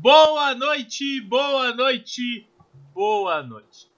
Boa 0.00 0.54
noite, 0.54 1.20
boa 1.22 1.74
noite, 1.74 2.48
boa 2.94 3.42
noite. 3.42 3.90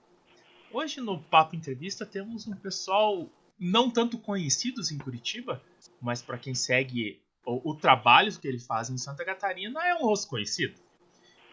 Hoje 0.72 0.98
no 0.98 1.22
Papo 1.22 1.54
Entrevista 1.54 2.06
temos 2.06 2.48
um 2.48 2.56
pessoal 2.56 3.28
não 3.58 3.90
tanto 3.90 4.16
conhecidos 4.16 4.90
em 4.90 4.96
Curitiba, 4.96 5.62
mas 6.00 6.22
para 6.22 6.38
quem 6.38 6.54
segue 6.54 7.20
o, 7.44 7.72
o, 7.72 7.74
trabalho 7.74 8.34
que 8.38 8.48
ele 8.48 8.58
faz 8.58 8.88
em 8.88 8.96
Santa 8.96 9.26
Catarina 9.26 9.78
é 9.86 9.94
um 9.94 10.06
rosto 10.06 10.26
conhecido. 10.26 10.80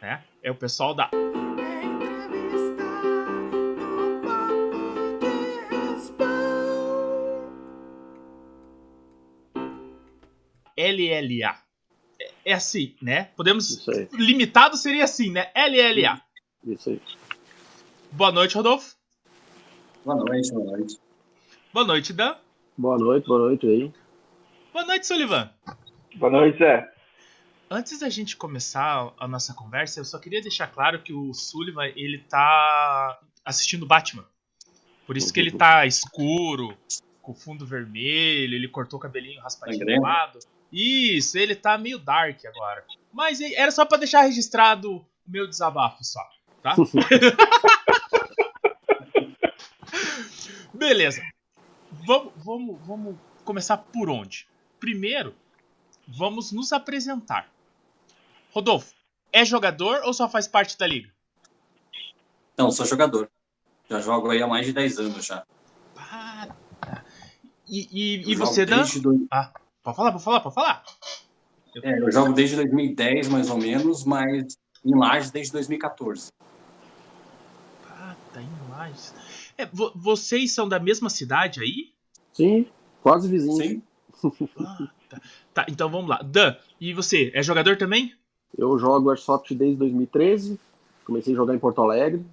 Né? 0.02 0.24
É 0.42 0.50
o 0.50 0.56
pessoal 0.56 0.96
da. 0.96 1.12
LLA. 10.78 11.67
É, 12.48 12.54
assim, 12.54 12.96
né? 13.02 13.26
Podemos. 13.36 13.86
Limitado 14.14 14.78
seria 14.78 15.04
assim, 15.04 15.30
né? 15.30 15.52
LLA. 15.54 16.22
Isso 16.66 16.92
aí. 16.92 17.02
Boa 18.10 18.32
noite, 18.32 18.56
Rodolfo. 18.56 18.96
Boa 20.06 20.16
noite, 20.16 20.54
boa 20.54 20.78
noite. 20.78 20.98
Boa 21.74 21.86
noite, 21.86 22.14
Dan. 22.14 22.36
Boa 22.78 22.98
noite, 22.98 23.28
boa 23.28 23.40
noite 23.40 23.68
aí. 23.68 23.94
Boa 24.72 24.86
noite, 24.86 25.06
Sullivan. 25.06 25.52
Boa 26.16 26.32
noite, 26.32 26.60
Zé. 26.60 26.90
Antes 27.70 28.00
da 28.00 28.08
gente 28.08 28.38
começar 28.38 29.14
a 29.20 29.28
nossa 29.28 29.54
conversa, 29.54 30.00
eu 30.00 30.06
só 30.06 30.18
queria 30.18 30.42
deixar 30.42 30.68
claro 30.68 31.04
que 31.04 31.12
o 31.12 31.34
Sullivan, 31.34 31.92
ele 31.98 32.20
tá 32.30 33.20
assistindo 33.44 33.86
Batman. 33.86 34.26
Por 35.06 35.18
isso 35.18 35.34
que 35.34 35.40
ele 35.42 35.52
tá 35.52 35.86
escuro, 35.86 36.78
com 37.22 37.34
fundo 37.34 37.66
vermelho, 37.66 38.56
ele 38.56 38.70
cortou 38.70 38.98
o 38.98 39.02
cabelinho 39.02 39.42
raspadinho 39.42 39.86
do 39.86 40.02
lado. 40.02 40.40
Isso, 40.72 41.38
ele 41.38 41.56
tá 41.56 41.78
meio 41.78 42.00
dark 42.00 42.46
agora. 42.46 42.86
Mas 43.12 43.40
era 43.42 43.72
só 43.72 43.86
para 43.86 44.00
deixar 44.00 44.22
registrado 44.22 44.98
o 44.98 45.06
meu 45.26 45.48
desabafo 45.48 46.04
só, 46.04 46.22
tá? 46.62 46.76
Beleza. 50.74 51.22
Vamos, 52.06 52.34
vamos, 52.38 52.78
vamos 52.86 53.16
começar 53.44 53.78
por 53.78 54.10
onde? 54.10 54.48
Primeiro, 54.80 55.34
vamos 56.08 56.52
nos 56.52 56.72
apresentar. 56.72 57.50
Rodolfo, 58.52 58.94
é 59.32 59.44
jogador 59.44 60.02
ou 60.04 60.14
só 60.14 60.30
faz 60.30 60.48
parte 60.48 60.78
da 60.78 60.86
liga? 60.86 61.10
Não, 62.58 62.72
sou 62.72 62.86
jogador. 62.86 63.30
Já 63.90 64.02
jogo 64.02 64.30
aí 64.30 64.42
há 64.42 64.48
mais 64.48 64.66
de 64.66 64.74
10 64.74 65.00
anos 65.00 65.26
já. 65.26 65.46
Ah, 65.96 66.48
tá. 66.82 67.04
E, 67.68 67.88
e, 67.92 68.32
e 68.32 68.36
você, 68.36 68.66
Dan? 68.66 68.84
Do... 69.02 69.28
Ah, 69.32 69.52
pode 69.88 69.96
falar, 69.96 70.12
pode 70.12 70.24
falar, 70.24 70.40
pode 70.42 70.56
falar. 70.56 70.84
Eu... 71.74 71.82
É, 71.84 72.00
eu 72.00 72.12
jogo 72.12 72.34
desde 72.34 72.56
2010, 72.58 73.30
mais 73.30 73.50
ou 73.50 73.58
menos, 73.58 74.04
mas 74.04 74.58
em 74.84 74.96
Lages 74.96 75.32
desde 75.32 75.54
2014. 75.54 76.30
Ah, 77.90 78.16
tá 78.34 78.42
em 78.42 78.50
Lages. 78.70 79.14
É, 79.58 79.68
vocês 79.96 80.52
são 80.52 80.68
da 80.68 80.80
mesma 80.80 81.10
cidade 81.10 81.62
aí? 81.62 81.94
Sim, 82.34 82.68
quase 83.02 83.30
vizinhos. 83.30 83.58
Sim. 83.58 83.82
Ah, 84.60 84.88
tá. 85.10 85.22
tá. 85.54 85.66
então 85.70 85.90
vamos 85.90 86.10
lá. 86.10 86.22
Dan, 86.22 86.56
e 86.82 86.94
você, 86.94 87.32
é 87.34 87.42
jogador 87.42 87.78
também? 87.78 88.14
Eu 88.58 88.78
jogo 88.78 89.10
Airsoft 89.10 89.54
desde 89.54 89.78
2013. 89.78 90.60
Comecei 91.06 91.34
a 91.34 91.38
jogar 91.38 91.56
em 91.56 91.60
Porto 91.60 91.82
Alegre. 91.82 92.26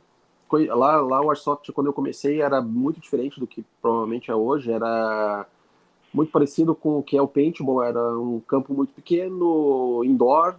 Lá, 0.51 1.01
lá 1.01 1.21
o 1.21 1.31
Airsoft, 1.31 1.71
quando 1.73 1.89
eu 1.89 1.93
comecei, 1.93 2.41
era 2.41 2.61
muito 2.63 3.01
diferente 3.01 3.41
do 3.41 3.47
que 3.47 3.65
provavelmente 3.83 4.31
é 4.31 4.35
hoje. 4.35 4.71
Era 4.71 5.47
muito 6.15 6.33
parecido 6.33 6.75
com 6.75 6.99
o 6.99 7.03
que 7.03 7.17
é 7.17 7.21
o 7.21 7.29
paintball. 7.29 7.83
Era 7.83 8.19
um 8.19 8.41
campo 8.41 8.73
muito 8.73 8.95
pequeno, 8.95 10.03
indoor. 10.05 10.55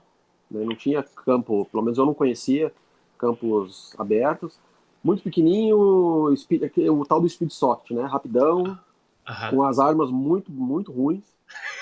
Né? 0.51 0.63
Não 0.63 0.75
tinha 0.75 1.01
campo, 1.25 1.65
pelo 1.71 1.81
menos 1.81 1.97
eu 1.97 2.05
não 2.05 2.13
conhecia 2.13 2.71
campos 3.17 3.95
abertos 3.97 4.59
muito 5.05 5.21
pequenininho, 5.21 5.77
o 5.77 7.05
tal 7.07 7.21
do 7.21 7.29
speed 7.29 7.51
soft, 7.51 7.91
né? 7.91 8.01
Rapidão, 8.05 8.75
com 9.51 9.61
as 9.61 9.77
armas 9.77 10.09
muito, 10.09 10.51
muito 10.51 10.91
ruins. 10.91 11.23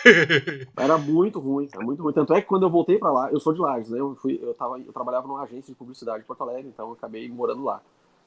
era 0.75 0.97
muito 0.97 1.39
ruim, 1.39 1.69
era 1.73 1.81
muito 1.81 2.03
ruim. 2.03 2.12
Tanto 2.12 2.33
é 2.33 2.41
que 2.41 2.47
quando 2.47 2.63
eu 2.63 2.69
voltei 2.69 2.97
para 2.97 3.13
lá, 3.13 3.31
eu 3.31 3.39
sou 3.39 3.53
de 3.53 3.62
Lages, 3.62 3.89
né? 3.89 3.97
Eu, 4.01 4.13
fui, 4.16 4.38
eu, 4.44 4.53
tava, 4.53 4.78
eu 4.78 4.91
trabalhava 4.91 5.25
numa 5.25 5.41
agência 5.41 5.72
de 5.72 5.79
publicidade 5.79 6.22
em 6.22 6.28
Porto 6.28 6.41
Alegre, 6.41 6.67
então 6.67 6.89
eu 6.89 6.94
acabei 6.94 7.29
morando 7.29 7.63
lá. 7.63 7.81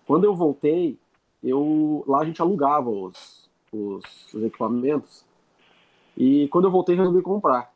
Quando 0.07 0.25
eu 0.25 0.35
voltei, 0.35 0.99
eu 1.45 2.03
lá 2.07 2.21
a 2.21 2.25
gente 2.25 2.41
alugava 2.41 2.89
os, 2.89 3.51
os, 3.71 4.33
os 4.33 4.45
equipamentos. 4.45 5.26
E 6.17 6.49
quando 6.49 6.65
eu 6.65 6.71
voltei, 6.71 6.97
resolvi 6.97 7.23
comprar. 7.23 7.73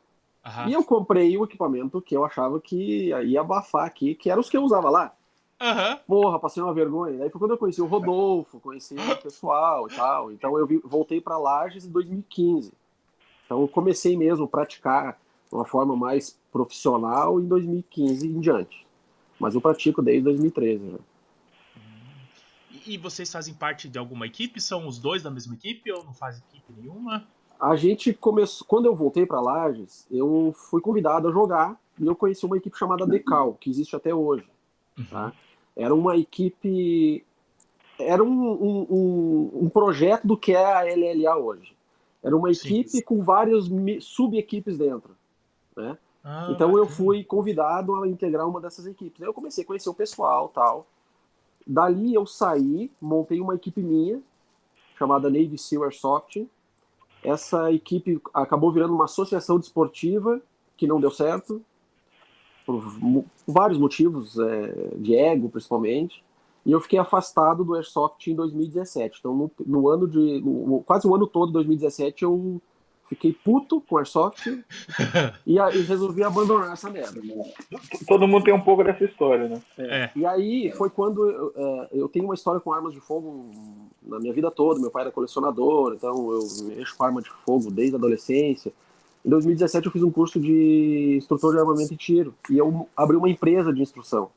E 0.67 0.73
eu 0.73 0.83
comprei 0.83 1.37
o 1.37 1.43
equipamento 1.43 2.01
que 2.01 2.15
eu 2.15 2.25
achava 2.25 2.59
que 2.59 3.09
ia 3.09 3.41
abafar 3.41 3.85
aqui, 3.85 4.15
que 4.15 4.29
eram 4.29 4.41
os 4.41 4.49
que 4.49 4.57
eu 4.57 4.63
usava 4.63 4.89
lá. 4.89 5.13
Uhum. 5.61 5.97
Porra, 6.07 6.39
passei 6.39 6.63
uma 6.63 6.73
vergonha. 6.73 7.19
Daí 7.19 7.29
foi 7.29 7.37
quando 7.37 7.51
eu 7.51 7.57
conheci 7.57 7.79
o 7.81 7.85
Rodolfo, 7.85 8.59
conheci 8.59 8.95
o 8.95 9.17
pessoal 9.21 9.87
e 9.87 9.95
tal. 9.95 10.31
Então 10.31 10.57
eu 10.57 10.65
vi, 10.65 10.81
voltei 10.83 11.21
para 11.21 11.37
Lages 11.37 11.85
em 11.85 11.91
2015. 11.91 12.73
Então 13.45 13.61
eu 13.61 13.67
comecei 13.67 14.17
mesmo 14.17 14.45
a 14.45 14.47
praticar 14.47 15.19
de 15.47 15.55
uma 15.55 15.65
forma 15.65 15.95
mais 15.95 16.39
profissional 16.51 17.39
em 17.39 17.47
2015 17.47 18.27
em 18.27 18.39
diante. 18.39 18.87
Mas 19.39 19.53
eu 19.53 19.61
pratico 19.61 20.01
desde 20.01 20.23
2013. 20.23 20.83
Né? 20.83 20.99
E 22.87 22.97
vocês 22.97 23.31
fazem 23.31 23.53
parte 23.53 23.87
de 23.87 23.99
alguma 23.99 24.25
equipe? 24.25 24.59
São 24.59 24.87
os 24.87 24.97
dois 24.97 25.21
da 25.21 25.29
mesma 25.29 25.53
equipe 25.53 25.91
ou 25.91 26.03
não 26.03 26.13
fazem 26.13 26.41
equipe 26.49 26.73
nenhuma? 26.75 27.27
A 27.61 27.75
gente 27.75 28.11
começou. 28.11 28.65
Quando 28.67 28.87
eu 28.87 28.95
voltei 28.95 29.23
para 29.23 29.39
Lages, 29.39 30.07
eu 30.09 30.51
fui 30.55 30.81
convidado 30.81 31.27
a 31.27 31.31
jogar 31.31 31.79
e 31.99 32.07
eu 32.07 32.15
conheci 32.15 32.43
uma 32.43 32.57
equipe 32.57 32.75
chamada 32.75 33.05
Decal, 33.05 33.53
que 33.53 33.69
existe 33.69 33.95
até 33.95 34.13
hoje. 34.13 34.49
Tá? 35.11 35.25
Uhum. 35.25 35.31
Era 35.75 35.93
uma 35.93 36.17
equipe. 36.17 37.23
Era 37.99 38.23
um, 38.23 38.51
um, 38.51 38.87
um, 38.89 39.51
um 39.65 39.69
projeto 39.69 40.25
do 40.25 40.35
que 40.35 40.53
é 40.53 40.65
a 40.65 40.81
LLA 40.81 41.37
hoje. 41.37 41.75
Era 42.23 42.35
uma 42.35 42.51
equipe 42.51 42.89
sim, 42.89 42.97
sim. 42.97 43.03
com 43.03 43.23
várias 43.23 43.65
sub-equipes 44.01 44.79
dentro. 44.79 45.15
Né? 45.77 45.95
Ah, 46.23 46.47
então 46.49 46.75
eu 46.75 46.87
fui 46.87 47.23
convidado 47.23 47.95
a 47.95 48.07
integrar 48.07 48.47
uma 48.47 48.59
dessas 48.59 48.87
equipes. 48.87 49.21
Aí 49.21 49.27
eu 49.27 49.33
comecei 49.33 49.63
a 49.63 49.67
conhecer 49.67 49.89
o 49.89 49.93
pessoal 49.93 50.49
tal. 50.49 50.87
Dali 51.65 52.13
eu 52.15 52.25
saí, 52.25 52.91
montei 52.99 53.39
uma 53.39 53.53
equipe 53.53 53.81
minha, 53.81 54.19
chamada 54.97 55.29
Navy 55.29 55.59
Seal 55.59 55.83
Airsoft. 55.83 56.47
Essa 57.23 57.71
equipe 57.71 58.21
acabou 58.33 58.71
virando 58.71 58.93
uma 58.93 59.05
associação 59.05 59.59
desportiva 59.59 60.41
que 60.75 60.87
não 60.87 60.99
deu 60.99 61.11
certo 61.11 61.61
por 62.65 62.83
vários 63.47 63.79
motivos, 63.79 64.37
é, 64.39 64.95
de 64.97 65.15
ego 65.15 65.49
principalmente, 65.49 66.23
e 66.65 66.71
eu 66.71 66.79
fiquei 66.79 66.99
afastado 66.99 67.63
do 67.63 67.73
Airsoft 67.73 68.27
em 68.27 68.35
2017. 68.35 69.17
Então, 69.19 69.35
no, 69.35 69.51
no 69.65 69.89
ano 69.89 70.07
de. 70.07 70.41
No, 70.41 70.83
quase 70.85 71.07
o 71.07 71.15
ano 71.15 71.25
todo, 71.25 71.51
2017, 71.51 72.23
eu 72.23 72.61
fiquei 73.11 73.33
puto 73.33 73.81
com 73.81 73.97
Airsoft 73.97 74.47
e, 75.45 75.57
e 75.57 75.81
resolvi 75.81 76.23
abandonar 76.23 76.71
essa 76.71 76.89
merda. 76.89 77.19
Né? 77.21 77.43
Todo 78.07 78.25
mundo 78.25 78.45
tem 78.45 78.53
um 78.53 78.61
pouco 78.61 78.85
dessa 78.85 79.03
história, 79.03 79.49
né? 79.49 79.61
É. 79.77 80.03
É. 80.03 80.11
E 80.15 80.25
aí 80.25 80.71
foi 80.77 80.89
quando 80.89 81.29
eu, 81.29 81.53
é, 81.55 81.89
eu 81.91 82.07
tenho 82.07 82.23
uma 82.23 82.33
história 82.33 82.61
com 82.61 82.71
armas 82.71 82.93
de 82.93 83.01
fogo 83.01 83.51
na 84.01 84.17
minha 84.17 84.33
vida 84.33 84.49
toda. 84.49 84.79
Meu 84.79 84.89
pai 84.89 85.03
era 85.03 85.11
colecionador, 85.11 85.93
então 85.93 86.31
eu 86.31 86.47
mexo 86.67 86.95
com 86.95 87.03
arma 87.03 87.21
de 87.21 87.29
fogo 87.45 87.69
desde 87.69 87.95
a 87.95 87.97
adolescência. 87.97 88.71
Em 89.25 89.29
2017 89.29 89.85
eu 89.85 89.91
fiz 89.91 90.03
um 90.03 90.11
curso 90.11 90.39
de 90.39 91.15
instrutor 91.17 91.53
de 91.53 91.59
armamento 91.59 91.93
e 91.93 91.97
tiro 91.97 92.33
e 92.49 92.57
eu 92.57 92.87
abri 92.95 93.17
uma 93.17 93.29
empresa 93.29 93.73
de 93.73 93.81
instrução. 93.81 94.29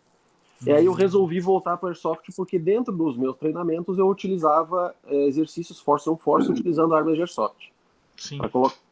Uhum. 0.63 0.69
E 0.69 0.73
aí 0.73 0.85
eu 0.85 0.91
uhum. 0.91 0.99
resolvi 0.99 1.39
voltar 1.39 1.77
para 1.77 1.87
o 1.87 1.89
Airsoft 1.91 2.29
porque 2.37 2.59
dentro 2.59 2.93
dos 2.93 3.17
meus 3.17 3.37
treinamentos 3.37 3.99
eu 3.99 4.09
utilizava 4.09 4.93
é, 5.07 5.27
exercícios 5.29 5.79
force 5.79 6.11
on 6.11 6.17
force 6.17 6.49
uhum. 6.49 6.55
utilizando 6.55 6.93
armas 6.93 7.15
de 7.15 7.21
Airsoft. 7.21 7.73
Sim. 8.17 8.39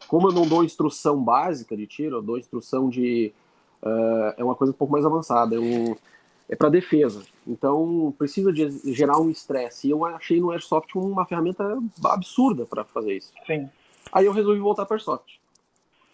Como 0.09 0.29
eu 0.29 0.33
não 0.33 0.47
dou 0.47 0.65
instrução 0.65 1.23
básica 1.23 1.77
de 1.77 1.87
tiro, 1.87 2.17
eu 2.17 2.23
dou 2.23 2.39
instrução 2.39 2.89
de... 2.89 3.33
Uh, 3.83 4.35
é 4.37 4.45
uma 4.45 4.55
coisa 4.55 4.73
um 4.73 4.77
pouco 4.77 4.93
mais 4.93 5.05
avançada, 5.05 5.57
é, 5.57 5.59
um, 5.59 5.97
é 6.49 6.55
para 6.55 6.69
defesa. 6.69 7.23
Então 7.47 8.15
precisa 8.17 8.53
de 8.53 8.71
gerar 8.93 9.19
um 9.19 9.29
estresse. 9.31 9.89
E 9.89 9.91
eu 9.91 10.05
achei 10.05 10.41
no 10.41 10.51
Airsoft 10.51 10.95
uma 10.95 11.25
ferramenta 11.25 11.79
absurda 12.05 12.65
para 12.65 12.85
fazer 12.85 13.17
isso. 13.17 13.33
Sim. 13.47 13.69
Aí 14.13 14.27
eu 14.27 14.33
resolvi 14.33 14.61
voltar 14.61 14.87
para 14.87 14.97
Airsoft 14.97 15.41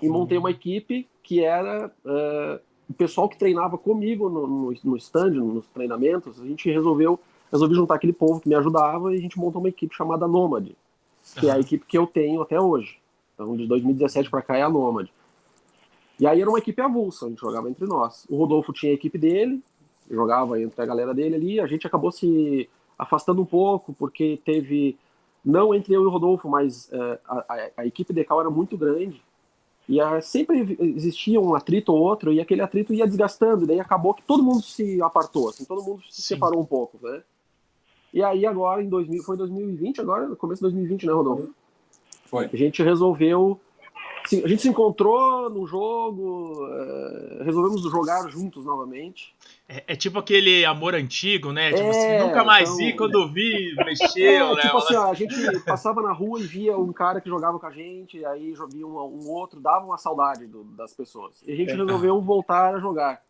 e 0.00 0.08
montei 0.08 0.38
uma 0.38 0.50
equipe 0.50 1.08
que 1.22 1.44
era 1.44 1.92
uh, 2.04 2.60
o 2.88 2.94
pessoal 2.94 3.28
que 3.28 3.38
treinava 3.38 3.76
comigo 3.76 4.30
no, 4.30 4.46
no, 4.46 4.74
no 4.82 4.96
stand, 4.96 5.32
nos 5.32 5.66
treinamentos. 5.68 6.40
A 6.40 6.46
gente 6.46 6.70
resolveu 6.70 7.18
resolvi 7.50 7.74
juntar 7.74 7.94
aquele 7.94 8.12
povo 8.12 8.40
que 8.40 8.48
me 8.48 8.54
ajudava 8.54 9.12
e 9.12 9.18
a 9.18 9.20
gente 9.20 9.38
montou 9.38 9.60
uma 9.60 9.68
equipe 9.68 9.94
chamada 9.94 10.28
Nomad, 10.28 10.70
que 11.36 11.46
uhum. 11.46 11.52
é 11.52 11.54
a 11.54 11.58
equipe 11.58 11.84
que 11.86 11.96
eu 11.96 12.06
tenho 12.06 12.40
até 12.42 12.60
hoje. 12.60 12.98
Então, 13.38 13.56
de 13.56 13.68
2017 13.68 14.28
para 14.28 14.42
cá 14.42 14.56
é 14.56 14.62
a 14.62 14.68
Nomad. 14.68 15.08
E 16.18 16.26
aí 16.26 16.40
era 16.40 16.50
uma 16.50 16.58
equipe 16.58 16.82
avulsa, 16.82 17.26
a 17.26 17.28
gente 17.28 17.40
jogava 17.40 17.70
entre 17.70 17.86
nós. 17.86 18.26
O 18.28 18.36
Rodolfo 18.36 18.72
tinha 18.72 18.90
a 18.90 18.94
equipe 18.96 19.16
dele, 19.16 19.62
jogava 20.10 20.60
entre 20.60 20.82
a 20.82 20.84
galera 20.84 21.14
dele 21.14 21.36
ali, 21.36 21.60
a 21.60 21.66
gente 21.68 21.86
acabou 21.86 22.10
se 22.10 22.68
afastando 22.98 23.40
um 23.40 23.44
pouco, 23.44 23.94
porque 23.94 24.40
teve, 24.44 24.98
não 25.44 25.72
entre 25.72 25.94
eu 25.94 26.02
e 26.02 26.06
o 26.06 26.10
Rodolfo, 26.10 26.48
mas 26.48 26.88
uh, 26.88 27.18
a, 27.24 27.70
a, 27.76 27.86
equipe 27.86 28.12
Decal 28.12 28.40
era 28.40 28.50
muito 28.50 28.76
grande, 28.76 29.22
E 29.88 30.02
uh, 30.02 30.20
sempre 30.20 30.76
existia 30.80 31.40
um 31.40 31.54
atrito 31.54 31.92
ou 31.92 32.00
outro, 32.00 32.32
e 32.32 32.40
aquele 32.40 32.62
atrito 32.62 32.92
ia 32.92 33.06
desgastando, 33.06 33.62
e 33.62 33.66
daí 33.68 33.78
acabou 33.78 34.14
que 34.14 34.22
todo 34.24 34.42
mundo 34.42 34.62
se 34.62 35.00
apartou, 35.00 35.50
assim, 35.50 35.64
todo 35.64 35.84
mundo 35.84 36.02
se 36.10 36.22
Sim. 36.22 36.34
separou 36.34 36.60
um 36.60 36.66
pouco, 36.66 36.98
né? 37.00 37.22
E 38.12 38.20
aí 38.20 38.44
agora, 38.44 38.82
em 38.82 38.88
2000, 38.88 39.22
foi 39.22 39.36
2020 39.36 40.00
agora, 40.00 40.34
começo 40.34 40.58
de 40.58 40.70
2020, 40.72 41.06
né, 41.06 41.12
Rodolfo? 41.12 41.54
Foi. 42.28 42.48
A 42.52 42.56
gente 42.56 42.82
resolveu 42.82 43.60
a 44.44 44.48
gente 44.48 44.60
se 44.60 44.68
encontrou 44.68 45.48
no 45.48 45.66
jogo, 45.66 46.66
é, 46.66 47.44
resolvemos 47.44 47.80
jogar 47.90 48.28
juntos 48.28 48.64
novamente. 48.64 49.34
É, 49.66 49.84
é, 49.88 49.96
tipo 49.96 50.18
aquele 50.18 50.66
amor 50.66 50.94
antigo, 50.94 51.50
né? 51.50 51.72
Tipo 51.72 51.88
assim, 51.88 51.98
é, 51.98 52.18
assim, 52.18 52.26
nunca 52.26 52.44
mais 52.44 52.68
então, 52.68 52.76
vi, 52.76 52.96
quando 52.96 53.28
vi, 53.32 53.74
mexeu, 53.76 54.46
é, 54.48 54.54
né? 54.56 54.62
Tipo 54.62 54.76
assim, 54.78 54.96
ó, 54.96 55.10
a 55.10 55.14
gente 55.14 55.60
passava 55.60 56.02
na 56.02 56.12
rua 56.12 56.40
e 56.40 56.42
via 56.42 56.76
um 56.76 56.92
cara 56.92 57.20
que 57.20 57.28
jogava 57.28 57.58
com 57.58 57.66
a 57.66 57.70
gente, 57.70 58.22
aí 58.26 58.52
via 58.70 58.86
um, 58.86 58.98
um 58.98 59.30
outro, 59.30 59.60
dava 59.60 59.86
uma 59.86 59.98
saudade 59.98 60.46
do, 60.46 60.64
das 60.64 60.92
pessoas. 60.92 61.42
E 61.46 61.52
a 61.52 61.56
gente 61.56 61.72
resolveu 61.74 62.20
voltar 62.20 62.74
a 62.74 62.80
jogar. 62.80 63.22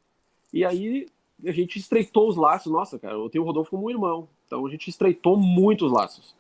E 0.53 0.65
aí 0.65 1.07
a 1.47 1.53
gente 1.53 1.79
estreitou 1.79 2.29
os 2.29 2.37
laços. 2.37 2.73
Nossa, 2.73 2.99
cara, 2.99 3.15
eu 3.15 3.31
tenho 3.31 3.45
o 3.45 3.47
Rodolfo 3.47 3.71
como 3.71 3.87
um 3.87 3.91
irmão. 3.91 4.29
Então 4.47 4.67
a 4.67 4.71
gente 4.71 4.89
estreitou 4.89 5.37
muitos 5.37 5.93
laços. 5.93 6.35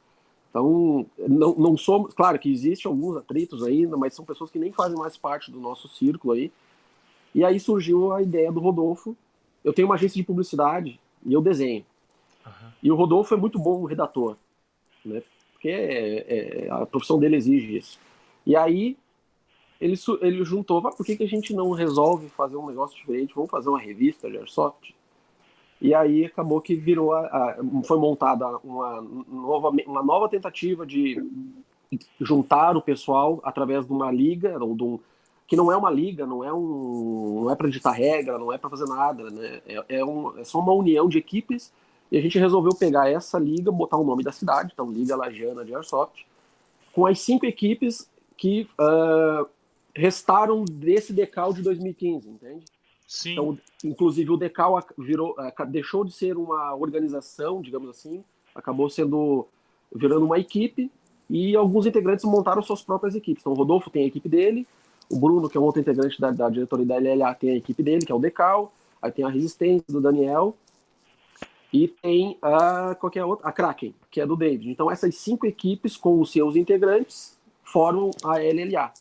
Então, 0.50 1.06
não, 1.19 1.55
não 1.55 1.77
somos. 1.77 2.15
Claro 2.15 2.39
que 2.39 2.50
existem 2.50 2.91
alguns 2.91 3.17
atritos 3.17 3.62
aí, 3.62 3.87
mas 3.87 4.15
são 4.15 4.25
pessoas 4.25 4.50
que 4.50 4.59
nem 4.59 4.73
fazem 4.73 4.99
mais 4.99 5.17
parte 5.17 5.50
do 5.50 5.61
nosso 5.61 5.89
círculo 5.89 6.35
aí. 6.35 6.50
E 7.35 7.45
aí 7.45 7.61
surgiu 7.61 8.12
a 8.12 8.23
ideia 8.23 8.50
do 8.50 8.61
Rodolfo. 8.61 9.17
Eu 9.62 9.73
tenho 9.73 9.87
uma 9.87 9.95
agência 9.95 10.17
de 10.17 10.27
publicidade 10.27 10.99
e 11.25 11.33
eu 11.33 11.41
desenho. 11.41 11.85
Uhum. 12.47 12.71
E 12.83 12.91
o 12.91 12.95
Rodolfo 12.95 13.35
é 13.35 13.37
muito 13.37 13.59
bom 13.59 13.85
redator, 13.85 14.37
né? 15.05 15.23
Porque 15.53 15.69
é, 15.69 16.67
é, 16.67 16.71
a 16.71 16.87
profissão 16.87 17.19
dele 17.19 17.37
exige 17.37 17.77
isso. 17.77 17.99
E 18.47 18.56
aí 18.56 18.97
ele, 19.81 19.95
ele 20.21 20.45
juntou, 20.45 20.79
ah, 20.87 20.93
por 20.93 21.05
que, 21.05 21.17
que 21.17 21.25
a 21.25 21.29
gente 21.29 21.53
não 21.53 21.71
resolve 21.73 22.29
fazer 22.31 22.56
um 22.56 22.67
negócio 22.67 22.97
diferente? 22.97 23.35
Vamos 23.35 23.50
fazer 23.50 23.69
uma 23.69 23.81
revista 23.81 24.31
de 24.31 24.39
Airsoft? 24.39 24.95
E 25.81 25.95
aí 25.95 26.25
acabou 26.25 26.61
que 26.61 26.75
virou 26.75 27.13
a, 27.13 27.21
a, 27.21 27.57
foi 27.85 27.99
montada 27.99 28.47
uma 28.65 29.01
nova, 29.01 29.69
uma 29.87 30.03
nova 30.03 30.29
tentativa 30.29 30.85
de 30.85 31.23
juntar 32.21 32.77
o 32.77 32.83
pessoal 32.83 33.41
através 33.45 33.87
de 33.87 33.93
uma 33.93 34.11
liga, 34.11 34.63
ou 34.63 34.75
de 34.75 34.83
um, 34.83 34.99
que 35.47 35.57
não 35.57 35.73
é 35.73 35.77
uma 35.77 35.91
liga, 35.91 36.27
não 36.27 36.45
é 36.45 36.53
um, 36.53 37.43
não 37.43 37.51
é 37.51 37.57
para 37.57 37.71
ditar 37.71 37.93
regra, 37.93 38.39
não 38.39 38.53
é 38.53 38.59
para 38.59 38.69
fazer 38.69 38.87
nada, 38.87 39.31
né? 39.31 39.61
É, 39.67 39.85
é, 39.89 40.05
um, 40.05 40.37
é 40.39 40.45
só 40.45 40.59
uma 40.59 40.73
união 40.73 41.09
de 41.09 41.17
equipes 41.17 41.73
e 42.11 42.19
a 42.19 42.21
gente 42.21 42.39
resolveu 42.39 42.75
pegar 42.75 43.09
essa 43.09 43.39
liga, 43.39 43.71
botar 43.71 43.97
o 43.97 44.05
nome 44.05 44.23
da 44.23 44.33
cidade, 44.33 44.71
então 44.73 44.91
Liga 44.91 45.17
Lagiana 45.17 45.65
de 45.65 45.75
Airsoft, 45.75 46.27
com 46.93 47.07
as 47.07 47.21
cinco 47.21 47.47
equipes 47.47 48.11
que 48.37 48.69
uh, 48.79 49.47
restaram 49.95 50.65
desse 50.65 51.13
decal 51.13 51.53
de 51.53 51.63
2015, 51.63 52.29
entende? 52.29 52.65
Sim. 53.09 53.33
Então, 53.33 53.59
inclusive 53.83 54.31
o 54.31 54.37
Decal 54.37 54.79
virou, 54.99 55.35
deixou 55.71 56.05
de 56.05 56.13
ser 56.13 56.37
uma 56.37 56.75
organização, 56.75 57.63
digamos 57.63 57.89
assim, 57.89 58.23
acabou 58.55 58.91
sendo 58.91 59.49
virando 59.91 60.27
uma 60.27 60.39
equipe 60.39 60.91
e 61.31 61.57
alguns 61.57 61.87
integrantes 61.87 62.27
montaram 62.27 62.61
suas 62.61 62.83
próprias 62.83 63.15
equipes. 63.15 63.43
Então, 63.43 63.55
o 63.55 63.57
Rodolfo 63.57 63.89
tem 63.89 64.05
a 64.05 64.07
equipe 64.07 64.29
dele, 64.29 64.67
o 65.11 65.19
Bruno, 65.19 65.49
que 65.49 65.57
é 65.57 65.61
um 65.61 65.65
outro 65.65 65.81
integrante 65.81 66.21
da, 66.21 66.31
da 66.31 66.51
diretoria 66.51 66.85
da 66.85 66.99
LLA, 66.99 67.35
tem 67.35 67.51
a 67.53 67.57
equipe 67.57 67.83
dele, 67.83 68.05
que 68.05 68.13
é 68.13 68.15
o 68.15 68.19
Decal, 68.19 68.75
aí 69.01 69.11
tem 69.11 69.25
a 69.25 69.31
Resistência 69.31 69.87
do 69.89 70.03
Daniel 70.03 70.55
e 71.73 71.89
tem 71.89 72.37
a 72.43 72.95
qualquer 72.95 73.25
outra, 73.25 73.49
a 73.49 73.53
Kraken, 73.53 73.95
que 74.11 74.21
é 74.21 74.27
do 74.27 74.37
David. 74.37 74.71
Então, 74.71 74.91
essas 74.91 75.15
cinco 75.15 75.47
equipes 75.47 75.97
com 75.97 76.21
os 76.21 76.31
seus 76.31 76.57
integrantes 76.57 77.39
formam 77.65 78.11
a 78.23 78.37
LLA, 78.37 78.93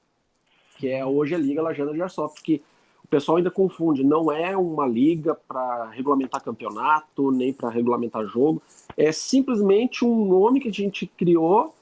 que 0.77 0.87
é 0.87 1.05
hoje 1.05 1.35
a 1.35 1.37
Liga 1.37 1.61
Lajana 1.61 1.91
de 1.91 2.01
Airsoft, 2.01 2.41
que 2.41 2.63
o 3.07 3.09
pessoal 3.09 3.37
ainda 3.37 3.49
confunde, 3.49 4.03
não 4.03 4.29
é 4.29 4.55
uma 4.57 4.85
liga 4.85 5.33
para 5.33 5.89
regulamentar 5.91 6.43
campeonato, 6.43 7.31
nem 7.31 7.53
para 7.53 7.69
regulamentar 7.69 8.25
jogo, 8.27 8.61
é 8.97 9.13
simplesmente 9.13 10.03
um 10.03 10.25
nome 10.25 10.59
que 10.59 10.67
a 10.67 10.73
gente 10.73 11.07
criou 11.07 11.73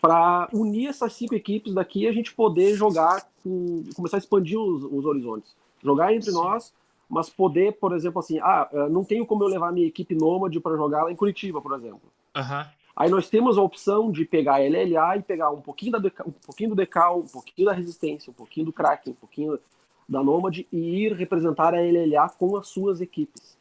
para 0.00 0.48
unir 0.52 0.88
essas 0.88 1.12
cinco 1.12 1.34
equipes 1.34 1.72
daqui 1.72 2.02
e 2.02 2.08
a 2.08 2.12
gente 2.12 2.34
poder 2.34 2.74
jogar, 2.74 3.24
com, 3.42 3.84
começar 3.94 4.16
a 4.16 4.18
expandir 4.18 4.58
os, 4.58 4.82
os 4.82 5.04
horizontes. 5.06 5.54
Jogar 5.80 6.12
entre 6.12 6.32
Sim. 6.32 6.36
nós, 6.36 6.74
mas 7.08 7.30
poder, 7.30 7.74
por 7.74 7.94
exemplo, 7.94 8.18
assim, 8.18 8.40
ah, 8.40 8.68
não 8.90 9.04
tenho 9.04 9.24
como 9.24 9.44
eu 9.44 9.48
levar 9.48 9.72
minha 9.72 9.86
equipe 9.86 10.14
nômade 10.14 10.58
para 10.58 10.76
jogar 10.76 11.04
lá 11.04 11.12
em 11.12 11.16
Curitiba, 11.16 11.62
por 11.62 11.72
exemplo. 11.74 12.02
Uhum. 12.36 12.64
Aí 12.96 13.08
nós 13.08 13.30
temos 13.30 13.56
a 13.56 13.62
opção 13.62 14.10
de 14.10 14.24
pegar 14.24 14.56
a 14.56 14.58
LLA 14.58 15.18
e 15.18 15.22
pegar 15.22 15.50
um 15.50 15.60
pouquinho, 15.60 15.92
da, 15.92 15.98
um 16.26 16.32
pouquinho 16.32 16.70
do 16.70 16.76
Decal, 16.76 17.20
um 17.20 17.28
pouquinho 17.28 17.66
da 17.66 17.72
Resistência, 17.72 18.30
um 18.30 18.34
pouquinho 18.34 18.66
do 18.66 18.72
Kraken, 18.72 19.12
um 19.12 19.16
pouquinho 19.16 19.58
da 20.08 20.22
Nomad 20.22 20.58
e 20.58 20.66
ir 20.76 21.12
representar 21.12 21.74
a 21.74 21.80
LLA 21.80 22.28
com 22.38 22.56
as 22.56 22.68
suas 22.68 23.00
equipes. 23.00 23.56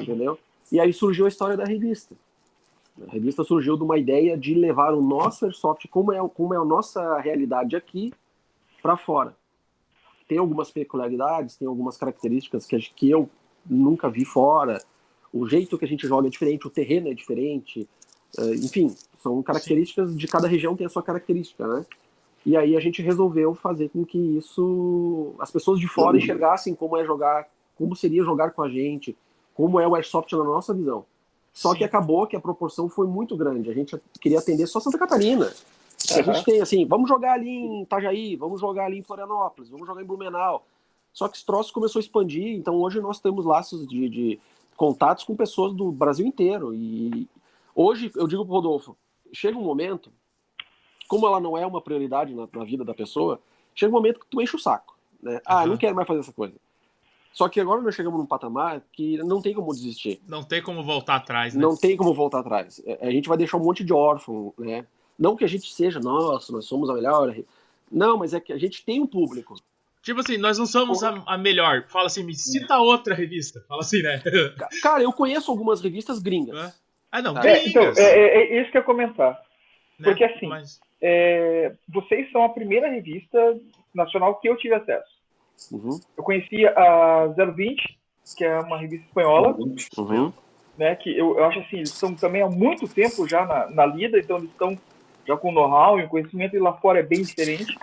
Entendeu? 0.00 0.38
E 0.70 0.80
aí 0.80 0.92
surgiu 0.92 1.26
a 1.26 1.28
história 1.28 1.56
da 1.56 1.64
revista. 1.64 2.14
A 3.08 3.12
revista 3.12 3.42
surgiu 3.42 3.76
de 3.76 3.82
uma 3.82 3.98
ideia 3.98 4.36
de 4.38 4.54
levar 4.54 4.94
o 4.94 5.02
nosso 5.02 5.44
Airsoft, 5.44 5.88
como 5.88 6.12
é, 6.12 6.28
como 6.28 6.54
é 6.54 6.56
a 6.56 6.64
nossa 6.64 7.18
realidade 7.18 7.74
aqui, 7.74 8.12
para 8.80 8.96
fora. 8.96 9.36
Tem 10.28 10.38
algumas 10.38 10.70
peculiaridades, 10.70 11.56
tem 11.56 11.66
algumas 11.66 11.96
características 11.96 12.66
que, 12.66 12.78
que 12.78 13.10
eu 13.10 13.28
nunca 13.66 14.08
vi 14.08 14.24
fora. 14.24 14.80
O 15.32 15.48
jeito 15.48 15.76
que 15.76 15.84
a 15.84 15.88
gente 15.88 16.06
joga 16.06 16.28
é 16.28 16.30
diferente, 16.30 16.66
o 16.66 16.70
terreno 16.70 17.08
é 17.08 17.14
diferente. 17.14 17.88
Eh, 18.38 18.54
enfim, 18.54 18.94
são 19.18 19.42
características 19.42 20.16
de 20.16 20.28
cada 20.28 20.46
região 20.46 20.76
tem 20.76 20.86
a 20.86 20.90
sua 20.90 21.02
característica, 21.02 21.66
né? 21.66 21.84
E 22.44 22.56
aí 22.56 22.76
a 22.76 22.80
gente 22.80 23.00
resolveu 23.00 23.54
fazer 23.54 23.88
com 23.88 24.04
que 24.04 24.18
isso 24.18 25.34
as 25.38 25.50
pessoas 25.50 25.80
de 25.80 25.88
fora 25.88 26.16
enxergassem 26.16 26.74
como 26.74 26.96
é 26.96 27.04
jogar, 27.04 27.48
como 27.76 27.96
seria 27.96 28.22
jogar 28.22 28.50
com 28.50 28.62
a 28.62 28.68
gente, 28.68 29.16
como 29.54 29.80
é 29.80 29.88
o 29.88 29.94
Airsoft 29.94 30.30
na 30.32 30.44
nossa 30.44 30.74
visão. 30.74 31.06
Só 31.52 31.70
Sim. 31.70 31.78
que 31.78 31.84
acabou 31.84 32.26
que 32.26 32.36
a 32.36 32.40
proporção 32.40 32.88
foi 32.88 33.06
muito 33.06 33.36
grande. 33.36 33.70
A 33.70 33.74
gente 33.74 33.98
queria 34.20 34.40
atender 34.40 34.66
só 34.66 34.78
Santa 34.78 34.98
Catarina. 34.98 35.46
Uhum. 35.46 36.18
A 36.18 36.22
gente 36.22 36.44
tem 36.44 36.60
assim, 36.60 36.84
vamos 36.84 37.08
jogar 37.08 37.34
ali 37.34 37.48
em 37.48 37.82
Itajaí, 37.82 38.36
vamos 38.36 38.60
jogar 38.60 38.86
ali 38.86 38.98
em 38.98 39.02
Florianópolis, 39.02 39.70
vamos 39.70 39.86
jogar 39.86 40.02
em 40.02 40.06
Blumenau. 40.06 40.66
Só 41.12 41.28
que 41.28 41.36
esse 41.36 41.46
troço 41.46 41.72
começou 41.72 42.00
a 42.00 42.02
expandir, 42.02 42.56
então 42.56 42.74
hoje 42.74 43.00
nós 43.00 43.20
temos 43.20 43.46
laços 43.46 43.86
de, 43.86 44.08
de 44.08 44.40
contatos 44.76 45.24
com 45.24 45.36
pessoas 45.36 45.72
do 45.72 45.92
Brasil 45.92 46.26
inteiro. 46.26 46.74
E 46.74 47.28
hoje 47.74 48.10
eu 48.16 48.26
digo 48.26 48.44
pro 48.44 48.54
Rodolfo, 48.54 48.96
chega 49.32 49.56
um 49.56 49.62
momento 49.62 50.10
como 51.08 51.26
ela 51.26 51.40
não 51.40 51.56
é 51.56 51.66
uma 51.66 51.80
prioridade 51.80 52.34
na, 52.34 52.48
na, 52.52 52.64
vida 52.64 52.84
da 52.84 52.94
pessoa, 52.94 53.40
chega 53.74 53.90
um 53.90 53.96
momento 53.96 54.20
que 54.20 54.26
tu 54.26 54.40
enche 54.40 54.56
o 54.56 54.58
saco. 54.58 54.96
Né? 55.22 55.40
Ah, 55.44 55.62
uhum. 55.62 55.68
não 55.68 55.76
quero 55.76 55.94
mais 55.94 56.06
fazer 56.06 56.20
essa 56.20 56.32
coisa. 56.32 56.54
Só 57.32 57.48
que 57.48 57.60
agora 57.60 57.82
nós 57.82 57.94
chegamos 57.94 58.18
num 58.18 58.26
patamar 58.26 58.80
que 58.92 59.16
não 59.18 59.42
tem 59.42 59.52
como 59.52 59.72
desistir. 59.72 60.20
Não 60.28 60.44
tem 60.44 60.62
como 60.62 60.84
voltar 60.84 61.16
atrás, 61.16 61.52
né? 61.52 61.60
Não 61.60 61.76
tem 61.76 61.96
como 61.96 62.14
voltar 62.14 62.38
atrás. 62.38 62.80
É, 62.86 63.08
a 63.08 63.10
gente 63.10 63.28
vai 63.28 63.36
deixar 63.36 63.56
um 63.56 63.64
monte 63.64 63.82
de 63.82 63.92
órfão, 63.92 64.54
né? 64.56 64.86
Não 65.18 65.34
que 65.34 65.44
a 65.44 65.48
gente 65.48 65.72
seja, 65.72 65.98
nossa, 65.98 66.52
nós 66.52 66.64
somos 66.64 66.88
a 66.88 66.94
melhor. 66.94 67.34
Não, 67.90 68.16
mas 68.18 68.34
é 68.34 68.40
que 68.40 68.52
a 68.52 68.58
gente 68.58 68.84
tem 68.84 69.00
um 69.00 69.06
público. 69.06 69.56
Tipo 70.00 70.20
assim, 70.20 70.36
nós 70.36 70.58
não 70.58 70.66
somos 70.66 71.02
a, 71.02 71.22
a 71.26 71.36
melhor. 71.36 71.84
Fala 71.88 72.06
assim, 72.06 72.22
me 72.22 72.34
cita 72.34 72.78
outra 72.78 73.14
revista. 73.14 73.64
Fala 73.66 73.80
assim, 73.80 74.02
né? 74.02 74.22
Cara, 74.82 75.02
eu 75.02 75.12
conheço 75.12 75.50
algumas 75.50 75.80
revistas 75.80 76.20
gringas. 76.20 76.56
É? 76.56 76.74
Ah, 77.10 77.22
não, 77.22 77.34
tá? 77.34 77.48
é, 77.48 77.66
Então, 77.66 77.82
é, 77.82 78.00
é, 78.00 78.36
é, 78.36 78.60
isso 78.60 78.70
que 78.70 78.76
eu 78.76 78.80
ia 78.80 78.84
comentar. 78.84 79.32
Né? 79.98 80.08
Porque 80.08 80.24
assim, 80.24 80.46
mas 80.46 80.80
é, 81.06 81.74
vocês 81.86 82.32
são 82.32 82.42
a 82.44 82.48
primeira 82.48 82.88
revista 82.88 83.60
nacional 83.94 84.36
que 84.36 84.48
eu 84.48 84.56
tive 84.56 84.74
acesso. 84.74 85.12
Uhum. 85.70 86.00
Eu 86.16 86.24
conhecia 86.24 86.70
a 86.70 87.26
020, 87.26 87.98
que 88.34 88.42
é 88.42 88.58
uma 88.58 88.78
revista 88.78 89.06
espanhola, 89.06 89.54
uhum. 89.54 90.32
né, 90.78 90.96
que 90.96 91.10
eu, 91.10 91.36
eu, 91.36 91.44
acho 91.44 91.58
assim, 91.58 91.76
eles 91.76 91.92
estão 91.92 92.14
também 92.14 92.40
há 92.40 92.48
muito 92.48 92.88
tempo 92.88 93.28
já 93.28 93.44
na, 93.44 93.68
na 93.68 93.84
lida, 93.84 94.18
então 94.18 94.38
eles 94.38 94.50
estão 94.50 94.78
já 95.26 95.36
com 95.36 95.52
know-how 95.52 96.00
e 96.00 96.04
o 96.04 96.08
conhecimento, 96.08 96.56
e 96.56 96.58
lá 96.58 96.72
fora 96.72 97.00
é 97.00 97.02
bem 97.02 97.20
diferente. 97.20 97.76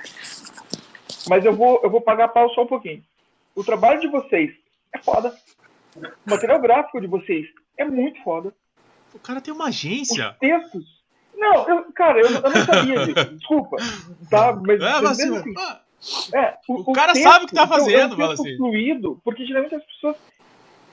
Mas 1.29 1.45
eu 1.45 1.53
vou, 1.53 1.79
eu 1.83 1.91
vou 1.91 2.01
pagar 2.01 2.29
pau 2.29 2.49
só 2.49 2.63
um 2.63 2.67
pouquinho. 2.67 3.03
O 3.55 3.63
trabalho 3.63 4.01
de 4.01 4.07
vocês 4.07 4.51
é 4.95 4.97
foda. 4.97 5.31
O 5.95 6.29
material 6.29 6.59
gráfico 6.59 6.99
de 6.99 7.05
vocês 7.05 7.45
é 7.77 7.85
muito 7.85 8.19
foda. 8.23 8.51
O 9.13 9.19
cara 9.19 9.41
tem 9.41 9.53
uma 9.53 9.67
agência. 9.67 10.31
Os 10.31 10.37
textos 10.37 11.00
não, 11.41 11.67
eu, 11.67 11.91
cara, 11.93 12.19
eu, 12.19 12.29
eu, 12.29 12.41
não 12.41 12.65
sabia 12.65 13.05
disso. 13.05 13.25
Desculpa. 13.33 13.77
Tá, 14.29 14.53
mas, 14.53 14.79
é, 14.79 15.01
mas 15.01 15.03
assim, 15.05 15.35
assim, 15.35 16.37
é, 16.37 16.55
o, 16.69 16.91
o, 16.91 16.93
cara 16.93 17.13
texto, 17.13 17.23
sabe 17.23 17.45
o 17.45 17.47
que 17.47 17.55
tá 17.55 17.67
fazendo, 17.67 18.13
então, 18.13 18.25
é 18.25 18.29
um 18.29 18.31
assim. 18.31 18.57
fluido, 18.57 19.19
porque 19.23 19.43
geralmente 19.45 19.73
as 19.73 19.83
pessoas. 19.83 20.15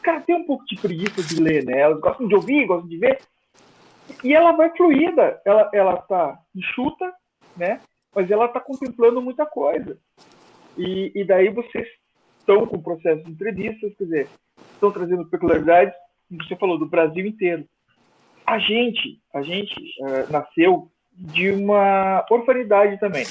Cara, 0.02 0.20
tem 0.22 0.36
um 0.36 0.44
pouco 0.44 0.64
de 0.64 0.76
preguiça 0.76 1.22
de 1.22 1.42
ler, 1.42 1.64
né? 1.64 1.80
Elas 1.80 2.00
gostam 2.00 2.26
de 2.26 2.34
ouvir, 2.34 2.66
gostam 2.66 2.88
de 2.88 2.96
ver. 2.96 3.20
E 4.24 4.32
ela 4.32 4.52
vai 4.52 4.74
fluida. 4.74 5.38
Ela, 5.44 5.70
ela 5.74 5.96
tá 5.98 6.38
enxuta, 6.54 7.12
né? 7.54 7.80
Mas 8.14 8.30
ela 8.30 8.48
tá 8.48 8.58
contemplando 8.58 9.20
muita 9.20 9.44
coisa. 9.44 9.98
E, 10.78 11.12
e 11.14 11.24
daí 11.24 11.50
vocês 11.50 11.86
estão 12.40 12.66
com 12.66 12.76
o 12.76 12.82
processo 12.82 13.22
de 13.22 13.32
entrevistas, 13.32 13.92
quer 13.98 14.04
dizer, 14.04 14.28
estão 14.72 14.90
trazendo 14.90 15.26
peculiaridades, 15.26 15.94
como 16.26 16.42
você 16.42 16.56
falou, 16.56 16.78
do 16.78 16.86
Brasil 16.86 17.26
inteiro 17.26 17.68
a 18.48 18.58
gente, 18.58 19.20
a 19.34 19.42
gente 19.42 19.74
uh, 20.00 20.32
nasceu 20.32 20.90
de 21.12 21.50
uma 21.50 22.24
orfanidade 22.30 22.98
também. 22.98 23.26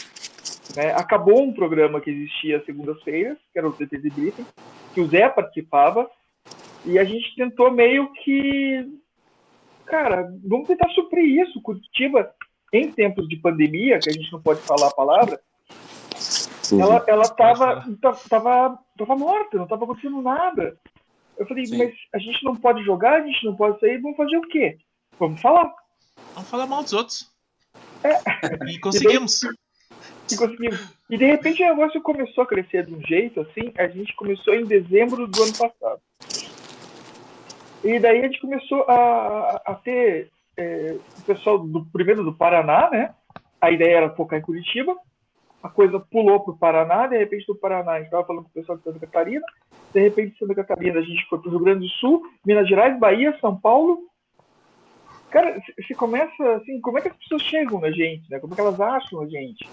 Né? 0.75 0.91
Acabou 0.91 1.41
um 1.41 1.51
programa 1.51 1.99
que 1.99 2.11
existia 2.11 2.63
segundas-feiras, 2.65 3.37
que 3.51 3.57
era 3.57 3.67
o 3.67 3.73
TT 3.73 3.97
Briefing, 3.97 4.45
que 4.93 5.01
o 5.01 5.07
Zé 5.07 5.27
participava, 5.27 6.07
e 6.85 6.99
a 6.99 7.03
gente 7.03 7.35
tentou 7.35 7.71
meio 7.71 8.13
que. 8.13 8.85
Cara, 9.87 10.31
vamos 10.45 10.67
tentar 10.67 10.89
suprir 10.89 11.41
isso. 11.41 11.61
Curitiba, 11.63 12.31
em 12.71 12.91
tempos 12.91 13.27
de 13.27 13.37
pandemia, 13.37 13.97
que 13.99 14.09
a 14.09 14.13
gente 14.13 14.31
não 14.31 14.41
pode 14.41 14.61
falar 14.61 14.87
a 14.87 14.93
palavra, 14.93 15.39
ela, 16.79 17.03
ela 17.07 17.27
tava, 17.29 17.83
tava, 18.29 18.79
tava 18.95 19.15
morta, 19.15 19.57
não 19.57 19.65
tava 19.65 19.85
acontecendo 19.85 20.21
nada. 20.21 20.77
Eu 21.39 21.47
falei, 21.47 21.65
Sim. 21.65 21.77
mas 21.79 21.95
a 22.13 22.19
gente 22.19 22.43
não 22.43 22.55
pode 22.55 22.83
jogar, 22.83 23.21
a 23.21 23.25
gente 23.25 23.43
não 23.45 23.55
pode 23.55 23.79
sair, 23.79 23.99
vamos 23.99 24.17
fazer 24.17 24.37
o 24.37 24.41
quê? 24.41 24.77
Vamos 25.19 25.41
falar. 25.41 25.73
Vamos 26.33 26.49
falar 26.49 26.67
mal 26.67 26.83
dos 26.83 26.93
outros. 26.93 27.31
É. 28.03 28.71
E 28.71 28.79
conseguimos. 28.79 29.43
E, 29.43 29.45
daí, 29.45 29.55
e 30.31 30.37
conseguimos. 30.37 30.97
E 31.09 31.17
de 31.17 31.25
repente 31.25 31.63
o 31.63 31.67
negócio 31.67 32.01
começou 32.01 32.43
a 32.43 32.47
crescer 32.47 32.85
de 32.85 32.93
um 32.93 33.01
jeito 33.01 33.41
assim, 33.41 33.73
a 33.77 33.87
gente 33.87 34.15
começou 34.15 34.53
em 34.53 34.65
dezembro 34.65 35.27
do 35.27 35.43
ano 35.43 35.53
passado. 35.53 36.01
E 37.83 37.99
daí 37.99 38.19
a 38.19 38.23
gente 38.23 38.41
começou 38.41 38.83
a, 38.83 39.61
a 39.65 39.75
ter 39.75 40.29
é, 40.57 40.97
o 41.19 41.21
pessoal 41.21 41.59
do 41.59 41.85
primeiro 41.85 42.23
do 42.23 42.33
Paraná, 42.33 42.89
né? 42.89 43.13
A 43.61 43.71
ideia 43.71 43.97
era 43.97 44.15
focar 44.15 44.39
em 44.39 44.41
Curitiba. 44.41 44.95
A 45.63 45.69
coisa 45.69 45.99
pulou 45.99 46.39
para 46.41 46.53
o 46.53 46.57
Paraná, 46.57 47.07
de 47.07 47.17
repente 47.17 47.47
do 47.47 47.55
Paraná 47.55 47.93
a 47.93 47.97
gente 47.97 48.05
estava 48.05 48.25
falando 48.25 48.43
com 48.43 48.49
o 48.49 48.53
pessoal 48.53 48.77
de 48.77 48.83
Santa 48.83 48.99
Catarina, 48.99 49.45
de 49.91 49.99
repente 49.99 50.33
de 50.33 50.39
Santa 50.39 50.55
Catarina 50.55 50.99
a 50.99 51.03
gente 51.03 51.25
foi 51.27 51.39
para 51.39 51.47
o 51.47 51.51
Rio 51.51 51.59
Grande 51.59 51.79
do 51.79 51.89
Sul, 51.93 52.21
Minas 52.45 52.67
Gerais, 52.69 52.97
Bahia, 52.99 53.35
São 53.41 53.59
Paulo. 53.59 54.07
Cara, 55.37 55.61
se 55.85 55.93
começa 55.93 56.55
assim, 56.55 56.81
como 56.81 56.97
é 56.97 57.01
que 57.01 57.09
as 57.09 57.15
pessoas 57.17 57.43
chegam 57.43 57.79
na 57.79 57.91
gente, 57.91 58.27
né? 58.27 58.39
Como 58.39 58.53
é 58.53 58.55
que 58.55 58.61
elas 58.61 58.81
acham 58.81 59.21
a 59.21 59.27
gente? 59.27 59.69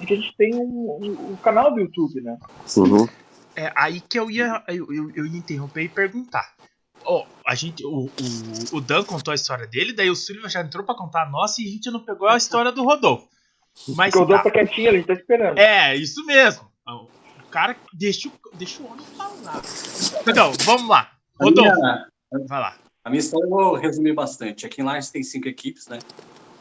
E 0.00 0.06
que 0.06 0.14
a 0.14 0.16
gente 0.16 0.34
tem 0.38 0.54
um, 0.54 0.98
um, 1.02 1.32
um 1.32 1.36
canal 1.36 1.70
do 1.70 1.80
YouTube, 1.80 2.22
né? 2.22 2.38
Uhum. 2.78 3.06
É 3.54 3.70
aí 3.76 4.00
que 4.00 4.18
eu 4.18 4.30
ia, 4.30 4.64
eu, 4.68 4.90
eu, 4.90 5.10
eu 5.14 5.26
ia 5.26 5.36
interromper 5.36 5.82
e 5.82 5.88
perguntar. 5.90 6.54
Oh, 7.04 7.26
a 7.46 7.54
gente, 7.54 7.84
o, 7.84 8.06
o, 8.06 8.76
o, 8.76 8.80
Dan 8.80 9.04
contou 9.04 9.32
a 9.32 9.34
história 9.34 9.66
dele, 9.66 9.92
daí 9.92 10.08
o 10.08 10.16
Silvio 10.16 10.48
já 10.48 10.62
entrou 10.62 10.82
pra 10.82 10.94
contar 10.94 11.24
a 11.24 11.30
nossa 11.30 11.60
e 11.60 11.66
a 11.66 11.70
gente 11.70 11.90
não 11.90 12.00
pegou 12.02 12.26
a 12.26 12.38
história 12.38 12.72
do 12.72 12.82
Rodolfo. 12.82 13.28
Mas, 13.94 14.14
o 14.14 14.20
Rodolfo 14.20 14.44
tá. 14.44 14.48
é 14.48 14.64
quietinho, 14.64 14.88
a 14.88 14.92
gente 14.94 15.06
tá 15.06 15.12
esperando. 15.12 15.58
É, 15.58 15.94
isso 15.94 16.24
mesmo. 16.24 16.66
O 16.86 17.48
cara 17.50 17.76
deixa, 17.92 18.30
deixa 18.54 18.82
o 18.82 18.90
homem 18.90 19.04
falar. 19.14 19.60
Então, 20.26 20.52
vamos 20.64 20.88
lá. 20.88 21.12
Rodolfo, 21.38 21.78
minha, 21.78 22.06
vai 22.48 22.60
lá. 22.60 22.76
A 23.04 23.10
minha 23.10 23.18
história 23.18 23.46
eu 23.46 23.50
vou 23.50 23.74
resumir 23.74 24.12
bastante. 24.12 24.64
Aqui 24.64 24.80
em 24.80 24.84
Lages 24.84 25.10
tem 25.10 25.24
cinco 25.24 25.48
equipes, 25.48 25.88
né? 25.88 25.98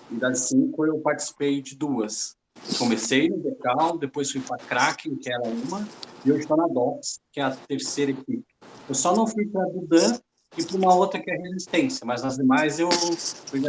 E 0.09 0.15
das 0.15 0.47
cinco 0.47 0.85
eu 0.85 0.97
participei 0.97 1.61
de 1.61 1.75
duas. 1.75 2.35
Comecei 2.79 3.29
no 3.29 3.37
Decal, 3.37 3.97
depois 3.97 4.31
fui 4.31 4.41
para 4.41 4.57
Kraken, 4.57 5.15
que 5.17 5.31
era 5.31 5.43
uma, 5.43 5.87
e 6.25 6.31
hoje 6.31 6.41
estou 6.41 6.57
na 6.57 6.67
DOCS, 6.67 7.19
que 7.31 7.39
é 7.39 7.43
a 7.43 7.51
terceira 7.51 8.11
equipe. 8.11 8.43
Eu 8.89 8.95
só 8.95 9.15
não 9.15 9.27
fui 9.27 9.45
para 9.45 9.63
a 9.63 9.67
Dudan 9.67 10.19
e 10.57 10.63
para 10.63 10.77
uma 10.77 10.93
outra 10.95 11.19
que 11.19 11.29
é 11.29 11.35
Resistência, 11.37 12.05
mas 12.05 12.23
nas 12.23 12.37
demais 12.37 12.79
eu. 12.79 12.89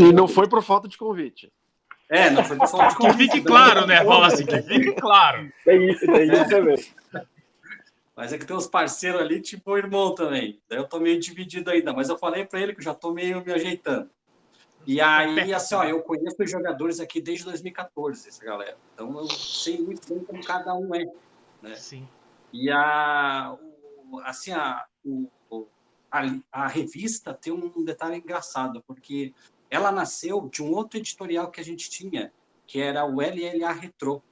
E 0.01 0.13
não 0.13 0.27
foi 0.27 0.49
por 0.49 0.63
falta 0.63 0.89
de 0.89 0.97
convite. 0.97 1.53
É, 2.09 2.31
não 2.31 2.43
foi 2.43 2.57
por 2.57 2.69
falta 2.69 2.89
de 2.89 2.97
convite. 2.97 3.17
Que 3.17 3.37
fique 3.37 3.47
claro, 3.47 3.87
né? 3.87 4.03
Fala 4.03 4.27
assim, 4.29 4.47
que 4.47 4.63
fique 4.63 4.93
claro. 4.95 5.53
É 5.67 5.77
isso, 5.77 6.11
é 6.11 6.25
isso 6.25 6.49
também. 6.49 6.77
Mas 8.23 8.33
é 8.33 8.39
que 8.39 8.47
tem 8.47 8.55
uns 8.55 8.69
parceiros 8.69 9.21
ali, 9.21 9.41
tipo 9.41 9.73
o 9.73 9.77
irmão 9.77 10.15
também. 10.15 10.63
Daí 10.69 10.79
eu 10.79 10.87
tô 10.87 11.01
meio 11.01 11.19
dividido 11.19 11.69
ainda, 11.73 11.93
mas 11.93 12.09
eu 12.09 12.17
falei 12.17 12.45
para 12.45 12.61
ele 12.61 12.73
que 12.73 12.79
eu 12.79 12.85
já 12.85 12.95
tô 12.95 13.11
meio 13.11 13.45
me 13.45 13.53
ajeitando. 13.53 14.09
E 14.87 15.01
aí, 15.01 15.27
assim, 15.53 15.75
ó, 15.75 15.83
eu 15.83 16.01
conheço 16.03 16.37
os 16.39 16.49
jogadores 16.49 17.01
aqui 17.01 17.21
desde 17.21 17.45
2014, 17.47 18.29
essa 18.29 18.45
galera. 18.45 18.79
Então 18.95 19.19
eu 19.19 19.29
sei 19.29 19.81
muito 19.81 20.09
bem 20.09 20.25
como 20.25 20.45
cada 20.45 20.73
um 20.73 20.95
é. 20.95 21.05
Né? 21.61 21.75
Sim. 21.75 22.09
E 22.53 22.71
a, 22.71 23.59
assim, 24.23 24.53
a, 24.53 24.87
a, 26.09 26.23
a 26.53 26.67
revista 26.69 27.35
tem 27.35 27.53
um 27.53 27.85
detalhe 27.85 28.19
engraçado, 28.19 28.85
porque 28.87 29.35
ela 29.69 29.91
nasceu 29.91 30.49
de 30.49 30.63
um 30.63 30.71
outro 30.71 30.97
editorial 30.97 31.51
que 31.51 31.61
a 31.61 31.65
gente 31.65 31.91
tinha, 31.91 32.33
que 32.69 32.81
era 32.81 33.05
o 33.05 33.17
LLA 33.17 33.73
Retro. 33.73 34.23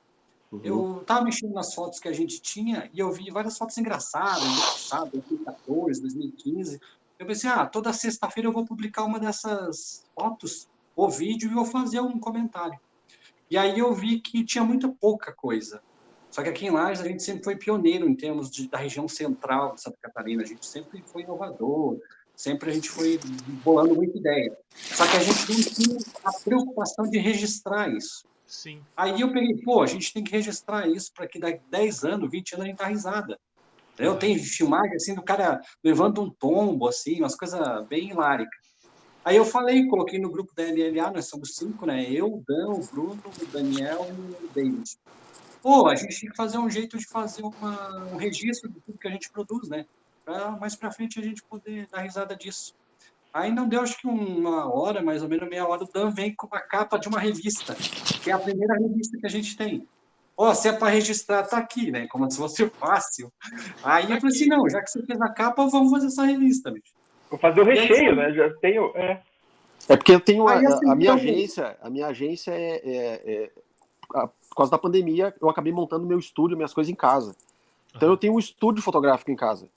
Uhum. 0.50 0.60
Eu 0.64 1.00
estava 1.00 1.24
mexendo 1.24 1.52
nas 1.52 1.74
fotos 1.74 2.00
que 2.00 2.08
a 2.08 2.12
gente 2.12 2.40
tinha 2.40 2.90
e 2.92 2.98
eu 2.98 3.12
vi 3.12 3.30
várias 3.30 3.56
fotos 3.56 3.78
engraçadas, 3.78 4.42
sabe, 4.76 5.12
2014, 5.12 6.00
2015. 6.00 6.80
Eu 7.18 7.26
pensei, 7.26 7.50
ah, 7.50 7.66
toda 7.66 7.92
sexta-feira 7.92 8.48
eu 8.48 8.52
vou 8.52 8.64
publicar 8.64 9.04
uma 9.04 9.20
dessas 9.20 10.04
fotos, 10.14 10.68
ou 10.96 11.08
vídeo, 11.08 11.50
e 11.50 11.54
vou 11.54 11.64
fazer 11.64 12.00
um 12.00 12.18
comentário. 12.18 12.78
E 13.50 13.58
aí 13.58 13.78
eu 13.78 13.92
vi 13.94 14.20
que 14.20 14.44
tinha 14.44 14.64
muita 14.64 14.88
pouca 14.88 15.32
coisa. 15.32 15.82
Só 16.30 16.42
que 16.42 16.48
aqui 16.48 16.66
em 16.66 16.70
Lages 16.70 17.04
a 17.04 17.08
gente 17.08 17.22
sempre 17.22 17.42
foi 17.42 17.56
pioneiro 17.56 18.08
em 18.08 18.14
termos 18.14 18.50
de, 18.50 18.68
da 18.68 18.78
região 18.78 19.08
central 19.08 19.74
de 19.74 19.82
Santa 19.82 19.98
Catarina. 20.00 20.42
A 20.42 20.46
gente 20.46 20.64
sempre 20.64 21.02
foi 21.04 21.22
inovador, 21.22 22.00
sempre 22.36 22.70
a 22.70 22.72
gente 22.72 22.88
foi 22.88 23.18
bolando 23.64 23.94
muita 23.94 24.16
ideia. 24.16 24.56
Só 24.74 25.06
que 25.06 25.16
a 25.16 25.22
gente 25.22 25.52
não 25.52 25.62
tinha 25.62 25.98
a 26.24 26.32
preocupação 26.32 27.04
de 27.10 27.18
registrar 27.18 27.92
isso. 27.92 28.24
Sim. 28.50 28.82
Aí 28.96 29.20
eu 29.20 29.32
peguei, 29.32 29.62
pô, 29.62 29.82
a 29.82 29.86
gente 29.86 30.12
tem 30.12 30.24
que 30.24 30.32
registrar 30.32 30.88
isso 30.88 31.12
para 31.14 31.26
que 31.26 31.38
daqui 31.38 31.60
10 31.70 32.04
anos, 32.04 32.30
20 32.30 32.54
anos 32.54 32.64
a 32.64 32.68
gente 32.68 32.78
tá 32.78 32.86
risada. 32.86 33.38
Eu 33.98 34.18
tenho 34.18 34.42
filmagem 34.42 34.94
assim 34.96 35.14
do 35.14 35.22
cara 35.22 35.60
levando 35.84 36.22
um 36.22 36.30
tombo, 36.30 36.88
assim, 36.88 37.20
umas 37.20 37.36
coisas 37.36 37.86
bem 37.86 38.10
hiláricas. 38.10 38.58
Aí 39.24 39.36
eu 39.36 39.44
falei, 39.44 39.86
coloquei 39.86 40.18
no 40.18 40.30
grupo 40.30 40.52
da 40.54 40.62
LLA, 40.64 41.12
nós 41.12 41.28
somos 41.28 41.54
cinco, 41.54 41.86
né? 41.86 42.10
Eu, 42.10 42.26
o 42.26 42.42
Dan, 42.46 42.70
o 42.70 42.86
Bruno, 42.86 43.22
o 43.24 43.46
Daniel 43.46 44.06
e 44.08 44.44
o 44.44 44.50
David 44.54 44.98
pô, 45.62 45.88
a 45.88 45.94
gente 45.94 46.20
tem 46.20 46.30
que 46.30 46.36
fazer 46.36 46.58
um 46.58 46.68
jeito 46.68 46.98
de 46.98 47.06
fazer 47.06 47.42
uma, 47.42 48.04
um 48.12 48.16
registro 48.16 48.68
de 48.70 48.80
tudo 48.80 48.98
que 48.98 49.08
a 49.08 49.10
gente 49.10 49.30
produz, 49.30 49.68
né? 49.68 49.86
Para 50.24 50.52
mais 50.52 50.74
para 50.74 50.90
frente 50.90 51.18
a 51.18 51.22
gente 51.22 51.42
poder 51.42 51.86
dar 51.88 52.02
risada 52.02 52.36
disso. 52.36 52.74
Aí 53.32 53.52
não 53.52 53.68
deu, 53.68 53.80
acho 53.80 53.98
que 53.98 54.08
uma 54.08 54.72
hora, 54.72 55.02
mais 55.02 55.22
ou 55.22 55.28
menos 55.28 55.48
meia 55.48 55.66
hora, 55.66 55.84
o 55.84 55.88
Dan 55.92 56.10
vem 56.10 56.34
com 56.34 56.48
a 56.50 56.60
capa 56.60 56.98
de 56.98 57.08
uma 57.08 57.18
revista, 57.18 57.74
que 58.22 58.30
é 58.30 58.32
a 58.32 58.38
primeira 58.38 58.74
revista 58.74 59.16
que 59.18 59.26
a 59.26 59.30
gente 59.30 59.56
tem. 59.56 59.86
Ó, 60.36 60.50
oh, 60.50 60.54
se 60.54 60.68
é 60.68 60.72
para 60.72 60.88
registrar, 60.88 61.42
tá 61.44 61.58
aqui, 61.58 61.90
né? 61.90 62.06
Como 62.08 62.28
se 62.30 62.38
fosse 62.38 62.66
fácil. 62.80 63.30
Aí 63.84 64.10
eu 64.10 64.20
falei 64.20 64.34
assim, 64.34 64.46
não, 64.46 64.68
já 64.68 64.82
que 64.82 64.90
você 64.90 65.04
fez 65.04 65.20
a 65.20 65.28
capa, 65.28 65.66
vamos 65.66 65.90
fazer 65.90 66.06
essa 66.06 66.24
revista, 66.24 66.70
bicho. 66.70 66.92
Vou 67.28 67.38
fazer 67.38 67.60
o 67.60 67.64
recheio, 67.64 68.10
aí, 68.10 68.16
né? 68.16 68.32
Já 68.32 68.50
tenho. 68.54 68.90
É. 68.96 69.22
é 69.88 69.96
porque 69.96 70.12
eu 70.12 70.20
tenho 70.20 70.48
a, 70.48 70.54
assim, 70.54 70.90
a, 70.90 70.96
minha 70.96 71.12
então, 71.12 71.14
agência, 71.14 71.76
a 71.80 71.90
minha 71.90 72.06
agência 72.08 72.52
é, 72.52 72.80
é, 72.84 73.32
é 73.32 73.50
a, 74.14 74.26
por 74.26 74.56
causa 74.56 74.72
da 74.72 74.78
pandemia, 74.78 75.32
eu 75.40 75.48
acabei 75.48 75.72
montando 75.72 76.06
meu 76.06 76.18
estúdio, 76.18 76.56
minhas 76.56 76.74
coisas 76.74 76.90
em 76.90 76.96
casa. 76.96 77.36
Então 77.94 78.08
uhum. 78.08 78.14
eu 78.14 78.18
tenho 78.18 78.34
um 78.34 78.38
estúdio 78.38 78.82
fotográfico 78.82 79.30
em 79.30 79.36
casa. 79.36 79.68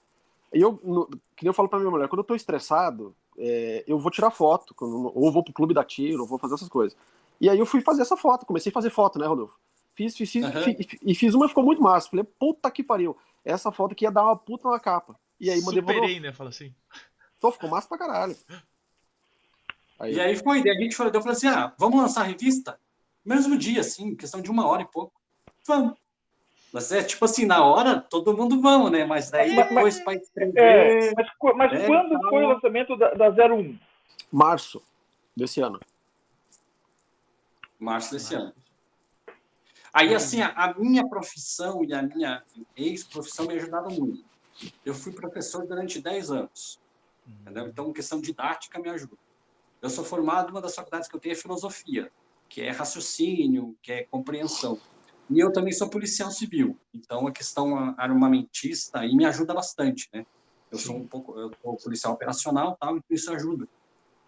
E 0.53 0.61
eu, 0.61 0.79
no, 0.83 1.07
que 1.35 1.43
nem 1.43 1.49
eu 1.49 1.53
falo 1.53 1.67
pra 1.67 1.79
minha 1.79 1.91
mulher, 1.91 2.07
quando 2.07 2.19
eu 2.19 2.25
tô 2.25 2.35
estressado, 2.35 3.15
é, 3.37 3.83
eu 3.87 3.97
vou 3.97 4.11
tirar 4.11 4.31
foto, 4.31 4.73
quando, 4.75 5.11
ou 5.15 5.31
vou 5.31 5.43
pro 5.43 5.53
clube 5.53 5.73
da 5.73 5.83
tiro, 5.83 6.21
ou 6.21 6.27
vou 6.27 6.37
fazer 6.37 6.55
essas 6.55 6.69
coisas. 6.69 6.97
E 7.41 7.49
aí 7.49 7.57
eu 7.57 7.65
fui 7.65 7.81
fazer 7.81 8.01
essa 8.01 8.15
foto, 8.15 8.45
comecei 8.45 8.69
a 8.69 8.73
fazer 8.73 8.89
foto, 8.89 9.17
né, 9.19 9.25
Rodolfo? 9.25 9.57
Fiz, 9.95 10.15
fiz, 10.15 10.31
fiz, 10.31 10.45
uhum. 10.45 10.63
fiz 10.63 10.99
e 11.01 11.15
fiz 11.15 11.33
uma 11.33 11.45
e 11.45 11.49
ficou 11.49 11.63
muito 11.63 11.81
massa. 11.81 12.09
Falei, 12.09 12.25
puta 12.39 12.69
que 12.71 12.83
pariu. 12.83 13.17
Essa 13.45 13.71
foto 13.71 13.91
aqui 13.91 14.05
ia 14.05 14.11
dar 14.11 14.23
uma 14.23 14.35
puta 14.35 14.69
na 14.69 14.79
capa. 14.79 15.15
E 15.39 15.49
aí 15.49 15.61
mandei 15.61 15.81
Superei, 15.81 16.19
né? 16.19 16.31
Fala 16.31 16.49
assim. 16.49 16.73
Então 17.37 17.51
ficou 17.51 17.69
massa 17.69 17.87
pra 17.87 17.97
caralho. 17.97 18.35
Aí, 19.99 20.15
e 20.15 20.19
aí 20.19 20.35
foi, 20.35 20.61
a 20.61 20.73
gente 20.73 20.95
falou, 20.95 21.11
eu 21.13 21.21
falei 21.21 21.35
assim: 21.35 21.47
ah, 21.47 21.73
vamos 21.77 21.99
lançar 21.99 22.21
a 22.21 22.25
revista? 22.25 22.79
mesmo 23.23 23.57
dia, 23.57 23.81
assim, 23.81 24.15
questão 24.15 24.41
de 24.41 24.51
uma 24.51 24.67
hora 24.67 24.81
e 24.81 24.87
pouco. 24.87 25.13
Vamos. 25.65 25.97
Mas 26.73 26.91
é 26.91 27.03
tipo 27.03 27.23
assim, 27.23 27.45
na 27.45 27.63
hora, 27.63 28.01
todo 28.01 28.35
mundo 28.35 28.59
vamos, 28.59 28.91
né? 28.91 29.05
Mas 29.05 29.29
daí 29.29 29.55
depois 29.55 29.99
para 29.99 30.15
escrever. 30.15 30.59
É, 30.59 31.13
mas, 31.15 31.27
mas 31.55 31.73
é, 31.73 31.85
quando 31.85 32.19
tá... 32.19 32.29
foi 32.29 32.43
o 32.43 32.47
lançamento 32.47 32.97
da, 32.97 33.13
da 33.13 33.29
01? 33.29 33.77
Março 34.31 34.81
desse 35.37 35.61
ano. 35.61 35.79
Março 37.79 38.11
desse 38.11 38.33
ano. 38.33 38.51
Aí, 39.93 40.15
assim, 40.15 40.41
a, 40.41 40.47
a 40.47 40.73
minha 40.73 41.07
profissão 41.07 41.85
e 41.85 41.93
a 41.93 42.01
minha 42.01 42.41
ex-profissão 42.75 43.45
me 43.45 43.53
ajudaram 43.53 43.91
muito. 43.91 44.25
Eu 44.83 44.95
fui 44.95 45.11
professor 45.11 45.67
durante 45.67 46.01
10 46.01 46.31
anos. 46.31 46.79
Entendeu? 47.27 47.67
Então, 47.67 47.93
questão 47.93 48.19
didática 48.19 48.79
me 48.79 48.89
ajuda. 48.89 49.15
Eu 49.79 49.91
sou 49.91 50.03
formado, 50.03 50.49
uma 50.49 50.61
das 50.61 50.73
faculdades 50.73 51.07
que 51.07 51.15
eu 51.15 51.19
tenho 51.19 51.33
é 51.33 51.35
filosofia 51.35 52.11
que 52.53 52.61
é 52.61 52.69
raciocínio, 52.69 53.75
que 53.81 53.91
é 53.91 54.03
compreensão. 54.03 54.79
E 55.29 55.39
eu 55.39 55.51
também 55.51 55.71
sou 55.71 55.89
policial 55.89 56.29
civil, 56.31 56.77
então 56.93 57.25
a 57.27 57.31
questão 57.31 57.95
armamentista 57.97 58.99
aí 58.99 59.15
me 59.15 59.25
ajuda 59.25 59.53
bastante, 59.53 60.09
né? 60.13 60.25
Eu 60.71 60.77
sou 60.77 60.97
um 60.97 61.07
pouco, 61.07 61.39
eu 61.39 61.51
sou 61.61 61.77
policial 61.77 62.13
operacional, 62.13 62.75
tal, 62.79 62.97
então 62.97 63.07
isso 63.09 63.31
ajuda. 63.31 63.67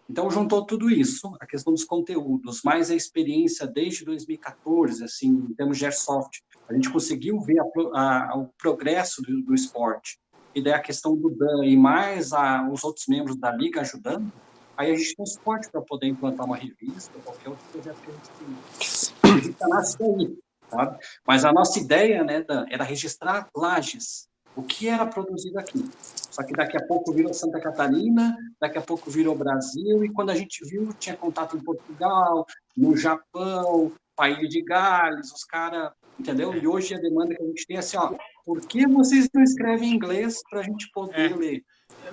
Então 0.08 0.30
juntou 0.30 0.64
tudo 0.64 0.88
isso, 0.88 1.36
a 1.40 1.46
questão 1.46 1.72
dos 1.72 1.84
conteúdos, 1.84 2.62
mais 2.62 2.90
a 2.90 2.94
experiência 2.94 3.66
desde 3.66 4.04
2014, 4.04 5.04
assim, 5.04 5.28
em 5.28 5.54
termos 5.54 5.78
de 5.78 5.84
airsoft, 5.84 6.40
a 6.68 6.72
gente 6.72 6.90
conseguiu 6.90 7.40
ver 7.40 7.58
a, 7.92 8.32
a, 8.32 8.38
o 8.38 8.48
progresso 8.56 9.20
do, 9.22 9.42
do, 9.42 9.54
esporte. 9.54 10.18
E 10.54 10.62
daí 10.62 10.72
a 10.72 10.80
questão 10.80 11.16
do 11.16 11.28
Dan 11.30 11.64
e 11.64 11.76
mais 11.76 12.32
a, 12.32 12.68
os 12.70 12.84
outros 12.84 13.06
membros 13.08 13.36
da 13.36 13.52
liga 13.52 13.80
ajudando, 13.80 14.32
Aí 14.76 14.92
a 14.92 14.94
gente 14.94 15.16
tem 15.16 15.24
suporte 15.24 15.70
para 15.70 15.80
poder 15.80 16.06
implantar 16.06 16.44
uma 16.44 16.56
revista, 16.56 17.18
qualquer 17.24 17.48
outro 17.48 17.64
projeto 17.72 17.96
que 18.02 18.10
a 18.10 18.12
gente 18.12 19.50
tem. 19.50 19.56
A 19.62 19.68
nasce 19.68 19.96
aí. 20.02 20.38
Sabe? 20.68 20.98
Mas 21.26 21.44
a 21.44 21.52
nossa 21.52 21.78
ideia 21.78 22.24
né, 22.24 22.44
era 22.70 22.84
registrar 22.84 23.48
lajes, 23.54 24.28
o 24.54 24.62
que 24.62 24.88
era 24.88 25.06
produzido 25.06 25.58
aqui. 25.58 25.84
Só 26.02 26.42
que 26.42 26.52
daqui 26.52 26.76
a 26.76 26.86
pouco 26.86 27.12
virou 27.12 27.32
Santa 27.32 27.60
Catarina, 27.60 28.36
daqui 28.60 28.78
a 28.78 28.82
pouco 28.82 29.10
virou 29.10 29.36
Brasil, 29.36 30.04
e 30.04 30.12
quando 30.12 30.30
a 30.30 30.34
gente 30.34 30.64
viu, 30.68 30.92
tinha 30.98 31.16
contato 31.16 31.56
em 31.56 31.60
Portugal, 31.60 32.46
no 32.76 32.96
Japão, 32.96 33.92
País 34.16 34.48
de 34.48 34.62
Gales, 34.62 35.30
os 35.30 35.44
caras, 35.44 35.92
entendeu? 36.18 36.54
E 36.54 36.66
hoje 36.66 36.94
a 36.94 36.98
demanda 36.98 37.34
que 37.34 37.42
a 37.42 37.46
gente 37.46 37.66
tem 37.66 37.76
é 37.76 37.80
assim, 37.80 37.98
ó, 37.98 38.14
por 38.44 38.60
que 38.66 38.86
vocês 38.86 39.28
não 39.32 39.42
escrevem 39.42 39.90
em 39.90 39.94
inglês 39.94 40.42
para 40.48 40.60
a 40.60 40.62
gente 40.62 40.90
poder 40.92 41.32
é. 41.32 41.36
ler? 41.36 41.64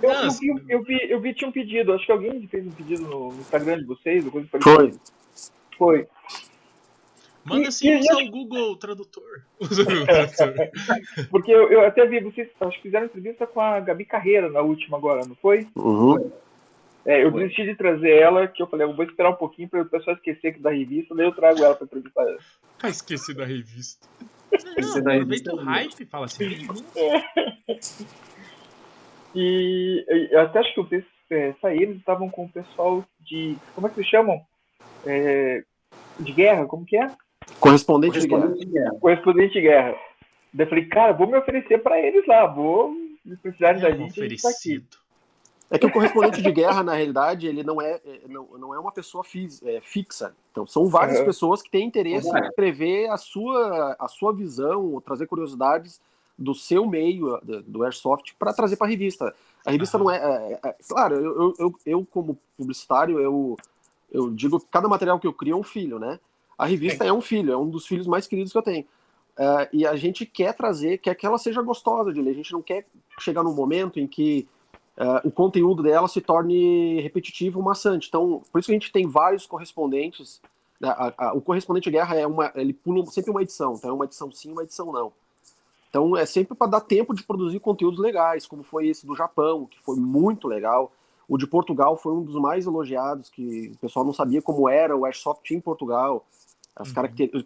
Eu, 0.01 0.11
eu, 0.11 0.31
vi, 0.31 0.47
eu, 0.69 0.83
vi, 0.83 1.11
eu 1.11 1.21
vi, 1.21 1.33
tinha 1.33 1.49
um 1.49 1.53
pedido, 1.53 1.93
acho 1.93 2.05
que 2.05 2.11
alguém 2.11 2.47
fez 2.47 2.65
um 2.67 2.71
pedido 2.71 3.03
no 3.03 3.33
Instagram 3.39 3.79
de 3.79 3.85
vocês, 3.85 4.27
coisa 4.27 4.47
Foi. 4.61 4.93
Foi. 5.77 6.07
Manda 7.45 7.71
sim 7.71 7.99
usar 7.99 8.23
o 8.23 8.31
Google 8.31 8.75
Tradutor. 8.79 9.41
Porque 11.29 11.51
eu, 11.51 11.69
eu, 11.69 11.85
até 11.85 12.05
vi, 12.05 12.21
vocês 12.21 12.49
acho 12.61 12.77
que 12.77 12.83
fizeram 12.83 13.05
entrevista 13.05 13.45
com 13.45 13.59
a 13.59 13.79
Gabi 13.79 14.05
Carreira 14.05 14.49
na 14.49 14.61
última 14.61 14.97
agora, 14.97 15.25
não 15.25 15.35
foi? 15.35 15.67
Uhum. 15.75 16.31
É, 17.05 17.21
eu 17.23 17.31
desisti 17.31 17.65
de 17.65 17.75
trazer 17.75 18.17
ela, 18.17 18.47
que 18.47 18.63
eu 18.63 18.67
falei, 18.67 18.87
eu 18.87 18.95
vou 18.95 19.03
esperar 19.03 19.31
um 19.31 19.35
pouquinho 19.35 19.67
para 19.67 19.81
o 19.81 19.85
pessoal 19.85 20.15
esquecer 20.15 20.57
da 20.59 20.71
revista, 20.71 21.13
daí 21.13 21.25
eu 21.25 21.35
trago 21.35 21.61
ela 21.61 21.75
para 21.75 21.83
entrevistar 21.85 22.21
ela. 22.21 22.39
Ah, 22.81 22.89
esqueci 22.89 23.33
da 23.33 23.43
revista. 23.43 24.07
Não, 24.77 25.03
da 25.03 25.13
aproveita 25.15 25.53
o 25.53 25.57
hype, 25.57 26.05
fala 26.05 26.25
assim. 26.25 26.45
e, 29.35 30.05
e 30.07 30.35
até 30.35 30.59
acho 30.59 30.73
que 30.73 30.81
vocês 30.81 31.03
é, 31.29 31.53
saíram, 31.59 31.93
estavam 31.93 32.29
com 32.29 32.45
o 32.45 32.49
pessoal 32.49 33.03
de. 33.19 33.57
Como 33.75 33.87
é 33.87 33.89
que 33.89 33.99
eles 33.99 34.09
chamam? 34.09 34.41
É, 35.05 35.63
de 36.19 36.31
guerra, 36.31 36.65
como 36.65 36.85
que 36.85 36.95
é? 36.95 37.07
Correspondente, 37.59 38.13
Correspondente 38.13 38.59
de, 38.59 38.65
guerra. 38.65 38.83
de 38.83 38.89
guerra. 38.89 38.99
Correspondente 38.99 39.53
de 39.53 39.61
guerra. 39.61 39.95
Daí 40.53 40.65
eu 40.65 40.69
falei, 40.69 40.85
cara, 40.85 41.13
vou 41.13 41.27
me 41.27 41.37
oferecer 41.37 41.81
para 41.81 41.99
eles 41.99 42.25
lá, 42.27 42.45
vou 42.45 42.95
se 43.25 43.37
precisarem 43.37 43.81
é 43.81 43.89
da 43.89 43.91
gente. 43.91 44.11
Oferecido. 44.11 45.03
É 45.71 45.79
que 45.79 45.87
o 45.87 45.91
correspondente 45.91 46.39
de 46.39 46.51
guerra, 46.51 46.83
na 46.83 46.93
realidade, 46.93 47.47
ele 47.47 47.63
não 47.63 47.81
é, 47.81 47.99
é 48.05 48.27
não, 48.27 48.45
não 48.59 48.75
é 48.75 48.79
uma 48.79 48.91
pessoa 48.91 49.23
é, 49.63 49.81
fixa. 49.81 50.35
Então, 50.51 50.67
são 50.67 50.85
várias 50.85 51.19
uhum. 51.19 51.25
pessoas 51.25 51.63
que 51.63 51.71
têm 51.71 51.87
interesse 51.87 52.29
uhum. 52.29 52.37
em 52.37 52.51
prever 52.51 53.09
a 53.09 53.17
sua, 53.17 53.95
a 53.97 54.07
sua 54.07 54.31
visão, 54.31 55.01
trazer 55.03 55.25
curiosidades 55.25 55.99
do 56.37 56.53
seu 56.53 56.85
meio, 56.85 57.39
do 57.65 57.83
Airsoft, 57.83 58.35
para 58.37 58.53
trazer 58.53 58.75
para 58.75 58.85
a 58.85 58.89
revista. 58.89 59.33
A 59.65 59.71
revista 59.71 59.97
uhum. 59.97 60.03
não 60.03 60.11
é, 60.11 60.17
é, 60.17 60.59
é. 60.63 60.75
claro, 60.87 61.15
eu, 61.15 61.55
eu, 61.57 61.75
eu, 61.87 62.07
como 62.11 62.37
publicitário, 62.55 63.19
eu, 63.19 63.57
eu 64.11 64.29
digo 64.29 64.59
que 64.59 64.67
cada 64.67 64.87
material 64.87 65.19
que 65.19 65.25
eu 65.25 65.33
crio 65.33 65.55
é 65.55 65.59
um 65.59 65.63
filho, 65.63 65.97
né? 65.97 66.19
A 66.57 66.65
revista 66.65 67.03
é, 67.03 67.07
é 67.07 67.13
um 67.13 67.21
filho, 67.21 67.51
é 67.51 67.57
um 67.57 67.69
dos 67.69 67.85
filhos 67.85 68.07
mais 68.07 68.27
queridos 68.27 68.51
que 68.51 68.57
eu 68.57 68.63
tenho. 68.63 68.85
Uh, 69.37 69.65
e 69.73 69.87
a 69.87 69.95
gente 69.95 70.25
quer 70.25 70.53
trazer, 70.53 70.99
quer 70.99 71.15
que 71.15 71.25
ela 71.25 71.37
seja 71.37 71.61
gostosa 71.61 72.13
de 72.13 72.21
ler. 72.21 72.31
A 72.31 72.35
gente 72.35 72.53
não 72.53 72.61
quer 72.61 72.85
chegar 73.19 73.43
num 73.43 73.53
momento 73.53 73.99
em 73.99 74.07
que 74.07 74.47
uh, 74.97 75.27
o 75.27 75.31
conteúdo 75.31 75.81
dela 75.81 76.07
se 76.07 76.21
torne 76.21 77.01
repetitivo, 77.01 77.61
maçante. 77.61 78.07
Então, 78.07 78.43
por 78.51 78.59
isso 78.59 78.67
que 78.67 78.71
a 78.71 78.79
gente 78.79 78.91
tem 78.91 79.07
vários 79.07 79.45
correspondentes. 79.45 80.39
Né? 80.79 80.89
A, 80.89 81.13
a, 81.17 81.33
o 81.33 81.41
correspondente 81.41 81.85
de 81.85 81.91
guerra 81.91 82.15
é 82.15 82.27
uma, 82.27 82.51
ele 82.55 82.73
pula 82.73 83.05
sempre 83.07 83.31
uma 83.31 83.41
edição, 83.41 83.73
então 83.73 83.89
é 83.89 83.93
uma 83.93 84.05
edição 84.05 84.31
sim, 84.31 84.51
uma 84.51 84.63
edição 84.63 84.91
não. 84.91 85.11
Então 85.89 86.17
é 86.17 86.25
sempre 86.25 86.55
para 86.55 86.67
dar 86.67 86.81
tempo 86.81 87.13
de 87.13 87.23
produzir 87.23 87.59
conteúdos 87.59 87.99
legais, 87.99 88.47
como 88.47 88.63
foi 88.63 88.87
esse 88.87 89.05
do 89.05 89.15
Japão, 89.15 89.65
que 89.65 89.79
foi 89.79 89.95
muito 89.95 90.47
legal. 90.47 90.91
O 91.27 91.37
de 91.37 91.47
Portugal 91.47 91.95
foi 91.97 92.13
um 92.13 92.23
dos 92.23 92.35
mais 92.35 92.65
elogiados, 92.65 93.29
que 93.29 93.71
o 93.75 93.77
pessoal 93.79 94.05
não 94.05 94.13
sabia 94.13 94.41
como 94.41 94.67
era 94.67 94.95
o 94.95 95.05
Airsoft 95.05 95.49
em 95.51 95.59
Portugal. 95.59 96.25
As 96.75 96.89
uhum. 96.89 96.95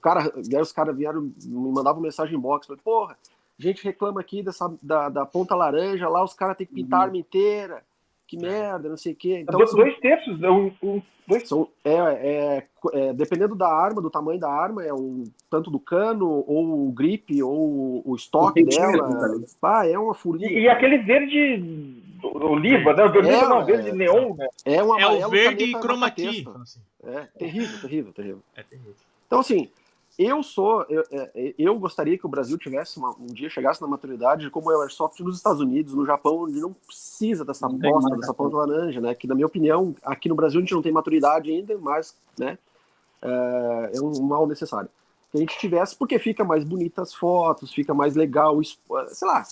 Cara, 0.01 0.31
os 0.61 0.71
caras 0.71 0.95
vieram, 0.95 1.21
me 1.21 1.71
mandavam 1.71 2.01
mensagem 2.01 2.37
em 2.37 2.39
box, 2.39 2.67
falei, 2.67 2.81
porra, 2.83 3.17
gente 3.59 3.83
reclama 3.83 4.21
aqui 4.21 4.41
dessa, 4.43 4.71
da, 4.81 5.09
da 5.09 5.25
ponta 5.25 5.55
laranja, 5.55 6.07
lá 6.07 6.23
os 6.23 6.33
caras 6.33 6.57
têm 6.57 6.67
que 6.67 6.73
pintar 6.73 6.99
uhum. 6.99 7.03
a 7.03 7.05
arma 7.07 7.17
inteira. 7.17 7.83
Que 8.27 8.35
é. 8.35 8.41
merda, 8.41 8.89
não 8.89 8.97
sei 8.97 9.13
o 9.13 9.15
quê. 9.15 9.39
Então, 9.39 9.57
dois, 9.57 9.71
dois 9.71 9.97
terços, 9.99 10.37
um, 10.43 10.69
um, 10.83 11.01
dois... 11.25 11.47
São, 11.47 11.69
é, 11.81 11.93
é, 11.93 12.67
é, 12.91 13.13
dependendo 13.13 13.55
da 13.55 13.69
arma, 13.69 14.01
do 14.01 14.09
tamanho 14.09 14.37
da 14.37 14.51
arma, 14.51 14.83
é 14.83 14.93
um 14.93 15.23
tanto 15.49 15.71
do 15.71 15.79
cano, 15.79 16.43
ou 16.45 16.89
o 16.89 16.91
grip, 16.91 17.41
ou 17.41 18.01
o 18.05 18.15
estoque 18.17 18.65
dela. 18.65 19.09
Ah, 19.61 19.87
é 19.87 19.97
uma 19.97 20.13
furinha. 20.13 20.51
E, 20.51 20.63
e 20.63 20.67
aquele 20.67 20.97
verde 20.97 22.03
oliva, 22.23 22.93
né? 22.93 23.05
O 23.05 23.11
verde 23.11 23.29
é, 23.29 23.47
não, 23.47 23.65
verde 23.65 23.89
é, 23.89 23.93
neon, 23.93 24.35
né? 24.35 24.47
É, 24.65 24.83
uma 24.83 24.99
é 24.99 25.25
o 25.25 25.29
verde 25.29 25.71
chroma 25.79 26.09
key. 26.11 26.45
É 27.03 27.21
terrível, 27.37 27.81
terrível, 27.81 28.13
terrível. 28.13 28.43
É 28.55 28.63
terrível. 28.63 28.95
Então, 29.27 29.39
assim, 29.39 29.69
eu 30.17 30.41
sou, 30.41 30.83
eu, 30.89 31.03
é, 31.11 31.31
é, 31.35 31.55
eu, 31.59 31.77
gostaria 31.77 32.17
que 32.17 32.25
o 32.25 32.29
Brasil 32.29 32.57
tivesse 32.57 32.97
uma, 32.97 33.11
um 33.19 33.27
dia 33.27 33.51
chegasse 33.51 33.79
na 33.79 33.87
maturidade 33.87 34.49
como 34.49 34.71
é 34.71 34.75
o 34.75 34.81
Airsoft 34.81 35.19
nos 35.19 35.37
Estados 35.37 35.61
Unidos, 35.61 35.93
no 35.93 36.07
Japão, 36.07 36.43
onde 36.43 36.59
não 36.59 36.73
precisa 36.73 37.45
dessa 37.45 37.69
bosta, 37.69 38.15
dessa 38.15 38.33
ponta 38.33 38.57
laranja, 38.57 38.99
né? 38.99 39.13
Que 39.13 39.27
na 39.27 39.35
minha 39.35 39.45
opinião, 39.45 39.95
aqui 40.03 40.27
no 40.27 40.35
Brasil 40.35 40.57
a 40.59 40.61
gente 40.61 40.73
não 40.73 40.81
tem 40.81 40.91
maturidade 40.91 41.51
ainda, 41.51 41.77
mas, 41.77 42.15
né? 42.37 42.57
É, 43.21 43.91
é 43.95 44.01
um 44.01 44.23
mal 44.23 44.47
necessário. 44.47 44.89
Que 45.31 45.37
a 45.37 45.39
gente 45.39 45.59
tivesse, 45.59 45.95
porque 45.95 46.17
fica 46.17 46.43
mais 46.43 46.63
bonita 46.63 47.03
as 47.03 47.13
fotos, 47.13 47.71
fica 47.71 47.93
mais 47.93 48.15
legal, 48.15 48.59
sei 48.63 49.27
lá, 49.27 49.45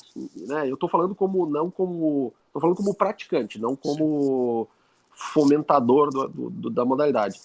né? 0.47 0.67
Eu 0.67 0.78
tô 0.78 0.88
falando 0.88 1.13
como 1.13 1.45
não 1.45 1.69
como, 1.69 2.34
tô 2.56 2.62
falando 2.62 2.78
como 2.78 2.96
praticante, 2.96 3.60
não 3.60 3.76
como 3.76 4.68
fomentador 5.12 6.10
do, 6.10 6.50
do, 6.50 6.70
da 6.70 6.86
modalidade. 6.86 7.39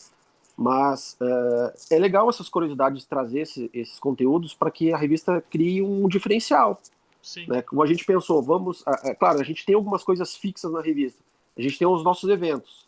Mas 0.57 1.17
uh, 1.21 1.73
é 1.91 1.99
legal 1.99 2.29
essas 2.29 2.49
curiosidades 2.49 3.05
trazer 3.05 3.41
esse, 3.41 3.71
esses 3.75 3.99
conteúdos 3.99 4.55
para 4.55 4.71
que 4.71 4.93
a 4.93 4.97
revista 4.97 5.43
crie 5.51 5.83
um 5.83 6.09
diferencial. 6.09 6.81
Sim. 7.21 7.47
Né? 7.49 7.61
Como 7.63 7.83
a 7.83 7.87
gente 7.87 8.05
pensou, 8.05 8.41
vamos. 8.41 8.83
Uh, 8.83 9.17
claro, 9.19 9.41
a 9.41 9.45
gente 9.45 9.67
tem 9.67 9.75
algumas 9.75 10.05
coisas 10.05 10.37
fixas 10.37 10.71
na 10.71 10.81
revista. 10.81 11.21
A 11.59 11.63
gente 11.63 11.79
tem 11.79 11.89
os 11.89 12.05
nossos 12.05 12.31
eventos. 12.31 12.87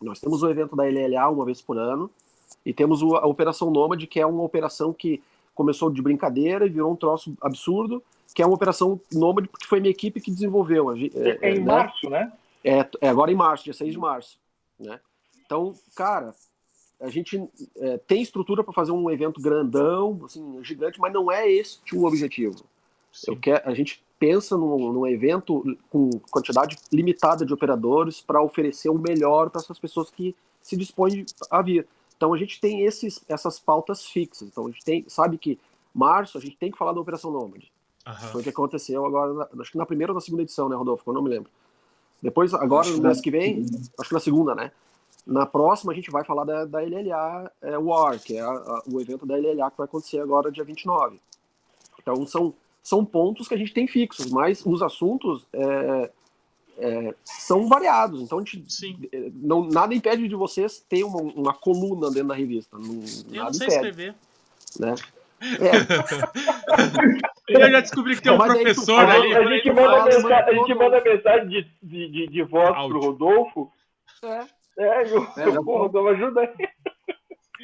Nós 0.00 0.20
temos 0.20 0.42
o 0.42 0.50
evento 0.50 0.76
da 0.76 0.84
LLA 0.84 1.28
uma 1.30 1.44
vez 1.44 1.62
por 1.62 1.78
ano 1.78 2.10
e 2.66 2.72
temos 2.72 3.02
a 3.02 3.26
Operação 3.26 3.70
Nômade, 3.70 4.06
que 4.06 4.20
é 4.20 4.26
uma 4.26 4.42
operação 4.42 4.92
que 4.92 5.22
começou 5.54 5.90
de 5.90 6.02
brincadeira 6.02 6.66
e 6.66 6.70
virou 6.70 6.92
um 6.92 6.96
troço 6.96 7.34
absurdo, 7.40 8.02
que 8.34 8.42
é 8.42 8.46
uma 8.46 8.54
operação 8.54 9.00
Nômade, 9.12 9.48
porque 9.48 9.66
foi 9.66 9.80
minha 9.80 9.90
equipe 9.90 10.20
que 10.20 10.30
desenvolveu. 10.30 10.90
É, 10.92 10.96
é, 10.96 11.38
é 11.42 11.54
em 11.54 11.60
né? 11.60 11.64
março, 11.64 12.10
né? 12.10 12.32
É, 12.64 12.88
é 13.00 13.08
agora 13.08 13.32
em 13.32 13.36
março, 13.36 13.64
dia 13.64 13.72
6 13.72 13.92
de 13.92 13.98
março. 13.98 14.38
Né? 14.78 15.00
Então, 15.44 15.74
cara, 15.94 16.34
a 17.00 17.08
gente 17.08 17.42
é, 17.76 17.98
tem 17.98 18.22
estrutura 18.22 18.62
para 18.62 18.72
fazer 18.72 18.92
um 18.92 19.10
evento 19.10 19.40
grandão, 19.40 20.20
assim, 20.24 20.62
gigante, 20.62 21.00
mas 21.00 21.12
não 21.12 21.30
é 21.30 21.50
este 21.50 21.96
o 21.96 22.04
objetivo. 22.04 22.64
Eu 23.26 23.36
quero, 23.36 23.68
a 23.68 23.74
gente 23.74 24.02
pensa 24.18 24.56
num, 24.56 24.92
num 24.92 25.06
evento 25.06 25.64
com 25.88 26.10
quantidade 26.30 26.76
limitada 26.92 27.44
de 27.44 27.52
operadores 27.52 28.20
para 28.20 28.42
oferecer 28.42 28.90
o 28.90 28.98
melhor 28.98 29.50
para 29.50 29.60
essas 29.60 29.78
pessoas 29.78 30.10
que 30.10 30.36
se 30.62 30.76
dispõem 30.76 31.24
a 31.50 31.62
vir. 31.62 31.86
Então 32.16 32.34
a 32.34 32.38
gente 32.38 32.60
tem 32.60 32.84
esses, 32.84 33.24
essas 33.26 33.58
pautas 33.58 34.04
fixas. 34.04 34.46
Então 34.46 34.66
a 34.66 34.70
gente 34.70 34.84
tem, 34.84 35.04
sabe 35.08 35.38
que 35.38 35.58
março 35.94 36.36
a 36.36 36.40
gente 36.40 36.56
tem 36.56 36.70
que 36.70 36.76
falar 36.76 36.92
da 36.92 37.00
Operação 37.00 37.30
Nômade. 37.30 37.72
Uhum. 38.10 38.28
Foi 38.28 38.40
o 38.40 38.44
que 38.44 38.50
aconteceu 38.50 39.04
agora, 39.04 39.48
acho 39.60 39.72
que 39.72 39.78
na 39.78 39.86
primeira 39.86 40.12
ou 40.12 40.14
na 40.14 40.20
segunda 40.20 40.42
edição, 40.42 40.68
né, 40.68 40.76
Rodolfo? 40.76 41.08
Eu 41.08 41.14
não 41.14 41.22
me 41.22 41.30
lembro. 41.30 41.50
Depois, 42.22 42.52
agora, 42.52 42.88
no 42.88 43.02
mês 43.02 43.20
que 43.20 43.30
vem, 43.30 43.64
acho 43.98 44.08
que 44.08 44.14
na 44.14 44.20
segunda, 44.20 44.54
né? 44.54 44.70
Na 45.26 45.46
próxima, 45.46 45.92
a 45.92 45.94
gente 45.94 46.10
vai 46.10 46.24
falar 46.24 46.44
da, 46.44 46.64
da 46.64 46.80
LLA 46.80 47.50
é, 47.62 47.78
War, 47.78 48.18
que 48.18 48.36
é 48.36 48.40
a, 48.40 48.50
a, 48.50 48.82
o 48.86 49.00
evento 49.00 49.24
da 49.24 49.36
LLA 49.36 49.70
que 49.70 49.76
vai 49.78 49.84
acontecer 49.84 50.20
agora 50.20 50.50
dia 50.50 50.64
29. 50.64 51.20
Então, 52.00 52.26
são, 52.26 52.54
são 52.82 53.04
pontos 53.04 53.48
que 53.48 53.54
a 53.54 53.56
gente 53.56 53.72
tem 53.72 53.86
fixos, 53.86 54.30
mas 54.30 54.64
os 54.64 54.82
assuntos 54.82 55.46
é, 55.52 56.10
é, 56.78 57.14
são 57.24 57.68
variados. 57.68 58.20
Então, 58.22 58.38
a 58.38 58.44
gente, 58.44 58.64
é, 59.12 59.30
não, 59.34 59.64
nada 59.64 59.94
impede 59.94 60.28
de 60.28 60.34
vocês 60.34 60.84
ter 60.88 61.04
uma, 61.04 61.20
uma 61.20 61.54
coluna 61.54 62.10
dentro 62.10 62.28
da 62.28 62.34
revista. 62.34 62.78
Não, 62.78 63.02
Eu 63.32 63.44
não 63.44 63.52
sei 63.52 63.66
impede, 63.66 63.74
escrever. 63.74 64.14
Né? 64.78 64.94
É. 65.40 65.70
Eu 67.52 67.70
já 67.70 67.80
descobri 67.80 68.16
que 68.16 68.22
tem 68.22 68.32
um 68.32 68.38
professor 68.38 69.00
ali. 69.00 69.34
A 69.34 69.44
gente, 69.44 69.72
manda, 69.72 70.04
mensagem, 70.04 70.32
a 70.32 70.54
gente 70.54 70.74
manda 70.74 71.02
mensagem 71.02 71.48
de, 71.48 71.62
de, 71.82 72.08
de, 72.08 72.26
de 72.28 72.42
voz 72.42 72.70
Áudio. 72.74 72.98
pro 72.98 73.08
Rodolfo. 73.08 73.72
É. 74.22 74.60
É, 74.78 75.04
meu, 75.04 75.22
é, 75.22 75.64
porra, 75.64 76.10
ajuda 76.12 76.40
aí. 76.40 76.68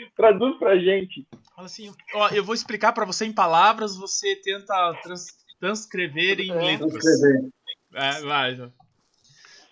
Traduz 0.16 0.58
pra 0.58 0.76
gente. 0.76 1.26
Fala 1.54 1.66
assim, 1.66 1.94
ó, 2.14 2.28
eu 2.28 2.44
vou 2.44 2.54
explicar 2.54 2.92
para 2.92 3.06
você 3.06 3.24
em 3.24 3.32
palavras, 3.32 3.96
você 3.96 4.36
tenta 4.36 4.92
trans, 5.02 5.26
transcrever 5.58 6.40
em 6.40 6.50
é, 6.50 6.54
letras. 6.54 6.92
Transcrever. 6.92 7.50
É, 7.94 8.20
vai. 8.20 8.72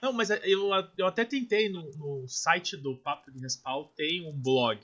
Não, 0.01 0.13
mas 0.13 0.31
eu, 0.31 0.71
eu 0.97 1.07
até 1.07 1.25
tentei 1.25 1.69
no, 1.69 1.83
no 1.97 2.29
site 2.29 2.77
do 2.77 2.97
Papo 2.97 3.31
de 3.31 3.41
Respawn, 3.41 3.89
tem 3.97 4.27
um 4.27 4.33
blog. 4.33 4.81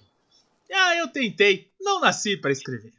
Ah, 0.72 0.96
eu 0.96 1.08
tentei. 1.08 1.70
Não 1.80 2.00
nasci 2.00 2.36
para 2.36 2.52
escrever. 2.52 2.92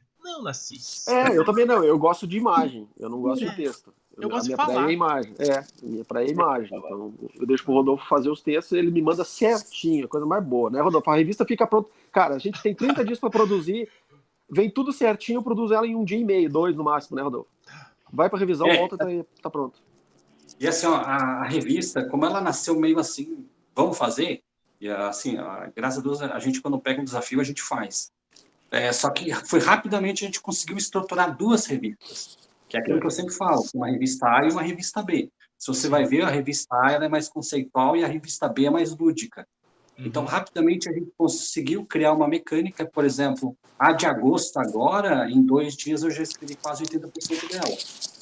Não. 1.07 1.13
É, 1.13 1.37
eu 1.37 1.45
também 1.45 1.65
não. 1.65 1.83
Eu 1.83 1.97
gosto 1.97 2.27
de 2.27 2.37
imagem. 2.37 2.87
Eu 2.99 3.09
não 3.09 3.21
gosto 3.21 3.43
é. 3.43 3.49
de 3.49 3.55
texto. 3.55 3.93
Eu 4.17 4.29
gosto 4.29 4.47
de 4.47 4.55
falar. 4.55 4.89
É 4.89 4.93
imagem. 4.93 5.33
É, 5.39 5.63
minha 5.81 6.05
praia 6.05 6.27
é 6.27 6.31
imagem. 6.31 6.77
Então, 6.77 7.13
eu 7.39 7.47
deixo 7.47 7.63
pro 7.63 7.73
Rodolfo 7.73 8.07
fazer 8.07 8.29
os 8.29 8.41
textos 8.41 8.77
ele 8.77 8.91
me 8.91 9.01
manda 9.01 9.23
certinho, 9.23 10.07
coisa 10.07 10.25
mais 10.25 10.43
boa, 10.43 10.69
né, 10.69 10.81
Rodolfo? 10.81 11.09
A 11.09 11.15
revista 11.15 11.45
fica 11.45 11.65
pronta. 11.65 11.89
Cara, 12.11 12.35
a 12.35 12.39
gente 12.39 12.61
tem 12.61 12.75
30 12.75 13.03
dias 13.05 13.19
para 13.19 13.29
produzir. 13.29 13.89
vem 14.49 14.69
tudo 14.69 14.91
certinho, 14.91 15.37
eu 15.37 15.43
produzo 15.43 15.73
ela 15.73 15.87
em 15.87 15.95
um 15.95 16.03
dia 16.03 16.19
e 16.19 16.25
meio, 16.25 16.49
dois 16.49 16.75
no 16.75 16.83
máximo, 16.83 17.15
né, 17.15 17.23
Rodolfo? 17.23 17.49
Vai 18.11 18.29
pra 18.29 18.37
revisão, 18.37 18.67
é, 18.67 18.77
volta, 18.77 18.97
tá, 18.97 19.05
tá 19.41 19.49
pronto. 19.49 19.79
E 20.59 20.67
assim, 20.67 20.85
ó, 20.85 20.95
a, 20.95 21.15
a, 21.15 21.43
revista, 21.47 22.03
como 22.05 22.25
ela 22.25 22.41
nasceu 22.41 22.77
meio 22.77 22.99
assim, 22.99 23.45
vamos 23.73 23.97
fazer, 23.97 24.43
e 24.81 24.89
assim, 24.89 25.37
graças 25.75 25.99
a 25.99 26.01
Deus, 26.01 26.21
a 26.21 26.39
gente 26.39 26.61
quando 26.61 26.77
pega 26.79 26.99
um 26.99 27.05
desafio, 27.05 27.39
a 27.39 27.43
gente 27.43 27.61
faz. 27.61 28.11
É, 28.71 28.91
só 28.93 29.09
que 29.09 29.33
foi 29.45 29.59
rapidamente 29.59 30.23
a 30.23 30.27
gente 30.27 30.41
conseguiu 30.41 30.77
estruturar 30.77 31.35
duas 31.35 31.65
revistas, 31.65 32.37
que 32.69 32.77
é 32.77 32.79
aquilo 32.79 33.01
que 33.01 33.05
eu 33.05 33.11
sempre 33.11 33.33
falo, 33.33 33.65
uma 33.75 33.89
revista 33.89 34.25
A 34.27 34.45
e 34.47 34.51
uma 34.51 34.61
revista 34.61 35.03
B. 35.03 35.29
Se 35.57 35.67
você 35.67 35.89
vai 35.89 36.05
ver, 36.05 36.23
a 36.23 36.29
revista 36.29 36.75
A 36.75 36.93
é 36.93 37.09
mais 37.09 37.27
conceitual 37.27 37.95
e 37.95 38.03
a 38.03 38.07
revista 38.07 38.47
B 38.47 38.65
é 38.65 38.69
mais 38.69 38.97
lúdica. 38.97 39.45
Uhum. 39.99 40.05
Então, 40.05 40.25
rapidamente, 40.25 40.89
a 40.89 40.93
gente 40.93 41.11
conseguiu 41.17 41.85
criar 41.85 42.13
uma 42.13 42.27
mecânica, 42.27 42.85
por 42.85 43.05
exemplo, 43.05 43.55
a 43.77 43.91
de 43.91 44.05
agosto 44.05 44.57
agora, 44.57 45.29
em 45.29 45.41
dois 45.41 45.75
dias 45.75 46.01
eu 46.01 46.09
já 46.09 46.23
escrevi 46.23 46.55
quase 46.55 46.83
80% 46.83 47.51
dela. 47.51 47.77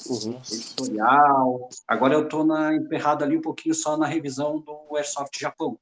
Uhum. 0.06 0.40
Editorial. 0.52 1.68
Agora 1.86 2.14
eu 2.14 2.24
estou 2.24 2.44
emperrado 2.72 3.24
ali 3.24 3.36
um 3.36 3.42
pouquinho 3.42 3.74
só 3.74 3.96
na 3.96 4.06
revisão 4.06 4.58
do 4.58 4.96
Airsoft 4.96 5.38
Japão. 5.38 5.78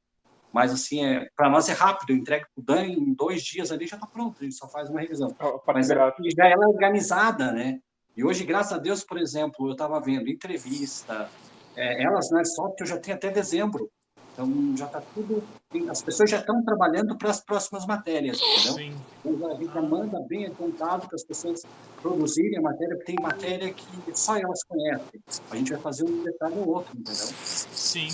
Mas, 0.52 0.72
assim, 0.72 1.04
é, 1.04 1.28
para 1.36 1.50
nós 1.50 1.68
é 1.68 1.72
rápido. 1.72 2.10
Eu 2.10 2.16
entrego 2.16 2.46
o 2.56 2.62
Dan 2.62 2.86
em 2.86 3.12
dois 3.12 3.42
dias 3.42 3.70
ali 3.70 3.86
já 3.86 3.96
está 3.96 4.06
pronto. 4.06 4.36
A 4.40 4.44
gente 4.44 4.56
só 4.56 4.68
faz 4.68 4.88
uma 4.88 5.00
revisão. 5.00 5.34
Mas 5.66 5.90
é, 5.90 5.94
já 5.94 6.48
ela 6.48 6.64
é 6.64 6.68
organizada, 6.68 7.52
né? 7.52 7.80
E 8.16 8.24
hoje, 8.24 8.44
graças 8.44 8.72
a 8.72 8.78
Deus, 8.78 9.04
por 9.04 9.18
exemplo, 9.18 9.68
eu 9.68 9.72
estava 9.72 10.00
vendo 10.00 10.28
entrevista, 10.28 11.28
é, 11.76 12.02
elas 12.02 12.30
na 12.30 12.38
Airsoft 12.38 12.80
eu 12.80 12.86
já 12.86 12.98
tenho 12.98 13.16
até 13.16 13.30
dezembro. 13.30 13.88
Então 14.32 14.76
já 14.76 14.86
está 14.86 15.00
tudo. 15.14 15.42
As 15.90 16.02
pessoas 16.02 16.30
já 16.30 16.38
estão 16.38 16.64
trabalhando 16.64 17.16
para 17.16 17.30
as 17.30 17.40
próximas 17.40 17.86
matérias, 17.86 18.40
entendeu? 18.40 18.72
Sim. 18.74 18.96
Então 19.24 19.52
a 19.52 19.54
gente 19.56 19.72
já 19.72 19.82
manda 19.82 20.20
bem 20.28 20.46
adiantado 20.46 21.06
para 21.06 21.16
as 21.16 21.24
pessoas 21.24 21.62
produzirem 22.00 22.58
a 22.58 22.62
matéria, 22.62 22.96
porque 22.96 23.12
tem 23.12 23.22
matéria 23.22 23.72
que 23.72 23.86
só 24.14 24.36
elas 24.36 24.62
conhecem. 24.64 25.20
A 25.50 25.56
gente 25.56 25.72
vai 25.72 25.80
fazer 25.80 26.04
um 26.04 26.22
detalhe 26.22 26.56
ou 26.58 26.68
outro, 26.68 26.92
entendeu? 26.96 27.14
Sim. 27.14 28.08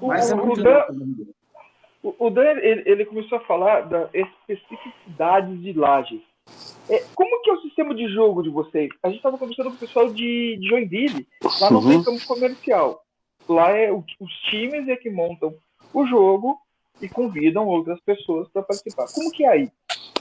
Não. 0.00 0.08
Mas 0.08 0.30
é 0.30 0.34
muito 0.34 0.60
o, 0.60 0.62
Dan, 0.62 0.86
o, 2.02 2.26
o 2.26 2.30
Dan 2.30 2.50
ele, 2.60 2.82
ele, 2.86 3.04
começou 3.04 3.38
a 3.38 3.42
falar 3.42 3.82
das 3.82 4.08
especificidades 4.48 5.60
de 5.60 5.72
lajes. 5.72 6.20
É, 6.88 7.04
como 7.14 7.42
que 7.42 7.50
é 7.50 7.54
o 7.54 7.62
sistema 7.62 7.94
de 7.94 8.08
jogo 8.12 8.42
de 8.42 8.50
vocês? 8.50 8.90
A 9.02 9.08
gente 9.08 9.18
estava 9.18 9.38
conversando 9.38 9.70
com 9.70 9.76
o 9.76 9.78
pessoal 9.78 10.12
de, 10.12 10.56
de 10.56 10.68
Joinville, 10.68 11.26
lá 11.60 11.70
no 11.70 11.78
uhum. 11.78 12.02
campo 12.02 12.26
comercial. 12.26 13.02
Lá 13.48 13.70
é 13.70 13.92
o, 13.92 14.04
os 14.20 14.32
times 14.50 14.88
é 14.88 14.96
que 14.96 15.10
montam 15.10 15.54
o 15.92 16.06
jogo 16.06 16.58
e 17.00 17.08
convidam 17.08 17.66
outras 17.66 18.00
pessoas 18.00 18.48
para 18.48 18.62
participar. 18.62 19.06
Como 19.12 19.30
que 19.30 19.44
é 19.44 19.48
aí? 19.48 19.72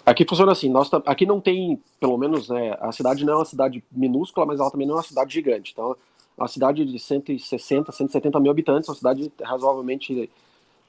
Aqui 0.06 0.26
funciona 0.28 0.52
assim, 0.52 0.70
nós, 0.70 0.90
aqui 1.06 1.28
não 1.28 1.40
tem, 1.40 1.80
pelo 2.00 2.18
menos, 2.18 2.50
né, 2.50 2.76
a 2.80 2.92
cidade 2.92 3.24
não 3.24 3.34
é 3.34 3.36
uma 3.38 3.46
cidade 3.46 3.84
minúscula, 3.92 4.48
mas 4.48 4.60
ela 4.60 4.72
também 4.72 4.88
não 4.88 4.96
é 4.96 4.98
uma 4.98 5.04
cidade 5.04 5.32
gigante. 5.34 5.72
Então, 5.74 5.96
uma 6.38 6.48
cidade 6.48 6.86
de 6.86 7.00
160, 7.00 7.92
170 7.92 8.40
mil 8.40 8.52
habitantes, 8.52 8.90
uma 8.90 8.96
cidade 8.96 9.32
razoavelmente 9.42 10.30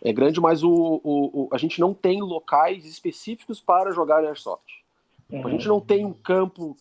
é 0.05 0.13
grande, 0.13 0.41
mas 0.41 0.63
o, 0.63 0.71
o, 1.05 1.43
o, 1.43 1.49
a 1.53 1.59
gente 1.59 1.81
não 1.81 1.95
tem 1.95 2.21
locais 2.21 2.85
específicos 2.85 3.61
para 3.61 3.93
jogar 3.93 4.25
Airsoft. 4.25 4.83
Uhum. 5.31 5.47
A 5.47 5.51
gente 5.51 5.69
não 5.69 5.81
tem 5.81 6.05
um 6.05 6.13
campo 6.13 6.77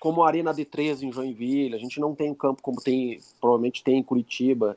como 0.00 0.22
a 0.22 0.26
Arena 0.26 0.52
D13 0.52 1.02
em 1.02 1.12
Joinville, 1.12 1.76
a 1.76 1.78
gente 1.78 2.00
não 2.00 2.14
tem 2.14 2.30
um 2.30 2.34
campo 2.34 2.62
como 2.62 2.80
tem, 2.80 3.20
provavelmente 3.40 3.84
tem 3.84 3.98
em 3.98 4.02
Curitiba. 4.02 4.76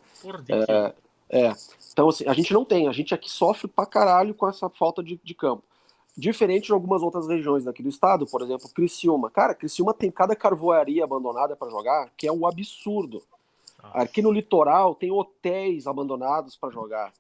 É, 0.69 0.93
é, 1.30 1.54
Então, 1.91 2.10
assim, 2.10 2.28
a 2.28 2.34
gente 2.34 2.54
não 2.54 2.63
tem, 2.63 2.88
a 2.88 2.91
gente 2.91 3.13
aqui 3.13 3.32
sofre 3.32 3.67
pra 3.67 3.86
caralho 3.86 4.36
com 4.36 4.48
essa 4.48 4.69
falta 4.69 5.02
de, 5.02 5.19
de 5.24 5.34
campo. 5.34 5.63
Diferente 6.17 6.67
de 6.67 6.71
algumas 6.71 7.01
outras 7.01 7.28
regiões 7.28 7.65
daqui 7.65 7.84
do 7.84 7.89
estado, 7.89 8.25
por 8.25 8.41
exemplo, 8.41 8.69
Criciúma. 8.69 9.30
Cara, 9.30 9.54
Criciúma 9.54 9.93
tem 9.93 10.10
cada 10.10 10.36
carvoaria 10.36 11.04
abandonada 11.04 11.56
para 11.56 11.69
jogar, 11.69 12.10
que 12.15 12.25
é 12.25 12.32
um 12.32 12.47
absurdo. 12.47 13.21
Nossa. 13.84 13.97
Aqui 13.97 14.21
no 14.21 14.32
litoral 14.32 14.95
tem 14.95 15.12
hotéis 15.12 15.88
abandonados 15.88 16.56
para 16.56 16.71
jogar. 16.71 17.12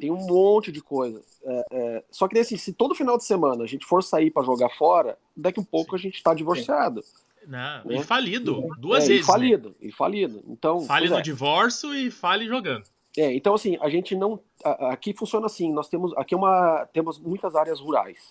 Tem 0.00 0.10
um 0.10 0.26
monte 0.26 0.72
de 0.72 0.82
coisa. 0.82 1.22
É, 1.44 1.64
é... 1.70 2.04
Só 2.10 2.26
que 2.26 2.38
assim, 2.38 2.56
se 2.56 2.72
todo 2.72 2.94
final 2.94 3.16
de 3.16 3.24
semana 3.24 3.62
a 3.62 3.66
gente 3.66 3.86
for 3.86 4.02
sair 4.02 4.30
para 4.30 4.44
jogar 4.44 4.70
fora, 4.70 5.16
daqui 5.36 5.60
a 5.60 5.62
um 5.62 5.64
pouco 5.64 5.92
Sim. 5.92 5.96
a 5.96 5.98
gente 5.98 6.16
está 6.16 6.34
divorciado. 6.34 7.04
Não, 7.46 7.84
né? 7.84 7.96
E 7.96 8.02
falido, 8.02 8.68
duas 8.78 9.04
é, 9.04 9.08
vezes. 9.08 9.22
E 9.22 9.26
falido, 9.26 9.68
né? 9.70 9.74
e 9.80 9.92
falido. 9.92 10.42
Então, 10.48 10.80
fale 10.82 11.08
no 11.08 11.18
é. 11.18 11.22
divórcio 11.22 11.94
e 11.94 12.10
fale 12.10 12.46
jogando. 12.46 12.84
É, 13.16 13.34
então 13.34 13.54
assim, 13.54 13.76
a 13.80 13.88
gente 13.88 14.14
não. 14.14 14.40
Aqui 14.64 15.12
funciona 15.12 15.46
assim, 15.46 15.72
nós 15.72 15.88
temos. 15.88 16.16
Aqui 16.16 16.34
é 16.34 16.36
uma, 16.36 16.86
temos 16.92 17.18
muitas 17.18 17.56
áreas 17.56 17.80
rurais. 17.80 18.30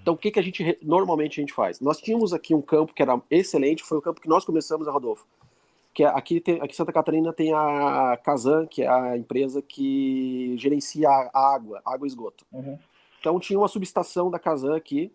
Então 0.00 0.14
o 0.14 0.16
que, 0.16 0.30
que 0.30 0.38
a 0.38 0.42
gente 0.42 0.78
normalmente 0.82 1.40
a 1.40 1.42
gente 1.42 1.52
faz? 1.52 1.80
Nós 1.80 1.98
tínhamos 1.98 2.32
aqui 2.32 2.54
um 2.54 2.62
campo 2.62 2.94
que 2.94 3.02
era 3.02 3.20
excelente, 3.30 3.82
foi 3.82 3.98
o 3.98 4.02
campo 4.02 4.20
que 4.20 4.28
nós 4.28 4.44
começamos, 4.44 4.88
a 4.88 4.92
Rodolfo. 4.92 5.26
Que 5.92 6.04
é, 6.04 6.06
aqui, 6.06 6.40
tem, 6.40 6.56
aqui 6.56 6.72
em 6.72 6.76
Santa 6.76 6.92
Catarina 6.92 7.32
tem 7.32 7.52
a 7.52 8.18
Casan, 8.22 8.66
que 8.66 8.82
é 8.82 8.88
a 8.88 9.16
empresa 9.16 9.62
que 9.62 10.56
gerencia 10.58 11.08
a 11.08 11.54
água, 11.54 11.80
água 11.84 12.06
e 12.06 12.08
esgoto. 12.08 12.44
Uhum. 12.52 12.78
Então 13.20 13.38
tinha 13.38 13.58
uma 13.58 13.68
subestação 13.68 14.30
da 14.30 14.38
Casan 14.38 14.76
aqui, 14.76 15.12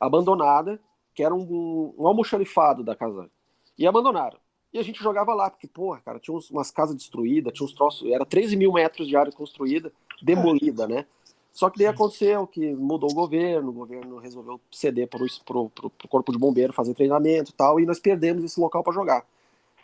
abandonada, 0.00 0.80
que 1.14 1.22
era 1.22 1.34
um, 1.34 1.94
um 1.98 2.06
almoxarifado 2.06 2.82
da 2.82 2.96
casa. 2.96 3.30
E 3.78 3.86
abandonaram. 3.86 4.38
E 4.74 4.78
a 4.80 4.82
gente 4.82 5.00
jogava 5.00 5.32
lá, 5.32 5.48
porque, 5.48 5.68
porra, 5.68 6.00
cara, 6.04 6.18
tinha 6.18 6.36
uns, 6.36 6.50
umas 6.50 6.68
casas 6.72 6.96
destruídas, 6.96 7.52
tinha 7.52 7.64
uns 7.64 7.72
troços, 7.72 8.10
era 8.10 8.26
13 8.26 8.56
mil 8.56 8.72
metros 8.72 9.06
de 9.06 9.16
área 9.16 9.30
construída, 9.30 9.92
demolida, 10.20 10.88
né? 10.88 11.06
Só 11.52 11.70
que 11.70 11.78
daí 11.78 11.86
aconteceu 11.86 12.44
que 12.48 12.74
mudou 12.74 13.08
o 13.08 13.14
governo, 13.14 13.68
o 13.68 13.72
governo 13.72 14.18
resolveu 14.18 14.60
ceder 14.72 15.06
para 15.06 15.22
o 15.22 16.08
corpo 16.08 16.32
de 16.32 16.38
bombeiro 16.38 16.72
fazer 16.72 16.92
treinamento 16.92 17.52
e 17.52 17.54
tal, 17.54 17.78
e 17.78 17.86
nós 17.86 18.00
perdemos 18.00 18.42
esse 18.42 18.58
local 18.58 18.82
para 18.82 18.92
jogar. 18.92 19.24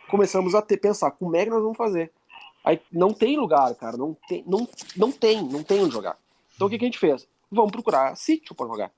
Começamos 0.09 0.53
a 0.53 0.61
ter, 0.61 0.75
pensar, 0.75 1.11
como 1.11 1.37
é 1.37 1.45
que 1.45 1.49
nós 1.49 1.61
vamos 1.61 1.77
fazer? 1.77 2.11
Aí 2.61 2.81
não 2.91 3.13
tem 3.13 3.37
lugar, 3.37 3.73
cara, 3.75 3.95
não 3.95 4.13
tem, 4.27 4.43
não, 4.45 4.67
não 4.97 5.09
tem, 5.09 5.41
não 5.41 5.63
tem 5.63 5.81
onde 5.81 5.93
jogar. 5.93 6.17
Então 6.53 6.67
o 6.67 6.69
que, 6.69 6.77
que 6.77 6.83
a 6.83 6.87
gente 6.87 6.99
fez? 6.99 7.25
Vamos 7.49 7.71
procurar 7.71 8.13
sítio 8.17 8.53
para 8.53 8.67
jogar, 8.67 8.91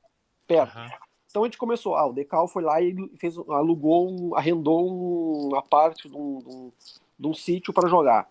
perto. 0.47 0.75
Uhum. 0.75 0.89
Então 1.33 1.41
a 1.41 1.47
gente 1.47 1.57
começou, 1.57 1.95
ah, 1.95 2.05
o 2.05 2.13
Decal 2.13 2.47
foi 2.47 2.61
lá 2.61 2.79
e 2.79 2.95
fez, 3.17 3.35
alugou, 3.49 4.07
um, 4.07 4.35
arrendou 4.35 5.47
uma 5.47 5.63
parte 5.63 6.07
de 6.07 6.15
um, 6.15 6.37
de 6.37 6.47
um, 6.47 6.71
de 7.17 7.27
um 7.27 7.33
sítio 7.33 7.73
para 7.73 7.89
jogar. 7.89 8.29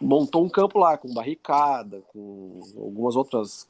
Montou 0.00 0.44
um 0.44 0.48
campo 0.48 0.78
lá 0.78 0.96
com 0.96 1.12
barricada, 1.12 2.00
com 2.12 2.62
algumas 2.76 3.16
outras 3.16 3.68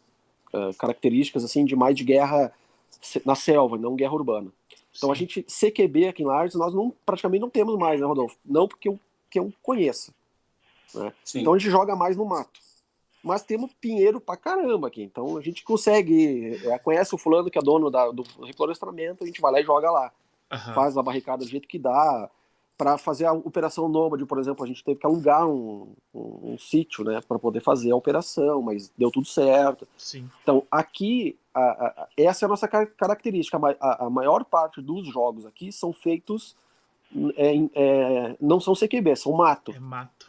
uh, 0.53 0.77
características 0.79 1.43
assim 1.45 1.65
de 1.65 1.75
mais 1.75 1.97
de 1.97 2.05
guerra 2.05 2.53
na 3.25 3.35
selva, 3.35 3.79
não 3.79 3.97
guerra 3.97 4.13
urbana. 4.13 4.53
Então 4.95 5.09
Sim. 5.09 5.13
a 5.13 5.15
gente 5.15 5.43
CQB 5.45 6.09
aqui 6.09 6.23
em 6.23 6.27
Lares 6.27 6.55
nós 6.55 6.75
não 6.75 6.93
praticamente 7.07 7.41
não 7.41 7.49
temos 7.49 7.79
mais, 7.79 8.01
né, 8.01 8.07
Rodolfo? 8.07 8.37
Não 8.45 8.69
porque 8.69 8.87
eu, 8.87 9.01
que 9.31 9.39
eu 9.39 9.51
conheça. 9.63 10.13
Né? 10.95 11.11
Então 11.35 11.55
a 11.55 11.59
gente 11.59 11.71
joga 11.71 11.97
mais 11.97 12.19
no 12.19 12.27
mato 12.27 12.61
mas 13.23 13.43
temos 13.43 13.73
pinheiro 13.81 14.21
pra 14.21 14.37
caramba 14.37 14.89
aqui. 14.89 15.03
Então 15.03 15.37
a 15.37 15.41
gente 15.41 15.63
consegue, 15.63 16.61
é, 16.65 16.79
conhece 16.79 17.15
o 17.15 17.19
fulano 17.19 17.51
que 17.51 17.59
é 17.59 17.63
dono 17.63 17.91
da, 17.91 18.11
do 18.11 18.25
reflorestamento, 18.45 19.23
a 19.23 19.27
gente 19.27 19.41
vai 19.41 19.53
lá 19.53 19.61
e 19.61 19.65
joga 19.65 19.91
lá. 19.91 20.13
Uhum. 20.53 20.75
Faz 20.75 20.97
a 20.97 21.03
barricada 21.03 21.45
do 21.45 21.49
jeito 21.51 21.69
que 21.69 21.79
dá. 21.79 22.29
Para 22.77 22.99
fazer 22.99 23.27
a 23.27 23.33
operação 23.33 23.89
Nômade, 23.89 24.27
por 24.27 24.41
exemplo, 24.41 24.65
a 24.65 24.67
gente 24.67 24.83
teve 24.83 24.99
que 24.99 25.07
alugar 25.07 25.47
um, 25.47 25.93
um, 26.13 26.53
um 26.55 26.59
sítio, 26.59 27.05
né, 27.05 27.21
para 27.29 27.39
poder 27.39 27.61
fazer 27.61 27.93
a 27.93 27.97
operação, 27.97 28.61
mas 28.61 28.91
deu 28.99 29.09
tudo 29.09 29.29
certo. 29.29 29.87
Sim. 29.97 30.29
Então, 30.43 30.67
aqui, 30.69 31.39
a, 31.55 31.61
a, 31.61 32.09
essa 32.17 32.45
é 32.45 32.47
a 32.47 32.49
nossa 32.49 32.67
característica. 32.67 33.57
A, 33.79 34.07
a, 34.07 34.11
maior 34.11 34.45
parte 34.45 34.81
dos 34.81 35.07
jogos 35.07 35.47
aqui 35.47 35.71
são 35.71 35.93
feitos, 35.93 36.57
é, 37.37 37.55
é, 37.75 38.37
não 38.41 38.59
são 38.59 38.75
CQB, 38.75 39.15
são 39.15 39.33
mato. 39.33 39.71
É 39.71 39.79
mato 39.79 40.22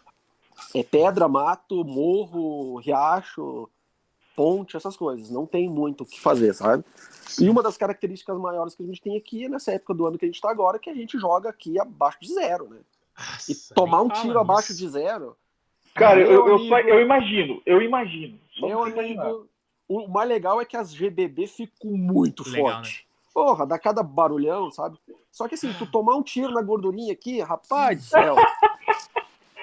é 0.75 0.83
pedra, 0.83 1.27
mato, 1.27 1.83
morro, 1.83 2.77
riacho, 2.77 3.69
ponte, 4.35 4.77
essas 4.77 4.95
coisas. 4.95 5.29
Não 5.29 5.45
tem 5.45 5.69
muito 5.69 6.01
o 6.01 6.05
que 6.05 6.19
fazer, 6.19 6.53
sabe? 6.53 6.83
E 7.39 7.49
uma 7.49 7.63
das 7.63 7.77
características 7.77 8.37
maiores 8.37 8.75
que 8.75 8.83
a 8.83 8.85
gente 8.85 9.01
tem 9.01 9.17
aqui 9.17 9.45
é 9.45 9.49
nessa 9.49 9.71
época 9.71 9.93
do 9.93 10.05
ano 10.05 10.17
que 10.17 10.25
a 10.25 10.27
gente 10.27 10.35
está 10.35 10.49
agora, 10.49 10.79
que 10.79 10.89
a 10.89 10.93
gente 10.93 11.17
joga 11.17 11.49
aqui 11.49 11.79
abaixo 11.79 12.19
de 12.21 12.33
zero, 12.33 12.69
né? 12.69 12.79
Nossa, 13.17 13.51
e 13.51 13.55
tomar 13.73 14.01
um 14.01 14.09
tiro 14.09 14.39
abaixo 14.39 14.75
de 14.75 14.89
zero. 14.89 15.35
Cara, 15.93 16.19
eu, 16.19 16.47
eu, 16.47 16.55
amigo, 16.55 16.75
eu, 16.75 16.99
imagino, 17.01 17.61
eu 17.65 17.81
imagino. 17.81 18.39
Meu 18.59 18.83
amigo, 18.83 19.47
o 19.87 20.07
mais 20.07 20.27
legal 20.27 20.59
é 20.59 20.65
que 20.65 20.75
as 20.75 20.93
GBB 20.93 21.45
ficam 21.45 21.91
muito 21.91 22.47
legal, 22.49 22.77
forte. 22.77 22.97
Né? 22.97 23.13
Porra, 23.33 23.65
dá 23.65 23.77
cada 23.77 24.01
barulhão, 24.01 24.71
sabe? 24.71 24.97
Só 25.31 25.47
que 25.47 25.55
assim, 25.55 25.71
tu 25.73 25.85
tomar 25.85 26.15
um 26.15 26.23
tiro 26.23 26.51
na 26.51 26.61
gordurinha 26.61 27.13
aqui, 27.13 27.41
rapaz 27.41 27.99
do 27.99 28.05
céu. 28.09 28.35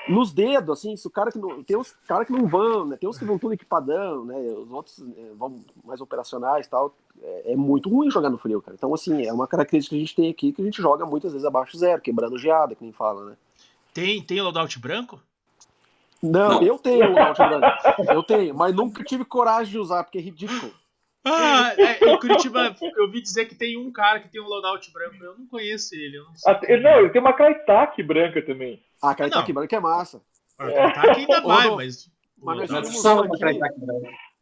Nos 0.09 0.33
dedos, 0.33 0.79
assim, 0.79 0.97
se 0.97 1.07
o 1.07 1.11
cara 1.11 1.31
que 1.31 1.39
não. 1.39 1.63
Tem 1.63 1.77
uns 1.77 1.93
caras 2.07 2.27
que 2.27 2.33
não 2.33 2.47
vão, 2.47 2.87
né? 2.87 2.97
Tem 2.97 3.09
uns 3.09 3.19
que 3.19 3.25
vão 3.25 3.39
tudo 3.39 3.55
equipadão, 3.55 4.25
né? 4.25 4.37
Os 4.37 4.71
outros 4.71 5.01
é, 5.01 5.33
vão 5.35 5.65
mais 5.85 6.01
operacionais 6.01 6.67
e 6.67 6.71
tal. 6.71 6.95
É, 7.23 7.53
é, 7.53 7.57
muito 7.57 7.89
ruim 7.89 8.11
jogar 8.11 8.31
no 8.31 8.39
frio, 8.39 8.63
cara. 8.63 8.75
Então, 8.75 8.93
assim, 8.95 9.25
é 9.27 9.33
uma 9.33 9.47
característica 9.47 9.95
que 9.95 10.01
a 10.01 10.05
gente 10.05 10.17
tem 10.17 10.31
aqui 10.31 10.53
que 10.53 10.63
a 10.63 10.65
gente 10.65 10.81
joga 10.81 11.05
muitas 11.05 11.33
vezes 11.33 11.47
abaixo 11.47 11.77
zero, 11.77 12.01
quebrando 12.01 12.39
geada, 12.39 12.75
que 12.75 12.83
nem 12.83 12.93
fala, 12.93 13.25
né? 13.25 13.37
Tem, 13.93 14.23
tem 14.23 14.41
loadout 14.41 14.79
branco? 14.79 15.21
Não, 16.23 16.55
não. 16.55 16.63
eu 16.63 16.79
tenho 16.79 17.11
loadout 17.11 17.39
branco. 17.39 18.13
Eu 18.13 18.23
tenho, 18.23 18.55
mas 18.55 18.75
nunca 18.75 19.03
tive 19.05 19.25
coragem 19.25 19.73
de 19.73 19.79
usar, 19.79 20.05
porque 20.05 20.19
é 20.19 20.23
ridículo. 20.23 20.73
Ah, 21.25 21.75
é, 21.77 22.13
em 22.13 22.19
Curitiba 22.19 22.75
eu 22.97 23.05
ouvi 23.05 23.21
dizer 23.21 23.45
que 23.45 23.55
tem 23.55 23.77
um 23.77 23.93
cara 23.93 24.21
que 24.21 24.29
tem 24.29 24.41
um 24.41 24.47
loadout 24.47 24.91
branco. 24.91 25.23
Eu 25.23 25.37
não 25.39 25.47
conheço 25.47 25.95
ele. 25.95 26.17
Eu 26.17 26.25
não, 26.25 26.35
sei 26.35 26.53
ah, 26.53 26.81
não, 26.81 26.99
ele 27.01 27.11
tem 27.11 27.21
uma 27.21 27.35
Kaitaki 27.35 28.03
branca 28.03 28.41
também. 28.41 28.83
Ah, 29.03 29.15
Kaitaki 29.15 29.53
branca 29.53 29.77
é 29.77 29.81
massa. 29.81 30.23
A 30.59 30.71
Kaitaki 30.71 31.21
ainda 31.21 31.41
vai, 31.41 31.71
mas. 31.71 32.11
Mas 32.43 32.71
nós 32.71 32.89
tínhamos, 32.89 33.05
um 33.05 33.35
aqui, 33.35 33.61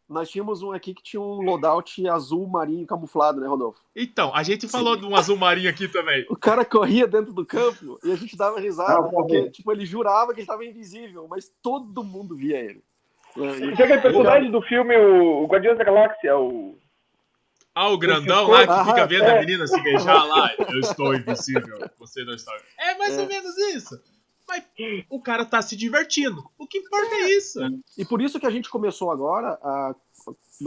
nós 0.08 0.30
tínhamos 0.30 0.62
um 0.62 0.72
aqui 0.72 0.94
que 0.94 1.02
tinha 1.02 1.20
um 1.20 1.42
loadout 1.42 2.08
azul 2.08 2.46
marinho 2.46 2.86
camuflado, 2.86 3.40
né, 3.40 3.46
Rodolfo? 3.48 3.80
Então, 3.94 4.32
a 4.34 4.42
gente 4.44 4.68
falou 4.68 4.94
Sim. 4.94 5.00
de 5.00 5.06
um 5.06 5.16
azul 5.16 5.36
marinho 5.36 5.68
aqui 5.68 5.88
também. 5.88 6.24
O 6.30 6.36
cara 6.36 6.64
corria 6.64 7.08
dentro 7.08 7.32
do 7.32 7.44
campo 7.44 7.98
e 8.04 8.12
a 8.12 8.16
gente 8.16 8.36
dava 8.36 8.60
risada, 8.60 9.00
ah, 9.00 9.02
porque 9.02 9.50
tipo, 9.50 9.72
ele 9.72 9.84
jurava 9.84 10.32
que 10.32 10.40
ele 10.40 10.42
estava 10.42 10.64
invisível, 10.64 11.26
mas 11.28 11.52
todo 11.60 12.04
mundo 12.04 12.36
via 12.36 12.58
ele. 12.58 12.82
É, 13.36 13.74
Tinha 13.74 13.84
aquele 13.84 14.00
personagem 14.00 14.50
do 14.50 14.62
filme, 14.62 14.96
o 14.96 15.46
Guardiões 15.46 15.78
da 15.78 15.84
Galáxia, 15.84 16.36
o. 16.36 16.78
Ah, 17.74 17.90
o 17.90 17.98
grandão 17.98 18.48
lá 18.48 18.66
que 18.66 18.90
fica 18.90 19.06
vendo 19.06 19.24
é. 19.24 19.36
a 19.36 19.40
menina 19.40 19.66
se 19.66 19.80
beijar 19.82 20.24
lá. 20.24 20.50
Eu 20.68 20.80
estou 20.80 21.14
invisível, 21.14 21.78
você 21.98 22.24
não 22.24 22.34
está. 22.34 22.52
É 22.78 22.94
mais 22.96 23.16
é. 23.16 23.20
ou 23.20 23.28
menos 23.28 23.56
isso. 23.56 24.00
Mas 24.48 24.64
o 25.10 25.20
cara 25.20 25.44
tá 25.44 25.60
se 25.60 25.76
divertindo. 25.76 26.42
O 26.58 26.66
que 26.66 26.78
importa 26.78 27.14
é 27.14 27.36
isso. 27.36 27.60
E 27.96 28.04
por 28.04 28.22
isso 28.22 28.40
que 28.40 28.46
a 28.46 28.50
gente 28.50 28.70
começou 28.70 29.10
agora 29.10 29.58
a 29.62 29.94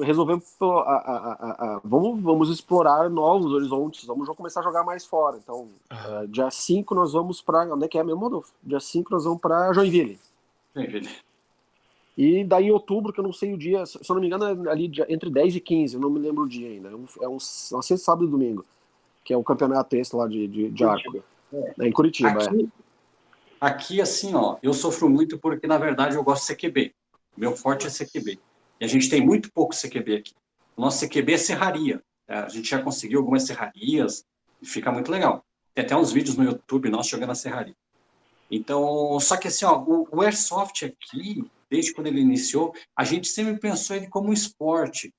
resolver 0.04 0.40
a, 0.62 0.66
a, 0.66 1.76
a, 1.76 1.82
vamos, 1.84 2.22
vamos 2.22 2.50
explorar 2.50 3.10
novos 3.10 3.52
horizontes, 3.52 4.06
vamos 4.06 4.30
começar 4.30 4.62
a 4.62 4.64
jogar 4.64 4.84
mais 4.84 5.06
fora. 5.06 5.38
Então, 5.38 5.68
uh, 5.92 6.28
dia 6.28 6.50
5 6.50 6.94
nós 6.96 7.14
vamos 7.14 7.42
para 7.42 7.74
onde 7.74 7.86
é 7.86 7.88
que 7.88 7.98
é 7.98 8.04
mesmo, 8.04 8.22
Rodolfo? 8.22 8.54
Dia 8.64 8.80
5 8.80 9.12
nós 9.12 9.26
vamos 9.26 9.42
para 9.42 9.74
Joinville. 9.74 10.20
Joinville. 10.76 11.10
E 12.18 12.44
daí 12.44 12.68
em 12.68 12.72
outubro, 12.72 13.12
que 13.12 13.20
eu 13.20 13.24
não 13.24 13.34
sei 13.34 13.54
o 13.54 13.58
dia, 13.58 13.86
se 13.86 13.98
eu 13.98 14.14
não 14.14 14.22
me 14.22 14.28
engano, 14.28 14.46
é 14.46 14.72
ali 14.72 14.92
entre 15.10 15.30
10 15.30 15.56
e 15.56 15.60
15, 15.60 15.96
eu 15.96 16.02
não 16.02 16.10
me 16.10 16.20
lembro 16.20 16.44
o 16.44 16.50
dia 16.50 16.68
ainda. 16.68 16.90
É 16.90 16.96
um, 16.96 17.06
é 17.22 17.28
um, 17.28 17.38
uma 17.72 17.82
sexta, 17.82 17.98
sábado 17.98 18.26
e 18.26 18.30
domingo, 18.30 18.66
que 19.24 19.34
é 19.34 19.38
o 19.38 19.44
campeonato 19.44 19.96
esse 19.96 20.16
lá 20.16 20.28
de, 20.28 20.48
de, 20.48 20.70
de 20.70 20.84
arco. 20.84 21.24
É. 21.54 21.74
é. 21.80 21.88
em 21.88 21.92
Curitiba, 21.92 22.44
aqui, 22.44 22.64
é. 22.64 22.81
Aqui, 23.62 24.02
assim, 24.02 24.34
ó, 24.34 24.58
eu 24.64 24.74
sofro 24.74 25.08
muito 25.08 25.38
porque, 25.38 25.68
na 25.68 25.78
verdade, 25.78 26.16
eu 26.16 26.24
gosto 26.24 26.48
de 26.48 26.56
CQB. 26.56 26.96
Meu 27.38 27.56
forte 27.56 27.86
é 27.86 27.90
CQB. 27.90 28.40
E 28.80 28.84
a 28.84 28.88
gente 28.88 29.08
tem 29.08 29.24
muito 29.24 29.52
pouco 29.54 29.76
CQB 29.76 30.16
aqui. 30.16 30.34
O 30.76 30.82
nosso 30.82 31.06
CQB 31.06 31.34
é 31.34 31.38
serraria. 31.38 32.04
É, 32.28 32.40
a 32.40 32.50
gente 32.50 32.68
já 32.68 32.82
conseguiu 32.82 33.20
algumas 33.20 33.44
serrarias, 33.44 34.26
e 34.62 34.66
fica 34.66 34.92
muito 34.92 35.12
legal. 35.12 35.46
Tem 35.76 35.86
até 35.86 35.96
uns 35.96 36.12
vídeos 36.12 36.36
no 36.36 36.44
YouTube 36.44 36.90
nós 36.90 37.08
jogando 37.08 37.32
a 37.32 37.36
serraria. 37.36 37.76
Então, 38.50 39.20
só 39.20 39.38
que 39.38 39.48
assim, 39.48 39.64
ó, 39.64 39.80
o, 39.80 40.08
o 40.12 40.22
Airsoft 40.22 40.84
aqui, 40.84 41.44
desde 41.70 41.94
quando 41.94 42.08
ele 42.08 42.20
iniciou, 42.20 42.74
a 42.96 43.04
gente 43.04 43.28
sempre 43.28 43.58
pensou 43.58 43.96
ele 43.96 44.08
como 44.08 44.30
um 44.30 44.34
esporte. 44.34 45.14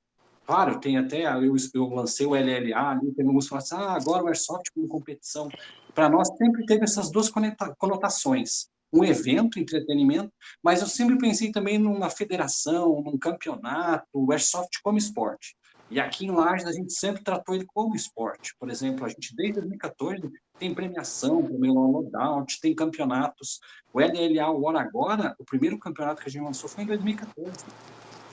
Claro, 0.45 0.81
tem 0.81 0.99
até, 0.99 1.25
eu, 1.25 1.55
eu 1.73 1.89
lancei 1.89 2.27
o 2.27 2.35
LLA 2.35 2.91
ali, 2.91 3.13
tem 3.13 3.27
alguns 3.27 3.45
que 3.45 3.51
falam 3.51 3.65
assim, 3.65 3.75
ah, 3.77 3.93
agora 3.93 4.25
o 4.25 4.27
Airsoft 4.27 4.71
como 4.75 4.89
competição. 4.89 5.49
Para 5.95 6.09
nós 6.09 6.29
sempre 6.37 6.65
teve 6.65 6.85
essas 6.85 7.11
duas 7.11 7.31
conotações. 7.79 8.69
Um 8.93 9.05
evento, 9.05 9.59
entretenimento, 9.59 10.31
mas 10.63 10.81
eu 10.81 10.87
sempre 10.87 11.17
pensei 11.17 11.51
também 11.51 11.79
numa 11.79 12.11
federação, 12.11 13.01
num 13.03 13.19
campeonato, 13.19 14.07
o 14.13 14.31
Airsoft 14.33 14.81
como 14.83 14.99
esporte. 14.99 15.57
E 15.91 16.01
aqui 16.01 16.25
em 16.25 16.31
Lages 16.31 16.67
a 16.67 16.73
gente 16.73 16.93
sempre 16.93 17.23
tratou 17.23 17.55
ele 17.55 17.67
como 17.67 17.95
esporte. 17.95 18.55
Por 18.59 18.71
exemplo, 18.71 19.05
a 19.05 19.09
gente 19.09 19.37
desde 19.37 19.61
2014 19.61 20.23
tem 20.59 20.75
premiação 20.75 21.43
para 21.43 21.53
o 21.53 21.59
Loadout, 21.59 22.61
tem 22.61 22.75
campeonatos. 22.75 23.61
O 23.93 24.01
LLA 24.01 24.51
War 24.51 24.77
agora, 24.77 25.35
o 25.39 25.45
primeiro 25.45 25.79
campeonato 25.79 26.23
que 26.23 26.29
a 26.29 26.31
gente 26.31 26.45
lançou 26.45 26.69
foi 26.69 26.85
em 26.85 26.87
2014. 26.87 27.53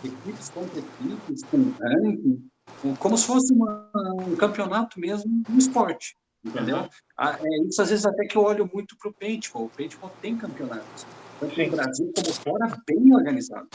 Equipes 0.05 0.49
contra 0.49 0.79
equipes, 0.79 1.43
com 1.43 1.73
ranking, 1.81 2.49
como 2.97 3.17
se 3.17 3.25
fosse 3.25 3.53
uma, 3.53 3.91
um 4.25 4.35
campeonato 4.37 4.97
mesmo 4.97 5.43
no 5.49 5.57
esporte, 5.57 6.15
entendeu? 6.43 6.77
Uhum. 6.77 6.89
Ah, 7.17 7.37
é, 7.41 7.67
isso 7.67 7.81
às 7.81 7.89
vezes 7.89 8.05
até 8.05 8.25
que 8.25 8.37
eu 8.37 8.43
olho 8.43 8.69
muito 8.73 8.97
para 8.97 9.09
o 9.09 9.13
Paintball. 9.13 9.65
O 9.65 9.69
Paintball 9.69 10.11
tem 10.21 10.37
campeonatos, 10.37 11.05
tanto 11.39 11.61
no 11.61 11.71
Brasil 11.71 12.11
como 12.15 12.33
fora, 12.33 12.77
bem 12.87 13.15
organizado. 13.15 13.67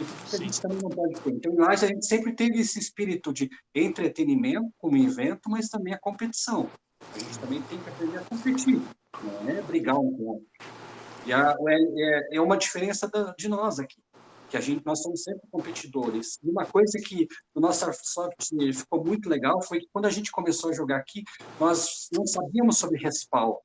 E 0.00 0.34
a 0.34 0.38
gente 0.38 0.60
também 0.60 0.78
não 0.82 0.90
pode 0.90 1.20
ter. 1.20 1.30
Então, 1.30 1.64
a 1.64 1.76
gente 1.76 2.06
sempre 2.06 2.32
teve 2.32 2.60
esse 2.60 2.78
espírito 2.78 3.32
de 3.32 3.50
entretenimento 3.74 4.70
como 4.78 4.96
evento, 4.96 5.48
mas 5.48 5.68
também 5.68 5.94
a 5.94 5.98
competição. 5.98 6.68
A 7.14 7.18
gente 7.18 7.38
também 7.38 7.62
tem 7.62 7.78
que 7.78 7.88
aprender 7.88 8.18
a 8.18 8.22
competir, 8.22 8.80
não 9.22 9.48
é 9.48 9.60
brigar 9.62 9.96
um 9.96 10.12
com 10.12 10.22
o 10.22 10.26
outro. 10.34 10.46
E 11.26 11.32
a, 11.32 11.56
é, 11.68 12.36
é 12.36 12.40
uma 12.40 12.56
diferença 12.56 13.08
da, 13.08 13.32
de 13.36 13.48
nós 13.48 13.78
aqui, 13.78 14.00
que 14.52 14.56
a 14.58 14.60
gente, 14.60 14.84
nós 14.84 15.02
somos 15.02 15.22
sempre 15.22 15.48
competidores. 15.50 16.38
E 16.42 16.50
uma 16.50 16.66
coisa 16.66 16.98
que 16.98 17.26
o 17.54 17.60
nosso 17.60 17.86
Airsoft 17.86 18.50
ficou 18.74 19.02
muito 19.02 19.26
legal 19.26 19.62
foi 19.62 19.80
que 19.80 19.88
quando 19.90 20.04
a 20.04 20.10
gente 20.10 20.30
começou 20.30 20.68
a 20.68 20.74
jogar 20.74 20.98
aqui, 20.98 21.24
nós 21.58 22.08
não 22.12 22.26
sabíamos 22.26 22.76
sobre 22.76 23.02
respawn. 23.02 23.56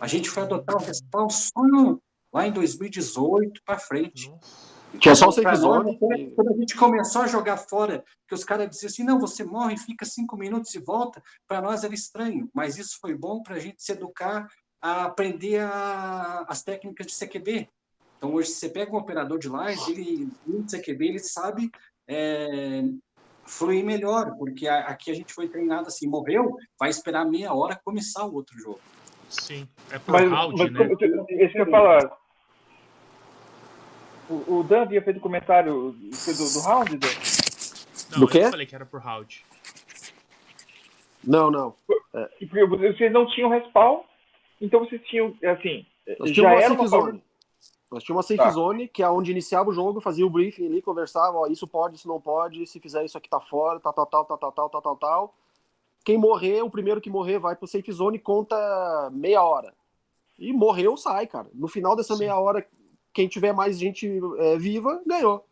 A 0.00 0.06
gente 0.06 0.30
foi 0.30 0.44
adotar 0.44 0.76
o 0.76 0.82
respawn 0.82 1.28
só 1.28 1.62
no, 1.62 2.02
lá 2.32 2.46
em 2.46 2.50
2018 2.50 3.60
para 3.62 3.78
frente. 3.78 4.30
Nossa. 4.30 4.72
Tinha 4.98 5.14
só 5.14 5.28
o 5.28 5.32
safe 5.32 5.56
zone. 5.56 5.98
Quando 5.98 6.54
a 6.54 6.56
gente 6.56 6.76
começou 6.76 7.22
a 7.22 7.26
jogar 7.26 7.58
fora, 7.58 8.02
que 8.26 8.34
os 8.34 8.42
caras 8.42 8.70
diziam 8.70 8.88
assim, 8.88 9.04
não, 9.04 9.20
você 9.20 9.44
morre, 9.44 9.76
fica 9.76 10.06
cinco 10.06 10.34
minutos 10.34 10.74
e 10.74 10.78
volta, 10.78 11.22
para 11.46 11.60
nós 11.60 11.84
era 11.84 11.92
estranho, 11.92 12.48
mas 12.54 12.78
isso 12.78 12.96
foi 13.02 13.14
bom 13.14 13.42
para 13.42 13.56
a 13.56 13.58
gente 13.58 13.82
se 13.82 13.92
educar 13.92 14.48
a 14.80 15.04
aprender 15.04 15.60
a, 15.60 16.46
as 16.48 16.62
técnicas 16.62 17.06
de 17.06 17.14
CQB. 17.18 17.68
Então, 18.22 18.34
hoje, 18.34 18.50
se 18.50 18.60
você 18.60 18.68
pega 18.68 18.92
um 18.92 18.98
operador 18.98 19.36
de 19.36 19.48
live, 19.48 19.80
ele, 19.90 20.28
no 20.46 20.62
CQB, 20.62 21.08
ele 21.08 21.18
sabe 21.18 21.72
é, 22.06 22.84
fluir 23.44 23.84
melhor, 23.84 24.36
porque 24.38 24.68
a, 24.68 24.78
aqui 24.82 25.10
a 25.10 25.14
gente 25.14 25.34
foi 25.34 25.48
treinado 25.48 25.88
assim, 25.88 26.06
morreu, 26.06 26.56
vai 26.78 26.88
esperar 26.88 27.24
meia 27.24 27.52
hora 27.52 27.80
começar 27.84 28.24
o 28.24 28.32
outro 28.32 28.56
jogo. 28.56 28.80
Sim, 29.28 29.66
é 29.90 29.98
por 29.98 30.12
mas, 30.12 30.30
round, 30.30 30.56
mas, 30.56 30.72
né? 30.72 30.88
Esse 31.30 31.52
que 31.52 31.62
eu 31.62 31.66
falar, 31.68 32.16
o, 34.30 34.58
o 34.58 34.62
Dan 34.62 34.82
havia 34.82 35.02
feito 35.02 35.18
comentário 35.18 35.90
do, 35.90 36.52
do 36.52 36.60
round, 36.60 36.96
Dan? 36.98 37.08
Não, 38.12 38.20
do 38.20 38.28
quê? 38.28 38.38
eu 38.38 38.50
falei 38.50 38.66
que 38.66 38.74
era 38.76 38.86
por 38.86 39.00
round. 39.00 39.44
Não, 41.24 41.50
não. 41.50 41.74
É. 42.14 42.28
Vocês 42.68 43.12
não 43.12 43.26
tinham 43.26 43.50
respawn, 43.50 44.04
então 44.60 44.78
vocês 44.78 45.02
tinham, 45.06 45.36
assim, 45.42 45.84
Nós 46.20 46.30
já 46.30 46.54
era 46.54 46.72
uma 46.72 46.86
zone. 46.86 47.20
Nós 47.92 48.02
tínhamos 48.02 48.24
uma 48.24 48.36
safe 48.36 48.48
tá. 48.48 48.50
zone, 48.50 48.88
que 48.88 49.02
é 49.02 49.08
onde 49.08 49.30
iniciava 49.30 49.70
o 49.70 49.72
jogo, 49.72 50.00
fazia 50.00 50.26
o 50.26 50.30
briefing 50.30 50.66
ali, 50.66 50.80
conversava, 50.80 51.36
ó, 51.36 51.46
isso 51.46 51.66
pode, 51.66 51.96
isso 51.96 52.08
não 52.08 52.20
pode, 52.20 52.66
se 52.66 52.80
fizer 52.80 53.04
isso 53.04 53.18
aqui 53.18 53.28
tá 53.28 53.40
fora, 53.40 53.78
tal, 53.78 53.92
tal, 53.92 54.06
tal, 54.06 54.24
tal, 54.24 54.38
tal, 54.38 54.52
tal, 54.52 54.70
tal, 54.70 54.82
tal, 54.82 54.96
tal. 54.96 55.34
Quem 56.04 56.16
morrer, 56.16 56.62
o 56.62 56.70
primeiro 56.70 57.00
que 57.00 57.10
morrer 57.10 57.38
vai 57.38 57.54
pro 57.54 57.66
safe 57.66 57.92
zone 57.92 58.16
e 58.16 58.20
conta 58.20 58.56
meia 59.12 59.42
hora. 59.42 59.74
E 60.38 60.52
morreu, 60.52 60.96
sai, 60.96 61.26
cara. 61.26 61.48
No 61.54 61.68
final 61.68 61.94
dessa 61.94 62.14
Sim. 62.14 62.20
meia 62.20 62.36
hora 62.36 62.66
quem 63.12 63.28
tiver 63.28 63.52
mais 63.52 63.78
gente 63.78 64.20
é, 64.38 64.56
viva, 64.56 65.00
ganhou. 65.06 65.46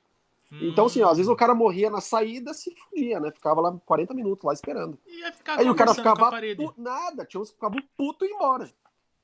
Hum. 0.50 0.58
Então, 0.62 0.86
assim, 0.86 1.02
ó, 1.02 1.10
às 1.10 1.18
vezes 1.18 1.30
o 1.30 1.36
cara 1.36 1.54
morria 1.54 1.90
na 1.90 2.00
saída, 2.00 2.52
se 2.54 2.74
fudia, 2.74 3.20
né? 3.20 3.30
Ficava 3.30 3.60
lá 3.60 3.78
40 3.84 4.14
minutos 4.14 4.44
lá 4.44 4.52
esperando. 4.52 4.98
Aí 5.56 5.68
o 5.70 5.74
cara 5.74 5.94
ficava 5.94 6.30
nada, 6.76 7.24
tinha 7.24 7.40
uns 7.40 7.50
que 7.50 7.54
ficavam 7.54 7.80
puto 7.96 8.24
e 8.24 8.32
embora. 8.32 8.70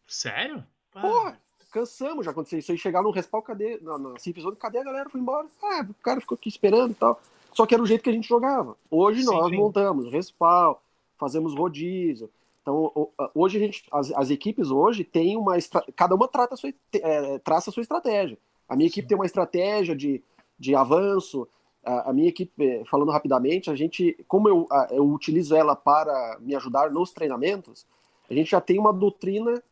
Sério? 0.07 0.65
Pô, 0.93 1.33
cansamos 1.71 2.25
já 2.25 2.31
aconteceu 2.31 2.59
isso 2.59 2.73
aí. 2.73 2.79
Chegar 2.79 3.03
no 3.03 3.11
respawn, 3.11 3.43
cadê? 3.43 3.79
Na, 3.83 3.99
na 3.99 4.15
Zone, 4.19 4.57
cadê 4.57 4.79
a 4.79 4.85
galera? 4.85 5.11
Foi 5.11 5.21
embora. 5.21 5.47
Ah, 5.63 5.87
o 5.89 5.95
cara 6.03 6.21
ficou 6.21 6.37
aqui 6.37 6.49
esperando 6.49 6.93
e 6.93 6.95
tal. 6.95 7.21
Só 7.53 7.65
que 7.65 7.75
era 7.75 7.83
o 7.83 7.87
jeito 7.87 8.03
que 8.03 8.11
a 8.11 8.13
gente 8.13 8.29
jogava. 8.29 8.77
Hoje 8.91 9.21
sim, 9.21 9.27
nós 9.27 9.51
sim. 9.51 9.57
montamos 9.57 10.11
respawn, 10.13 10.75
fazemos 11.19 11.55
rodízio. 11.55 12.31
Então, 12.61 13.11
hoje 13.35 13.59
a 13.59 13.61
gente, 13.61 13.85
as, 13.93 14.13
as 14.13 14.31
equipes 14.31 14.71
hoje 14.71 15.05
têm 15.05 15.37
uma. 15.37 15.55
Cada 15.95 16.15
uma 16.15 16.27
trata 16.27 16.57
sua, 16.57 16.73
é, 16.93 17.39
traça 17.39 17.71
a 17.71 17.73
sua 17.73 17.81
estratégia. 17.81 18.37
A 18.69 18.75
minha 18.75 18.89
equipe 18.89 19.07
tem 19.07 19.17
uma 19.17 19.25
estratégia 19.25 19.95
de, 19.95 20.23
de 20.59 20.75
avanço. 20.75 21.47
A, 21.85 22.11
a, 22.11 22.13
minha 22.13 22.29
equipe, 22.29 22.53
é, 22.61 22.85
falando 22.85 23.13
rapidamente, 23.13 23.71
a 23.71 23.77
gente, 23.77 24.19
como 24.27 24.49
eu, 24.49 24.67
eu 24.91 25.09
utilizo 25.09 25.55
ela 25.55 25.77
para 25.77 26.37
me 26.41 26.57
ajudar 26.57 26.91
nos 26.91 27.13
treinamentos, 27.13 27.87
a 28.29 28.35
gente 28.35 28.51
já 28.51 28.61
tem 28.61 28.79
uma 28.79 28.93
doutrina 28.93 29.63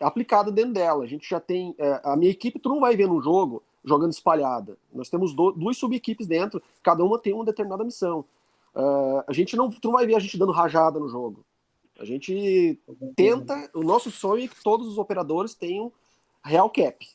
aplicada 0.00 0.50
dentro 0.50 0.72
dela. 0.72 1.04
A 1.04 1.06
gente 1.06 1.28
já 1.28 1.40
tem. 1.40 1.74
É, 1.78 2.00
a 2.04 2.16
minha 2.16 2.30
equipe, 2.30 2.58
tu 2.58 2.68
não 2.68 2.80
vai 2.80 2.96
ver 2.96 3.08
no 3.08 3.22
jogo 3.22 3.62
jogando 3.84 4.12
espalhada. 4.12 4.76
Nós 4.92 5.08
temos 5.08 5.34
do, 5.34 5.52
duas 5.52 5.76
sub-equipes 5.76 6.26
dentro, 6.26 6.62
cada 6.82 7.04
uma 7.04 7.18
tem 7.18 7.34
uma 7.34 7.44
determinada 7.44 7.84
missão. 7.84 8.24
Uh, 8.74 9.22
a 9.26 9.32
gente 9.32 9.56
não, 9.56 9.70
tu 9.70 9.88
não 9.88 9.92
vai 9.92 10.06
ver 10.06 10.16
a 10.16 10.18
gente 10.18 10.38
dando 10.38 10.52
rajada 10.52 10.98
no 10.98 11.08
jogo. 11.08 11.44
A 11.98 12.04
gente 12.04 12.80
tenta, 13.14 13.70
o 13.72 13.82
nosso 13.82 14.10
sonho 14.10 14.44
é 14.44 14.48
que 14.48 14.62
todos 14.62 14.88
os 14.88 14.98
operadores 14.98 15.54
tenham 15.54 15.92
real 16.42 16.68
cap. 16.68 17.06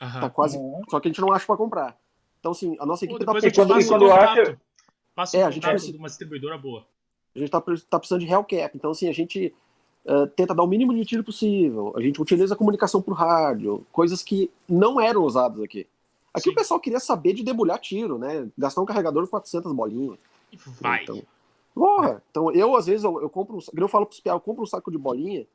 Uhum. 0.00 0.20
Tá 0.20 0.30
quase, 0.30 0.56
uhum. 0.56 0.82
só 0.88 1.00
que 1.00 1.08
a 1.08 1.10
gente 1.10 1.20
não 1.20 1.32
acha 1.32 1.46
para 1.46 1.56
comprar. 1.56 1.98
Então, 2.38 2.52
assim, 2.52 2.76
a 2.78 2.86
nossa 2.86 3.04
equipe 3.04 3.18
Pô, 3.18 3.26
tá 3.26 3.32
precisando 3.32 3.78
de 3.78 3.86
quando 3.86 4.10
acha... 4.10 4.60
Passa 5.14 5.36
é, 5.36 5.42
a 5.42 5.50
gente 5.50 5.66
precisa 5.66 5.92
de 5.92 5.98
uma 5.98 6.08
distribuidora 6.08 6.56
boa. 6.56 6.86
A 7.34 7.38
gente 7.38 7.50
tá, 7.50 7.60
tá 7.60 7.98
precisando 7.98 8.20
de 8.20 8.26
real 8.26 8.44
cap. 8.44 8.70
Então, 8.74 8.92
assim, 8.92 9.08
a 9.08 9.12
gente 9.12 9.52
uh, 10.04 10.26
tenta 10.28 10.54
dar 10.54 10.62
o 10.62 10.66
mínimo 10.66 10.94
de 10.94 11.04
tiro 11.04 11.24
possível. 11.24 11.92
A 11.96 12.00
gente 12.00 12.20
utiliza 12.20 12.54
a 12.54 12.56
comunicação 12.56 13.00
por 13.00 13.12
rádio, 13.12 13.84
coisas 13.92 14.22
que 14.22 14.50
não 14.68 15.00
eram 15.00 15.22
usadas 15.24 15.62
aqui. 15.62 15.86
Aqui 16.32 16.44
Sim. 16.44 16.50
o 16.50 16.54
pessoal 16.54 16.80
queria 16.80 17.00
saber 17.00 17.32
de 17.32 17.42
debulhar 17.42 17.78
tiro, 17.78 18.18
né? 18.18 18.48
Gastar 18.56 18.80
um 18.80 18.86
carregador 18.86 19.24
com 19.24 19.30
400 19.30 19.72
bolinhas. 19.72 20.18
Vai. 20.80 21.02
Então, 21.02 21.22
porra, 21.74 22.22
então 22.30 22.52
eu 22.52 22.76
às 22.76 22.86
vezes 22.86 23.04
eu, 23.04 23.20
eu 23.20 23.28
compro, 23.28 23.58
eu 23.74 23.88
falo 23.88 24.06
pros 24.06 24.20
piá, 24.20 24.32
eu 24.32 24.40
compro 24.40 24.62
um 24.62 24.66
saco 24.66 24.90
de 24.90 24.98
bolinha, 24.98 25.46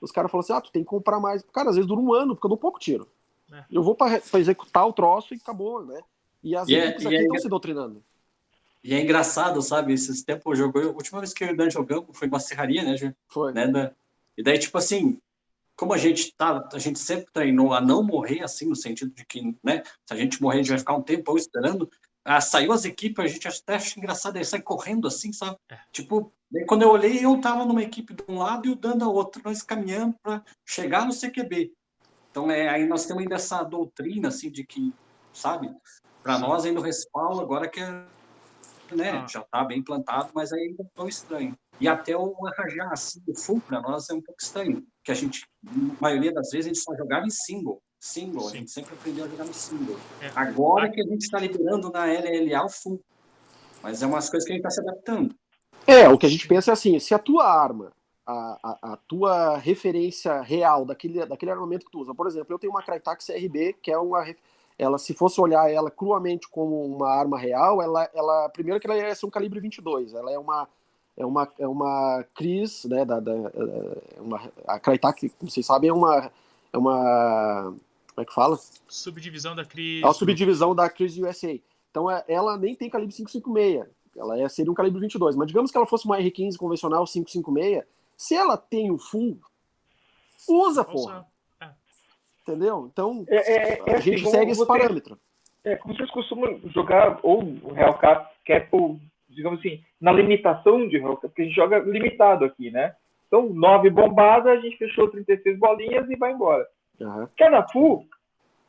os 0.00 0.12
caras 0.12 0.30
falam 0.30 0.40
assim, 0.40 0.52
ah, 0.52 0.60
tu 0.60 0.70
tem 0.70 0.82
que 0.82 0.88
comprar 0.88 1.20
mais. 1.20 1.42
Cara, 1.52 1.70
às 1.70 1.76
vezes 1.76 1.88
dura 1.88 2.00
um 2.00 2.12
ano, 2.12 2.34
porque 2.34 2.46
eu 2.46 2.50
dou 2.50 2.58
pouco 2.58 2.78
tiro. 2.78 3.08
É. 3.52 3.64
Eu 3.70 3.82
vou 3.82 3.94
para 3.94 4.20
executar 4.34 4.86
o 4.86 4.92
troço 4.92 5.34
e 5.34 5.38
acabou, 5.38 5.84
né? 5.84 6.00
E 6.42 6.54
as 6.54 6.68
yeah, 6.68 6.90
equipes 6.90 7.06
aqui 7.06 7.16
estão 7.16 7.36
é, 7.36 7.40
se 7.40 7.48
doutrinando. 7.48 8.02
E 8.88 8.94
é 8.94 9.02
engraçado, 9.02 9.60
sabe? 9.60 9.92
Esses 9.92 10.22
tempos 10.22 10.58
eu 10.58 10.64
joguei. 10.64 10.84
A 10.84 10.86
última 10.86 11.20
vez 11.20 11.34
que 11.34 11.44
eu 11.44 11.48
e 11.48 11.52
o 11.52 11.56
Dan 11.58 11.68
jogamos 11.68 12.06
foi 12.16 12.26
uma 12.26 12.40
serraria, 12.40 12.82
né, 12.82 12.96
Ju? 12.96 13.14
Foi. 13.28 13.52
Né, 13.52 13.66
Dan? 13.66 13.90
E 14.34 14.42
daí, 14.42 14.58
tipo 14.58 14.78
assim, 14.78 15.20
como 15.76 15.92
a 15.92 15.98
gente 15.98 16.34
tá, 16.34 16.66
a 16.72 16.78
gente 16.78 16.98
sempre 16.98 17.30
treinou 17.30 17.74
a 17.74 17.82
não 17.82 18.02
morrer, 18.02 18.42
assim, 18.42 18.66
no 18.66 18.74
sentido 18.74 19.12
de 19.12 19.26
que, 19.26 19.54
né, 19.62 19.82
se 20.06 20.14
a 20.14 20.16
gente 20.16 20.40
morrer, 20.40 20.54
a 20.54 20.62
gente 20.62 20.70
vai 20.70 20.78
ficar 20.78 20.94
um 20.94 21.02
tempo 21.02 21.36
esperando. 21.36 21.90
Ah, 22.24 22.40
saiu 22.40 22.72
as 22.72 22.86
equipes, 22.86 23.22
a 23.22 23.28
gente 23.28 23.46
até 23.46 23.74
acha 23.74 23.98
engraçado, 23.98 24.36
ele 24.36 24.44
sai 24.46 24.62
correndo 24.62 25.06
assim, 25.06 25.34
sabe? 25.34 25.58
É. 25.68 25.78
Tipo, 25.92 26.32
daí 26.50 26.64
quando 26.64 26.80
eu 26.80 26.88
olhei, 26.88 27.22
eu 27.22 27.38
tava 27.42 27.66
numa 27.66 27.82
equipe 27.82 28.14
de 28.14 28.24
um 28.26 28.38
lado 28.38 28.68
e 28.68 28.70
o 28.70 28.74
Dan 28.74 28.96
da 28.96 29.06
outra, 29.06 29.42
nós 29.44 29.62
caminhando 29.62 30.14
para 30.22 30.42
chegar 30.64 31.04
no 31.04 31.12
CQB. 31.12 31.74
Então, 32.30 32.50
é, 32.50 32.70
aí 32.70 32.86
nós 32.86 33.04
temos 33.04 33.22
ainda 33.22 33.34
essa 33.34 33.62
doutrina, 33.62 34.28
assim, 34.28 34.50
de 34.50 34.64
que, 34.64 34.94
sabe, 35.30 35.70
para 36.22 36.38
nós 36.38 36.64
ainda 36.64 36.80
o 36.80 36.82
respawn 36.82 37.38
agora 37.38 37.68
que 37.68 37.80
é 37.80 38.16
né? 38.96 39.10
Ah. 39.10 39.26
Já 39.28 39.40
está 39.40 39.64
bem 39.64 39.82
plantado, 39.82 40.30
mas 40.34 40.52
ainda 40.52 40.82
é 40.82 40.86
tão 40.94 41.08
estranho. 41.08 41.56
E 41.80 41.86
até 41.88 42.16
o 42.16 42.34
arranjar 42.46 42.92
assim, 42.92 43.22
o 43.26 43.34
full 43.34 43.60
para 43.60 43.80
nós 43.80 44.08
é 44.10 44.14
um 44.14 44.20
pouco 44.20 44.40
estranho, 44.40 44.84
que 45.04 45.12
a 45.12 45.14
gente, 45.14 45.46
na 45.62 45.94
maioria 46.00 46.32
das 46.32 46.50
vezes, 46.50 46.66
a 46.66 46.68
gente 46.68 46.82
só 46.82 46.94
jogava 46.96 47.26
em 47.26 47.30
single. 47.30 47.80
Single, 48.00 48.42
Sim. 48.42 48.48
a 48.48 48.58
gente 48.60 48.70
sempre 48.70 48.94
aprendeu 48.94 49.24
a 49.24 49.28
jogar 49.28 49.44
no 49.44 49.54
single. 49.54 49.96
É. 50.20 50.30
Agora 50.34 50.90
que 50.90 51.00
a 51.00 51.04
gente 51.04 51.22
está 51.22 51.38
liberando 51.38 51.90
na 51.90 52.04
LLA 52.06 52.64
o 52.64 52.68
full. 52.68 53.00
Mas 53.82 54.02
é 54.02 54.06
umas 54.06 54.28
coisas 54.28 54.46
que 54.46 54.52
a 54.52 54.56
gente 54.56 54.66
está 54.66 54.70
se 54.70 54.88
adaptando. 54.88 55.34
É, 55.86 56.08
o 56.08 56.18
que 56.18 56.26
a 56.26 56.28
gente 56.28 56.46
pensa 56.46 56.70
é 56.70 56.74
assim, 56.74 56.98
se 56.98 57.14
a 57.14 57.18
tua 57.18 57.44
arma, 57.44 57.92
a, 58.26 58.58
a, 58.62 58.92
a, 58.92 58.96
tua 59.08 59.56
referência 59.56 60.40
real 60.42 60.84
daquele, 60.84 61.24
daquele 61.24 61.50
armamento 61.50 61.86
que 61.86 61.90
tu 61.90 62.00
usa, 62.00 62.14
por 62.14 62.26
exemplo, 62.26 62.52
eu 62.52 62.58
tenho 62.58 62.72
uma 62.72 62.82
Crytek 62.82 63.24
CRB, 63.24 63.74
que 63.82 63.90
é 63.90 63.96
uma 63.98 64.22
ela 64.78 64.96
se 64.96 65.12
fosse 65.12 65.40
olhar 65.40 65.70
ela 65.70 65.90
cruamente 65.90 66.48
como 66.48 66.84
uma 66.84 67.10
arma 67.10 67.36
real, 67.36 67.82
ela, 67.82 68.08
ela 68.14 68.48
primeiro 68.50 68.78
que 68.78 68.86
ela 68.86 68.96
ia 68.96 69.14
ser 69.14 69.26
um 69.26 69.30
calibre 69.30 69.58
22, 69.58 70.14
ela 70.14 70.30
é 70.30 70.38
uma 70.38 70.68
é 71.16 71.26
uma 71.26 71.48
é 71.58 71.66
uma 71.66 72.24
Cris, 72.34 72.84
né, 72.84 73.04
da, 73.04 73.18
da 73.18 73.32
é 73.32 74.20
uma, 74.20 74.52
a 74.66 74.78
Crytek, 74.78 75.30
como 75.30 75.50
vocês 75.50 75.66
sabem, 75.66 75.90
é 75.90 75.92
uma 75.92 76.30
é 76.72 76.78
uma 76.78 77.74
como 78.14 78.22
é 78.22 78.24
que 78.24 78.32
fala? 78.32 78.58
Subdivisão 78.88 79.54
da 79.54 79.64
Cris. 79.64 80.02
É 80.02 80.06
a 80.06 80.12
subdivisão 80.12 80.74
da 80.74 80.88
Cris 80.88 81.16
USA. 81.18 81.58
Então 81.90 82.08
é, 82.08 82.24
ela 82.28 82.56
nem 82.56 82.76
tem 82.76 82.88
calibre 82.88 83.14
556, 83.14 83.86
ela 84.16 84.38
é, 84.38 84.48
seria 84.48 84.70
um 84.70 84.74
calibre 84.74 85.00
22, 85.00 85.34
mas 85.34 85.48
digamos 85.48 85.72
que 85.72 85.76
ela 85.76 85.86
fosse 85.86 86.04
uma 86.04 86.18
R15 86.18 86.56
convencional 86.56 87.04
556, 87.04 87.84
se 88.16 88.34
ela 88.34 88.56
tem 88.56 88.90
o 88.92 88.98
full, 88.98 89.40
usa, 90.48 90.84
porra. 90.84 91.26
Entendeu? 92.48 92.88
Então, 92.90 93.26
é, 93.28 93.36
é, 93.36 93.82
é 93.86 93.94
a 93.96 94.00
gente 94.00 94.22
assim, 94.22 94.30
segue 94.30 94.52
esse 94.52 94.66
parâmetro. 94.66 95.18
É, 95.62 95.76
como 95.76 95.94
vocês 95.94 96.10
costumam 96.10 96.58
jogar 96.72 97.20
ou 97.22 97.42
o 97.42 97.72
Real 97.74 97.98
Cap, 97.98 98.34
Cap 98.46 98.68
ou, 98.72 98.98
digamos 99.28 99.58
assim, 99.58 99.84
na 100.00 100.12
limitação 100.12 100.88
de 100.88 100.96
Real 100.96 101.16
Cap, 101.16 101.28
porque 101.28 101.42
a 101.42 101.44
gente 101.44 101.54
joga 101.54 101.78
limitado 101.80 102.46
aqui, 102.46 102.70
né? 102.70 102.96
Então, 103.26 103.50
nove 103.50 103.90
bombadas, 103.90 104.46
a 104.46 104.60
gente 104.62 104.78
fechou 104.78 105.10
36 105.10 105.58
bolinhas 105.58 106.08
e 106.08 106.16
vai 106.16 106.32
embora. 106.32 106.66
Uhum. 106.98 107.28
Cada 107.36 107.68
full, 107.68 108.06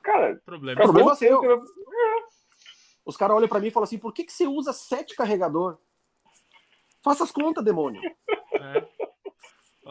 cara, 0.04 0.42
problema, 0.46 0.82
problema 0.82 1.16
seu. 1.16 1.42
É. 1.42 1.62
Os 3.06 3.16
caras 3.16 3.38
olham 3.38 3.48
para 3.48 3.62
mim 3.62 3.68
e 3.68 3.72
falam 3.72 3.86
assim: 3.86 3.98
por 3.98 4.14
que, 4.14 4.26
que 4.26 4.34
você 4.34 4.46
usa 4.46 4.74
sete 4.74 5.16
carregador? 5.16 5.78
Faça 7.02 7.24
as 7.24 7.32
contas, 7.32 7.64
demônio. 7.64 8.02
É. 8.54 8.86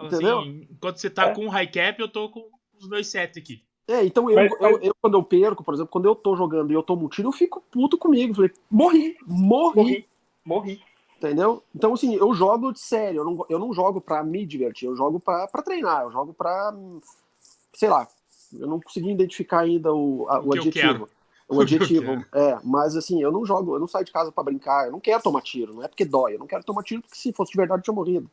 Entendeu? 0.05 0.40
Assim, 0.40 0.68
enquanto 0.70 0.98
você 0.98 1.09
tá 1.09 1.31
é. 1.31 1.35
com 1.35 1.46
um 1.46 1.48
high 1.48 1.66
cap, 1.66 1.98
eu 1.98 2.09
tô 2.09 2.29
com 2.29 2.51
os 2.79 2.87
dois 2.87 3.07
sete 3.09 3.38
aqui. 3.38 3.68
É, 3.88 4.05
então 4.05 4.29
eu, 4.29 4.37
mas, 4.37 4.51
mas... 4.61 4.70
Eu, 4.70 4.79
eu, 4.83 4.94
quando 5.01 5.16
eu 5.16 5.22
perco, 5.22 5.64
por 5.64 5.72
exemplo, 5.72 5.90
quando 5.90 6.05
eu 6.05 6.14
tô 6.14 6.37
jogando 6.37 6.70
e 6.70 6.74
eu 6.74 6.83
tomo 6.83 7.07
um 7.07 7.09
tiro, 7.09 7.29
eu 7.29 7.33
fico 7.33 7.62
puto 7.70 7.96
comigo. 7.96 8.35
Falei, 8.35 8.53
morri, 8.70 9.16
morri. 9.27 9.77
Morri, 9.77 10.09
morri. 10.44 10.83
Entendeu? 11.16 11.62
Então, 11.74 11.94
assim, 11.94 12.14
eu 12.14 12.33
jogo 12.33 12.72
de 12.72 12.79
sério, 12.79 13.20
eu 13.20 13.24
não, 13.24 13.46
eu 13.48 13.59
não 13.59 13.72
jogo 13.72 14.01
pra 14.01 14.22
me 14.22 14.46
divertir, 14.46 14.87
eu 14.87 14.94
jogo 14.94 15.18
pra, 15.18 15.48
pra 15.48 15.62
treinar, 15.62 16.03
eu 16.03 16.12
jogo 16.12 16.33
pra. 16.33 16.72
Sei 17.72 17.88
lá, 17.88 18.07
eu 18.53 18.68
não 18.68 18.81
consegui 18.81 19.11
identificar 19.11 19.61
ainda 19.61 19.92
o, 19.92 20.29
a, 20.29 20.38
o, 20.38 20.48
o 20.48 20.55
adjetivo. 20.55 21.09
O 21.48 21.61
adjetivo, 21.61 22.24
é, 22.33 22.59
mas 22.62 22.94
assim, 22.94 23.20
eu 23.20 23.33
não 23.33 23.44
jogo, 23.44 23.74
eu 23.74 23.81
não 23.81 23.88
saio 23.88 24.05
de 24.05 24.12
casa 24.12 24.31
para 24.31 24.44
brincar, 24.44 24.87
eu 24.87 24.92
não 24.92 25.01
quero 25.01 25.22
tomar 25.22 25.40
tiro, 25.40 25.74
não 25.74 25.83
é 25.83 25.88
porque 25.88 26.05
dói, 26.05 26.35
eu 26.35 26.38
não 26.38 26.46
quero 26.46 26.62
tomar 26.62 26.83
tiro 26.83 27.01
porque 27.01 27.16
se 27.16 27.33
fosse 27.33 27.51
de 27.51 27.57
verdade 27.57 27.81
eu 27.81 27.85
tinha 27.85 27.94
morrido. 27.94 28.31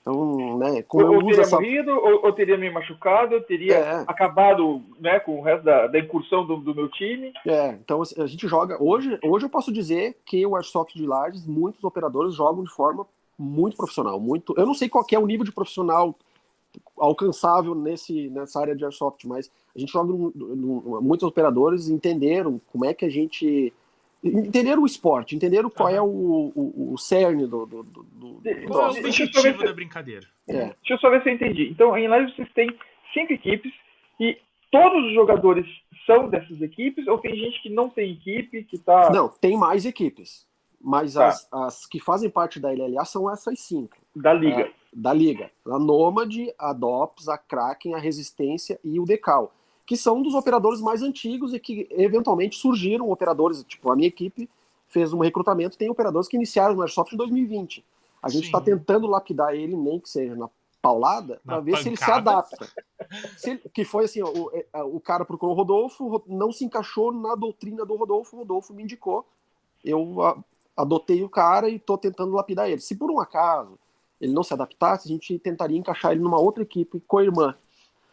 Então, 0.00 0.58
né, 0.58 0.82
como 0.82 1.04
eu, 1.04 1.14
eu 1.14 1.26
teria 1.26 1.42
essa... 1.42 1.56
morrido, 1.56 1.90
ou, 1.92 2.26
ou, 2.26 2.32
teria 2.32 2.56
me 2.56 2.70
machucado, 2.70 3.34
eu 3.34 3.42
teria 3.42 3.74
é. 3.74 4.04
acabado 4.06 4.82
né, 4.98 5.20
com 5.20 5.38
o 5.38 5.42
resto 5.42 5.64
da, 5.64 5.86
da 5.86 5.98
incursão 5.98 6.46
do, 6.46 6.56
do, 6.56 6.74
meu 6.74 6.88
time. 6.88 7.32
É, 7.46 7.70
então 7.72 8.00
a 8.00 8.26
gente 8.26 8.48
joga. 8.48 8.82
Hoje, 8.82 9.18
hoje 9.22 9.44
eu 9.44 9.50
posso 9.50 9.72
dizer 9.72 10.16
que 10.24 10.46
o 10.46 10.56
Airsoft 10.56 10.94
de 10.94 11.06
Lages, 11.06 11.46
muitos 11.46 11.84
operadores 11.84 12.34
jogam 12.34 12.64
de 12.64 12.70
forma 12.70 13.06
muito 13.38 13.76
profissional. 13.76 14.18
muito 14.18 14.54
Eu 14.56 14.66
não 14.66 14.74
sei 14.74 14.88
qual 14.88 15.04
é 15.12 15.18
o 15.18 15.26
nível 15.26 15.44
de 15.44 15.52
profissional 15.52 16.16
alcançável 16.98 17.74
nesse, 17.74 18.28
nessa 18.30 18.60
área 18.60 18.74
de 18.74 18.84
Airsoft, 18.84 19.26
mas 19.26 19.50
a 19.74 19.78
gente 19.78 19.92
joga. 19.92 20.12
No, 20.12 20.32
no, 20.34 21.02
muitos 21.02 21.26
operadores 21.26 21.88
entenderam 21.88 22.60
como 22.72 22.84
é 22.84 22.94
que 22.94 23.04
a 23.04 23.10
gente 23.10 23.72
entender 24.22 24.78
o 24.78 24.86
esporte, 24.86 25.36
entender 25.36 25.62
qual 25.70 25.88
é 25.88 26.00
o, 26.00 26.06
o, 26.54 26.92
o 26.92 26.98
cerne 26.98 27.46
do, 27.46 27.66
do, 27.66 27.82
do, 27.82 28.02
do 28.02 28.42
Qual 28.66 28.90
é 28.90 29.00
o 29.00 29.04
objetivo 29.04 29.64
da 29.64 29.72
brincadeira. 29.72 30.26
É. 30.48 30.52
Deixa 30.52 30.94
eu 30.94 30.98
só 30.98 31.10
ver 31.10 31.22
se 31.22 31.28
eu 31.28 31.34
entendi. 31.34 31.68
Então, 31.68 31.96
em 31.96 32.08
live 32.08 32.32
vocês 32.34 32.50
têm 32.52 32.68
cinco 33.12 33.32
equipes 33.32 33.72
e 34.18 34.36
todos 34.70 35.04
os 35.04 35.14
jogadores 35.14 35.66
são 36.04 36.28
dessas 36.28 36.60
equipes 36.60 37.06
ou 37.06 37.18
tem 37.18 37.36
gente 37.36 37.62
que 37.62 37.70
não 37.70 37.88
tem 37.88 38.12
equipe, 38.12 38.64
que 38.64 38.78
tá... 38.78 39.10
Não, 39.10 39.28
tem 39.28 39.56
mais 39.56 39.86
equipes. 39.86 40.46
Mas 40.80 41.14
tá. 41.14 41.26
as, 41.26 41.48
as 41.52 41.86
que 41.86 42.00
fazem 42.00 42.30
parte 42.30 42.60
da 42.60 42.70
LLA 42.70 43.04
são 43.04 43.30
essas 43.30 43.60
cinco. 43.60 43.96
Da 44.14 44.32
Liga. 44.32 44.62
É, 44.62 44.72
da 44.92 45.12
Liga. 45.12 45.50
A 45.66 45.78
Nomad, 45.78 46.34
a 46.58 46.72
DOPS, 46.72 47.28
a 47.28 47.38
Kraken, 47.38 47.94
a 47.94 47.98
Resistência 47.98 48.78
e 48.82 48.98
o 48.98 49.04
Decal 49.04 49.52
que 49.88 49.96
são 49.96 50.20
dos 50.20 50.34
operadores 50.34 50.82
mais 50.82 51.00
antigos 51.00 51.54
e 51.54 51.58
que 51.58 51.88
eventualmente 51.92 52.58
surgiram 52.58 53.10
operadores, 53.10 53.64
tipo, 53.64 53.90
a 53.90 53.96
minha 53.96 54.06
equipe 54.06 54.46
fez 54.86 55.14
um 55.14 55.18
recrutamento, 55.20 55.78
tem 55.78 55.88
operadores 55.88 56.28
que 56.28 56.36
iniciaram 56.36 56.74
no 56.74 56.82
Airsoft 56.82 57.14
em 57.14 57.16
2020. 57.16 57.82
A 58.22 58.28
gente 58.28 58.44
está 58.44 58.60
tentando 58.60 59.06
lapidar 59.06 59.54
ele, 59.54 59.74
nem 59.74 59.98
que 59.98 60.10
seja 60.10 60.36
na 60.36 60.50
paulada, 60.82 61.40
para 61.42 61.60
ver 61.60 61.70
pancada. 61.70 61.82
se 61.82 61.88
ele 61.88 61.96
se 61.96 62.10
adapta. 62.10 62.68
Se 63.38 63.50
ele, 63.50 63.60
que 63.72 63.82
foi 63.82 64.04
assim, 64.04 64.22
o, 64.22 64.50
é, 64.52 64.82
o 64.82 65.00
cara 65.00 65.24
procurou 65.24 65.54
o 65.54 65.56
Rodolfo, 65.56 66.22
não 66.26 66.52
se 66.52 66.66
encaixou 66.66 67.10
na 67.10 67.34
doutrina 67.34 67.86
do 67.86 67.96
Rodolfo, 67.96 68.36
o 68.36 68.40
Rodolfo 68.40 68.74
me 68.74 68.82
indicou, 68.82 69.26
eu 69.82 70.20
a, 70.20 70.38
adotei 70.76 71.22
o 71.22 71.30
cara 71.30 71.70
e 71.70 71.76
estou 71.76 71.96
tentando 71.96 72.34
lapidar 72.34 72.68
ele. 72.68 72.82
Se 72.82 72.94
por 72.94 73.10
um 73.10 73.20
acaso 73.20 73.78
ele 74.20 74.34
não 74.34 74.42
se 74.42 74.52
adaptasse, 74.52 75.08
a 75.08 75.10
gente 75.10 75.38
tentaria 75.38 75.78
encaixar 75.78 76.12
ele 76.12 76.20
numa 76.20 76.38
outra 76.38 76.62
equipe 76.62 77.00
co-irmã, 77.06 77.56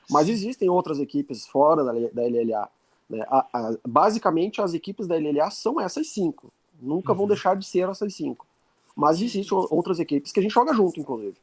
mas 0.09 0.29
existem 0.29 0.69
outras 0.69 0.99
equipes 0.99 1.47
fora 1.47 1.83
da, 1.83 1.91
da 1.91 2.23
LLA. 2.23 2.69
Né? 3.09 3.25
A, 3.27 3.47
a, 3.53 3.77
basicamente, 3.87 4.61
as 4.61 4.73
equipes 4.73 5.07
da 5.07 5.15
LLA 5.15 5.49
são 5.51 5.79
essas 5.79 6.07
cinco. 6.07 6.51
Nunca 6.79 7.11
uhum. 7.11 7.19
vão 7.19 7.27
deixar 7.27 7.55
de 7.55 7.65
ser 7.65 7.89
essas 7.89 8.13
cinco. 8.13 8.45
Mas 8.95 9.21
existem 9.21 9.57
outras 9.69 9.99
equipes 9.99 10.31
que 10.31 10.39
a 10.39 10.43
gente 10.43 10.53
joga 10.53 10.73
junto, 10.73 10.99
inclusive. 10.99 11.35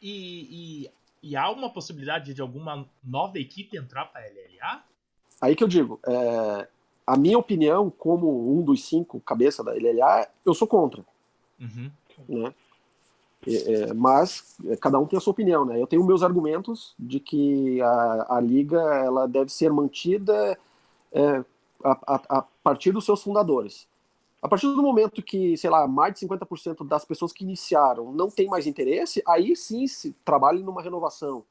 E, 0.00 0.84
e, 0.84 1.30
e 1.30 1.36
há 1.36 1.50
uma 1.50 1.70
possibilidade 1.70 2.32
de 2.32 2.40
alguma 2.40 2.86
nova 3.02 3.38
equipe 3.38 3.76
entrar 3.76 4.06
para 4.06 4.20
a 4.20 4.24
LLA? 4.24 4.84
Aí 5.40 5.56
que 5.56 5.64
eu 5.64 5.68
digo, 5.68 5.98
é, 6.06 6.68
a 7.06 7.16
minha 7.16 7.38
opinião, 7.38 7.90
como 7.90 8.56
um 8.56 8.62
dos 8.62 8.84
cinco 8.84 9.20
cabeça 9.20 9.64
da 9.64 9.72
LLA, 9.72 10.28
eu 10.44 10.54
sou 10.54 10.68
contra. 10.68 11.04
Uhum. 11.60 11.90
Né? 12.28 12.54
É, 13.46 13.72
é, 13.72 13.94
mas 13.94 14.56
é, 14.66 14.76
cada 14.76 14.98
um 14.98 15.06
tem 15.06 15.16
a 15.16 15.20
sua 15.20 15.32
opinião, 15.32 15.64
né? 15.64 15.80
Eu 15.80 15.86
tenho 15.86 16.04
meus 16.04 16.22
argumentos 16.22 16.94
de 16.98 17.18
que 17.18 17.80
a, 17.80 18.36
a 18.36 18.40
liga 18.40 18.80
ela 18.80 19.26
deve 19.26 19.50
ser 19.50 19.72
mantida 19.72 20.56
é, 21.10 21.44
a, 21.82 22.14
a, 22.14 22.38
a, 22.38 22.42
partir 22.62 22.92
dos 22.92 23.04
seus 23.04 23.22
fundadores. 23.22 23.88
A 24.40 24.48
partir 24.48 24.66
do 24.66 24.82
momento 24.82 25.22
que, 25.22 25.56
sei 25.56 25.70
lá, 25.70 25.86
mais 25.86 26.14
de 26.14 26.26
50% 26.26 26.86
das 26.86 27.04
pessoas 27.04 27.32
que 27.32 27.44
iniciaram 27.44 28.12
não 28.12 28.28
tem 28.28 28.48
mais 28.48 28.66
interesse, 28.66 29.22
aí 29.26 29.54
sim 29.54 29.86
se 29.86 30.12
trabalhe 30.24 30.62
numa 30.62 30.82
renovação. 30.82 31.44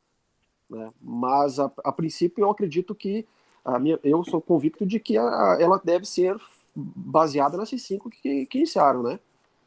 Né? 0.69 0.91
Mas 1.01 1.59
a, 1.59 1.91
princípio 1.91 2.43
eu 2.43 2.49
acredito 2.49 2.95
que 2.95 3.25
a 3.63 3.77
minha, 3.77 3.99
eu 4.03 4.23
sou 4.23 4.41
convicto 4.41 4.85
de 4.85 4.99
que 4.99 5.15
ela 5.17 5.79
deve 5.83 6.05
ser 6.05 6.35
baseada 6.75 7.57
nessas 7.57 7.81
cinco 7.81 8.09
que, 8.09 8.45
que 8.45 8.57
iniciaram, 8.57 9.03
né? 9.03 9.19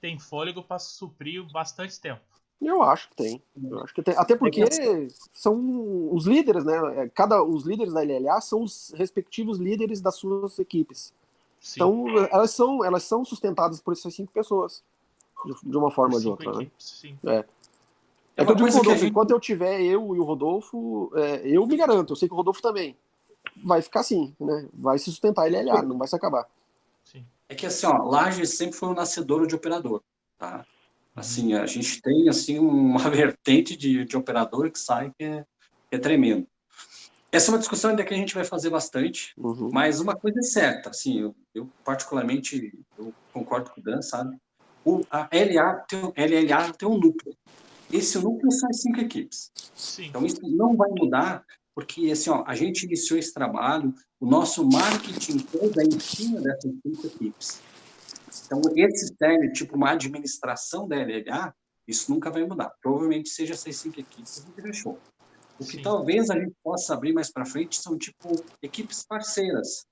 Tem 0.05 0.19
fôlego 0.19 0.63
para 0.63 0.79
suprir 0.79 1.51
bastante 1.51 1.99
tempo. 1.99 2.21
Eu 2.61 2.83
acho 2.83 3.09
que 3.09 3.17
tem. 3.17 3.43
Eu 3.57 3.81
acho 3.83 3.95
que 3.95 4.03
tem. 4.03 4.15
Até 4.15 4.37
porque 4.37 4.63
são 5.33 6.13
os 6.15 6.27
líderes, 6.27 6.63
né? 6.63 6.75
É, 6.99 7.09
cada, 7.09 7.43
os 7.43 7.65
líderes 7.65 7.95
da 7.95 8.03
LLA 8.03 8.39
são 8.43 8.63
os 8.63 8.93
respectivos 8.95 9.57
líderes 9.57 10.03
das 10.03 10.17
suas 10.17 10.59
equipes. 10.59 11.11
Sim. 11.59 11.77
Então, 11.77 12.05
elas 12.31 12.51
são, 12.51 12.85
elas 12.85 13.03
são 13.05 13.25
sustentadas 13.25 13.81
por 13.81 13.93
essas 13.93 14.15
cinco 14.15 14.31
pessoas. 14.31 14.85
de, 15.63 15.77
uma 15.77 15.91
forma 15.91 16.17
ou 16.17 16.21
de 16.21 16.29
outra. 16.29 16.53
Né? 16.53 16.71
Sim. 16.79 17.19
É. 17.25 17.45
É 18.37 18.45
que 18.45 18.51
eu 18.51 18.57
digo 18.57 18.69
Rodolfo, 18.69 18.99
gente... 18.99 19.11
enquanto 19.11 19.31
eu 19.31 19.41
tiver 19.41 19.81
eu 19.81 20.15
e 20.15 20.19
o 20.19 20.25
Rodolfo, 20.25 21.11
é, 21.15 21.49
eu 21.49 21.65
me 21.67 21.77
garanto, 21.77 22.13
eu 22.13 22.17
sei 22.17 22.29
que 22.29 22.35
o 22.35 22.37
Rodolfo 22.37 22.61
também 22.61 22.95
vai 23.65 23.81
ficar 23.81 24.01
assim, 24.01 24.35
né? 24.39 24.69
Vai 24.75 24.99
se 24.99 25.07
sustentar 25.07 25.47
ele 25.47 25.57
é 25.57 25.61
aliado, 25.61 25.89
não 25.89 25.97
vai 25.97 26.09
se 26.09 26.17
acabar. 26.17 26.47
É 27.49 27.55
que 27.55 27.67
assim, 27.67 27.87
ó, 27.87 27.99
Laje 28.03 28.47
sempre 28.47 28.77
foi 28.77 28.89
um 28.89 28.95
nascedor 28.95 29.47
de 29.47 29.55
operador, 29.55 30.03
tá? 30.39 30.65
Assim, 31.15 31.55
a 31.55 31.67
gente 31.67 32.03
tem 32.03 32.29
assim 32.29 32.59
uma 32.59 32.99
vertente 33.11 33.77
de, 33.77 34.05
de 34.05 34.17
operador 34.17 34.71
que 34.71 34.79
sai 34.79 35.13
que 35.17 35.25
é, 35.25 35.45
que 35.89 35.97
é 35.97 35.99
tremendo. 35.99 36.47
Essa 37.31 37.51
é 37.51 37.53
uma 37.53 37.59
discussão 37.59 37.91
ainda 37.91 38.05
que 38.05 38.15
a 38.15 38.17
gente 38.17 38.35
vai 38.35 38.45
fazer 38.45 38.71
bastante, 38.71 39.33
uhum. 39.37 39.69
mas 39.73 40.01
uma 40.01 40.15
coisa 40.15 40.39
é 40.39 40.43
certa, 40.43 40.91
assim, 40.91 41.21
eu, 41.21 41.35
eu, 41.53 41.69
particularmente 41.85 42.73
eu 42.97 43.13
concordo 43.33 43.71
com 43.71 43.81
o 43.81 43.85
Dan, 43.85 44.01
sabe? 44.03 44.37
O, 44.85 45.01
a 45.11 45.29
LA 45.33 45.75
tem, 45.89 46.01
LLA 46.01 46.73
tem 46.75 46.89
um 46.89 46.97
núcleo. 46.97 47.37
Esse 47.93 48.19
núcleo 48.19 48.53
são 48.53 48.69
as 48.69 48.81
cinco 48.81 49.01
equipes. 49.01 49.51
Sim. 49.75 50.07
Então 50.07 50.25
isso 50.25 50.41
não 50.43 50.77
vai 50.77 50.89
mudar, 50.91 51.45
porque 51.75 52.11
assim, 52.11 52.31
ó, 52.31 52.45
a 52.47 52.55
gente 52.55 52.85
iniciou 52.85 53.19
esse 53.19 53.33
trabalho, 53.33 53.93
o 54.21 54.27
nosso 54.27 54.65
marketing 54.65 55.39
todo 55.39 55.81
é 55.81 55.85
em 55.85 55.99
cima 55.99 56.41
dessas 56.41 56.73
cinco 56.83 57.07
equipes. 57.07 57.61
Então, 58.47 58.61
esse 58.77 59.15
sério, 59.17 59.53
tipo 59.53 59.77
uma 59.77 59.91
administração 59.91 60.87
da 60.87 60.97
LLA, 60.97 61.55
isso 61.87 62.11
nunca 62.11 62.31
vai 62.31 62.45
mudar. 62.45 62.73
Provavelmente 62.81 63.29
seja 63.29 63.55
essas 63.55 63.77
cinco 63.77 64.01
equipes 64.01 64.47
que 64.55 64.63
fechou. 64.63 64.99
O 65.59 65.65
que 65.65 65.77
Sim. 65.77 65.83
talvez 65.83 66.31
a 66.31 66.39
gente 66.39 66.55
possa 66.63 66.95
abrir 66.95 67.13
mais 67.13 67.31
para 67.31 67.45
frente 67.45 67.81
são, 67.81 67.97
tipo, 67.97 68.35
equipes 68.63 69.05
parceiras. 69.05 69.87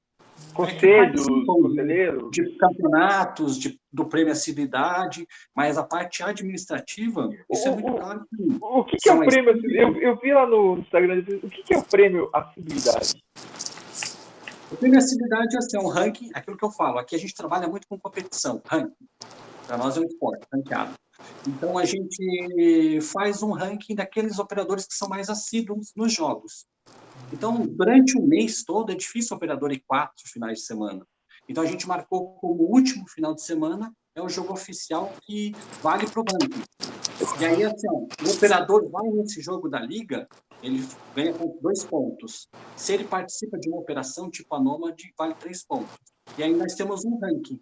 Conselhos, 0.55 1.27
conselheiros. 1.47 2.31
De 2.31 2.57
campeonatos, 2.59 3.59
de, 3.59 3.81
do 3.91 4.05
prêmio 4.05 4.33
Assiduidade, 4.33 5.27
mas 5.55 5.79
a 5.79 5.83
parte 5.83 6.23
administrativa, 6.23 7.31
isso 7.51 7.69
é 7.69 7.71
o, 7.71 7.75
é 7.75 7.77
muito 7.77 7.99
claro. 7.99 8.27
O, 8.61 8.81
o 8.81 8.85
que, 8.85 8.97
que 8.99 9.09
é 9.09 9.15
o 9.15 9.25
prêmio 9.25 9.61
eu, 9.75 9.97
eu 9.97 10.17
vi 10.17 10.33
lá 10.33 10.47
no 10.47 10.79
Instagram, 10.79 11.25
o 11.43 11.49
que, 11.49 11.63
que 11.63 11.75
é 11.75 11.79
o 11.79 11.85
prêmio 11.85 12.29
Assiduidade? 12.33 13.15
O 14.71 14.77
prêmio 14.77 14.99
Assiduidade 14.99 15.55
é, 15.55 15.59
assim, 15.59 15.79
um 15.79 15.89
ranking, 15.89 16.31
aquilo 16.35 16.57
que 16.57 16.65
eu 16.65 16.71
falo, 16.71 16.99
aqui 16.99 17.15
a 17.15 17.19
gente 17.19 17.35
trabalha 17.35 17.67
muito 17.67 17.87
com 17.89 17.99
competição, 17.99 18.61
ranking. 18.67 19.07
Para 19.67 19.79
nós 19.79 19.97
é 19.97 20.01
um 20.01 20.05
esporte, 20.05 20.47
ranqueado. 20.53 20.95
Então, 21.47 21.79
a 21.79 21.85
gente 21.85 23.01
faz 23.01 23.43
um 23.43 23.53
ranking 23.53 23.95
daqueles 23.95 24.39
operadores 24.39 24.87
que 24.87 24.95
são 24.95 25.09
mais 25.09 25.29
assíduos 25.29 25.93
nos 25.97 26.13
jogos. 26.13 26.67
Então, 27.33 27.67
durante 27.67 28.19
o 28.19 28.23
mês 28.23 28.63
todo, 28.63 28.93
é 28.93 28.95
difícil 28.95 29.37
operador 29.37 29.73
ir 29.73 29.83
quatro 29.87 30.23
finais 30.29 30.59
de 30.59 30.67
semana. 30.67 31.07
Então, 31.49 31.63
a 31.63 31.67
gente 31.67 31.89
marcou 31.89 32.35
como 32.35 32.63
último 32.65 33.09
final 33.09 33.35
de 33.35 33.43
semana 33.43 33.93
é 34.15 34.21
o 34.21 34.29
jogo 34.29 34.53
oficial 34.53 35.13
que 35.23 35.53
vale 35.83 36.07
para 36.07 36.21
o 36.21 36.25
ranking. 36.25 36.63
E 37.41 37.45
aí, 37.45 37.65
assim, 37.65 37.89
o 37.89 38.31
operador 38.37 38.89
vai 38.91 39.09
nesse 39.09 39.41
jogo 39.41 39.69
da 39.69 39.81
liga, 39.81 40.29
ele 40.63 40.87
ganha 41.15 41.35
dois 41.61 41.85
pontos. 41.85 42.49
Se 42.77 42.93
ele 42.93 43.05
participa 43.05 43.59
de 43.59 43.69
uma 43.71 43.81
operação 43.81 44.31
tipo 44.31 44.55
a 44.55 44.61
Nomad, 44.61 45.01
vale 45.17 45.35
três 45.35 45.65
pontos. 45.65 45.97
E 46.37 46.43
aí 46.43 46.55
nós 46.55 46.75
temos 46.75 47.05
um 47.05 47.19
ranking, 47.19 47.61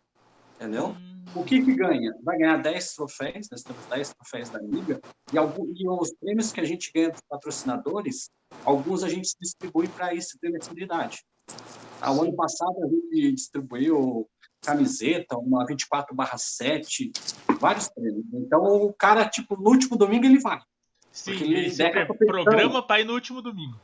entendeu? 0.56 0.94
O 1.34 1.44
que 1.44 1.62
que 1.62 1.74
ganha? 1.74 2.12
Vai 2.22 2.38
ganhar 2.38 2.56
10 2.56 2.94
troféus, 2.94 3.48
nós 3.50 3.62
temos 3.62 3.84
10 3.86 4.14
troféus 4.14 4.48
da 4.50 4.58
Liga, 4.60 5.00
e, 5.32 5.38
algum, 5.38 5.72
e 5.76 5.88
os 5.88 6.12
prêmios 6.14 6.52
que 6.52 6.60
a 6.60 6.64
gente 6.64 6.90
ganha 6.92 7.10
dos 7.10 7.20
patrocinadores, 7.28 8.30
alguns 8.64 9.04
a 9.04 9.08
gente 9.08 9.34
distribui 9.40 9.88
para 9.88 10.14
esse 10.14 10.38
prêmio 10.38 10.58
de 10.58 10.66
atividade. 10.66 11.24
Ao 12.00 12.20
ano 12.20 12.34
passado, 12.34 12.74
a 12.82 12.88
gente 12.88 13.32
distribuiu 13.32 14.28
camiseta, 14.62 15.36
uma 15.38 15.64
24 15.64 16.14
7, 16.36 17.12
vários 17.58 17.88
prêmios. 17.88 18.24
Então, 18.32 18.62
o 18.62 18.92
cara, 18.92 19.28
tipo, 19.28 19.56
no 19.56 19.70
último 19.70 19.96
domingo 19.96 20.26
ele 20.26 20.38
vai. 20.38 20.58
Sim, 21.12 21.32
ele 21.32 21.82
é 21.82 22.04
programa 22.04 22.86
para 22.86 23.00
ir 23.00 23.04
no 23.04 23.14
último 23.14 23.42
domingo. 23.42 23.76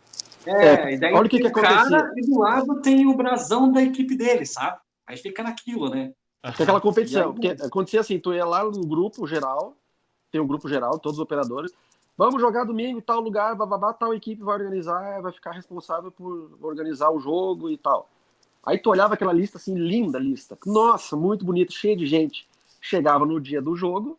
É, 0.46 0.90
é 0.90 0.94
e 0.94 0.98
daí 0.98 1.12
olha 1.12 1.26
o 1.26 1.28
que, 1.28 1.40
que 1.40 1.46
aconteceu. 1.46 1.90
cara 1.90 2.12
e 2.16 2.20
do 2.22 2.38
lado 2.38 2.80
tem 2.80 3.06
o 3.06 3.16
brasão 3.16 3.70
da 3.70 3.82
equipe 3.82 4.16
dele, 4.16 4.46
sabe? 4.46 4.78
Aí 5.06 5.16
fica 5.16 5.42
naquilo, 5.42 5.88
né? 5.88 6.12
Porque 6.46 6.62
aquela 6.62 6.80
competição. 6.80 7.32
Porque 7.32 7.48
acontecia 7.48 8.00
assim, 8.00 8.18
tu 8.18 8.32
ia 8.32 8.44
lá 8.44 8.64
no 8.64 8.86
grupo 8.86 9.26
geral, 9.26 9.74
tem 10.30 10.40
um 10.40 10.46
grupo 10.46 10.68
geral, 10.68 10.98
todos 10.98 11.18
os 11.18 11.22
operadores. 11.22 11.72
Vamos 12.16 12.40
jogar 12.40 12.64
domingo 12.64 12.98
em 12.98 13.02
tal 13.02 13.20
lugar, 13.20 13.54
bababá, 13.54 13.92
tal 13.92 14.14
equipe 14.14 14.42
vai 14.42 14.56
organizar, 14.56 15.20
vai 15.20 15.32
ficar 15.32 15.52
responsável 15.52 16.10
por 16.10 16.56
organizar 16.62 17.10
o 17.10 17.20
jogo 17.20 17.68
e 17.68 17.76
tal. 17.76 18.08
Aí 18.64 18.78
tu 18.78 18.90
olhava 18.90 19.14
aquela 19.14 19.32
lista 19.32 19.58
assim, 19.58 19.74
linda 19.74 20.18
lista. 20.18 20.56
Nossa, 20.64 21.14
muito 21.14 21.44
bonito, 21.44 21.72
cheia 21.72 21.96
de 21.96 22.06
gente. 22.06 22.48
Chegava 22.80 23.26
no 23.26 23.40
dia 23.40 23.60
do 23.60 23.76
jogo. 23.76 24.18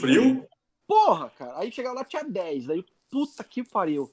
Frio? 0.00 0.46
Porra, 0.86 1.30
cara. 1.38 1.58
Aí 1.58 1.72
chegava 1.72 1.96
lá, 1.96 2.04
tinha 2.04 2.24
10. 2.24 2.66
Daí, 2.66 2.84
puta 3.10 3.42
que 3.44 3.62
pariu. 3.62 4.10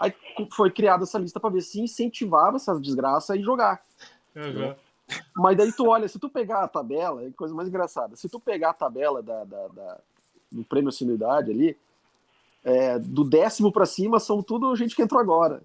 Aí 0.00 0.12
foi 0.52 0.70
criada 0.70 1.04
essa 1.04 1.18
lista 1.18 1.40
para 1.40 1.50
ver 1.50 1.62
se 1.62 1.80
incentivava 1.80 2.56
essas 2.56 2.80
desgraças 2.80 3.36
e 3.36 3.42
jogar. 3.42 3.82
Uhum. 4.34 4.74
Mas 5.36 5.56
daí 5.56 5.72
tu 5.72 5.88
olha, 5.88 6.08
se 6.08 6.18
tu 6.18 6.28
pegar 6.28 6.64
a 6.64 6.68
tabela, 6.68 7.22
é 7.24 7.30
coisa 7.30 7.54
mais 7.54 7.68
engraçada, 7.68 8.16
se 8.16 8.28
tu 8.28 8.40
pegar 8.40 8.70
a 8.70 8.74
tabela 8.74 9.22
da, 9.22 9.44
da, 9.44 9.68
da 9.68 10.00
do 10.50 10.64
prêmio 10.64 10.88
Assiduidade 10.88 11.50
ali, 11.50 11.76
é, 12.62 12.98
do 12.98 13.24
décimo 13.24 13.70
para 13.72 13.84
cima 13.84 14.18
são 14.18 14.42
tudo 14.42 14.74
gente 14.76 14.94
que 14.94 15.02
entrou 15.02 15.20
agora. 15.20 15.62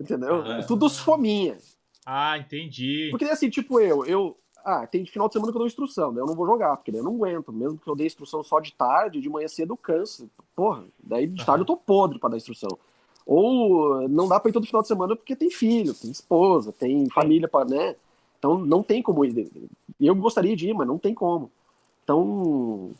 Entendeu? 0.00 0.42
Ah, 0.42 0.58
é. 0.58 0.62
Tudo 0.62 0.86
os 0.86 0.98
fominha. 0.98 1.58
Ah, 2.06 2.38
entendi. 2.38 3.08
Porque 3.10 3.24
assim, 3.24 3.50
tipo 3.50 3.80
eu, 3.80 4.04
eu. 4.06 4.36
Ah, 4.64 4.86
tem 4.86 5.04
final 5.06 5.28
de 5.28 5.34
semana 5.34 5.52
que 5.52 5.56
eu 5.56 5.60
dou 5.60 5.66
instrução, 5.66 6.12
daí 6.12 6.22
eu 6.22 6.26
não 6.26 6.34
vou 6.34 6.46
jogar, 6.46 6.76
porque 6.76 6.90
daí 6.90 7.00
eu 7.00 7.04
não 7.04 7.14
aguento. 7.14 7.52
Mesmo 7.52 7.78
que 7.78 7.88
eu 7.88 7.96
dê 7.96 8.06
instrução 8.06 8.42
só 8.42 8.60
de 8.60 8.72
tarde, 8.72 9.20
de 9.20 9.28
manhã 9.28 9.48
cedo 9.48 9.72
eu 9.72 9.76
canso. 9.76 10.30
Porra, 10.54 10.84
daí 11.02 11.26
de 11.26 11.44
tarde 11.44 11.62
eu 11.62 11.66
tô 11.66 11.76
podre 11.76 12.18
para 12.18 12.30
dar 12.30 12.36
instrução. 12.36 12.78
Ou 13.26 14.08
não 14.08 14.26
dá 14.26 14.40
pra 14.40 14.48
ir 14.48 14.52
todo 14.52 14.66
final 14.66 14.82
de 14.82 14.88
semana 14.88 15.14
porque 15.14 15.36
tem 15.36 15.50
filho, 15.50 15.92
tem 15.92 16.10
esposa, 16.10 16.72
tem 16.72 17.08
família 17.10 17.46
para, 17.46 17.66
né? 17.66 17.96
Então 18.38 18.58
não 18.58 18.82
tem 18.82 19.02
como 19.02 19.24
ir. 19.24 19.50
Eu 20.00 20.14
gostaria 20.14 20.56
de 20.56 20.68
ir, 20.68 20.74
mas 20.74 20.86
não 20.86 20.98
tem 20.98 21.14
como. 21.14 21.50
Então, 22.04 22.90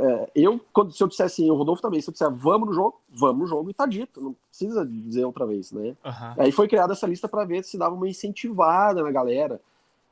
é, 0.00 0.30
eu, 0.34 0.60
quando, 0.72 0.92
se 0.92 1.02
eu 1.02 1.08
dissesse 1.08 1.42
assim, 1.42 1.50
o 1.50 1.54
Rodolfo 1.54 1.82
também, 1.82 2.00
se 2.00 2.08
eu 2.08 2.12
disser 2.12 2.30
vamos 2.30 2.68
no 2.68 2.74
jogo, 2.74 3.00
vamos 3.10 3.42
no 3.42 3.46
jogo 3.46 3.70
e 3.70 3.74
tá 3.74 3.86
dito, 3.86 4.20
não 4.20 4.36
precisa 4.48 4.84
dizer 4.84 5.24
outra 5.24 5.46
vez, 5.46 5.70
né? 5.70 5.94
Uhum. 6.04 6.34
Aí 6.38 6.52
foi 6.52 6.66
criada 6.66 6.92
essa 6.92 7.06
lista 7.06 7.28
para 7.28 7.44
ver 7.44 7.62
se 7.62 7.78
dava 7.78 7.94
uma 7.94 8.08
incentivada 8.08 9.02
na 9.02 9.12
galera. 9.12 9.60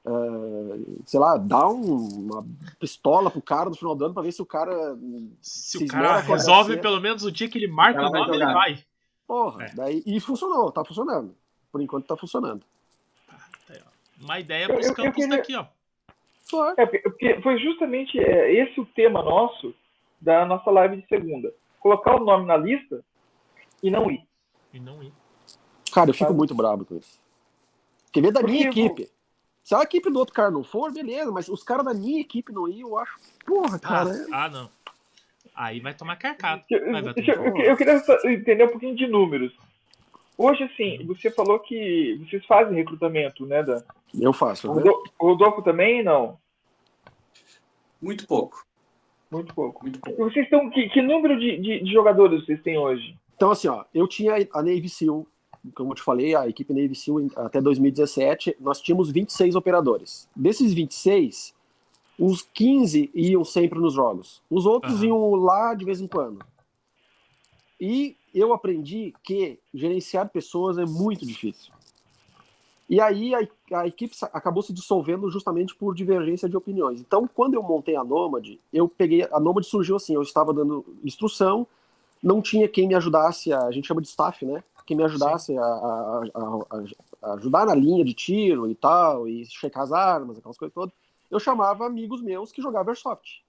Uh, 0.04 1.02
sei 1.04 1.18
lá, 1.18 1.36
dá 1.36 1.68
um, 1.68 1.96
uma 1.96 2.46
pistola 2.78 3.28
pro 3.28 3.42
cara 3.42 3.68
no 3.68 3.74
final 3.74 3.96
do 3.96 4.04
ano 4.04 4.14
pra 4.14 4.22
ver 4.22 4.30
se 4.30 4.40
o 4.40 4.46
cara. 4.46 4.96
Se, 5.42 5.78
se 5.78 5.84
o 5.84 5.88
cara 5.88 6.20
resolve 6.20 6.76
pelo 6.76 7.00
menos 7.00 7.24
o 7.24 7.32
dia 7.32 7.48
que 7.48 7.58
ele 7.58 7.66
marca 7.66 8.04
o, 8.04 8.08
o 8.08 8.12
nome, 8.12 8.36
ele 8.36 8.44
vai. 8.44 8.78
Porra, 9.26 9.64
é. 9.64 9.74
daí, 9.74 10.02
e 10.06 10.20
funcionou, 10.20 10.70
tá 10.70 10.84
funcionando. 10.84 11.34
Por 11.72 11.80
enquanto 11.80 12.06
tá 12.06 12.16
funcionando. 12.16 12.62
Uma 14.20 14.40
ideia 14.40 14.66
para 14.66 14.80
os 14.80 14.90
campos 14.90 15.14
queria... 15.14 15.36
daqui, 15.36 15.54
ó. 15.54 15.66
É, 16.76 16.86
porque 16.86 17.40
foi 17.42 17.58
justamente 17.58 18.18
é, 18.18 18.52
esse 18.52 18.80
o 18.80 18.86
tema 18.86 19.22
nosso 19.22 19.74
da 20.20 20.44
nossa 20.46 20.70
live 20.70 20.96
de 20.96 21.08
segunda. 21.08 21.52
Colocar 21.80 22.16
o 22.16 22.24
nome 22.24 22.46
na 22.46 22.56
lista 22.56 23.04
e 23.82 23.90
não 23.90 24.10
ir. 24.10 24.22
E 24.72 24.80
não 24.80 25.02
ir. 25.02 25.12
Cara, 25.92 26.10
eu 26.10 26.14
fico 26.14 26.32
muito 26.32 26.54
bravo 26.54 26.84
com 26.84 26.96
isso. 26.96 27.20
Quer 28.12 28.22
ver 28.22 28.32
da 28.32 28.40
porque 28.40 28.52
minha 28.52 28.68
equipe. 28.68 29.08
Se 29.64 29.74
a 29.74 29.82
equipe 29.82 30.10
do 30.10 30.18
outro 30.18 30.34
cara 30.34 30.50
não 30.50 30.62
for, 30.62 30.92
beleza, 30.92 31.32
mas 31.32 31.48
os 31.48 31.62
caras 31.64 31.84
da 31.84 31.92
minha 31.92 32.20
equipe 32.20 32.52
não 32.52 32.68
ir, 32.68 32.80
eu 32.80 32.96
acho. 32.96 33.18
Porra, 33.44 33.78
cara. 33.78 34.10
Ah, 34.32 34.44
ah 34.44 34.48
não. 34.48 34.70
Aí 35.54 35.80
vai 35.80 35.94
tomar 35.94 36.16
carcado. 36.16 36.62
Eu, 36.70 36.78
eu, 36.78 37.56
eu, 37.64 37.76
queria 37.76 38.02
entender 38.24 38.64
um 38.64 38.68
pouquinho 38.68 38.94
de 38.94 39.06
números. 39.06 39.52
Hoje, 40.38 40.64
assim, 40.64 41.04
você 41.06 41.30
falou 41.30 41.58
que 41.60 42.20
vocês 42.24 42.44
fazem 42.44 42.74
recrutamento, 42.74 43.46
né, 43.46 43.62
Dan? 43.62 43.82
Eu 44.20 44.32
faço. 44.32 44.72
Né? 44.74 44.82
O 45.18 45.28
Rodolfo 45.28 45.62
também, 45.62 46.02
não? 46.02 46.38
Muito 48.00 48.26
pouco. 48.26 48.64
Muito 49.30 49.54
pouco. 49.54 49.82
Muito 49.82 49.98
pouco. 49.98 50.20
E 50.20 50.24
vocês 50.24 50.44
estão. 50.44 50.68
Que, 50.70 50.88
que 50.90 51.00
número 51.00 51.38
de, 51.38 51.58
de, 51.58 51.84
de, 51.84 51.92
jogadores 51.92 52.44
vocês 52.44 52.62
têm 52.62 52.76
hoje? 52.76 53.16
Então, 53.34 53.50
assim, 53.50 53.68
ó, 53.68 53.84
eu 53.94 54.06
tinha 54.06 54.34
a 54.52 54.62
Navy 54.62 54.88
SEAL, 54.88 55.26
como 55.74 55.92
eu 55.92 55.94
te 55.94 56.02
falei, 56.02 56.34
a 56.34 56.46
equipe 56.46 56.72
Navy 56.72 56.94
SEAL 56.94 57.18
até 57.36 57.60
2017, 57.60 58.56
nós 58.60 58.80
tínhamos 58.80 59.10
26 59.10 59.54
operadores. 59.56 60.28
Desses 60.36 60.72
26, 60.72 61.54
uns 62.18 62.42
15 62.42 63.10
iam 63.14 63.44
sempre 63.44 63.78
nos 63.78 63.94
jogos. 63.94 64.42
Os 64.50 64.66
outros 64.66 65.00
uhum. 65.00 65.06
iam 65.06 65.34
lá 65.34 65.74
de 65.74 65.84
vez 65.84 66.00
em 66.00 66.06
quando. 66.06 66.44
E 67.80 68.16
eu 68.36 68.52
aprendi 68.52 69.14
que 69.22 69.58
gerenciar 69.72 70.28
pessoas 70.28 70.76
é 70.76 70.84
muito 70.84 71.24
difícil. 71.24 71.72
E 72.88 73.00
aí 73.00 73.34
a, 73.34 73.40
a, 73.72 73.86
equipe 73.86 74.14
acabou 74.32 74.62
se 74.62 74.72
dissolvendo 74.72 75.28
justamente 75.30 75.74
por 75.74 75.94
divergência 75.94 76.48
de 76.48 76.56
opiniões. 76.56 77.00
Então, 77.00 77.26
quando 77.26 77.54
eu 77.54 77.62
montei 77.62 77.96
a 77.96 78.04
Nômade, 78.04 78.60
eu 78.72 78.88
peguei. 78.88 79.26
A 79.32 79.40
Nômade 79.40 79.66
surgiu 79.66 79.96
assim: 79.96 80.14
eu 80.14 80.22
estava 80.22 80.52
dando 80.52 80.84
instrução, 81.02 81.66
não 82.22 82.40
tinha 82.40 82.68
quem 82.68 82.86
me 82.86 82.94
ajudasse, 82.94 83.52
a, 83.52 83.64
a 83.64 83.72
gente 83.72 83.88
chama 83.88 84.02
de 84.02 84.08
staff, 84.08 84.44
né? 84.44 84.62
Quem 84.84 84.96
me 84.96 85.02
ajudasse 85.02 85.56
a, 85.58 85.62
a, 85.64 87.32
ajudar 87.34 87.66
na 87.66 87.74
linha 87.74 88.04
de 88.04 88.14
tiro 88.14 88.70
e 88.70 88.74
tal, 88.74 89.26
e 89.26 89.44
checar 89.46 89.82
as 89.82 89.92
armas, 89.92 90.38
aquelas 90.38 90.56
coisas 90.56 90.72
todas. 90.72 90.94
Eu 91.28 91.40
chamava 91.40 91.84
amigos 91.84 92.22
meus 92.22 92.52
que 92.52 92.62
jogavam 92.62 92.90
Airsoft. 92.90 93.42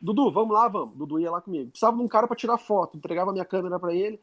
Dudu, 0.00 0.30
vamos 0.30 0.54
lá, 0.54 0.66
vamos. 0.68 0.94
Dudu 0.94 1.18
ia 1.18 1.30
lá 1.30 1.40
comigo. 1.40 1.70
Precisava 1.70 1.96
de 1.96 2.02
um 2.02 2.08
cara 2.08 2.26
para 2.26 2.36
tirar 2.36 2.56
foto. 2.56 2.96
Entregava 2.96 3.32
minha 3.32 3.44
câmera 3.44 3.78
para 3.78 3.94
ele. 3.94 4.18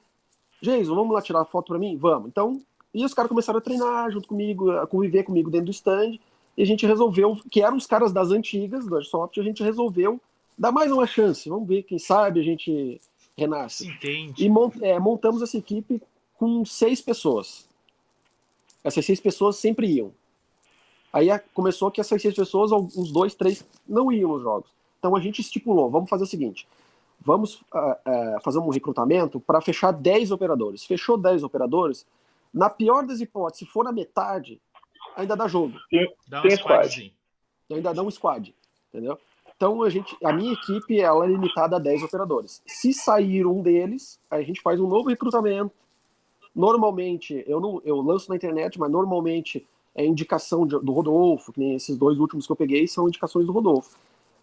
Jason, 0.62 0.96
vamos 0.96 1.14
lá 1.14 1.22
tirar 1.22 1.46
foto 1.46 1.68
para 1.68 1.80
mim? 1.80 1.98
Vamos. 1.98 2.30
Então, 2.30 2.62
e 2.94 3.06
os 3.06 3.14
caras 3.14 3.30
começaram 3.30 3.60
a 3.60 3.62
treinar 3.62 4.12
junto 4.12 4.28
comigo, 4.28 4.72
a 4.72 4.88
conviver 4.88 5.24
comigo 5.24 5.52
dentro 5.52 5.68
do 5.68 5.72
stand. 5.72 6.18
E 6.58 6.64
a 6.64 6.66
gente 6.66 6.86
resolveu, 6.88 7.40
que 7.52 7.62
eram 7.62 7.78
os 7.78 7.86
caras 7.86 8.12
das 8.12 8.32
antigas 8.32 8.88
do 8.88 8.96
Airsoft, 8.96 9.40
a 9.40 9.44
gente 9.44 9.62
resolveu 9.62 10.20
dar 10.58 10.72
mais 10.72 10.92
uma 10.92 11.06
chance. 11.06 11.48
Vamos 11.48 11.68
ver, 11.68 11.84
quem 11.84 12.00
sabe 12.00 12.40
a 12.40 12.44
gente 12.44 13.00
renasce. 13.38 13.88
Entende. 13.88 14.44
E 14.44 14.50
mont, 14.50 14.76
é, 14.82 15.00
montamos 15.00 15.44
essa 15.44 15.58
equipe 15.58 16.02
com 16.36 16.66
seis 16.66 17.00
pessoas. 17.00 17.68
Essas 18.84 19.06
seis 19.06 19.20
pessoas 19.20 19.58
sempre 19.58 19.88
iam. 19.88 20.12
Aí 21.14 21.28
começou 21.54 21.92
que 21.92 22.02
essas 22.02 22.20
seis 22.22 22.34
pessoas, 22.34 22.72
uns 22.72 23.12
dois, 23.12 23.36
três, 23.36 23.64
não 23.88 24.12
iam 24.12 24.32
nos 24.34 24.42
jogos. 24.42 24.70
Então 25.00 25.16
a 25.16 25.20
gente 25.20 25.42
estipulou, 25.42 25.90
vamos 25.90 26.10
fazer 26.10 26.24
o 26.24 26.28
seguinte, 26.28 26.68
vamos 27.20 27.62
uh, 27.74 28.38
uh, 28.38 28.42
fazer 28.44 28.60
um 28.60 28.70
recrutamento 28.70 29.40
para 29.40 29.62
fechar 29.62 29.92
10 29.92 30.32
operadores. 30.32 30.86
Fechou 30.86 31.18
10 31.18 31.44
operadores, 31.44 32.06
na 32.54 32.70
pior 32.70 33.06
das 33.06 33.22
hipóteses, 33.22 33.68
se 33.68 33.72
for 33.72 33.84
na 33.84 33.92
metade, 33.92 34.60
ainda 35.16 35.36
dá 35.36 35.48
jogo. 35.48 35.78
Dá 36.28 36.44
um 36.44 36.50
squad. 36.50 37.16
Ainda 37.70 37.94
dá 37.94 38.02
um 38.02 38.12
squad, 38.12 38.56
entendeu? 38.90 39.18
Então 39.56 39.82
a 39.82 39.90
gente, 39.90 40.16
a 40.24 40.32
minha 40.32 40.54
equipe 40.54 41.00
ela 41.00 41.26
é 41.26 41.28
limitada 41.28 41.76
a 41.76 41.80
10 41.80 42.04
operadores. 42.04 42.62
Se 42.66 42.94
sair 42.94 43.46
um 43.46 43.62
deles, 43.62 44.20
a 44.30 44.42
gente 44.42 44.62
faz 44.62 44.80
um 44.80 44.88
novo 44.88 45.10
recrutamento. 45.10 45.72
Normalmente, 46.56 47.44
eu 47.48 47.60
não 47.60 47.82
eu 47.84 48.02
lanço 48.02 48.30
na 48.30 48.36
internet, 48.36 48.80
mas 48.80 48.92
normalmente 48.92 49.66
é 49.96 50.06
indicação 50.06 50.66
de, 50.66 50.80
do 50.80 50.92
Rodolfo, 50.92 51.52
que 51.52 51.60
nem 51.60 51.76
esses 51.76 51.98
dois 51.98 52.20
últimos 52.20 52.46
que 52.46 52.52
eu 52.52 52.56
peguei 52.56 52.88
são 52.88 53.08
indicações 53.08 53.46
do 53.46 53.52
Rodolfo. 53.52 53.98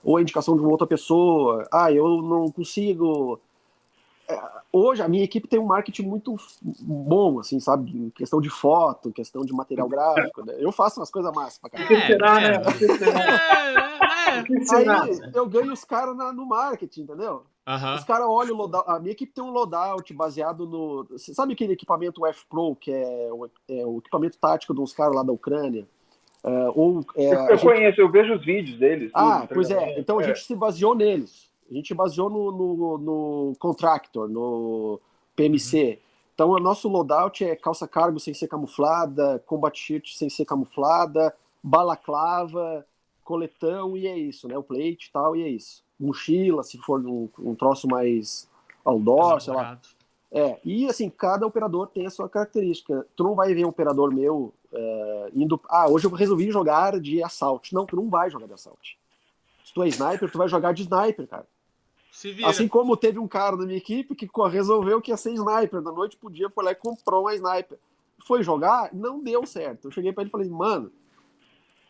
Ou 0.05 0.17
a 0.17 0.23
indicação 0.23 0.55
de 0.55 0.61
uma 0.61 0.71
outra 0.71 0.87
pessoa. 0.87 1.67
Ah, 1.73 1.91
eu 1.91 2.21
não 2.23 2.51
consigo. 2.51 3.41
É, 4.29 4.41
hoje 4.73 5.03
a 5.03 5.09
minha 5.09 5.25
equipe 5.25 5.49
tem 5.49 5.59
um 5.59 5.67
marketing 5.67 6.03
muito 6.03 6.37
bom, 6.81 7.41
assim, 7.41 7.61
sabe? 7.61 7.91
Em 7.91 8.11
questão 8.11 8.41
de 8.41 8.51
foto, 8.51 9.13
questão 9.13 9.45
de 9.45 9.53
material 9.53 9.89
gráfico. 9.89 10.45
Né? 10.45 10.55
Eu 10.59 10.73
faço 10.73 11.01
umas 11.01 11.11
coisas 11.11 11.33
massas 11.33 11.59
pra 11.59 11.71
caramba. 11.71 11.95
É, 11.95 12.07
será, 12.07 12.41
né? 12.41 12.63
Aí 14.73 15.33
eu 15.35 15.49
ganho 15.49 15.73
os 15.73 15.85
caras 15.85 16.17
no 16.35 16.47
marketing, 16.47 17.03
entendeu? 17.03 17.45
Uhum. 17.67 17.95
Os 17.95 18.05
caras 18.05 18.27
olham 18.27 18.55
o 18.55 18.59
loadout. 18.59 18.91
A 18.91 18.99
minha 18.99 19.13
equipe 19.13 19.33
tem 19.33 19.43
um 19.43 19.51
loadout 19.51 20.13
baseado 20.13 20.67
no. 20.67 21.07
Sabe 21.19 21.55
aquele 21.55 21.73
equipamento 21.73 22.27
F-Pro, 22.27 22.77
que 22.77 22.93
é 22.93 23.29
o, 23.33 23.49
é 23.69 23.87
o 23.87 23.99
equipamento 23.99 24.39
tático 24.39 24.75
dos 24.75 24.93
caras 24.93 25.15
lá 25.15 25.23
da 25.23 25.33
Ucrânia? 25.33 25.87
Uh, 26.45 26.71
ou, 26.75 27.07
é, 27.17 27.27
eu, 27.27 27.41
eu 27.41 27.57
gente... 27.57 27.63
conheço, 27.63 28.01
eu 28.03 28.11
vejo 28.11 28.35
os 28.35 28.45
vídeos 28.45 28.79
deles. 28.79 29.11
Ah, 29.15 29.41
tudo, 29.41 29.55
pois 29.55 29.71
é. 29.71 29.99
Então 29.99 30.19
a 30.19 30.23
é. 30.23 30.27
gente 30.27 30.45
se 30.45 30.55
baseou 30.55 30.95
neles. 30.95 31.49
A 31.71 31.75
gente 31.75 31.95
baseou 31.95 32.29
no, 32.29 32.53
no, 32.53 32.99
no 32.99 33.57
Contractor, 33.59 34.29
no 34.29 35.01
PMC. 35.35 35.83
Uhum. 35.83 35.97
Então 36.35 36.51
o 36.51 36.59
nosso 36.59 36.89
loadout 36.89 37.43
é 37.45 37.57
calça 37.57 37.89
cargo 37.89 38.21
sem 38.21 38.35
ser 38.35 38.49
camuflada, 38.49 39.43
combat 39.47 39.79
shirt 39.79 40.13
sem 40.15 40.29
ser 40.29 40.45
camuflada, 40.45 41.33
balaclava, 41.63 42.85
coletão 43.25 43.97
e 43.97 44.07
é 44.07 44.19
isso, 44.19 44.47
né? 44.47 44.59
O 44.59 44.63
plate 44.63 45.09
e 45.09 45.13
tal, 45.13 45.35
e 45.35 45.43
é 45.43 45.49
isso. 45.49 45.83
Mochila, 45.99 46.63
se 46.63 46.77
for 46.79 47.01
um, 47.01 47.29
um 47.39 47.55
troço 47.55 47.89
mais 47.89 48.47
outdoor, 48.85 49.41
sei 49.41 49.55
lá. 49.55 49.81
É, 50.31 50.59
e 50.65 50.87
assim, 50.87 51.09
cada 51.09 51.47
operador 51.47 51.87
tem 51.87 52.07
a 52.07 52.11
sua 52.11 52.29
característica. 52.29 53.07
Tu 53.17 53.23
não 53.23 53.35
vai 53.35 53.55
ver 53.55 53.65
um 53.65 53.69
operador 53.69 54.13
meu 54.13 54.53
é, 54.75 55.31
indo. 55.35 55.61
Ah, 55.69 55.89
hoje 55.89 56.07
eu 56.07 56.11
resolvi 56.11 56.51
jogar 56.51 56.99
de 57.01 57.23
assalto. 57.23 57.73
Não, 57.73 57.87
tu 57.87 57.97
não 57.97 58.11
vai 58.11 58.31
jogar 58.31 58.47
de 58.47 58.53
assalto. 58.53 58.81
Se 59.65 59.73
tu 59.73 59.83
é 59.83 59.89
sniper, 59.89 60.31
tu 60.31 60.37
vai 60.39 60.49
jogar 60.49 60.73
de 60.75 60.83
sniper, 60.83 61.27
cara. 61.27 61.47
Assim 62.45 62.69
como 62.69 62.97
teve 62.97 63.19
um 63.19 63.27
cara 63.27 63.57
da 63.57 63.65
minha 63.65 63.79
equipe 63.79 64.15
que 64.15 64.29
resolveu 64.49 65.01
que 65.01 65.11
ia 65.11 65.17
ser 65.17 65.33
sniper. 65.33 65.81
Da 65.81 65.91
noite 65.91 66.17
pro 66.17 66.31
dia 66.31 66.49
foi 66.51 66.65
lá 66.65 66.73
e 66.73 66.77
comprou 66.77 67.23
uma 67.23 67.35
sniper. 67.35 67.79
Foi 68.25 68.43
jogar, 68.43 68.91
não 68.93 69.21
deu 69.21 69.45
certo. 69.47 69.89
Eu 69.89 69.93
cheguei 69.93 70.13
pra 70.13 70.23
ele 70.23 70.29
e 70.29 70.31
falei, 70.31 70.49
mano, 70.49 70.93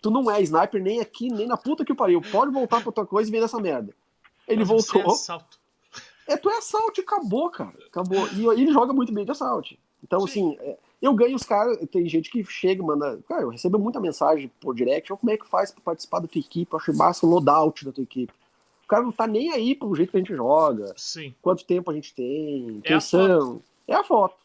tu 0.01 0.11
não 0.11 0.31
é 0.31 0.41
sniper 0.41 0.83
nem 0.83 1.01
aqui, 1.01 1.29
nem 1.29 1.47
na 1.47 1.57
puta 1.57 1.85
que 1.85 1.95
pariu. 1.95 2.23
Pode 2.23 2.53
voltar 2.53 2.83
pra 2.83 2.93
tua 2.93 3.07
coisa 3.07 3.29
e 3.29 3.33
vir 3.33 3.41
nessa 3.41 3.61
merda. 3.61 3.95
Ele 4.49 4.61
Mas 4.61 4.69
voltou. 4.69 5.03
É, 5.03 5.07
assalto. 5.07 5.59
é, 6.27 6.37
tu 6.37 6.49
é 6.49 6.57
assalto 6.57 7.01
acabou, 7.01 7.51
cara. 7.51 7.77
Acabou. 7.87 8.27
E 8.29 8.47
ele 8.61 8.73
joga 8.73 8.93
muito 8.93 9.13
bem 9.13 9.25
de 9.25 9.31
assalto. 9.31 9.77
Então, 10.03 10.21
Sim. 10.21 10.27
assim, 10.27 10.59
é, 10.61 10.79
eu 11.05 11.13
ganho 11.15 11.37
os 11.37 11.43
caras. 11.43 11.79
Tem 11.91 12.09
gente 12.09 12.31
que 12.31 12.43
chega 12.45 12.83
e 12.83 12.87
manda. 12.87 13.19
Cara, 13.29 13.43
eu 13.43 13.51
recebo 13.51 13.79
muita 13.79 14.01
mensagem 14.01 14.51
por 14.61 14.75
direct. 14.75 15.11
Como 15.11 15.31
é 15.31 15.37
que 15.37 15.47
faz 15.47 15.71
pra 15.71 15.83
participar 15.83 16.21
da 16.21 16.29
tua 16.29 16.39
equipe? 16.39 16.73
Eu 16.73 16.79
acho 16.79 16.97
massa 16.97 17.27
o 17.27 17.29
loadout 17.29 17.85
da 17.85 17.93
tua 17.93 18.03
equipe. 18.03 18.33
O 18.85 18.87
cara 18.89 19.03
não 19.03 19.13
tá 19.13 19.27
nem 19.27 19.51
aí 19.53 19.75
pro 19.75 19.95
jeito 19.95 20.11
que 20.11 20.17
a 20.17 20.21
gente 20.21 20.35
joga. 20.35 20.95
Sim. 20.97 21.35
Quanto 21.43 21.65
tempo 21.65 21.91
a 21.91 21.95
gente 21.95 22.15
tem. 22.15 22.81
É 22.85 22.89
quem 22.89 23.01
são. 23.01 23.61
É 23.87 23.95
a 23.95 24.03
foto. 24.03 24.37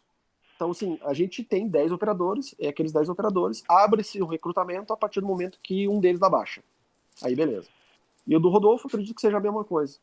Então, 0.55 0.71
assim, 0.71 0.99
a 1.03 1.13
gente 1.13 1.41
tem 1.41 1.69
10 1.69 1.93
operadores, 1.93 2.53
é 2.59 2.67
aqueles 2.67 2.91
10 2.91 3.07
operadores, 3.07 3.63
abre-se 3.65 4.21
o 4.21 4.25
recrutamento 4.25 4.91
a 4.91 4.97
partir 4.97 5.21
do 5.21 5.27
momento 5.27 5.57
que 5.63 5.87
um 5.87 6.01
deles 6.01 6.19
dá 6.19 6.29
baixa. 6.29 6.61
Aí, 7.23 7.33
beleza. 7.33 7.69
E 8.27 8.35
o 8.35 8.39
do 8.41 8.49
Rodolfo, 8.49 8.89
acredito 8.89 9.15
que 9.15 9.21
seja 9.21 9.37
a 9.37 9.39
mesma 9.39 9.63
coisa. 9.63 9.97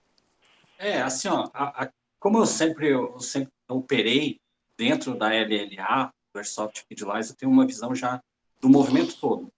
É, 0.78 1.02
assim, 1.02 1.28
ó, 1.28 1.50
a, 1.52 1.84
a, 1.84 1.90
como 2.18 2.38
eu 2.38 2.46
sempre, 2.46 2.88
eu 2.88 3.20
sempre 3.20 3.52
operei 3.68 4.40
dentro 4.78 5.14
da 5.14 5.28
LLA, 5.28 6.10
do 6.36 6.38
Airsoft 6.38 6.84
Kid 6.86 7.04
Lies, 7.04 7.30
eu 7.30 7.36
tenho 7.36 7.50
uma 7.50 7.66
visão 7.66 7.94
já 7.94 8.22
do 8.60 8.68
movimento 8.68 9.18
todo. 9.18 9.50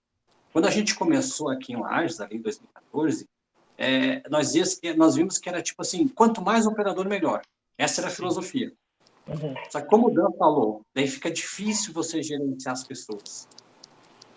Quando 0.51 0.67
a 0.67 0.71
gente 0.71 0.95
começou 0.95 1.49
aqui 1.49 1.73
em 1.73 1.79
Lages, 1.79 2.19
ali 2.19 2.37
em 2.37 2.41
2014, 2.41 3.27
é, 3.77 4.27
nós, 4.29 4.53
nós 4.97 5.15
vimos 5.15 5.37
que 5.37 5.47
era 5.47 5.61
tipo 5.61 5.81
assim, 5.81 6.07
quanto 6.07 6.41
mais 6.41 6.65
operador, 6.65 7.07
melhor. 7.07 7.41
Essa 7.77 8.01
era 8.01 8.07
a 8.07 8.11
filosofia. 8.11 8.73
Uhum. 9.27 9.53
Só 9.69 9.79
que 9.81 9.87
como 9.87 10.07
o 10.07 10.13
Dan 10.13 10.31
falou, 10.37 10.81
daí 10.95 11.07
fica 11.07 11.29
difícil 11.29 11.93
você 11.93 12.23
gerenciar 12.23 12.73
as 12.73 12.83
pessoas. 12.83 13.47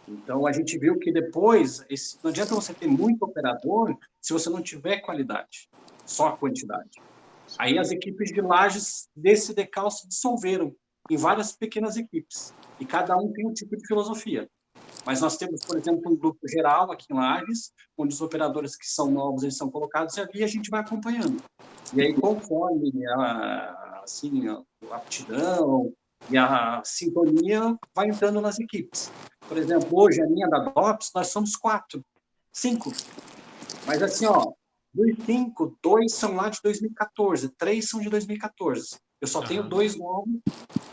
Então 0.06 0.46
a 0.46 0.52
gente 0.52 0.76
viu 0.78 0.98
que 0.98 1.12
depois, 1.12 1.84
esse, 1.88 2.18
não 2.22 2.30
adianta 2.30 2.54
você 2.54 2.74
ter 2.74 2.88
muito 2.88 3.22
operador 3.22 3.96
se 4.20 4.32
você 4.32 4.50
não 4.50 4.60
tiver 4.60 4.98
qualidade, 4.98 5.68
só 6.04 6.32
quantidade. 6.36 7.00
Aí 7.58 7.78
as 7.78 7.90
equipes 7.90 8.32
de 8.32 8.40
lajes 8.40 9.08
desse 9.16 9.54
decal 9.54 9.90
se 9.90 10.06
dissolveram 10.08 10.74
em 11.10 11.16
várias 11.16 11.52
pequenas 11.52 11.96
equipes. 11.96 12.54
E 12.78 12.84
cada 12.84 13.16
um 13.16 13.32
tem 13.32 13.46
um 13.46 13.52
tipo 13.52 13.76
de 13.76 13.86
filosofia. 13.86 14.48
Mas 15.04 15.20
nós 15.20 15.36
temos, 15.36 15.64
por 15.64 15.76
exemplo, 15.76 16.12
um 16.12 16.16
grupo 16.16 16.46
geral 16.48 16.90
aqui 16.92 17.06
em 17.10 17.14
Lages, 17.14 17.72
onde 17.98 18.14
os 18.14 18.20
operadores 18.20 18.76
que 18.76 18.86
são 18.86 19.10
novos 19.10 19.42
eles 19.42 19.56
são 19.56 19.70
colocados 19.70 20.16
ali 20.18 20.40
e 20.40 20.44
a 20.44 20.46
gente 20.46 20.70
vai 20.70 20.80
acompanhando. 20.80 21.42
E 21.94 22.00
aí, 22.00 22.14
conforme 22.14 22.92
a, 23.08 24.00
assim, 24.04 24.48
a 24.48 24.62
aptidão 24.96 25.92
e 26.30 26.38
a 26.38 26.80
sintonia 26.84 27.76
vai 27.94 28.08
entrando 28.08 28.40
nas 28.40 28.58
equipes. 28.58 29.10
Por 29.48 29.58
exemplo, 29.58 29.88
hoje 29.92 30.22
a 30.22 30.26
linha 30.26 30.48
da 30.48 30.60
DOPS, 30.60 31.10
nós 31.14 31.28
somos 31.28 31.56
quatro, 31.56 32.04
cinco. 32.52 32.92
Mas 33.86 34.02
assim, 34.02 34.26
ó, 34.26 34.52
dos 34.94 35.24
cinco, 35.24 35.76
dois 35.82 36.14
são 36.14 36.36
lá 36.36 36.48
de 36.48 36.60
2014, 36.62 37.48
três 37.50 37.88
são 37.88 38.00
de 38.00 38.08
2014. 38.08 38.98
Eu 39.22 39.28
só 39.28 39.40
tenho 39.40 39.62
dois 39.62 39.96
novos 39.96 40.34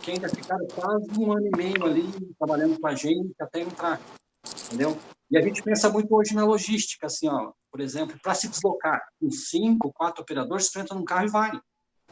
que 0.03 0.11
ainda 0.11 0.29
ficaram 0.29 0.67
quase 0.67 1.07
um 1.19 1.33
ano 1.33 1.47
e 1.47 1.57
meio 1.57 1.83
ali 1.83 2.03
trabalhando 2.37 2.79
com 2.79 2.85
a 2.85 2.93
gente 2.93 3.33
até 3.41 3.61
entrar, 3.61 3.99
entendeu? 4.65 4.95
E 5.31 5.37
a 5.37 5.41
gente 5.41 5.63
pensa 5.63 5.89
muito 5.89 6.15
hoje 6.15 6.35
na 6.35 6.45
logística, 6.45 7.07
assim, 7.07 7.27
ó, 7.27 7.51
por 7.71 7.81
exemplo, 7.81 8.19
para 8.21 8.35
se 8.35 8.47
deslocar 8.47 9.01
com 9.19 9.31
cinco, 9.31 9.91
quatro 9.91 10.21
operadores, 10.21 10.67
você 10.67 10.79
entra 10.79 10.95
num 10.95 11.03
carro 11.03 11.25
e 11.25 11.29
vai. 11.29 11.59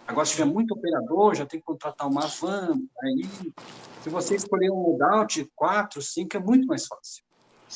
Agora, 0.08 0.26
se 0.26 0.32
tiver 0.32 0.46
muito 0.46 0.74
operador, 0.74 1.36
já 1.36 1.46
tem 1.46 1.60
que 1.60 1.66
contratar 1.66 2.08
uma 2.08 2.26
van. 2.26 2.74
Aí, 3.04 3.54
se 4.02 4.10
você 4.10 4.38
escolher 4.38 4.72
um 4.72 4.98
loadout, 4.98 5.48
quatro, 5.56 6.02
cinco, 6.02 6.36
é 6.36 6.40
muito 6.40 6.66
mais 6.66 6.88
fácil 6.88 7.24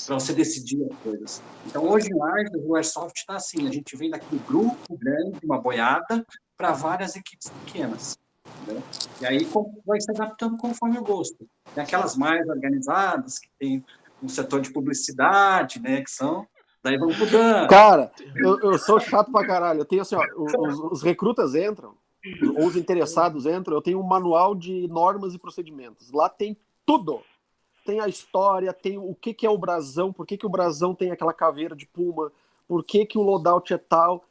para 0.07 0.15
você 0.15 0.33
decidir 0.33 0.83
as 0.89 0.97
coisas. 0.99 1.43
Então, 1.67 1.87
hoje 1.87 2.07
em 2.09 2.17
Live, 2.17 2.57
o 2.65 2.75
Airsoft 2.75 3.19
está 3.19 3.35
assim: 3.35 3.67
a 3.67 3.71
gente 3.71 3.95
vem 3.95 4.09
daquele 4.09 4.41
grupo 4.47 4.97
grande, 4.97 5.37
uma 5.43 5.61
boiada, 5.61 6.25
para 6.57 6.71
várias 6.71 7.15
equipes 7.15 7.49
pequenas. 7.65 8.17
Entendeu? 8.61 8.83
E 9.21 9.25
aí 9.25 9.47
vai 9.85 10.01
se 10.01 10.11
adaptando 10.11 10.57
conforme 10.57 10.97
o 10.97 11.03
gosto. 11.03 11.47
Tem 11.73 11.83
aquelas 11.83 12.15
mais 12.15 12.47
organizadas, 12.47 13.39
que 13.39 13.49
tem 13.59 13.85
um 14.21 14.29
setor 14.29 14.61
de 14.61 14.71
publicidade, 14.71 15.79
né, 15.79 16.01
que 16.01 16.11
são 16.11 16.47
Daí 16.83 16.97
vamos 16.97 17.17
mudando. 17.17 17.69
Cara, 17.69 18.11
eu, 18.35 18.59
eu, 18.59 18.79
sou 18.79 18.99
chato 18.99 19.31
pra 19.31 19.45
caralho. 19.45 19.81
Eu 19.81 19.85
tenho 19.85 20.01
assim, 20.01 20.15
ó, 20.15 20.23
os, 20.35 20.79
os 20.91 21.03
recrutas 21.03 21.53
entram, 21.53 21.93
ou 22.55 22.65
os 22.65 22.75
interessados 22.75 23.45
entram, 23.45 23.75
eu 23.75 23.81
tenho 23.81 23.99
um 23.99 24.03
manual 24.03 24.55
de 24.55 24.87
normas 24.87 25.33
e 25.35 25.39
procedimentos. 25.39 26.11
Lá 26.11 26.27
tem 26.27 26.57
tudo. 26.85 27.21
Tem 27.85 27.99
a 27.99 28.07
história, 28.07 28.73
tem 28.73 28.97
o 28.97 29.13
que, 29.13 29.33
que 29.33 29.45
é 29.45 29.49
o 29.49 29.57
brasão, 29.57 30.11
por 30.11 30.25
que, 30.25 30.37
que 30.37 30.45
o 30.45 30.49
brasão 30.49 30.93
tem 30.93 31.11
aquela 31.11 31.33
caveira 31.33 31.75
de 31.75 31.85
puma, 31.85 32.31
por 32.67 32.83
que, 32.83 33.05
que 33.05 33.17
o 33.17 33.21
loadout 33.21 33.73
é 33.73 33.77
tal. 33.77 34.23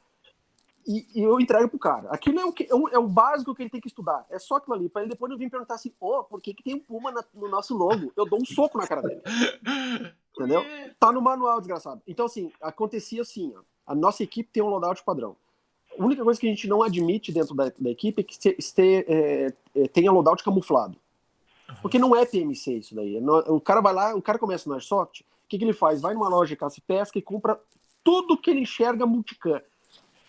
E, 0.90 1.06
e 1.14 1.22
eu 1.22 1.38
entrego 1.38 1.68
pro 1.68 1.78
cara. 1.78 2.08
Aquilo 2.10 2.40
é 2.40 2.44
o, 2.44 2.52
que, 2.52 2.66
é, 2.68 2.74
o, 2.74 2.88
é 2.88 2.98
o 2.98 3.06
básico 3.06 3.54
que 3.54 3.62
ele 3.62 3.70
tem 3.70 3.80
que 3.80 3.86
estudar. 3.86 4.26
É 4.28 4.40
só 4.40 4.56
aquilo 4.56 4.74
ali. 4.74 4.88
Para 4.88 5.02
ele 5.02 5.10
depois 5.10 5.30
eu 5.30 5.38
vir 5.38 5.48
perguntar 5.48 5.74
assim: 5.74 5.92
ô, 6.00 6.18
oh, 6.18 6.24
por 6.24 6.40
que, 6.40 6.52
que 6.52 6.64
tem 6.64 6.74
um 6.74 6.80
puma 6.80 7.12
na, 7.12 7.22
no 7.32 7.48
nosso 7.48 7.76
logo? 7.76 8.12
Eu 8.16 8.26
dou 8.26 8.40
um 8.40 8.44
soco 8.44 8.76
na 8.76 8.88
cara 8.88 9.00
dele. 9.00 9.22
Entendeu? 10.34 10.64
Tá 10.98 11.12
no 11.12 11.22
manual, 11.22 11.60
desgraçado. 11.60 12.02
Então, 12.08 12.26
assim, 12.26 12.50
acontecia 12.60 13.22
assim: 13.22 13.54
ó, 13.56 13.60
a 13.86 13.94
nossa 13.94 14.24
equipe 14.24 14.50
tem 14.52 14.64
um 14.64 14.68
loadout 14.68 15.04
padrão. 15.04 15.36
a 15.96 16.04
única 16.04 16.24
coisa 16.24 16.40
que 16.40 16.48
a 16.48 16.50
gente 16.50 16.66
não 16.66 16.82
admite 16.82 17.30
dentro 17.30 17.54
da, 17.54 17.70
da 17.78 17.90
equipe 17.90 18.22
é 18.22 18.24
que 18.24 18.36
se, 18.60 18.84
é, 19.06 19.52
é, 19.76 19.88
tenha 19.88 20.10
loadout 20.10 20.42
camuflado. 20.42 20.98
Porque 21.80 22.00
não 22.00 22.16
é 22.16 22.26
PMC 22.26 22.78
isso 22.78 22.96
daí. 22.96 23.16
O 23.46 23.60
cara 23.60 23.80
vai 23.80 23.94
lá, 23.94 24.16
o 24.16 24.22
cara 24.22 24.40
começa 24.40 24.68
no 24.68 24.74
Airsoft, 24.74 25.20
o 25.20 25.48
que, 25.48 25.56
que 25.56 25.64
ele 25.64 25.72
faz? 25.72 26.00
Vai 26.00 26.14
numa 26.14 26.28
loja 26.28 26.48
de 26.48 26.56
caça 26.56 26.80
e 26.80 26.82
pesca 26.82 27.16
e 27.16 27.22
compra 27.22 27.60
tudo 28.02 28.36
que 28.36 28.50
ele 28.50 28.62
enxerga 28.62 29.06
multicam. 29.06 29.60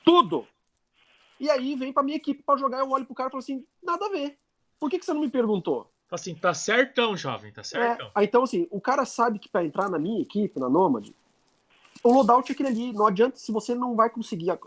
Tudo! 0.03 0.45
E 1.41 1.49
aí 1.49 1.73
vem 1.75 1.91
pra 1.91 2.03
minha 2.03 2.17
equipe 2.17 2.43
para 2.43 2.55
jogar, 2.55 2.77
eu 2.77 2.91
olho 2.91 3.03
pro 3.03 3.15
cara 3.15 3.29
e 3.29 3.31
falo 3.31 3.41
assim, 3.41 3.65
nada 3.81 4.05
a 4.05 4.09
ver. 4.09 4.37
Por 4.79 4.91
que, 4.91 4.99
que 4.99 5.05
você 5.05 5.11
não 5.11 5.21
me 5.21 5.29
perguntou? 5.29 5.91
Assim, 6.11 6.35
tá 6.35 6.53
certão, 6.53 7.17
jovem, 7.17 7.51
tá 7.51 7.63
certão. 7.63 8.11
É, 8.15 8.23
então, 8.23 8.43
assim, 8.43 8.67
o 8.69 8.79
cara 8.79 9.05
sabe 9.05 9.39
que 9.39 9.49
para 9.49 9.65
entrar 9.65 9.89
na 9.89 9.97
minha 9.97 10.21
equipe, 10.21 10.59
na 10.59 10.69
Nomad, 10.69 11.09
o 12.03 12.13
loadout 12.13 12.51
é 12.51 12.53
aquele 12.53 12.69
ali. 12.69 12.93
Não 12.93 13.07
adianta 13.07 13.37
se 13.37 13.51
você 13.51 13.73
não 13.73 13.95
vai 13.95 14.07
conseguir. 14.07 14.51
É, 14.51 14.57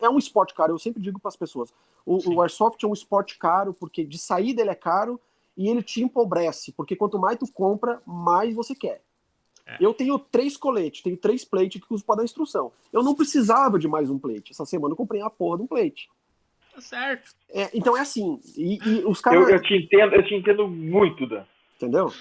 é 0.00 0.10
um 0.10 0.18
esporte 0.18 0.54
caro, 0.54 0.72
eu 0.72 0.78
sempre 0.78 1.00
digo 1.00 1.20
para 1.20 1.28
as 1.28 1.36
pessoas. 1.36 1.72
O, 2.04 2.34
o, 2.34 2.42
Airsoft 2.42 2.82
é 2.82 2.88
um 2.88 2.92
esporte 2.92 3.38
caro, 3.38 3.72
porque 3.72 4.04
de 4.04 4.18
saída 4.18 4.60
ele 4.60 4.70
é 4.70 4.74
caro 4.74 5.20
e 5.56 5.68
ele 5.68 5.84
te 5.84 6.02
empobrece, 6.02 6.72
porque 6.72 6.96
quanto 6.96 7.16
mais 7.16 7.38
tu 7.38 7.46
compra, 7.52 8.02
mais 8.04 8.52
você 8.52 8.74
quer. 8.74 9.00
É. 9.64 9.76
Eu 9.80 9.94
tenho 9.94 10.18
três 10.18 10.56
coletes, 10.56 11.00
tenho 11.00 11.16
três 11.16 11.44
plates 11.44 11.80
que 11.80 11.94
uso 11.94 12.04
para 12.04 12.16
dar 12.16 12.24
instrução. 12.24 12.72
Eu 12.92 13.04
não 13.04 13.14
precisava 13.14 13.78
de 13.78 13.86
mais 13.86 14.10
um 14.10 14.18
plate. 14.18 14.50
Essa 14.50 14.66
semana 14.66 14.92
eu 14.92 14.96
comprei 14.96 15.22
a 15.22 15.30
porra 15.30 15.58
de 15.58 15.62
um 15.62 15.66
plate. 15.66 16.08
Tá 16.74 16.80
certo. 16.80 17.30
É, 17.50 17.70
então 17.72 17.96
é 17.96 18.00
assim. 18.00 18.40
E, 18.56 18.78
e 18.84 19.04
os 19.04 19.20
caras. 19.20 19.48
Eu, 19.48 19.54
eu, 19.54 19.62
te 19.62 19.74
entendo, 19.74 20.14
eu 20.14 20.24
te 20.24 20.34
entendo 20.34 20.66
muito, 20.66 21.26
Dan. 21.26 21.44
Entendeu? 21.76 22.12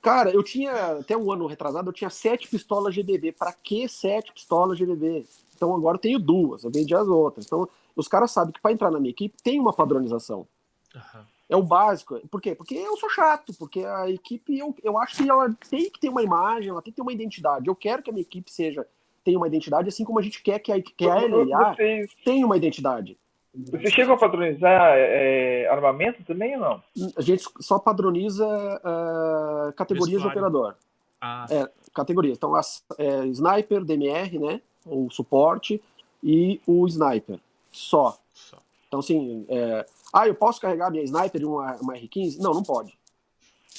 Cara, 0.00 0.30
eu 0.30 0.42
tinha, 0.42 0.98
até 0.98 1.16
um 1.16 1.30
ano 1.30 1.46
retrasado, 1.46 1.88
eu 1.88 1.92
tinha 1.92 2.10
sete 2.10 2.48
pistolas 2.48 2.94
GBB. 2.94 3.32
Pra 3.32 3.52
que 3.52 3.88
sete 3.88 4.32
pistolas 4.32 4.78
GBB? 4.78 5.24
Então 5.56 5.74
agora 5.74 5.96
eu 5.96 6.00
tenho 6.00 6.18
duas, 6.18 6.62
eu 6.62 6.70
vendi 6.70 6.94
as 6.94 7.06
outras. 7.08 7.46
Então 7.46 7.68
os 7.96 8.08
caras 8.08 8.30
sabem 8.30 8.52
que 8.52 8.60
para 8.60 8.72
entrar 8.72 8.90
na 8.90 9.00
minha 9.00 9.10
equipe 9.10 9.36
tem 9.42 9.58
uma 9.58 9.72
padronização. 9.72 10.46
Uhum. 10.94 11.24
É 11.48 11.56
o 11.56 11.62
básico. 11.62 12.18
Por 12.28 12.40
quê? 12.40 12.54
Porque 12.54 12.74
eu 12.74 12.96
sou 12.96 13.10
chato, 13.10 13.52
porque 13.58 13.84
a 13.84 14.08
equipe, 14.08 14.56
eu, 14.56 14.74
eu 14.82 14.98
acho 14.98 15.16
que 15.16 15.28
ela 15.28 15.54
tem 15.68 15.90
que 15.90 16.00
ter 16.00 16.08
uma 16.08 16.22
imagem, 16.22 16.70
ela 16.70 16.80
tem 16.80 16.92
que 16.92 16.96
ter 16.96 17.02
uma 17.02 17.12
identidade. 17.12 17.68
Eu 17.68 17.74
quero 17.74 18.02
que 18.02 18.10
a 18.10 18.12
minha 18.12 18.22
equipe 18.22 18.50
seja 18.50 18.86
tenha 19.24 19.38
uma 19.38 19.46
identidade, 19.46 19.88
assim 19.88 20.04
como 20.04 20.18
a 20.18 20.22
gente 20.22 20.42
quer 20.42 20.58
que 20.58 20.72
a, 20.72 20.82
que 20.82 21.08
a 21.08 21.14
LLA 21.14 21.76
tenha 22.24 22.44
uma 22.44 22.56
identidade. 22.56 23.16
Você 23.54 23.90
chegou 23.90 24.14
a 24.14 24.18
padronizar 24.18 24.94
é, 24.96 25.68
armamento 25.68 26.24
também 26.24 26.54
ou 26.56 26.60
não? 26.60 26.82
A 27.16 27.20
gente 27.20 27.44
só 27.60 27.78
padroniza 27.78 28.46
uh, 28.46 29.72
categorias 29.74 30.22
de 30.22 30.28
operador. 30.28 30.74
Ah. 31.20 31.46
É, 31.50 31.70
categorias. 31.94 32.38
Então, 32.38 32.54
as, 32.54 32.82
é, 32.96 33.26
sniper, 33.26 33.84
DMR, 33.84 34.38
né? 34.38 34.60
O 34.86 35.10
suporte 35.10 35.82
e 36.22 36.60
o 36.66 36.86
sniper. 36.86 37.38
Só. 37.70 38.18
só. 38.32 38.56
Então, 38.88 39.00
assim, 39.00 39.44
é, 39.48 39.86
ah, 40.12 40.26
eu 40.26 40.34
posso 40.34 40.60
carregar 40.60 40.90
minha 40.90 41.04
sniper 41.04 41.42
e 41.42 41.44
uma, 41.44 41.76
uma 41.76 41.94
R15? 41.94 42.38
Não, 42.38 42.54
não 42.54 42.62
pode. 42.62 42.96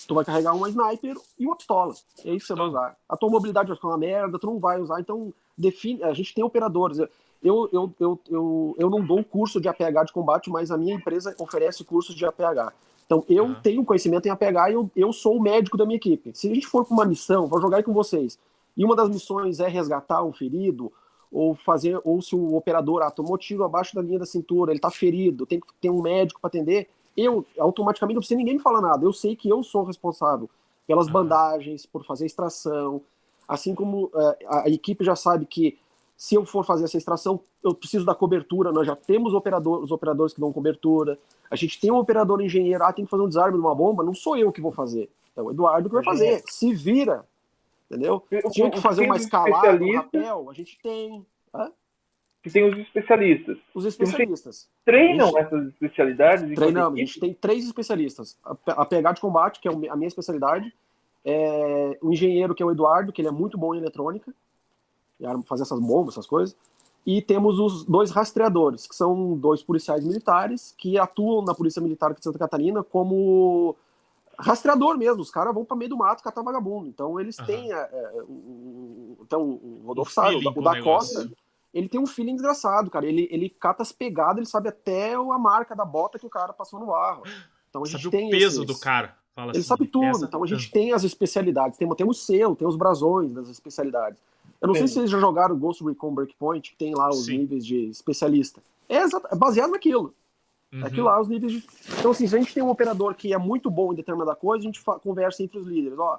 Tu 0.08 0.14
vai 0.14 0.26
carregar 0.26 0.54
uma 0.54 0.70
sniper 0.70 1.16
e 1.40 1.46
uma 1.46 1.56
pistola. 1.56 1.94
É 2.24 2.32
isso 2.32 2.40
que 2.40 2.48
você 2.48 2.56
vai 2.56 2.68
usar. 2.68 2.96
A 3.08 3.18
tua 3.18 3.30
mobilidade 3.30 3.68
vai 3.68 3.76
ficar 3.76 3.90
uma 3.90 3.98
merda, 3.98 4.40
tu 4.40 4.48
não 4.48 4.60
vai 4.60 4.80
usar. 4.80 5.00
Então, 5.00 5.34
define. 5.58 6.04
A 6.04 6.14
gente 6.14 6.34
tem 6.34 6.44
operadores. 6.44 7.00
Eu, 7.44 7.70
eu, 7.74 7.94
eu, 8.00 8.20
eu, 8.30 8.76
eu 8.78 8.90
não 8.90 9.02
dou 9.02 9.24
curso 9.24 9.60
de 9.60 9.68
APH 9.68 10.06
de 10.06 10.14
combate, 10.14 10.50
mas 10.50 10.72
a 10.72 10.78
minha 10.78 10.96
empresa 10.96 11.36
oferece 11.40 11.84
cursos 11.84 12.16
de 12.16 12.26
APH. 12.26 12.74
Então, 13.06 13.24
eu 13.28 13.46
uhum. 13.46 13.56
tenho 13.62 13.84
conhecimento 13.84 14.26
em 14.26 14.30
APH 14.30 14.70
e 14.70 14.74
eu, 14.74 14.92
eu 14.96 15.12
sou 15.14 15.38
o 15.38 15.42
médico 15.42 15.78
da 15.78 15.86
minha 15.86 15.98
equipe. 15.98 16.32
Se 16.34 16.50
a 16.50 16.54
gente 16.54 16.66
for 16.66 16.86
para 16.86 16.94
uma 16.94 17.06
missão, 17.06 17.48
vou 17.48 17.60
jogar 17.60 17.78
aí 17.78 17.84
com 17.84 17.94
vocês, 17.94 18.40
e 18.76 18.86
uma 18.86 18.96
das 18.96 19.10
missões 19.10 19.60
é 19.60 19.68
resgatar 19.68 20.24
um 20.24 20.32
ferido, 20.32 20.92
ou 21.32 21.56
fazer, 21.56 22.00
ou 22.04 22.22
se 22.22 22.36
o 22.36 22.56
operador 22.56 23.02
ah, 23.02 23.12
tomou 23.12 23.38
tiro 23.38 23.64
abaixo 23.64 23.96
da 23.96 24.02
linha 24.02 24.20
da 24.20 24.26
cintura, 24.26 24.72
ele 24.72 24.78
está 24.78 24.92
ferido, 24.92 25.46
tem 25.46 25.60
que 25.60 25.68
ter 25.82 25.90
um 25.90 26.02
médico 26.02 26.40
para 26.40 26.48
atender, 26.48 26.88
eu 27.18 27.46
automaticamente 27.60 28.16
não 28.16 28.22
precisa 28.22 28.38
ninguém 28.38 28.56
me 28.56 28.60
falar 28.62 28.82
nada. 28.82 29.06
Eu 29.06 29.14
sei 29.14 29.36
que 29.36 29.50
eu 29.50 29.64
sou 29.64 29.84
responsável 29.84 30.50
pelas 30.88 31.10
bandagens, 31.10 31.86
por 31.86 32.04
fazer 32.06 32.26
extração, 32.26 33.02
assim 33.48 33.74
como 33.74 34.12
a, 34.48 34.64
a 34.64 34.70
equipe 34.70 35.04
já 35.04 35.16
sabe 35.16 35.46
que 35.46 35.78
se 36.24 36.36
eu 36.36 36.46
for 36.46 36.64
fazer 36.64 36.86
essa 36.86 36.96
extração, 36.96 37.42
eu 37.62 37.76
preciso 37.76 38.06
da 38.06 38.16
cobertura. 38.16 38.72
Nós 38.72 38.88
já 38.88 38.96
temos 38.96 39.34
operador, 39.34 39.84
os 39.84 39.92
operadores 39.92 40.34
que 40.34 40.40
dão 40.40 40.54
cobertura. 40.54 41.20
A 41.52 41.56
gente 41.58 41.78
tem 41.78 41.92
um 41.92 41.98
operador 41.98 42.42
engenheiro, 42.42 42.82
ah, 42.82 42.94
tem 42.94 43.04
que 43.04 43.12
fazer 43.12 43.24
um 43.24 43.28
desarme 43.28 43.58
de 43.58 43.60
uma 43.60 43.76
bomba. 43.76 44.06
Não 44.06 44.14
sou 44.14 44.38
eu 44.38 44.50
que 44.50 44.62
vou 44.62 44.72
fazer. 44.72 45.10
É 45.36 45.42
o 45.42 45.52
Eduardo 45.52 45.90
que 45.90 45.96
vai 45.96 46.04
fazer. 46.06 46.42
Se 46.48 46.74
vira. 46.74 47.26
Entendeu? 47.92 48.24
Tinha 48.54 48.72
que 48.72 48.80
fazer 48.80 49.06
uma 49.06 49.18
escalada, 49.18 49.84
um 49.84 49.96
rapel, 49.98 50.50
a 50.50 50.54
gente 50.54 50.80
tem. 50.82 51.26
Hã? 51.54 51.70
Que 52.42 52.50
tem 52.50 52.70
os 52.70 52.78
especialistas. 52.78 53.58
Os 53.76 53.84
especialistas. 53.84 54.70
Treinam 54.86 55.28
gente, 55.28 55.40
essas 55.40 55.68
especialidades? 55.68 56.56
Treinamos. 56.56 57.00
A 57.02 57.04
gente 57.04 57.20
tem 57.20 57.34
três 57.34 57.66
especialistas. 57.66 58.38
A 58.66 58.86
PH 58.86 59.12
de 59.12 59.20
combate, 59.20 59.60
que 59.60 59.68
é 59.68 59.72
a 59.90 59.96
minha 59.98 60.08
especialidade. 60.08 60.74
É, 61.26 61.98
o 62.02 62.14
engenheiro, 62.14 62.56
que 62.56 62.64
é 62.64 62.66
o 62.66 62.72
Eduardo, 62.72 63.12
que 63.12 63.20
ele 63.20 63.28
é 63.28 63.32
muito 63.32 63.58
bom 63.58 63.76
em 63.76 63.80
eletrônica 63.80 64.34
fazer 65.46 65.64
essas 65.64 65.80
bombas, 65.80 66.16
essas 66.16 66.28
coisas. 66.28 66.56
E 67.06 67.22
temos 67.22 67.60
os 67.60 67.84
dois 67.84 68.12
rastreadores, 68.12 68.88
que 68.88 68.96
são 68.96 69.36
dois 69.36 69.62
policiais 69.62 70.06
militares 70.06 70.74
que 70.78 70.98
atuam 70.98 71.44
na 71.44 71.54
Polícia 71.54 71.82
Militar 71.82 72.14
de 72.14 72.24
Santa 72.24 72.40
Catarina 72.40 72.82
como 72.82 73.76
rastreador 74.40 74.98
mesmo. 74.98 75.22
Os 75.22 75.30
caras 75.30 75.54
vão 75.54 75.66
para 75.66 75.76
meio 75.76 75.90
do 75.90 75.98
mato 75.98 76.24
catar 76.24 76.42
vagabundo. 76.42 76.88
Então 76.88 77.20
eles 77.20 77.38
uhum. 77.40 77.46
têm. 77.46 77.74
É, 77.74 77.76
é, 77.76 78.22
o, 78.24 79.18
então, 79.22 79.42
o 79.42 79.84
Rodolfo 79.86 80.12
o 80.12 80.14
sabe, 80.14 80.36
o, 80.36 80.50
o 80.50 80.64
da 80.64 80.82
Costa, 80.82 81.30
ele 81.74 81.90
tem 81.90 82.00
um 82.00 82.08
feeling 82.08 82.36
desgraçado, 82.36 82.90
cara. 82.90 83.06
Ele, 83.06 83.28
ele 83.30 83.50
cata 83.50 83.82
as 83.82 83.92
pegadas, 83.92 84.38
ele 84.38 84.46
sabe 84.46 84.70
até 84.70 85.14
a 85.14 85.40
marca 85.40 85.76
da 85.76 85.84
bota 85.84 86.18
que 86.18 86.26
o 86.26 86.30
cara 86.30 86.54
passou 86.54 86.80
no 86.80 86.86
barro. 86.86 87.24
Então 87.70 87.84
a 87.84 87.86
gente 87.86 88.04
sabe 88.04 88.12
tem 88.12 88.28
o 88.28 88.32
peso 88.32 88.64
do 88.64 88.78
cara. 88.80 89.18
Fala 89.36 89.52
ele 89.52 89.60
assim, 89.60 89.68
sabe 89.68 89.88
tudo. 89.88 90.24
Então 90.24 90.44
a 90.44 90.48
gente 90.48 90.72
tem 90.72 90.94
as 90.94 91.04
especialidades. 91.04 91.78
Tem, 91.78 91.90
temos 91.96 92.26
selo, 92.26 92.56
tem 92.56 92.68
os 92.68 92.76
brasões 92.76 93.34
das 93.34 93.50
especialidades. 93.50 94.22
Eu 94.64 94.68
não 94.68 94.76
sei 94.76 94.88
se 94.88 94.94
vocês 94.94 95.10
já 95.10 95.20
jogaram 95.20 95.60
Ghost 95.60 95.84
Recon 95.84 96.14
Breakpoint, 96.14 96.72
que 96.72 96.78
tem 96.78 96.96
lá 96.96 97.10
os 97.10 97.26
Sim. 97.26 97.40
níveis 97.40 97.66
de 97.66 97.90
especialista. 97.90 98.64
É, 98.88 99.00
é 99.00 99.36
baseado 99.36 99.72
naquilo. 99.72 100.14
Uhum. 100.72 100.86
Aquilo 100.86 101.06
lá, 101.08 101.20
os 101.20 101.28
níveis 101.28 101.52
de... 101.52 101.68
Então, 102.00 102.12
assim, 102.12 102.26
se 102.26 102.34
a 102.34 102.40
gente 102.40 102.54
tem 102.54 102.64
um 102.64 102.70
operador 102.70 103.14
que 103.14 103.34
é 103.34 103.38
muito 103.38 103.70
bom 103.70 103.92
em 103.92 103.96
determinada 103.98 104.34
coisa, 104.38 104.64
a 104.64 104.66
gente 104.66 104.82
conversa 105.04 105.44
entre 105.44 105.60
os 105.60 105.68
líderes. 105.68 106.00
Ó, 106.00 106.18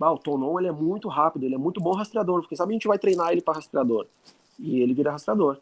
ah, 0.00 0.12
o 0.12 0.18
Tonon, 0.18 0.58
ele 0.58 0.66
é 0.66 0.72
muito 0.72 1.08
rápido, 1.08 1.44
ele 1.44 1.54
é 1.54 1.58
muito 1.58 1.80
bom 1.80 1.92
rastreador. 1.92 2.40
Porque 2.40 2.56
sabe, 2.56 2.72
a 2.72 2.74
gente 2.74 2.88
vai 2.88 2.98
treinar 2.98 3.30
ele 3.30 3.40
para 3.40 3.54
rastreador. 3.54 4.08
E 4.58 4.80
ele 4.80 4.92
vira 4.92 5.12
rastreador. 5.12 5.58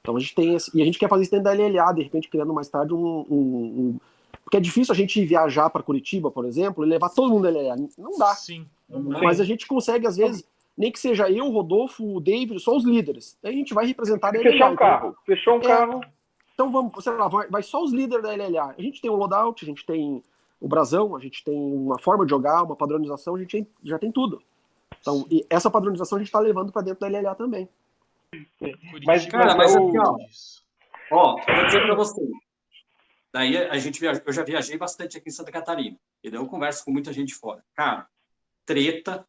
Então 0.00 0.16
a 0.16 0.18
gente 0.20 0.34
tem 0.34 0.56
esse... 0.56 0.76
E 0.76 0.82
a 0.82 0.84
gente 0.84 0.98
quer 0.98 1.08
fazer 1.08 1.22
isso 1.22 1.30
dentro 1.30 1.44
da 1.44 1.52
LLA, 1.52 1.92
de 1.92 2.02
repente 2.02 2.28
criando 2.28 2.52
mais 2.52 2.68
tarde 2.68 2.92
um... 2.92 3.24
um, 3.30 3.30
um... 3.30 4.00
Porque 4.42 4.56
é 4.56 4.60
difícil 4.60 4.92
a 4.92 4.96
gente 4.96 5.24
viajar 5.24 5.70
para 5.70 5.82
Curitiba, 5.82 6.28
por 6.28 6.44
exemplo, 6.44 6.84
e 6.84 6.88
levar 6.88 7.08
todo 7.08 7.30
mundo 7.30 7.44
da 7.44 7.50
LLA. 7.50 7.76
Não 7.96 8.18
dá. 8.18 8.34
Sim. 8.34 8.66
Mas 8.88 9.40
a 9.40 9.44
gente 9.44 9.64
consegue, 9.66 10.08
às 10.08 10.16
vezes 10.16 10.44
nem 10.76 10.90
que 10.90 10.98
seja 10.98 11.30
eu, 11.30 11.48
Rodolfo, 11.50 12.16
o 12.16 12.20
David, 12.20 12.58
só 12.60 12.76
os 12.76 12.84
líderes. 12.84 13.38
Aí 13.42 13.52
a 13.52 13.56
gente 13.56 13.72
vai 13.72 13.86
representar 13.86 14.28
a 14.28 14.30
LLA. 14.32 14.42
Fechar 14.42 14.70
um 14.70 14.76
carro. 14.76 15.08
Então, 15.08 15.24
Fechou 15.24 15.54
um 15.54 15.60
é, 15.60 15.62
carro. 15.62 16.00
Então 16.54 16.70
vamos, 16.70 17.04
sei 17.04 17.12
lá, 17.12 17.28
vai, 17.28 17.48
vai, 17.48 17.62
só 17.62 17.82
os 17.82 17.92
líderes 17.92 18.22
da 18.22 18.34
LLA. 18.34 18.74
A 18.76 18.82
gente 18.82 19.00
tem 19.00 19.10
o 19.10 19.16
loadout, 19.16 19.64
a 19.64 19.66
gente 19.66 19.84
tem 19.86 20.22
o 20.60 20.68
brasão, 20.68 21.14
a 21.14 21.20
gente 21.20 21.44
tem 21.44 21.54
uma 21.54 21.98
forma 21.98 22.24
de 22.24 22.30
jogar, 22.30 22.62
uma 22.62 22.76
padronização, 22.76 23.34
a 23.34 23.38
gente 23.38 23.66
já 23.84 23.98
tem 23.98 24.10
tudo. 24.10 24.42
Então, 25.00 25.26
e 25.30 25.44
essa 25.50 25.70
padronização 25.70 26.16
a 26.16 26.20
gente 26.20 26.28
está 26.28 26.40
levando 26.40 26.72
para 26.72 26.82
dentro 26.82 27.00
da 27.00 27.08
LLA 27.08 27.34
também. 27.34 27.68
Mas, 29.04 29.26
cara, 29.26 29.54
mas 29.56 29.76
aqui, 29.76 29.98
ó. 29.98 30.16
Ó, 31.12 31.36
vou 31.36 31.66
dizer 31.66 31.82
para 31.82 31.94
você. 31.94 32.20
Daí 33.32 33.56
a 33.56 33.78
gente 33.78 34.00
viaja, 34.00 34.22
eu 34.24 34.32
já 34.32 34.42
viajei 34.42 34.78
bastante 34.78 35.18
aqui 35.18 35.28
em 35.28 35.32
Santa 35.32 35.52
Catarina. 35.52 35.96
E 36.22 36.30
daí 36.30 36.40
eu 36.40 36.46
converso 36.46 36.84
com 36.84 36.92
muita 36.92 37.12
gente 37.12 37.34
fora. 37.34 37.64
Cara, 37.74 38.06
treta 38.64 39.26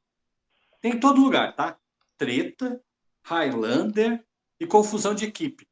tem 0.85 0.93
em 0.93 0.99
todo 0.99 1.19
lugar, 1.19 1.55
tá? 1.55 1.75
Treta, 2.15 2.79
Highlander 3.23 4.23
e 4.59 4.67
confusão 4.67 5.15
de 5.15 5.25
equipe. 5.25 5.67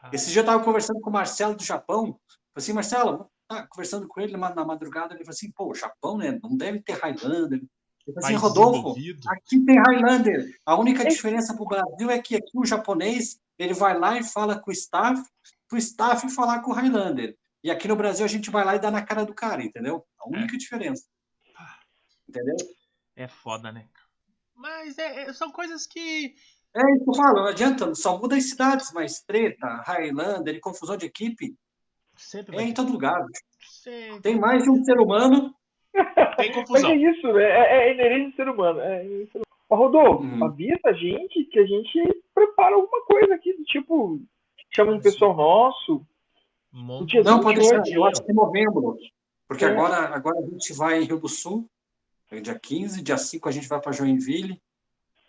Ah. 0.00 0.08
Esse 0.10 0.30
dia 0.30 0.40
eu 0.40 0.42
estava 0.42 0.64
conversando 0.64 1.02
com 1.02 1.10
o 1.10 1.12
Marcelo 1.12 1.54
do 1.54 1.62
Japão. 1.62 2.06
Falei 2.06 2.56
assim, 2.56 2.72
Marcelo, 2.72 3.30
tá 3.46 3.66
conversando 3.66 4.08
com 4.08 4.18
ele 4.22 4.34
na 4.38 4.64
madrugada, 4.64 5.12
ele 5.12 5.22
falou 5.22 5.34
assim, 5.34 5.50
pô, 5.50 5.74
Japão, 5.74 6.16
né? 6.16 6.40
Não 6.42 6.56
deve 6.56 6.80
ter 6.80 6.94
Highlander. 6.94 7.62
Eu 8.06 8.14
falei 8.14 8.30
assim, 8.30 8.36
Rodolfo, 8.36 8.94
aqui 9.28 9.62
tem 9.66 9.78
Highlander. 9.78 10.58
A 10.64 10.76
única 10.76 11.04
diferença 11.04 11.52
para 11.52 11.62
o 11.62 11.68
Brasil 11.68 12.10
é 12.10 12.18
que 12.18 12.36
aqui 12.36 12.52
o 12.54 12.64
japonês, 12.64 13.38
ele 13.58 13.74
vai 13.74 13.98
lá 13.98 14.18
e 14.18 14.24
fala 14.24 14.58
com 14.58 14.70
o 14.70 14.72
staff, 14.72 15.22
para 15.68 15.76
o 15.76 15.78
staff 15.78 16.26
falar 16.30 16.62
com 16.62 16.70
o 16.70 16.74
Highlander. 16.74 17.36
E 17.62 17.70
aqui 17.70 17.86
no 17.86 17.96
Brasil 17.96 18.24
a 18.24 18.28
gente 18.28 18.48
vai 18.48 18.64
lá 18.64 18.76
e 18.76 18.80
dá 18.80 18.90
na 18.90 19.04
cara 19.04 19.26
do 19.26 19.34
cara, 19.34 19.62
entendeu? 19.62 20.06
A 20.18 20.26
única 20.26 20.54
é. 20.54 20.58
diferença. 20.58 21.04
Entendeu? 22.26 22.56
É 23.14 23.28
foda, 23.28 23.70
né? 23.70 23.86
Mas 24.58 24.98
é, 24.98 25.22
é, 25.22 25.32
são 25.32 25.50
coisas 25.50 25.86
que. 25.86 26.34
É 26.74 26.94
isso 26.94 27.04
que 27.04 27.10
eu 27.10 27.14
falo, 27.14 27.40
não 27.40 27.46
adianta, 27.46 27.94
só 27.94 28.18
muda 28.18 28.36
as 28.36 28.50
cidades, 28.50 28.92
mas 28.92 29.22
treta, 29.22 29.82
Highlander 29.86 30.54
e 30.54 30.60
confusão 30.60 30.96
de 30.96 31.06
equipe 31.06 31.56
Sempre 32.18 32.56
é 32.58 32.62
em 32.62 32.74
todo 32.74 32.92
lugar. 32.92 33.24
Sempre. 33.60 34.20
Tem 34.20 34.38
mais 34.38 34.64
de 34.64 34.70
um 34.70 34.82
ser 34.84 34.98
humano. 34.98 35.54
Tem 36.36 36.52
confusão. 36.52 36.90
Mas 36.90 36.90
é 36.90 36.96
isso, 36.96 37.32
né? 37.32 37.44
é, 37.44 37.88
é 37.88 37.94
inerente 37.94 38.30
do 38.30 38.36
ser 38.36 38.48
humano. 38.48 38.80
É, 38.80 39.06
Rodolfo, 39.70 40.24
hum. 40.24 40.44
avisa 40.44 40.80
a 40.86 40.92
gente 40.92 41.44
que 41.44 41.58
a 41.60 41.66
gente 41.66 42.22
prepara 42.34 42.74
alguma 42.74 43.04
coisa 43.04 43.34
aqui, 43.34 43.52
do 43.52 43.62
tipo, 43.64 44.20
chama 44.70 44.92
um 44.92 45.00
pessoal 45.00 45.36
nosso. 45.36 46.04
Monta... 46.72 47.22
Não, 47.22 47.40
pode 47.40 47.64
ser, 47.64 47.82
eu 47.86 48.04
acho 48.04 48.22
que 48.24 48.30
é 48.30 48.34
novembro. 48.34 48.96
Porque 49.46 49.64
é. 49.64 49.68
agora, 49.68 50.14
agora 50.14 50.38
a 50.38 50.50
gente 50.50 50.72
vai 50.72 51.00
em 51.00 51.04
Rio 51.04 51.18
do 51.18 51.28
Sul, 51.28 51.68
dia 52.42 52.58
15, 52.58 53.02
dia 53.02 53.16
5 53.16 53.48
a 53.48 53.52
gente 53.52 53.68
vai 53.68 53.80
para 53.80 53.92
Joinville. 53.92 54.60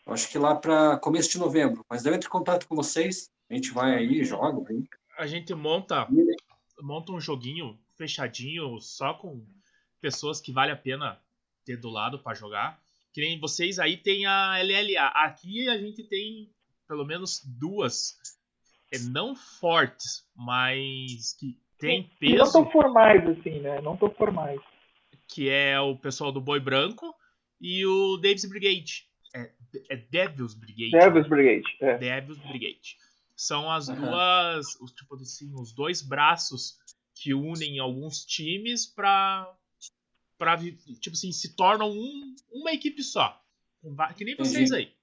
Eu 0.05 0.13
acho 0.13 0.29
que 0.29 0.37
lá 0.37 0.55
para 0.55 0.97
começo 0.97 1.29
de 1.29 1.37
novembro. 1.37 1.85
Mas 1.89 2.05
eu 2.05 2.13
entro 2.13 2.27
em 2.27 2.31
contato 2.31 2.67
com 2.67 2.75
vocês, 2.75 3.31
a 3.49 3.53
gente 3.53 3.71
vai 3.71 3.95
aí, 3.95 4.23
joga. 4.23 4.61
A 5.17 5.27
gente 5.27 5.53
monta, 5.53 6.07
monta 6.81 7.11
um 7.11 7.19
joguinho 7.19 7.79
fechadinho, 7.95 8.79
só 8.79 9.13
com 9.13 9.45
pessoas 10.01 10.41
que 10.41 10.51
vale 10.51 10.71
a 10.71 10.75
pena 10.75 11.19
ter 11.65 11.77
do 11.77 11.89
lado 11.89 12.19
para 12.19 12.35
jogar. 12.35 12.81
Que 13.13 13.21
nem 13.21 13.39
vocês 13.39 13.79
aí 13.79 13.97
tem 13.97 14.25
a 14.25 14.57
LLA. 14.61 15.07
Aqui 15.07 15.67
a 15.69 15.77
gente 15.77 16.03
tem 16.03 16.49
pelo 16.87 17.05
menos 17.05 17.43
duas, 17.45 18.17
é, 18.91 18.97
não 18.97 19.35
fortes, 19.35 20.27
mas 20.35 21.33
que 21.39 21.55
tem 21.77 22.09
peso. 22.19 22.37
não 22.37 22.51
tão 22.51 22.71
formais 22.71 23.29
assim, 23.29 23.59
né? 23.59 23.79
Não 23.81 23.95
tão 23.95 24.09
formais. 24.09 24.59
Que 25.29 25.47
é 25.49 25.79
o 25.79 25.95
pessoal 25.95 26.31
do 26.31 26.41
Boi 26.41 26.59
Branco 26.59 27.15
e 27.61 27.85
o 27.85 28.17
Davis 28.17 28.45
Brigade. 28.45 29.07
É, 29.33 29.51
é 29.89 29.95
Devils 29.95 30.55
Brigade. 30.55 30.91
Devils 30.91 31.27
Brigade. 31.27 31.77
É. 31.79 31.97
Devils 31.97 32.39
Brigade. 32.39 32.97
São 33.35 33.71
as 33.71 33.87
uhum. 33.87 33.95
duas, 33.95 34.75
os, 34.81 34.91
tipo 34.91 35.15
assim, 35.15 35.53
os 35.53 35.71
dois 35.71 36.01
braços 36.01 36.77
que 37.13 37.33
unem 37.33 37.79
alguns 37.79 38.25
times 38.25 38.85
para 38.85 39.55
para 40.37 40.57
tipo 40.57 41.11
assim, 41.11 41.33
se 41.33 41.53
tornam 41.53 41.91
um, 41.91 42.35
uma 42.51 42.71
equipe 42.71 43.03
só. 43.03 43.41
Que 44.15 44.23
nem 44.23 44.35
vocês 44.35 44.71
aí. 44.71 44.93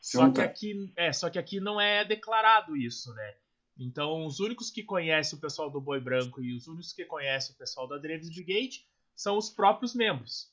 Só 0.00 0.30
que, 0.30 0.40
aqui, 0.40 0.92
é, 0.96 1.12
só 1.12 1.28
que 1.28 1.38
aqui 1.38 1.60
não 1.60 1.80
é 1.80 2.04
declarado 2.04 2.76
isso, 2.76 3.12
né? 3.14 3.34
Então, 3.78 4.26
os 4.26 4.40
únicos 4.40 4.70
que 4.70 4.82
conhecem 4.82 5.38
o 5.38 5.40
pessoal 5.40 5.70
do 5.70 5.80
Boi 5.80 6.00
Branco 6.00 6.42
e 6.42 6.54
os 6.54 6.66
únicos 6.66 6.92
que 6.92 7.04
conhecem 7.04 7.54
o 7.54 7.58
pessoal 7.58 7.86
da 7.86 7.96
Dreves 7.96 8.34
Brigade 8.34 8.86
são 9.18 9.36
os 9.36 9.50
próprios 9.50 9.94
membros. 9.94 10.48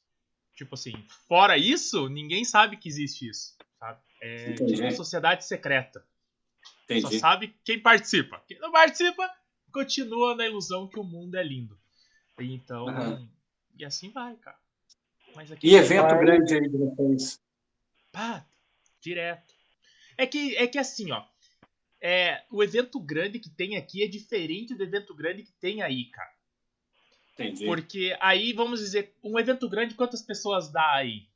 Tipo 0.56 0.74
assim, 0.74 0.94
fora 1.28 1.56
isso, 1.56 2.10
ninguém 2.10 2.44
sabe 2.44 2.78
que 2.78 2.90
existe 2.90 3.30
isso. 3.30 3.56
Sabe? 3.80 4.02
É 4.20 4.54
tipo 4.54 4.82
uma 4.82 4.92
sociedade 4.92 5.46
secreta. 5.46 6.04
Entendi. 6.86 7.02
Só 7.02 7.20
sabe 7.20 7.56
quem 7.64 7.80
participa. 7.80 8.44
Quem 8.48 8.58
não 8.60 8.72
participa, 8.72 9.30
continua 9.72 10.36
na 10.36 10.48
ilusão 10.48 10.88
que 10.88 11.00
o 11.00 11.04
mundo 11.04 11.36
é 11.36 11.44
lindo. 11.44 11.80
Então, 12.40 12.88
uhum. 12.88 13.30
e 13.78 13.86
assim 13.86 14.12
vai, 14.12 14.36
cara. 14.38 14.58
e 15.62 15.76
evento 15.76 16.10
vai... 16.10 16.20
grande 16.20 16.56
aí 16.56 16.68
de 16.68 16.78
vocês? 16.78 17.40
Pá, 18.12 18.46
direto. 19.00 19.54
É 20.18 20.26
que, 20.26 20.58
é 20.58 20.66
que 20.66 20.80
assim, 20.80 21.12
ó. 21.12 21.24
É, 22.02 22.44
o 22.50 22.64
evento 22.64 23.00
grande 23.00 23.40
que 23.40 23.50
tem 23.50 23.78
aqui 23.78 24.04
é 24.04 24.08
diferente 24.08 24.74
do 24.74 24.84
evento 24.84 25.14
grande 25.14 25.44
que 25.44 25.52
tem 25.54 25.82
aí, 25.84 26.06
cara. 26.06 26.35
Entendi. 27.38 27.66
Porque 27.66 28.16
aí, 28.22 28.54
vamos 28.54 28.80
dizer, 28.80 29.14
um 29.22 29.38
evento 29.38 29.70
grande, 29.70 29.94
quantas 29.94 30.22
pessoas 30.22 30.72
dá 30.72 30.94
aí? 30.94 31.28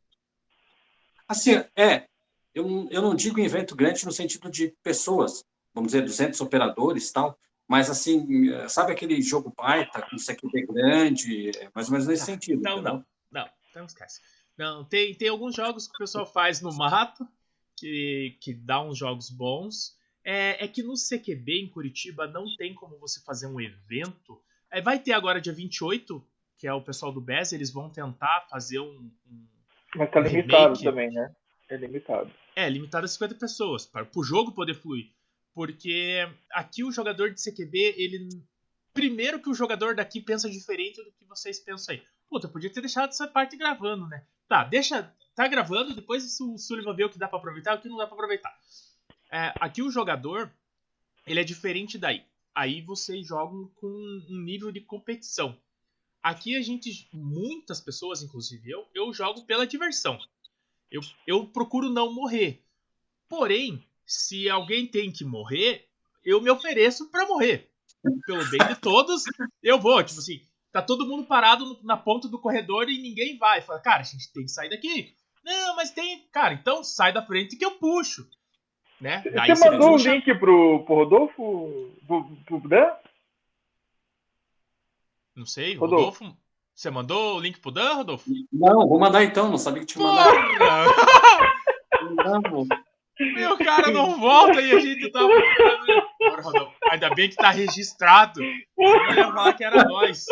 Assim, 1.27 1.63
é. 1.75 2.07
Eu, 2.55 2.87
eu 2.89 3.01
não 3.01 3.13
digo 3.13 3.39
evento 3.39 3.75
grande 3.75 4.05
no 4.05 4.11
sentido 4.11 4.49
de 4.49 4.73
pessoas, 4.81 5.43
vamos 5.73 5.91
dizer, 5.91 6.03
200 6.03 6.39
operadores 6.41 7.09
e 7.09 7.13
tal. 7.13 7.37
Mas, 7.67 7.89
assim, 7.89 8.49
sabe 8.67 8.93
aquele 8.93 9.21
jogo 9.21 9.53
baita, 9.55 10.01
com 10.01 10.17
CQB 10.17 10.65
grande, 10.67 11.51
é 11.57 11.69
mais 11.75 11.87
ou 11.87 11.91
menos 11.91 12.07
nesse 12.07 12.25
sentido. 12.25 12.61
Não, 12.63 12.81
não, 12.81 13.05
não, 13.31 13.47
não 13.75 13.85
esquece. 13.85 14.21
Não, 14.57 14.83
tem, 14.83 15.13
tem 15.13 15.29
alguns 15.29 15.55
jogos 15.55 15.87
que 15.87 15.95
o 15.95 15.99
pessoal 15.99 16.25
faz 16.25 16.61
no 16.61 16.73
mato, 16.73 17.27
que, 17.77 18.37
que 18.41 18.53
dá 18.53 18.81
uns 18.81 18.97
jogos 18.97 19.29
bons. 19.29 19.95
É, 20.23 20.65
é 20.65 20.67
que 20.67 20.81
no 20.81 20.95
CQB 20.95 21.61
em 21.61 21.69
Curitiba 21.69 22.27
não 22.27 22.45
tem 22.57 22.73
como 22.73 22.97
você 22.97 23.21
fazer 23.21 23.47
um 23.47 23.61
evento. 23.61 24.41
Vai 24.83 24.99
ter 24.99 25.13
agora 25.13 25.41
dia 25.41 25.53
28, 25.53 26.23
que 26.57 26.67
é 26.67 26.73
o 26.73 26.81
pessoal 26.81 27.11
do 27.11 27.21
BES, 27.21 27.53
eles 27.53 27.71
vão 27.71 27.89
tentar 27.89 28.45
fazer 28.49 28.79
um. 28.79 29.11
um 29.29 29.47
Mas 29.95 30.11
tá 30.11 30.19
limitado 30.19 30.63
remake. 30.63 30.83
também, 30.83 31.11
né? 31.11 31.35
É 31.69 31.77
limitado. 31.77 32.31
É, 32.55 32.69
limitado 32.69 33.05
a 33.05 33.07
50 33.07 33.35
pessoas, 33.35 33.85
para 33.85 34.07
o 34.15 34.23
jogo 34.23 34.51
poder 34.51 34.73
fluir. 34.73 35.11
Porque 35.53 36.27
aqui 36.51 36.83
o 36.83 36.91
jogador 36.91 37.31
de 37.31 37.41
CQB, 37.41 37.95
ele. 37.97 38.29
Primeiro 38.93 39.41
que 39.41 39.49
o 39.49 39.53
jogador 39.53 39.95
daqui 39.95 40.19
pensa 40.19 40.49
diferente 40.49 41.03
do 41.03 41.11
que 41.11 41.25
vocês 41.25 41.59
pensam 41.59 41.95
aí. 41.95 42.03
Puta, 42.29 42.47
podia 42.47 42.71
ter 42.71 42.81
deixado 42.81 43.09
essa 43.09 43.27
parte 43.27 43.55
gravando, 43.55 44.07
né? 44.07 44.23
Tá, 44.47 44.63
deixa. 44.63 45.13
Tá 45.35 45.47
gravando, 45.47 45.95
depois 45.95 46.39
o 46.41 46.57
Sullivan 46.57 46.93
vê 46.93 47.05
o 47.05 47.09
que 47.09 47.17
dá 47.17 47.27
para 47.27 47.37
aproveitar 47.39 47.73
e 47.73 47.77
o 47.77 47.81
que 47.81 47.87
não 47.87 47.97
dá 47.97 48.05
para 48.05 48.15
aproveitar. 48.15 48.53
É, 49.31 49.53
aqui 49.59 49.81
o 49.81 49.89
jogador, 49.89 50.51
ele 51.25 51.39
é 51.39 51.43
diferente 51.43 51.97
daí. 51.97 52.25
Aí 52.53 52.81
vocês 52.81 53.25
jogam 53.25 53.69
com 53.75 53.87
um 53.87 54.41
nível 54.41 54.71
de 54.71 54.81
competição. 54.81 55.57
Aqui 56.21 56.55
a 56.55 56.61
gente, 56.61 57.07
muitas 57.13 57.79
pessoas, 57.79 58.21
inclusive 58.21 58.69
eu, 58.69 58.87
eu 58.93 59.13
jogo 59.13 59.43
pela 59.43 59.65
diversão. 59.65 60.19
Eu, 60.91 61.01
eu 61.25 61.45
procuro 61.45 61.89
não 61.89 62.11
morrer. 62.11 62.63
Porém, 63.27 63.85
se 64.05 64.49
alguém 64.49 64.87
tem 64.87 65.11
que 65.11 65.23
morrer, 65.23 65.87
eu 66.25 66.41
me 66.41 66.49
ofereço 66.49 67.09
para 67.09 67.27
morrer. 67.27 67.69
Pelo 68.25 68.49
bem 68.49 68.67
de 68.67 68.75
todos, 68.75 69.23
eu 69.61 69.79
vou. 69.79 70.03
Tipo 70.03 70.19
assim, 70.19 70.41
tá 70.71 70.81
todo 70.81 71.05
mundo 71.05 71.25
parado 71.25 71.79
na 71.83 71.95
ponta 71.95 72.27
do 72.27 72.39
corredor 72.39 72.89
e 72.89 73.01
ninguém 73.01 73.37
vai. 73.37 73.61
Fala, 73.61 73.79
cara, 73.79 74.01
a 74.01 74.05
gente 74.05 74.31
tem 74.31 74.45
que 74.45 74.51
sair 74.51 74.69
daqui. 74.69 75.15
Não, 75.43 75.75
mas 75.75 75.91
tem. 75.91 76.27
Cara, 76.31 76.53
então 76.53 76.83
sai 76.83 77.13
da 77.13 77.25
frente 77.25 77.55
que 77.55 77.65
eu 77.65 77.71
puxo. 77.71 78.27
Né? 78.99 79.23
Daí 79.33 79.55
você 79.55 79.69
mandou 79.69 79.89
o 79.89 79.91
puxa... 79.93 80.11
link 80.11 80.35
pro, 80.35 80.83
pro 80.85 80.95
Rodolfo? 80.95 81.95
Pro, 82.05 82.37
pro 82.45 82.69
Dan? 82.69 82.91
Não 85.35 85.45
sei, 85.45 85.75
Rodolfo. 85.75 86.23
Rodolfo. 86.23 86.39
Você 86.75 86.89
mandou 86.89 87.37
o 87.37 87.39
link 87.39 87.59
pro 87.59 87.71
Dan, 87.71 87.93
Rodolfo? 87.93 88.29
Não, 88.51 88.87
vou 88.87 88.99
mandar 88.99 89.23
então, 89.23 89.49
não 89.49 89.57
sabia 89.57 89.81
que 89.81 89.87
tinha 89.87 90.05
mandado. 90.05 90.39
não, 92.15 92.67
meu 93.19 93.57
cara 93.57 93.91
não 93.91 94.17
volta 94.17 94.61
e 94.61 94.71
a 94.71 94.79
gente 94.79 95.11
tá. 95.11 95.19
Rodolfo, 96.41 96.75
ainda 96.89 97.13
bem 97.13 97.29
que 97.29 97.35
tá 97.35 97.49
registrado. 97.49 98.41
Eu 98.41 99.13
ia 99.13 99.27
falar 99.27 99.53
que 99.53 99.63
era 99.63 99.83
nós. 99.83 100.25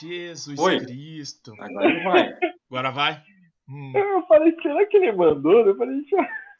Jesus 0.00 0.58
Oi. 0.58 0.80
Cristo. 0.80 1.52
Agora 1.58 2.04
vai. 2.04 2.38
Agora 2.70 2.90
vai. 2.90 3.31
Hum. 3.68 3.92
Eu 3.94 4.26
falei, 4.26 4.54
será 4.60 4.86
que 4.86 4.96
ele 4.96 5.12
mandou? 5.12 5.66
Eu 5.66 5.76
falei, 5.76 6.02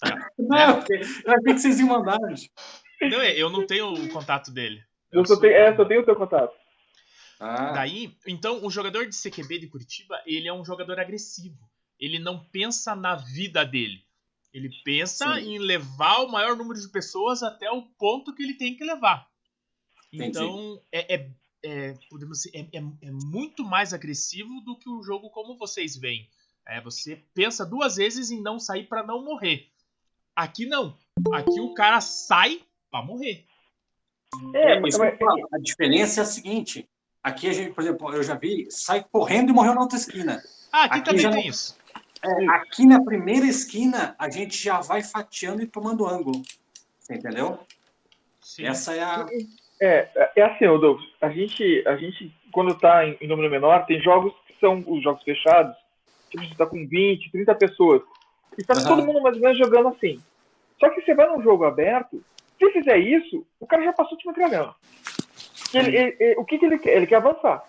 não, 0.38 0.56
é. 0.56 0.70
eu 0.70 1.32
achei 1.32 1.54
que 1.54 1.58
vocês 1.58 1.80
iam 1.80 1.88
mandar. 1.88 2.18
Não, 2.20 3.22
eu 3.22 3.50
não 3.50 3.66
tenho 3.66 3.92
o 3.92 4.08
contato 4.08 4.50
dele. 4.50 4.82
Eu, 5.10 5.20
eu 5.20 5.26
só, 5.26 5.36
tenho, 5.38 5.54
é, 5.54 5.76
só 5.76 5.84
tenho 5.84 6.02
o 6.02 6.04
teu 6.04 6.16
contato. 6.16 6.54
Ah. 7.38 7.72
Daí, 7.72 8.16
então, 8.26 8.64
o 8.64 8.70
jogador 8.70 9.06
de 9.06 9.16
CQB 9.16 9.58
de 9.58 9.66
Curitiba, 9.66 10.22
ele 10.24 10.46
é 10.46 10.52
um 10.52 10.64
jogador 10.64 10.98
agressivo. 11.00 11.58
Ele 11.98 12.18
não 12.18 12.38
pensa 12.38 12.94
na 12.94 13.16
vida 13.16 13.64
dele. 13.64 14.04
Ele 14.54 14.70
pensa 14.84 15.34
Sim. 15.34 15.54
em 15.54 15.58
levar 15.58 16.20
o 16.20 16.30
maior 16.30 16.56
número 16.56 16.80
de 16.80 16.88
pessoas 16.88 17.42
até 17.42 17.70
o 17.70 17.82
ponto 17.98 18.34
que 18.34 18.42
ele 18.42 18.54
tem 18.54 18.76
que 18.76 18.84
levar. 18.84 19.26
Entendi. 20.12 20.30
Então, 20.30 20.82
é, 20.92 21.14
é, 21.14 21.30
é, 21.64 21.94
podemos 22.10 22.38
dizer, 22.38 22.50
é, 22.54 22.78
é, 22.78 22.80
é, 22.80 23.10
muito 23.10 23.64
mais 23.64 23.94
agressivo 23.94 24.60
do 24.60 24.78
que 24.78 24.88
o 24.88 25.02
jogo 25.02 25.30
como 25.30 25.56
vocês 25.56 25.96
veem. 25.96 26.28
É, 26.66 26.80
você 26.80 27.22
pensa 27.34 27.66
duas 27.66 27.96
vezes 27.96 28.30
em 28.30 28.40
não 28.40 28.58
sair 28.58 28.84
para 28.84 29.02
não 29.02 29.24
morrer. 29.24 29.68
Aqui 30.34 30.66
não. 30.66 30.96
Aqui 31.32 31.60
o 31.60 31.74
cara 31.74 32.00
sai 32.00 32.60
para 32.90 33.04
morrer. 33.04 33.44
É, 34.54 34.80
mas, 34.80 34.96
mas, 34.96 35.18
a 35.52 35.58
diferença 35.58 36.20
é 36.20 36.22
a 36.22 36.26
seguinte: 36.26 36.88
Aqui 37.22 37.48
a 37.48 37.52
gente, 37.52 37.72
por 37.72 37.84
exemplo, 37.84 38.12
eu 38.12 38.22
já 38.22 38.34
vi, 38.34 38.66
sai 38.68 39.04
correndo 39.12 39.50
e 39.50 39.52
morreu 39.52 39.74
na 39.74 39.82
outra 39.82 39.96
esquina. 39.96 40.42
Ah, 40.72 40.84
aqui, 40.84 40.98
aqui 40.98 41.22
também 41.22 41.30
tem 41.30 41.48
isso. 41.48 41.78
É, 42.24 42.48
aqui 42.48 42.84
na 42.84 43.02
primeira 43.02 43.46
esquina, 43.46 44.16
a 44.18 44.28
gente 44.28 44.60
já 44.60 44.80
vai 44.80 45.02
fatiando 45.02 45.62
e 45.62 45.66
tomando 45.66 46.06
ângulo. 46.06 46.42
Entendeu? 47.08 47.60
Sim. 48.40 48.66
Essa 48.66 48.94
é 48.94 49.02
a. 49.02 49.26
É, 49.80 50.30
é 50.36 50.42
assim, 50.42 50.66
Rodolfo, 50.66 51.02
a 51.20 51.28
gente, 51.28 51.84
a 51.86 51.96
gente, 51.96 52.32
quando 52.52 52.72
está 52.72 53.06
em, 53.06 53.16
em, 53.20 53.28
número 53.28 53.50
menor, 53.50 53.86
tem 53.86 54.00
jogos 54.00 54.32
que 54.46 54.58
são 54.58 54.84
os 54.86 55.02
jogos 55.02 55.22
fechados, 55.22 55.76
tipo, 56.32 56.44
você 56.44 56.52
está 56.52 56.66
com 56.66 56.86
20, 56.86 57.30
30 57.30 57.54
pessoas. 57.54 58.02
E 58.58 58.64
tá 58.64 58.74
uhum. 58.74 58.84
todo 58.84 59.06
mundo 59.06 59.22
mais 59.22 59.36
ou 59.36 59.42
menos 59.42 59.58
jogando 59.58 59.88
assim. 59.88 60.20
Só 60.80 60.90
que 60.90 61.00
você 61.00 61.14
vai 61.14 61.28
num 61.28 61.42
jogo 61.42 61.64
aberto, 61.64 62.22
se 62.58 62.70
fizer 62.72 62.98
isso, 62.98 63.46
o 63.60 63.66
cara 63.66 63.84
já 63.84 63.92
passou 63.92 64.18
te 64.18 64.26
metralhando. 64.26 64.74
Ele, 65.72 65.96
ele, 65.96 66.16
ele, 66.18 66.34
o 66.38 66.44
que, 66.44 66.58
que 66.58 66.66
ele 66.66 66.78
quer? 66.78 66.96
Ele 66.96 67.06
quer 67.06 67.16
avançar. 67.16 67.64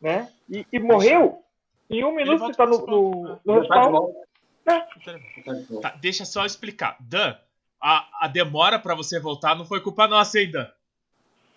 Né? 0.00 0.30
E, 0.48 0.66
e 0.72 0.78
morreu, 0.78 1.42
em 1.90 2.04
um 2.04 2.14
minuto 2.14 2.40
você 2.40 2.52
está 2.52 2.66
no, 2.66 2.86
no, 2.86 3.40
no 3.44 3.58
respawn. 3.58 4.12
É. 4.66 5.80
Tá, 5.80 5.90
deixa 6.00 6.24
só 6.24 6.46
explicar. 6.46 6.96
Dan, 7.00 7.36
a, 7.80 8.24
a 8.24 8.28
demora 8.28 8.78
para 8.78 8.94
você 8.94 9.18
voltar 9.18 9.56
não 9.56 9.64
foi 9.64 9.80
culpa 9.80 10.06
nossa 10.06 10.38
ainda. 10.38 10.72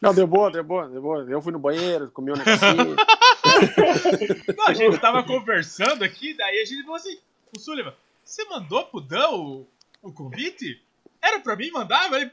Não, 0.01 0.13
deu 0.13 0.27
boa, 0.27 0.51
deu 0.51 0.63
boa, 0.63 0.87
deu 0.87 1.01
boa. 1.01 1.25
Eu 1.29 1.41
fui 1.41 1.51
no 1.51 1.59
banheiro, 1.59 2.11
comi 2.11 2.31
um 2.31 2.35
negocinho. 2.35 2.95
Não, 4.57 4.67
a 4.67 4.73
gente 4.73 4.99
tava 4.99 5.23
conversando 5.23 6.03
aqui, 6.03 6.33
daí 6.33 6.61
a 6.61 6.65
gente 6.65 6.83
falou 6.83 6.97
assim, 6.97 7.17
o 7.55 7.59
Sullivan, 7.59 7.93
você 8.23 8.43
mandou 8.45 8.85
pro 8.85 9.01
Dan 9.01 9.29
o, 9.29 9.67
o 10.01 10.11
convite? 10.11 10.81
Era 11.21 11.39
pra 11.39 11.55
mim 11.55 11.71
mandar? 11.71 12.03
Eu 12.03 12.09
falei, 12.09 12.31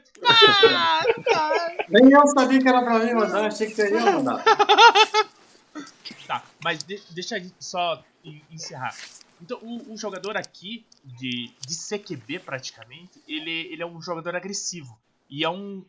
ah, 0.75 1.01
tá. 1.23 1.77
Nem 1.89 2.11
eu 2.11 2.27
sabia 2.27 2.59
que 2.61 2.67
era 2.67 2.81
pra 2.83 2.99
mim 2.99 3.13
mandar, 3.13 3.45
achei 3.45 3.67
que 3.67 3.75
seria 3.75 3.99
mandar. 4.01 4.43
tá, 6.27 6.43
mas 6.63 6.83
de, 6.83 7.01
deixa 7.11 7.37
a 7.37 7.39
gente 7.39 7.55
só 7.59 8.03
encerrar. 8.51 8.95
Então, 9.41 9.57
o, 9.61 9.93
o, 9.93 9.97
jogador 9.97 10.37
aqui, 10.37 10.85
de, 11.03 11.51
de 11.67 11.75
CQB 11.75 12.39
praticamente, 12.39 13.21
ele, 13.27 13.67
ele 13.71 13.81
é 13.81 13.85
um 13.85 14.01
jogador 14.01 14.35
agressivo. 14.35 14.97
E 15.29 15.43
é 15.43 15.49
um. 15.49 15.83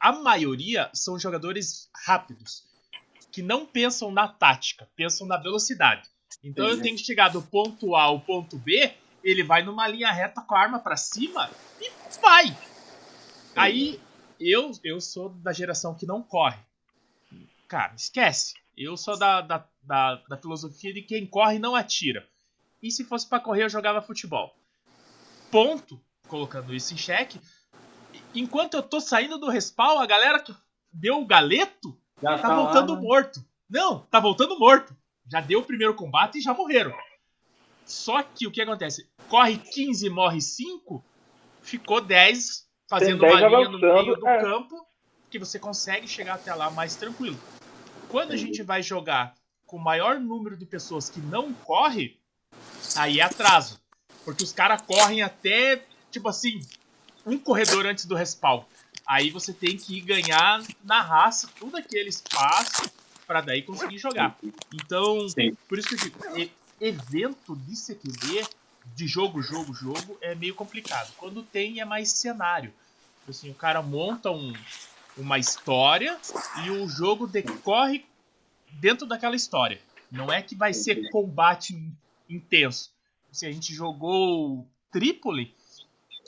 A 0.00 0.12
maioria 0.12 0.90
são 0.94 1.18
jogadores 1.18 1.90
rápidos, 2.06 2.64
que 3.30 3.42
não 3.42 3.66
pensam 3.66 4.10
na 4.10 4.26
tática, 4.26 4.88
pensam 4.96 5.26
na 5.26 5.36
velocidade. 5.36 6.08
Então 6.42 6.66
eu 6.66 6.80
tenho 6.80 6.96
que 6.96 7.04
chegar 7.04 7.28
do 7.28 7.42
ponto 7.42 7.94
A 7.94 8.02
ao 8.04 8.20
ponto 8.20 8.56
B, 8.56 8.94
ele 9.22 9.44
vai 9.44 9.62
numa 9.62 9.86
linha 9.86 10.10
reta 10.10 10.40
com 10.40 10.54
a 10.54 10.60
arma 10.60 10.78
para 10.78 10.96
cima 10.96 11.50
e 11.80 11.90
vai. 12.20 12.56
Aí 13.54 14.00
eu 14.40 14.72
eu 14.82 15.00
sou 15.00 15.28
da 15.28 15.52
geração 15.52 15.94
que 15.94 16.06
não 16.06 16.22
corre. 16.22 16.58
Cara, 17.68 17.94
esquece. 17.94 18.54
Eu 18.76 18.96
sou 18.96 19.18
da, 19.18 19.42
da, 19.42 19.68
da, 19.82 20.14
da 20.28 20.36
filosofia 20.38 20.94
de 20.94 21.02
quem 21.02 21.26
corre 21.26 21.58
não 21.58 21.76
atira. 21.76 22.26
E 22.82 22.90
se 22.90 23.04
fosse 23.04 23.28
para 23.28 23.38
correr, 23.38 23.64
eu 23.64 23.68
jogava 23.68 24.00
futebol. 24.00 24.56
Ponto. 25.50 26.00
Colocando 26.26 26.74
isso 26.74 26.94
em 26.94 26.96
xeque. 26.96 27.40
Enquanto 28.34 28.74
eu 28.74 28.82
tô 28.82 29.00
saindo 29.00 29.38
do 29.38 29.48
respawn, 29.48 29.98
a 29.98 30.06
galera 30.06 30.38
que 30.38 30.54
deu 30.92 31.20
o 31.20 31.26
galeto 31.26 31.98
já 32.22 32.38
tá, 32.38 32.48
tá 32.48 32.54
voltando 32.54 32.92
lá, 32.94 33.00
né? 33.00 33.06
morto. 33.06 33.44
Não, 33.68 34.00
tá 34.10 34.20
voltando 34.20 34.58
morto. 34.58 34.96
Já 35.30 35.40
deu 35.40 35.60
o 35.60 35.64
primeiro 35.64 35.94
combate 35.94 36.38
e 36.38 36.40
já 36.40 36.52
morreram. 36.52 36.92
Só 37.84 38.22
que 38.22 38.46
o 38.46 38.50
que 38.50 38.60
acontece? 38.60 39.08
Corre 39.28 39.56
15 39.58 40.08
morre 40.10 40.40
5, 40.40 41.04
ficou 41.62 42.00
10 42.00 42.68
fazendo 42.88 43.24
uma 43.24 43.34
linha 43.34 43.68
no 43.68 43.78
meio 43.78 44.16
do 44.16 44.28
é. 44.28 44.40
campo 44.40 44.86
que 45.30 45.38
você 45.38 45.58
consegue 45.58 46.08
chegar 46.08 46.34
até 46.34 46.52
lá 46.54 46.70
mais 46.70 46.96
tranquilo. 46.96 47.38
Quando 48.08 48.32
a 48.32 48.36
gente 48.36 48.62
vai 48.62 48.82
jogar 48.82 49.34
com 49.64 49.76
o 49.76 49.82
maior 49.82 50.18
número 50.18 50.56
de 50.56 50.66
pessoas 50.66 51.08
que 51.08 51.20
não 51.20 51.52
corre, 51.52 52.20
aí 52.96 53.20
é 53.20 53.22
atraso. 53.22 53.80
Porque 54.24 54.42
os 54.42 54.52
caras 54.52 54.82
correm 54.82 55.22
até, 55.22 55.84
tipo 56.10 56.28
assim, 56.28 56.60
um 57.30 57.38
corredor 57.38 57.86
antes 57.86 58.04
do 58.04 58.14
respawn. 58.14 58.64
Aí 59.06 59.30
você 59.30 59.52
tem 59.52 59.76
que 59.76 60.00
ganhar 60.00 60.62
na 60.84 61.00
raça 61.00 61.48
todo 61.58 61.76
aquele 61.76 62.08
espaço 62.08 62.90
para 63.26 63.40
daí 63.40 63.62
conseguir 63.62 63.98
jogar. 63.98 64.36
Então, 64.74 65.28
Sim. 65.28 65.56
por 65.68 65.78
isso 65.78 65.88
que 65.88 65.94
eu 65.94 66.34
digo, 66.34 66.50
evento 66.80 67.56
de 67.56 67.76
CQB, 67.76 68.46
de 68.94 69.06
jogo, 69.06 69.42
jogo, 69.42 69.72
jogo, 69.72 70.18
é 70.20 70.34
meio 70.34 70.54
complicado. 70.54 71.12
Quando 71.16 71.42
tem, 71.42 71.80
é 71.80 71.84
mais 71.84 72.10
cenário. 72.10 72.72
Assim, 73.28 73.50
o 73.50 73.54
cara 73.54 73.82
monta 73.82 74.30
um, 74.30 74.52
uma 75.16 75.38
história 75.38 76.18
e 76.64 76.70
o 76.70 76.88
jogo 76.88 77.26
decorre 77.26 78.04
dentro 78.72 79.06
daquela 79.06 79.36
história. 79.36 79.80
Não 80.10 80.32
é 80.32 80.42
que 80.42 80.56
vai 80.56 80.74
ser 80.74 81.08
combate 81.10 81.80
intenso. 82.28 82.90
Se 83.30 83.46
a 83.46 83.52
gente 83.52 83.72
jogou 83.72 84.66
Trípoli, 84.90 85.54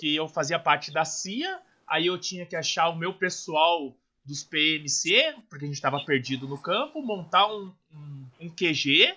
que 0.02 0.16
eu 0.16 0.26
fazia 0.26 0.58
parte 0.58 0.90
da 0.90 1.04
CIA, 1.04 1.60
aí 1.86 2.06
eu 2.06 2.18
tinha 2.18 2.44
que 2.44 2.56
achar 2.56 2.88
o 2.88 2.96
meu 2.96 3.14
pessoal 3.14 3.96
dos 4.24 4.42
PMC, 4.42 5.32
porque 5.48 5.64
a 5.64 5.68
gente 5.68 5.76
estava 5.76 6.04
perdido 6.04 6.48
no 6.48 6.60
campo, 6.60 7.00
montar 7.00 7.46
um, 7.46 7.72
um, 7.94 8.26
um 8.40 8.48
QG 8.50 9.14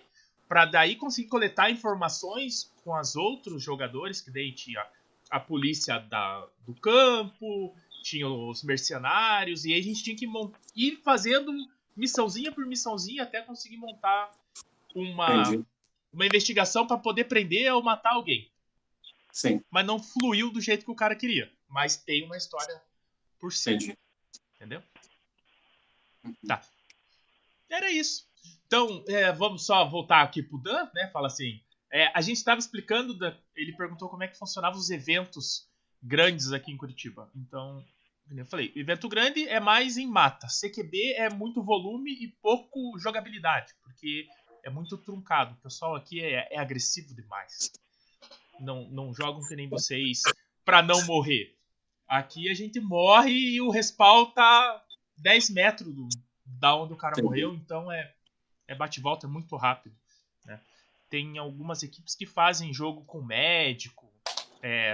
para 0.47 0.63
daí 0.65 0.95
conseguir 0.95 1.27
coletar 1.27 1.71
informações 1.71 2.71
com 2.83 2.95
os 2.95 3.15
outros 3.15 3.63
jogadores, 3.63 4.21
que 4.21 4.29
daí 4.29 4.51
tinha 4.51 4.85
a 5.31 5.39
polícia 5.39 5.97
da, 5.97 6.47
do 6.67 6.75
campo, 6.75 7.73
tinha 8.03 8.29
os 8.29 8.61
mercenários, 8.61 9.65
e 9.65 9.73
aí 9.73 9.79
a 9.79 9.83
gente 9.83 10.03
tinha 10.03 10.15
que 10.15 10.27
ir 10.75 10.97
fazendo 10.97 11.51
missãozinha 11.97 12.51
por 12.51 12.63
missãozinha 12.67 13.23
até 13.23 13.41
conseguir 13.41 13.77
montar 13.77 14.29
uma, 14.93 15.49
uma 16.13 16.27
investigação 16.27 16.85
para 16.85 16.99
poder 16.99 17.23
prender 17.23 17.73
ou 17.73 17.81
matar 17.81 18.13
alguém. 18.13 18.51
Sim. 19.35 19.61
Mas 19.69 19.85
não 19.85 20.01
fluiu 20.01 20.49
do 20.49 20.61
jeito 20.61 20.85
que 20.85 20.91
o 20.91 20.95
cara 20.95 21.13
queria. 21.13 21.51
Mas 21.67 21.97
tem 21.97 22.23
uma 22.23 22.37
história 22.37 22.81
por 23.37 23.51
cima. 23.51 23.93
Entendeu? 24.55 24.81
Tá. 26.47 26.63
Era 27.69 27.91
isso. 27.91 28.25
Então, 28.65 29.03
é, 29.09 29.33
vamos 29.33 29.65
só 29.65 29.83
voltar 29.89 30.21
aqui 30.21 30.41
pro 30.41 30.57
Dan, 30.57 30.89
né? 30.93 31.09
Fala 31.11 31.27
assim. 31.27 31.61
É, 31.91 32.09
a 32.15 32.21
gente 32.21 32.37
estava 32.37 32.59
explicando, 32.59 33.13
ele 33.57 33.75
perguntou 33.75 34.07
como 34.07 34.23
é 34.23 34.27
que 34.29 34.37
funcionavam 34.37 34.79
os 34.79 34.89
eventos 34.89 35.69
grandes 36.01 36.53
aqui 36.53 36.71
em 36.71 36.77
Curitiba. 36.77 37.29
Então, 37.35 37.85
eu 38.33 38.45
falei, 38.45 38.71
evento 38.73 39.09
grande 39.09 39.45
é 39.49 39.59
mais 39.59 39.97
em 39.97 40.07
mata. 40.07 40.47
CQB 40.47 41.13
é 41.17 41.29
muito 41.29 41.61
volume 41.61 42.11
e 42.23 42.29
pouco 42.41 42.97
jogabilidade, 42.97 43.73
porque 43.83 44.29
é 44.63 44.69
muito 44.69 44.97
truncado. 44.97 45.55
O 45.55 45.61
pessoal 45.61 45.93
aqui 45.93 46.23
é, 46.23 46.47
é 46.55 46.57
agressivo 46.57 47.13
demais. 47.13 47.69
Não, 48.59 48.89
não 48.89 49.13
jogam 49.13 49.41
que 49.45 49.55
nem 49.55 49.67
vocês 49.67 50.21
para 50.63 50.81
não 50.81 51.05
morrer. 51.05 51.55
Aqui 52.07 52.49
a 52.49 52.53
gente 52.53 52.79
morre 52.79 53.31
e 53.31 53.61
o 53.61 53.69
respawn 53.69 54.31
tá 54.31 54.83
10 55.17 55.49
metros 55.51 55.93
do, 55.93 56.07
da 56.45 56.75
onde 56.75 56.93
o 56.93 56.97
cara 56.97 57.13
Entendi. 57.13 57.27
morreu, 57.27 57.53
então 57.55 57.91
é, 57.91 58.13
é 58.67 58.75
bate-volta, 58.75 59.27
é 59.27 59.29
muito 59.29 59.55
rápido. 59.55 59.95
Né? 60.45 60.59
Tem 61.09 61.37
algumas 61.37 61.83
equipes 61.83 62.15
que 62.15 62.25
fazem 62.25 62.73
jogo 62.73 63.03
com 63.05 63.21
médico, 63.21 64.05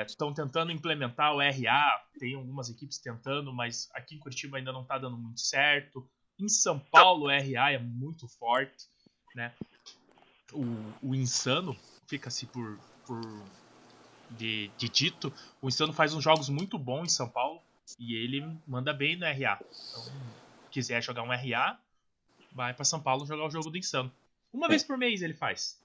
estão 0.06 0.30
é, 0.30 0.34
tentando 0.34 0.72
implementar 0.72 1.34
o 1.34 1.40
RA, 1.40 2.06
tem 2.20 2.36
algumas 2.36 2.70
equipes 2.70 2.98
tentando, 2.98 3.54
mas 3.54 3.90
aqui 3.94 4.16
em 4.16 4.20
Curitiba 4.20 4.58
ainda 4.58 4.72
não 4.72 4.82
está 4.82 4.98
dando 4.98 5.18
muito 5.18 5.40
certo. 5.40 6.10
Em 6.38 6.50
São 6.50 6.80
Paulo 6.80 7.26
o 7.26 7.30
RA 7.30 7.72
é 7.72 7.80
muito 7.80 8.28
forte, 8.28 8.88
né? 9.36 9.54
O, 10.52 11.10
o 11.10 11.16
Insano 11.16 11.78
fica-se 12.08 12.46
por, 12.46 12.78
por 13.06 13.22
de, 14.38 14.72
de 14.78 14.90
dito, 14.90 15.32
o 15.62 15.68
Insano 15.68 15.94
faz 15.94 16.14
uns 16.14 16.24
jogos 16.24 16.50
muito 16.50 16.78
bons 16.78 17.06
em 17.06 17.10
São 17.10 17.28
Paulo 17.28 17.60
e 18.00 18.16
ele 18.16 18.46
manda 18.68 18.94
bem 18.94 19.16
no 19.16 19.26
RA. 19.26 19.60
Então, 19.60 20.04
quiser 20.70 21.02
jogar 21.02 21.24
um 21.24 21.30
RA, 21.30 21.78
vai 22.52 22.74
para 22.74 22.86
São 22.86 23.00
Paulo 23.00 23.26
jogar 23.26 23.46
o 23.46 23.50
jogo 23.50 23.70
do 23.70 23.78
Insano. 23.78 24.12
Uma 24.54 24.68
é. 24.68 24.70
vez 24.70 24.84
por 24.84 24.98
mês 24.98 25.22
ele 25.22 25.34
faz. 25.34 25.80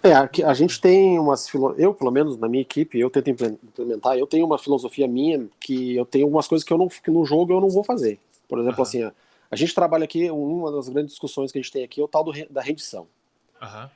É, 0.00 0.12
a, 0.44 0.54
gente 0.54 0.80
tem 0.80 1.18
umas 1.18 1.52
eu 1.76 1.92
pelo 1.92 2.12
menos 2.12 2.36
na 2.36 2.48
minha 2.48 2.62
equipe 2.62 3.00
eu 3.00 3.10
tento 3.10 3.30
implementar, 3.30 4.16
eu 4.16 4.28
tenho 4.28 4.46
uma 4.46 4.56
filosofia 4.56 5.08
minha 5.08 5.48
que 5.58 5.96
eu 5.96 6.06
tenho 6.06 6.24
algumas 6.24 6.46
coisas 6.46 6.64
que 6.64 6.72
eu 6.72 6.78
não 6.78 6.86
que 6.86 7.10
no 7.10 7.24
jogo 7.24 7.52
eu 7.52 7.60
não 7.60 7.68
vou 7.68 7.82
fazer. 7.82 8.20
Por 8.48 8.60
exemplo, 8.60 8.78
uhum. 8.78 8.82
assim, 8.82 9.02
a, 9.02 9.12
a, 9.50 9.56
gente 9.56 9.74
trabalha 9.74 10.04
aqui 10.04 10.30
uma 10.30 10.70
das 10.70 10.88
grandes 10.88 11.10
discussões 11.10 11.50
que 11.50 11.58
a 11.58 11.60
gente 11.60 11.72
tem 11.72 11.82
aqui 11.82 12.00
é 12.00 12.04
o 12.04 12.08
tal 12.08 12.22
do, 12.22 12.32
da 12.48 12.62
rendição. 12.62 13.08
Uhum. 13.60 13.90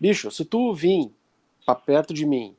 Bicho, 0.00 0.30
se 0.30 0.44
tu 0.44 0.74
vir 0.74 1.10
para 1.64 1.74
perto 1.74 2.12
de 2.12 2.26
mim 2.26 2.54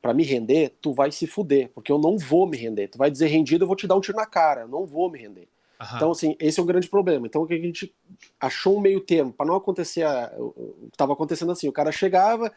para 0.00 0.12
me 0.12 0.22
render, 0.22 0.76
tu 0.82 0.92
vai 0.92 1.10
se 1.10 1.26
fuder, 1.26 1.70
porque 1.74 1.90
eu 1.90 1.98
não 1.98 2.18
vou 2.18 2.46
me 2.46 2.58
render. 2.58 2.88
Tu 2.88 2.98
vai 2.98 3.10
dizer 3.10 3.26
rendido, 3.28 3.64
eu 3.64 3.66
vou 3.66 3.74
te 3.74 3.86
dar 3.86 3.96
um 3.96 4.00
tiro 4.00 4.18
na 4.18 4.26
cara, 4.26 4.60
eu 4.60 4.68
não 4.68 4.84
vou 4.84 5.10
me 5.10 5.18
render. 5.18 5.48
Uhum. 5.80 5.96
Então, 5.96 6.10
assim, 6.10 6.36
esse 6.38 6.60
é 6.60 6.62
o 6.62 6.66
grande 6.66 6.88
problema. 6.88 7.26
Então, 7.26 7.42
o 7.42 7.46
que 7.46 7.54
a 7.54 7.58
gente 7.58 7.94
achou 8.38 8.76
um 8.76 8.80
meio 8.80 9.00
termo, 9.00 9.32
para 9.32 9.46
não 9.46 9.54
acontecer 9.54 10.02
a, 10.02 10.30
o 10.38 10.52
que 10.52 10.88
estava 10.92 11.14
acontecendo 11.14 11.52
assim, 11.52 11.68
o 11.68 11.72
cara 11.72 11.90
chegava, 11.90 12.52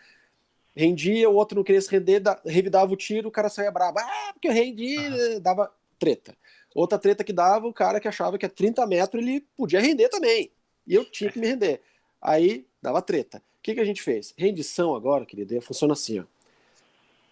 rendia, 0.76 1.30
o 1.30 1.36
outro 1.36 1.56
não 1.56 1.64
queria 1.64 1.82
se 1.82 1.90
render, 1.90 2.20
da, 2.20 2.40
revidava 2.46 2.92
o 2.92 2.98
tiro, 2.98 3.30
o 3.30 3.32
cara 3.32 3.48
saía 3.48 3.72
bravo, 3.72 3.98
ah, 3.98 4.32
porque 4.34 4.50
eu 4.50 4.54
rendi, 4.54 4.98
uhum. 4.98 5.40
dava 5.40 5.72
treta. 5.98 6.36
Outra 6.76 7.00
treta 7.00 7.24
que 7.24 7.34
dava, 7.34 7.66
o 7.66 7.74
cara 7.74 8.00
que 8.00 8.08
achava 8.08 8.38
que 8.38 8.46
a 8.46 8.50
30 8.50 8.86
metros 8.86 9.24
ele 9.24 9.48
podia 9.56 9.80
render 9.80 10.10
também, 10.10 10.52
e 10.86 10.94
eu 10.94 11.04
tinha 11.06 11.32
que 11.32 11.40
me 11.40 11.48
render. 11.48 11.82
Aí, 12.22 12.68
dava 12.82 13.02
treta. 13.02 13.38
O 13.38 13.42
que, 13.62 13.74
que 13.74 13.80
a 13.82 13.86
gente 13.86 14.02
fez? 14.02 14.34
Rendição 14.38 14.96
agora, 14.96 15.26
querido, 15.26 15.60
funciona 15.62 15.94
assim, 15.94 16.20
ó 16.20 16.24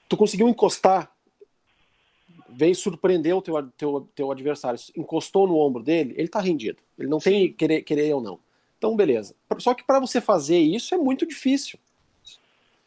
tu 0.07 0.17
conseguiu 0.17 0.47
encostar, 0.47 1.11
veio 2.49 2.75
surpreender 2.75 3.35
o 3.35 3.41
teu, 3.41 3.61
teu, 3.71 4.09
teu 4.15 4.31
adversário, 4.31 4.79
encostou 4.95 5.47
no 5.47 5.57
ombro 5.57 5.83
dele, 5.83 6.13
ele 6.17 6.27
tá 6.27 6.39
rendido. 6.39 6.81
Ele 6.97 7.09
não 7.09 7.19
tem 7.19 7.51
querer, 7.51 7.81
querer 7.81 8.13
ou 8.13 8.21
não. 8.21 8.39
Então, 8.77 8.95
beleza. 8.95 9.35
Só 9.59 9.73
que 9.73 9.83
para 9.83 9.99
você 9.99 10.21
fazer 10.21 10.57
isso 10.57 10.93
é 10.93 10.97
muito 10.97 11.25
difícil. 11.25 11.79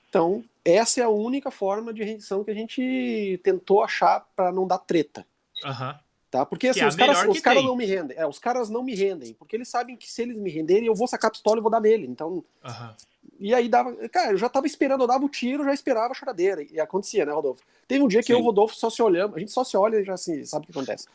Então, 0.08 0.42
essa 0.64 1.00
é 1.00 1.04
a 1.04 1.08
única 1.08 1.50
forma 1.50 1.92
de 1.92 2.02
rendição 2.02 2.42
que 2.42 2.50
a 2.50 2.54
gente 2.54 3.38
tentou 3.42 3.82
achar 3.82 4.26
para 4.34 4.50
não 4.50 4.66
dar 4.66 4.78
treta. 4.78 5.26
Uhum. 5.64 5.94
Tá? 6.30 6.44
Porque 6.44 6.68
assim, 6.68 6.80
é 6.80 6.86
os 6.86 6.94
caras, 6.94 7.26
os 7.26 7.40
caras 7.40 7.64
não 7.64 7.74
me 7.74 7.86
rendem. 7.86 8.16
É, 8.16 8.26
os 8.26 8.38
caras 8.38 8.68
não 8.68 8.82
me 8.82 8.94
rendem, 8.94 9.32
porque 9.34 9.56
eles 9.56 9.68
sabem 9.68 9.96
que 9.96 10.10
se 10.10 10.20
eles 10.20 10.36
me 10.36 10.50
renderem, 10.50 10.86
eu 10.86 10.94
vou 10.94 11.06
sacar 11.06 11.28
a 11.28 11.32
pistola 11.32 11.58
e 11.58 11.62
vou 11.62 11.70
dar 11.70 11.80
nele. 11.80 12.06
Então, 12.06 12.44
uhum. 12.64 12.94
E 13.38 13.54
aí 13.54 13.68
dava. 13.68 13.94
Cara, 14.08 14.32
eu 14.32 14.36
já 14.36 14.48
tava 14.48 14.66
esperando, 14.66 15.02
eu 15.02 15.06
dava 15.06 15.24
o 15.24 15.28
tiro, 15.28 15.64
já 15.64 15.72
esperava 15.72 16.10
a 16.10 16.14
choradeira. 16.14 16.62
E 16.70 16.80
acontecia, 16.80 17.24
né, 17.24 17.32
Rodolfo? 17.32 17.62
Teve 17.86 18.02
um 18.02 18.08
dia 18.08 18.20
que 18.20 18.26
Sim. 18.26 18.32
eu 18.32 18.38
e 18.38 18.42
o 18.42 18.44
Rodolfo 18.44 18.74
só 18.74 18.90
se 18.90 19.00
olhamos, 19.00 19.36
a 19.36 19.38
gente 19.38 19.52
só 19.52 19.62
se 19.62 19.76
olha 19.76 20.00
e 20.00 20.04
já 20.04 20.14
assim, 20.14 20.44
sabe 20.44 20.64
o 20.64 20.66
que 20.66 20.72
acontece. 20.72 21.06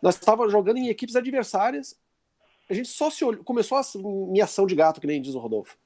Nós 0.00 0.14
estávamos 0.14 0.52
jogando 0.52 0.76
em 0.78 0.88
equipes 0.88 1.16
adversárias, 1.16 1.96
A 2.70 2.74
gente 2.74 2.88
só 2.88 3.10
se 3.10 3.24
olhou, 3.24 3.42
começou 3.42 3.78
a 3.78 3.82
minha 4.30 4.44
ação 4.44 4.66
de 4.66 4.74
gato, 4.74 5.00
que 5.00 5.06
nem 5.06 5.20
diz 5.20 5.34
o 5.34 5.38
Rodolfo. 5.38 5.76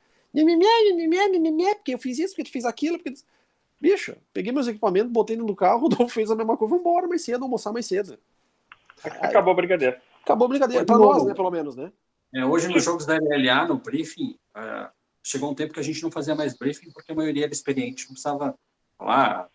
Porque 1.77 1.95
eu 1.95 1.99
fiz 1.99 2.19
isso, 2.19 2.35
porque 2.35 2.45
tu 2.45 2.53
fez 2.53 2.65
aquilo, 2.65 2.99
porque. 2.99 3.15
Bicho, 3.81 4.15
peguei 4.35 4.53
meus 4.53 4.69
equipamentos, 4.69 5.11
botei 5.11 5.37
no 5.37 5.57
carro, 5.57 5.79
o 5.81 5.83
Rodolfo 5.89 6.13
fez 6.13 6.31
a 6.31 6.37
mesma 6.37 6.57
coisa, 6.57 6.71
vamos 6.71 6.87
embora 6.87 7.09
mais 7.09 7.23
cedo, 7.23 7.43
almoçar 7.45 7.73
mais 7.73 7.87
cedo. 7.87 8.19
Acabou 9.05 9.53
a 9.53 9.57
brincadeira. 9.57 10.01
Acabou 10.23 10.47
a 10.47 10.49
brincadeira, 10.49 10.85
pra 10.85 10.99
nós, 10.99 11.25
né, 11.25 11.35
pelo 11.35 11.51
menos, 11.51 11.77
né? 11.77 11.93
É, 12.35 12.45
hoje 12.45 12.69
nos 12.69 12.85
jogos 12.85 13.07
da 13.07 13.17
LLA, 13.17 13.67
no 13.67 13.79
briefing, 13.79 14.39
uh, 14.57 14.89
chegou 15.23 15.51
um 15.51 15.55
tempo 15.55 15.73
que 15.73 15.81
a 15.81 15.83
gente 15.83 16.03
não 16.03 16.11
fazia 16.11 16.35
mais 16.35 16.57
briefing 16.57 16.91
porque 16.93 17.11
a 17.11 17.15
maioria 17.15 17.45
era 17.45 17.53
experiente, 17.53 18.05
não 18.05 18.13
precisava 18.13 18.55
falar, 18.97 19.49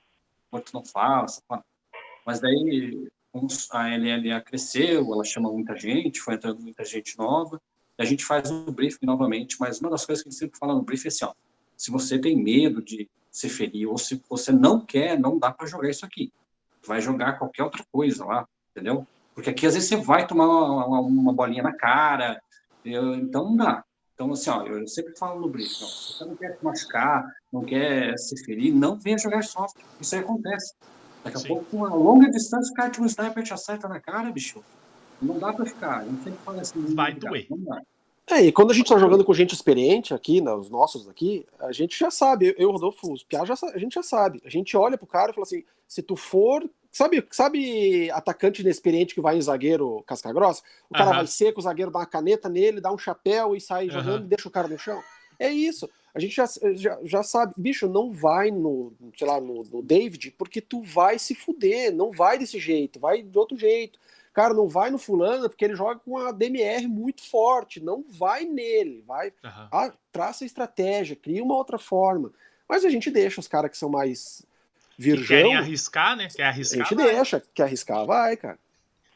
quanto 0.51 0.73
não 0.73 0.83
fala, 0.83 1.25
mas 2.25 2.39
daí 2.39 3.07
a 3.71 3.97
LLA 3.97 4.41
cresceu, 4.41 5.13
ela 5.13 5.23
chama 5.23 5.51
muita 5.51 5.75
gente, 5.75 6.19
foi 6.19 6.35
entrando 6.35 6.61
muita 6.61 6.83
gente 6.83 7.17
nova, 7.17 7.61
e 7.97 8.03
a 8.03 8.05
gente 8.05 8.25
faz 8.25 8.49
o 8.49 8.71
briefing 8.71 9.05
novamente, 9.05 9.57
mas 9.59 9.79
uma 9.79 9.89
das 9.89 10.05
coisas 10.05 10.23
que 10.23 10.29
a 10.29 10.31
gente 10.31 10.39
sempre 10.39 10.59
fala 10.59 10.73
no 10.73 10.81
briefing 10.81 11.07
é 11.07 11.09
assim, 11.09 11.25
ó, 11.25 11.33
se 11.77 11.91
você 11.91 12.17
tem 12.19 12.35
medo 12.41 12.81
de 12.81 13.09
se 13.29 13.49
ferir, 13.49 13.87
ou 13.87 13.97
se 13.97 14.21
você 14.29 14.51
não 14.51 14.79
quer, 14.79 15.19
não 15.19 15.37
dá 15.37 15.51
para 15.51 15.67
jogar 15.67 15.89
isso 15.89 16.05
aqui. 16.05 16.31
Vai 16.85 17.01
jogar 17.01 17.37
qualquer 17.37 17.63
outra 17.63 17.83
coisa 17.91 18.23
lá, 18.23 18.47
entendeu? 18.71 19.05
Porque 19.35 19.49
aqui 19.49 19.67
às 19.67 19.75
vezes 19.75 19.89
você 19.89 19.97
vai 19.97 20.25
tomar 20.25 20.47
uma, 20.47 21.01
uma 21.01 21.33
bolinha 21.33 21.61
na 21.61 21.73
cara, 21.73 22.41
eu, 22.83 23.13
então 23.15 23.43
não 23.43 23.57
dá. 23.57 23.83
Então, 24.15 24.31
assim, 24.31 24.49
ó, 24.49 24.63
eu 24.63 24.87
sempre 24.87 25.13
falo 25.17 25.41
no 25.41 25.49
briefing, 25.49 25.83
ó, 25.83 25.87
se 25.87 26.13
você 26.13 26.25
não 26.25 26.35
quer 26.37 26.57
se 26.57 26.63
machucar, 26.63 27.29
não 27.51 27.65
quer 27.65 28.17
se 28.17 28.43
ferir, 28.45 28.73
não 28.73 28.97
venha 28.97 29.17
jogar 29.17 29.43
soft. 29.43 29.75
Isso 29.99 30.15
aí 30.15 30.21
acontece. 30.21 30.73
Daqui 31.21 31.35
a 31.35 31.39
Sim. 31.41 31.47
pouco, 31.49 31.65
com 31.65 31.77
uma 31.77 31.93
longa 31.93 32.31
distância, 32.31 32.71
o 32.71 32.75
cara 32.75 32.89
tira 32.89 33.03
um 33.03 33.07
sniper 33.07 33.43
te 33.43 33.53
acerta 33.53 33.89
na 33.89 33.99
cara, 33.99 34.31
bicho. 34.31 34.63
Não 35.21 35.37
dá 35.37 35.51
pra 35.51 35.65
ficar. 35.65 35.99
A 35.99 36.05
gente 36.05 36.23
sempre 36.23 36.39
fala 36.45 36.61
assim. 36.61 36.95
Vai 36.95 37.13
doer. 37.13 37.47
Não 37.49 37.57
dá. 37.57 37.81
É, 38.27 38.41
e 38.41 38.51
quando 38.51 38.71
a 38.71 38.73
gente 38.73 38.87
tá 38.87 38.97
jogando 38.97 39.23
com 39.23 39.33
gente 39.33 39.53
experiente 39.53 40.13
aqui, 40.13 40.41
né, 40.41 40.51
os 40.51 40.69
nossos 40.69 41.07
aqui, 41.07 41.45
a 41.59 41.71
gente 41.71 41.97
já 41.97 42.09
sabe, 42.09 42.55
eu, 42.57 42.71
Rodolfo, 42.71 43.13
os 43.13 43.23
Piá, 43.23 43.45
já, 43.45 43.53
a 43.73 43.77
gente 43.77 43.93
já 43.93 44.01
sabe. 44.01 44.41
A 44.43 44.49
gente 44.49 44.75
olha 44.75 44.97
pro 44.97 45.05
cara 45.05 45.31
e 45.31 45.33
fala 45.35 45.43
assim, 45.43 45.63
se 45.87 46.01
tu 46.01 46.15
for, 46.15 46.67
sabe, 46.95 47.27
sabe 47.29 48.09
atacante 48.11 48.61
inexperiente 48.61 49.13
que 49.13 49.19
vai 49.19 49.35
em 49.37 49.41
zagueiro 49.41 50.01
casca 50.07 50.31
grossa? 50.31 50.63
O 50.89 50.93
cara 50.93 51.11
vai 51.11 51.27
seco, 51.27 51.59
o 51.59 51.63
zagueiro 51.63 51.91
dá 51.91 51.99
uma 51.99 52.05
caneta 52.05 52.47
nele, 52.47 52.79
dá 52.79 52.89
um 52.91 52.97
chapéu 52.97 53.53
e 53.53 53.59
sai 53.59 53.89
jogando 53.89 54.23
e 54.23 54.29
deixa 54.29 54.47
o 54.47 54.51
cara 54.51 54.69
no 54.69 54.79
chão. 54.79 55.03
É 55.37 55.49
isso. 55.49 55.89
A 56.13 56.19
gente 56.21 56.33
já, 56.33 56.45
já, 56.75 56.97
já 57.03 57.21
sabe, 57.21 57.53
bicho, 57.57 57.89
não 57.89 58.13
vai 58.13 58.49
no, 58.49 58.93
sei 59.17 59.27
lá, 59.27 59.41
no, 59.41 59.63
no 59.63 59.81
David, 59.81 60.31
porque 60.37 60.61
tu 60.61 60.81
vai 60.81 61.19
se 61.19 61.35
fuder, 61.35 61.93
não 61.93 62.11
vai 62.11 62.39
desse 62.39 62.57
jeito, 62.57 62.97
vai 62.97 63.21
de 63.21 63.37
outro 63.37 63.57
jeito. 63.57 63.99
Cara, 64.33 64.53
não 64.53 64.67
vai 64.67 64.89
no 64.89 64.97
fulano 64.97 65.49
porque 65.49 65.65
ele 65.65 65.75
joga 65.75 65.99
com 65.99 66.17
a 66.17 66.31
DMR 66.31 66.87
muito 66.87 67.23
forte. 67.23 67.81
Não 67.81 68.03
vai 68.07 68.45
nele. 68.45 69.03
Vai. 69.05 69.33
Uhum. 69.43 69.91
Traça 70.11 70.45
estratégia, 70.45 71.15
cria 71.15 71.43
uma 71.43 71.55
outra 71.55 71.77
forma. 71.77 72.31
Mas 72.67 72.85
a 72.85 72.89
gente 72.89 73.11
deixa 73.11 73.39
os 73.39 73.47
caras 73.47 73.71
que 73.71 73.77
são 73.77 73.89
mais 73.89 74.45
virgão. 74.97 75.21
Que 75.23 75.27
querem 75.27 75.55
arriscar, 75.55 76.15
né? 76.15 76.27
Quer 76.33 76.43
arriscar. 76.43 76.81
A 76.81 76.83
gente 76.83 76.95
vai. 76.95 77.15
deixa. 77.15 77.43
Quer 77.53 77.63
arriscar, 77.63 78.05
vai, 78.05 78.37
cara. 78.37 78.59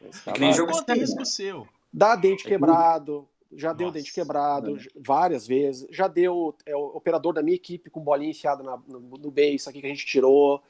Arriscar, 0.01 0.34
que 0.34 0.39
nem 0.39 0.53
jogo 0.53 0.71
Quanto 0.71 0.93
risco 0.93 1.25
seu. 1.25 1.67
Dá 1.91 2.15
dente 2.15 2.45
é 2.45 2.49
quebrado. 2.49 3.27
Já 3.51 3.73
deu 3.73 3.89
dente 3.89 4.13
quebrado 4.13 4.77
é. 4.77 4.82
várias 4.95 5.47
vezes. 5.47 5.88
Já 5.89 6.07
deu 6.07 6.55
é, 6.65 6.75
o 6.75 6.97
operador 6.97 7.34
da 7.34 7.41
minha 7.41 7.55
equipe 7.55 7.89
com 7.89 7.99
bolinha 7.99 8.30
enfiada 8.30 8.61
na, 8.61 8.77
no, 8.88 8.99
no 8.99 9.32
beijo, 9.32 9.67
aqui 9.67 9.82
que 9.82 9.88
a 9.88 9.89
gente 9.89 10.05
tirou. 10.05 10.61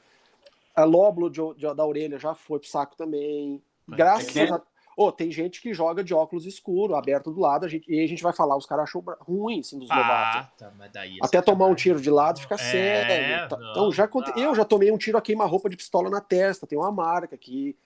A 0.74 0.84
lóbulo 0.84 1.28
de, 1.28 1.40
de, 1.56 1.74
da 1.74 1.84
orelha 1.84 2.18
já 2.18 2.34
foi 2.34 2.58
pro 2.58 2.68
saco 2.68 2.96
também. 2.96 3.62
Graças 3.86 4.34
é 4.36 4.44
a. 4.44 4.62
Oh, 4.96 5.10
tem 5.10 5.30
gente 5.30 5.62
que 5.62 5.72
joga 5.72 6.04
de 6.04 6.12
óculos 6.12 6.46
escuro, 6.46 6.94
aberto 6.94 7.30
do 7.30 7.40
lado, 7.40 7.64
a 7.64 7.68
gente, 7.68 7.90
e 7.90 8.02
a 8.02 8.06
gente 8.06 8.22
vai 8.22 8.32
falar, 8.32 8.56
os 8.56 8.66
caras 8.66 8.84
achou 8.84 9.02
ruim, 9.20 9.60
assim, 9.60 9.78
dos 9.78 9.90
ah, 9.90 9.96
novatos. 9.96 10.50
Tá, 10.58 10.72
Até 11.22 11.40
tomar 11.40 11.66
um 11.66 11.74
tiro 11.74 12.00
de 12.00 12.10
lado 12.10 12.40
fica 12.40 12.56
é, 12.56 12.58
sério. 12.58 13.48
Tá, 13.48 13.58
então, 13.70 13.90
já 13.92 14.06
conte... 14.06 14.32
eu 14.38 14.54
já 14.54 14.64
tomei 14.64 14.90
um 14.92 14.98
tiro 14.98 15.16
a 15.16 15.22
queima-roupa 15.22 15.70
de 15.70 15.76
pistola 15.76 16.10
na 16.10 16.20
testa, 16.20 16.66
tem 16.66 16.78
uma 16.78 16.92
marca 16.92 17.34
aqui. 17.34 17.76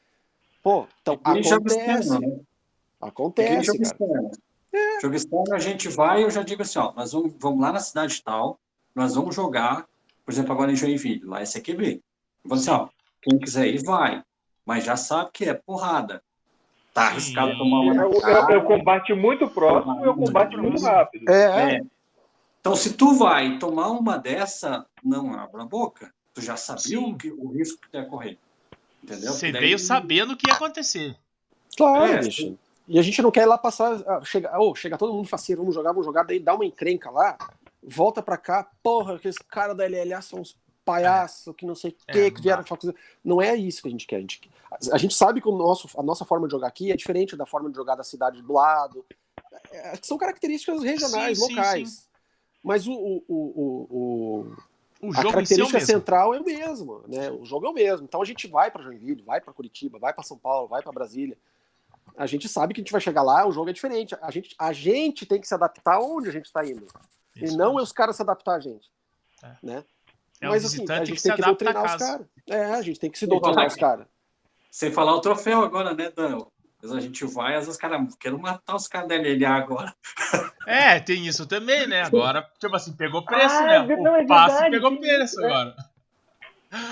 Pô, 0.63 0.87
então 1.03 1.15
acontece. 1.15 2.19
Né? 2.19 2.41
Acontece. 3.01 3.71
É. 4.73 5.01
Jogo 5.01 5.15
externo 5.15 5.55
a 5.55 5.59
gente 5.59 5.89
vai, 5.89 6.25
eu 6.25 6.31
já 6.31 6.43
digo 6.43 6.63
assim, 6.63 6.79
ó, 6.79 6.93
nós 6.95 7.13
vamos, 7.13 7.33
vamos 7.39 7.61
lá 7.61 7.71
na 7.71 7.81
cidade 7.81 8.21
tal, 8.25 8.59
nós 8.95 9.15
vamos 9.15 9.35
jogar, 9.35 9.87
por 10.25 10.33
exemplo, 10.33 10.53
agora 10.53 10.73
em 10.73 10.77
Joinville, 10.77 11.25
lá 11.25 11.41
é 11.41 11.45
CQB. 11.45 12.03
Eu 12.45 12.49
vou 12.49 12.59
assim, 12.59 12.71
ó, 12.71 12.89
quem 13.23 13.39
quiser 13.39 13.69
ir, 13.69 13.85
vai 13.85 14.23
mas 14.65 14.85
já 14.85 14.97
sabe 14.97 15.31
que 15.33 15.45
é 15.45 15.55
porrada. 15.55 16.23
Tá 16.95 17.09
arriscado 17.09 17.51
Sim. 17.51 17.59
tomar 17.59 17.81
uma. 17.81 17.93
É, 17.93 18.53
é, 18.53 18.55
é 18.55 18.57
o 18.57 18.65
combate 18.65 19.13
muito 19.13 19.49
próximo 19.49 20.07
e 20.07 20.09
o 20.09 20.15
combate 20.15 20.57
muito 20.57 20.81
rápido. 20.81 21.29
É. 21.29 21.75
é. 21.75 21.81
Então, 22.61 22.77
se 22.77 22.95
tu 22.95 23.15
vai 23.15 23.59
tomar 23.59 23.89
uma 23.89 24.17
dessa, 24.17 24.87
não 25.03 25.35
abra 25.35 25.63
a 25.63 25.67
boca. 25.67 26.15
Tu 26.33 26.41
já 26.41 26.57
sabia 26.57 27.01
o, 27.01 27.17
que, 27.17 27.31
o 27.31 27.49
risco 27.49 27.81
que 27.81 27.91
tu 27.91 27.97
ia 27.97 28.07
correr. 28.07 28.39
Entendeu? 29.03 29.33
Você 29.33 29.51
daí... 29.51 29.61
veio 29.61 29.79
sabendo 29.79 30.33
o 30.33 30.37
que 30.37 30.49
ia 30.49 30.55
acontecer. 30.55 31.17
Claro, 31.77 32.13
é, 32.13 32.21
bicho. 32.21 32.57
E 32.87 32.99
a 32.99 33.03
gente 33.03 33.21
não 33.21 33.31
quer 33.31 33.43
ir 33.43 33.47
lá 33.47 33.59
passar. 33.59 34.01
Ah, 34.07 34.21
chega, 34.25 34.57
oh, 34.59 34.75
chega 34.75 34.97
todo 34.97 35.13
mundo 35.13 35.29
faceiro, 35.29 35.63
vamos 35.63 35.75
jogar, 35.75 35.91
vamos 35.91 36.07
jogar, 36.07 36.23
daí 36.23 36.39
dá 36.39 36.55
uma 36.55 36.65
encrenca 36.65 37.11
lá, 37.11 37.37
volta 37.83 38.23
pra 38.23 38.37
cá, 38.37 38.71
porra, 38.83 39.17
aqueles 39.17 39.39
caras 39.39 39.77
da 39.77 39.87
LLA 39.87 40.23
são 40.23 40.41
uns 40.41 40.57
palhaço, 40.85 41.51
é. 41.51 41.55
que 41.55 41.67
não 41.67 41.75
sei 41.75 41.91
o 41.91 42.13
que, 42.13 42.19
é, 42.19 42.31
que 42.31 42.41
vieram 42.41 42.65
fazer. 42.65 42.95
Não 43.25 43.41
é 43.41 43.55
isso 43.57 43.83
que 43.83 43.89
a 43.89 43.91
gente 43.91 44.07
quer. 44.07 44.17
A 44.17 44.21
gente, 44.21 44.51
a 44.93 44.99
gente 44.99 45.15
sabe 45.15 45.41
que 45.41 45.49
o 45.49 45.57
nosso, 45.57 45.89
a 45.99 46.03
nossa 46.03 46.25
forma 46.25 46.47
de 46.47 46.53
jogar 46.53 46.69
aqui 46.69 46.93
é 46.93 46.97
diferente 46.97 47.37
da 47.37 47.47
forma 47.47 47.71
de 47.71 47.77
jogar 47.77 47.95
da 47.95 48.05
cidade 48.05 48.43
do 48.43 48.53
lado. 48.53 49.05
É, 49.71 49.99
são 50.03 50.19
características 50.19 50.83
regionais, 50.83 51.39
sim, 51.39 51.55
locais. 51.55 51.89
Sim, 51.89 51.97
sim. 51.97 52.09
Mas 52.63 52.87
o, 52.87 52.93
o, 52.93 53.25
o, 53.29 54.57
o, 55.03 55.13
a 55.13 55.23
característica 55.23 55.81
central 55.81 56.35
é 56.35 56.41
o 56.41 56.45
mesmo, 56.45 57.05
né? 57.07 57.31
O 57.31 57.45
jogo 57.45 57.67
é 57.67 57.69
o 57.69 57.75
mesmo. 57.75 58.05
Então 58.05 58.23
a 58.23 58.25
gente 58.25 58.47
vai 58.49 58.71
para 58.71 58.83
Joinville, 58.83 59.23
vai 59.23 59.41
para 59.41 59.53
Curitiba, 59.53 59.99
vai 59.99 60.15
para 60.15 60.25
São 60.25 60.39
Paulo, 60.39 60.69
vai 60.69 60.83
para 60.83 60.93
Brasília. 60.93 61.37
A 62.17 62.27
gente 62.27 62.49
sabe 62.49 62.73
que 62.73 62.81
a 62.81 62.83
gente 62.83 62.93
vai 62.93 63.01
chegar 63.01 63.23
lá, 63.23 63.47
o 63.47 63.53
jogo 63.53 63.71
é 63.71 63.73
diferente. 63.73 64.17
A 64.21 64.31
gente, 64.31 64.55
a 64.59 64.73
gente 64.73 65.27
tem 65.27 65.41
que 65.41 65.49
se 65.49 65.55
adaptar 65.55 66.01
onde 66.01 66.29
a 66.29 66.33
gente 66.33 66.47
está 66.47 66.65
indo. 66.65 66.87
Isso 67.37 67.55
e 67.55 67.57
não 67.57 67.79
é 67.79 67.83
os 67.83 67.93
caras 67.93 68.17
se 68.17 68.23
adaptar 68.23 68.55
a 68.55 68.61
gente. 68.61 68.91
É. 69.43 69.57
Né? 69.63 69.85
É 70.41 70.49
Mas 70.49 70.65
assim, 70.65 70.85
a 70.91 71.05
gente 71.05 71.23
tem 71.23 71.35
que 71.35 71.43
doutrinar 71.43 71.85
os 71.85 71.95
caras. 71.97 72.27
É, 72.49 72.65
a 72.65 72.83
gente 72.83 73.01
tem 73.01 73.11
que 73.11 73.19
se 73.19 73.27
doutrinar 73.27 73.67
os 73.67 73.75
caras. 73.75 74.07
Sem 74.71 74.91
falar 74.91 75.15
o 75.15 75.21
troféu 75.21 75.63
agora, 75.63 75.95
né, 75.95 76.11
Dan? 76.15 76.41
A 76.93 77.01
gente 77.01 77.25
vai, 77.25 77.55
às 77.55 77.61
vezes 77.61 77.75
os 77.75 77.77
caras 77.77 78.15
querem 78.17 78.39
matar 78.39 78.77
os 78.77 78.87
caras 78.87 79.09
da 79.09 79.17
LLA 79.17 79.49
agora. 79.49 79.95
É, 80.67 80.99
tem 81.01 81.27
isso 81.27 81.47
também, 81.47 81.87
né? 81.87 82.03
Agora, 82.03 82.47
tipo 82.59 82.75
assim, 82.75 82.93
pegou 82.93 83.25
preço, 83.25 83.55
ah, 83.55 83.85
né? 83.87 83.97
Não, 83.97 84.13
o 84.13 84.17
é 84.17 84.27
passe 84.27 84.71
pegou 84.71 84.99
preço 84.99 85.41
é. 85.43 85.47
agora. 85.47 85.77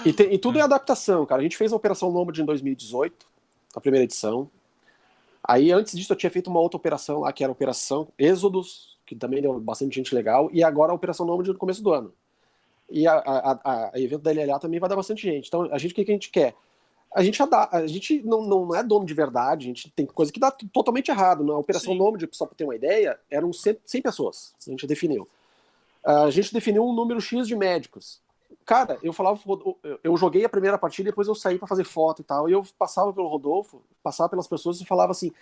E, 0.04 0.12
tem, 0.12 0.32
e, 0.32 0.38
tudo 0.38 0.58
é 0.58 0.62
adaptação, 0.62 1.26
cara. 1.26 1.40
A 1.40 1.42
gente 1.42 1.56
fez 1.56 1.72
a 1.72 1.76
Operação 1.76 2.10
Nômade 2.10 2.40
em 2.40 2.44
2018, 2.44 3.26
a 3.74 3.80
primeira 3.80 4.04
edição. 4.04 4.50
Aí, 5.42 5.72
antes 5.72 5.96
disso, 5.96 6.12
eu 6.12 6.16
tinha 6.16 6.30
feito 6.30 6.48
uma 6.48 6.60
outra 6.60 6.76
operação 6.76 7.20
lá, 7.20 7.32
que 7.32 7.42
era 7.42 7.50
a 7.50 7.52
Operação 7.54 8.08
Êxodos, 8.18 8.98
que 9.04 9.16
também 9.16 9.42
deu 9.42 9.58
bastante 9.58 9.96
gente 9.96 10.14
legal, 10.14 10.48
e 10.52 10.62
agora 10.62 10.92
a 10.92 10.94
Operação 10.94 11.26
Nômade 11.26 11.50
no 11.50 11.58
começo 11.58 11.82
do 11.82 11.92
ano. 11.92 12.14
E 12.90 13.06
a, 13.06 13.14
a, 13.14 13.90
a, 13.94 14.00
evento 14.00 14.22
da 14.22 14.32
LLA 14.32 14.58
também 14.58 14.78
vai 14.78 14.88
dar 14.88 14.96
bastante 14.96 15.22
gente. 15.22 15.48
Então, 15.48 15.62
a 15.72 15.78
gente, 15.78 15.92
o 15.92 15.94
que, 15.94 16.04
que 16.04 16.10
a 16.10 16.14
gente 16.14 16.30
quer? 16.30 16.54
A 17.14 17.22
gente, 17.22 17.40
a 17.42 17.86
gente 17.86 18.22
não, 18.22 18.42
não 18.42 18.74
é 18.74 18.82
dono 18.82 19.04
de 19.04 19.12
verdade, 19.12 19.66
a 19.66 19.68
gente 19.68 19.90
tem 19.90 20.06
coisa 20.06 20.32
que 20.32 20.40
dá 20.40 20.50
totalmente 20.50 21.10
errado. 21.10 21.44
Na 21.44 21.56
Operação 21.56 21.92
Sim. 21.92 21.98
Nômade, 21.98 22.28
só 22.32 22.46
para 22.46 22.56
ter 22.56 22.64
uma 22.64 22.74
ideia, 22.74 23.18
eram 23.30 23.52
100, 23.52 23.78
100 23.84 24.02
pessoas, 24.02 24.54
a 24.66 24.70
gente 24.70 24.86
definiu. 24.86 25.28
A 26.04 26.30
gente 26.30 26.52
definiu 26.52 26.84
um 26.84 26.94
número 26.94 27.20
X 27.20 27.46
de 27.46 27.54
médicos. 27.54 28.20
Cara, 28.64 28.98
eu 29.02 29.12
falava, 29.12 29.40
eu 30.02 30.16
joguei 30.16 30.44
a 30.44 30.48
primeira 30.48 30.78
partida, 30.78 31.10
depois 31.10 31.28
eu 31.28 31.34
saí 31.34 31.58
para 31.58 31.68
fazer 31.68 31.84
foto 31.84 32.22
e 32.22 32.24
tal, 32.24 32.48
e 32.48 32.52
eu 32.52 32.64
passava 32.78 33.12
pelo 33.12 33.28
Rodolfo, 33.28 33.82
passava 34.02 34.28
pelas 34.28 34.46
pessoas 34.46 34.80
e 34.80 34.84
falava 34.86 35.12
assim, 35.12 35.32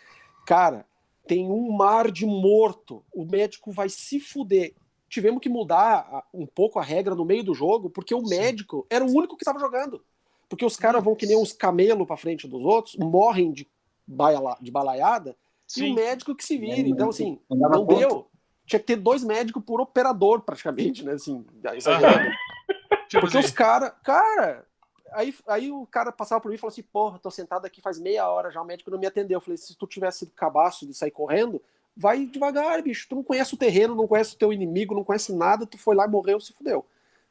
cara, 0.47 0.87
tem 1.27 1.51
um 1.51 1.71
mar 1.73 2.11
de 2.11 2.27
morto, 2.27 3.05
o 3.15 3.25
médico 3.25 3.71
vai 3.71 3.89
se 3.89 4.19
fuder 4.19 4.75
tivemos 5.11 5.41
que 5.41 5.49
mudar 5.49 6.25
um 6.33 6.47
pouco 6.47 6.79
a 6.79 6.83
regra 6.83 7.17
no 7.17 7.25
meio 7.25 7.43
do 7.43 7.53
jogo, 7.53 7.91
porque 7.91 8.15
o 8.15 8.25
Sim. 8.25 8.39
médico 8.39 8.87
era 8.89 9.05
o 9.05 9.11
único 9.11 9.37
que 9.37 9.43
estava 9.43 9.59
jogando. 9.59 10.03
Porque 10.49 10.65
os 10.65 10.77
caras 10.77 11.03
vão 11.03 11.17
que 11.17 11.27
nem 11.27 11.37
uns 11.37 11.53
camelos 11.53 12.07
para 12.07 12.17
frente 12.17 12.47
dos 12.47 12.65
outros, 12.65 12.97
morrem 12.97 13.53
de, 13.53 13.69
baila, 14.07 14.57
de 14.61 14.71
balaiada, 14.71 15.37
Sim. 15.67 15.89
e 15.89 15.93
o 15.93 15.95
médico 15.95 16.35
que 16.35 16.45
se 16.45 16.57
vira. 16.57 16.89
Então, 16.89 17.11
assim, 17.11 17.41
não 17.51 17.85
deu. 17.85 18.31
Tinha 18.65 18.79
que 18.79 18.87
ter 18.87 18.97
dois 18.97 19.25
médicos 19.25 19.65
por 19.65 19.81
operador, 19.81 20.43
praticamente, 20.43 21.05
né? 21.05 21.13
Assim, 21.13 21.45
exagerando. 21.75 22.31
Tipo 23.09 23.23
porque 23.23 23.39
assim. 23.39 23.49
os 23.49 23.53
caras. 23.53 23.93
Cara, 24.05 24.65
aí, 25.11 25.35
aí 25.49 25.73
o 25.73 25.85
cara 25.87 26.13
passava 26.13 26.41
por 26.41 26.49
mim 26.49 26.55
e 26.55 26.59
falou 26.59 26.71
assim: 26.71 26.83
Porra, 26.83 27.19
tô 27.19 27.29
sentado 27.29 27.67
aqui 27.67 27.81
faz 27.81 27.99
meia 27.99 28.29
hora 28.29 28.53
já, 28.53 28.63
o 28.63 28.65
médico 28.65 28.93
não 28.93 28.99
me 28.99 29.07
atendeu. 29.07 29.39
Eu 29.39 29.41
falei: 29.41 29.57
Se 29.57 29.77
tu 29.77 29.89
tivesse 29.89 30.21
sido 30.21 30.31
cabaço 30.31 30.87
de 30.87 30.95
sair 30.95 31.11
correndo, 31.11 31.61
vai 31.97 32.27
devagar, 32.27 32.83
bicho. 32.83 33.07
Tu 33.09 33.15
não 33.15 33.23
conhece 33.23 33.55
o 33.55 33.57
terreno, 33.57 33.95
não 33.95 34.07
conhece 34.07 34.35
o 34.35 34.39
teu 34.39 34.53
inimigo, 34.53 34.95
não 34.95 35.05
conhece 35.05 35.33
nada, 35.33 35.67
tu 35.67 35.79
foi 35.79 35.95
lá 35.95 36.07
e 36.07 36.11
morreu, 36.11 36.41
se 36.41 36.53
fudeu. 36.53 36.85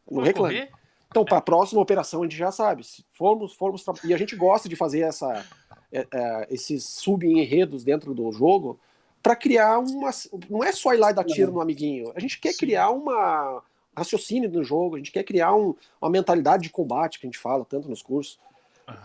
Não 0.10 0.24
reclame. 0.24 0.70
Então, 1.10 1.26
para 1.26 1.38
a 1.38 1.42
próxima 1.42 1.82
operação, 1.82 2.22
a 2.22 2.24
gente 2.26 2.38
já 2.38 2.52
sabe. 2.52 2.84
Se 2.84 3.04
formos, 3.10 3.54
formos. 3.54 3.84
E 4.04 4.14
a 4.14 4.18
gente 4.18 4.36
gosta 4.36 4.70
de 4.70 4.76
fazer 4.76 5.02
essa, 5.02 5.46
é, 5.92 6.08
é, 6.12 6.48
esses 6.52 6.84
sub-enredos 6.84 7.84
dentro 7.84 8.14
do 8.14 8.32
jogo, 8.32 8.80
para 9.22 9.36
criar 9.36 9.80
uma. 9.80 10.12
Não 10.50 10.64
é 10.64 10.72
só 10.72 10.94
ir 10.94 10.98
lá 10.98 11.12
e 11.12 11.14
dar 11.14 11.24
tiro 11.24 11.52
no 11.52 11.62
amiguinho. 11.62 12.12
A 12.16 12.20
gente 12.20 12.40
quer 12.40 12.52
Sim. 12.52 12.60
criar 12.60 12.90
uma 12.92 13.64
raciocínio 13.96 14.50
no 14.50 14.64
jogo, 14.64 14.96
a 14.96 14.98
gente 14.98 15.12
quer 15.12 15.24
criar 15.24 15.54
um, 15.54 15.76
uma 16.02 16.10
mentalidade 16.10 16.64
de 16.64 16.70
combate 16.70 17.20
que 17.20 17.26
a 17.26 17.30
gente 17.30 17.40
fala 17.40 17.66
tanto 17.66 17.90
nos 17.90 18.02
cursos. 18.02 18.40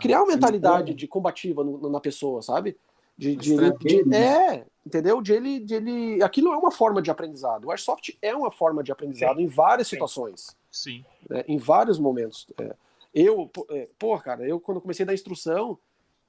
Criar 0.00 0.22
uma 0.22 0.32
mentalidade 0.32 0.94
de 0.94 1.06
combativa 1.06 1.62
no, 1.62 1.90
na 1.90 2.00
pessoa, 2.00 2.40
sabe? 2.40 2.76
De, 3.16 3.36
de, 3.36 3.56
de, 3.56 4.04
de, 4.04 4.14
é, 4.14 4.66
entendeu? 4.84 5.22
De 5.22 5.32
ele, 5.32 5.60
de 5.60 5.74
ele. 5.74 6.22
Aquilo 6.22 6.52
é 6.52 6.56
uma 6.56 6.70
forma 6.70 7.00
de 7.00 7.10
aprendizado. 7.10 7.66
O 7.66 7.70
Airsoft 7.70 8.16
é 8.20 8.34
uma 8.34 8.50
forma 8.50 8.82
de 8.82 8.90
aprendizado 8.90 9.36
Sim. 9.36 9.42
em 9.42 9.46
várias 9.46 9.88
Sim. 9.88 9.96
situações. 9.96 10.56
Sim. 10.70 11.04
Né? 11.28 11.44
Em 11.46 11.58
vários 11.58 11.98
momentos. 11.98 12.46
É. 12.60 12.74
Eu, 13.14 13.48
é, 13.70 13.88
pô, 13.96 14.18
cara, 14.18 14.46
eu 14.46 14.58
quando 14.58 14.80
comecei 14.80 15.04
a 15.04 15.06
dar 15.06 15.14
instrução, 15.14 15.78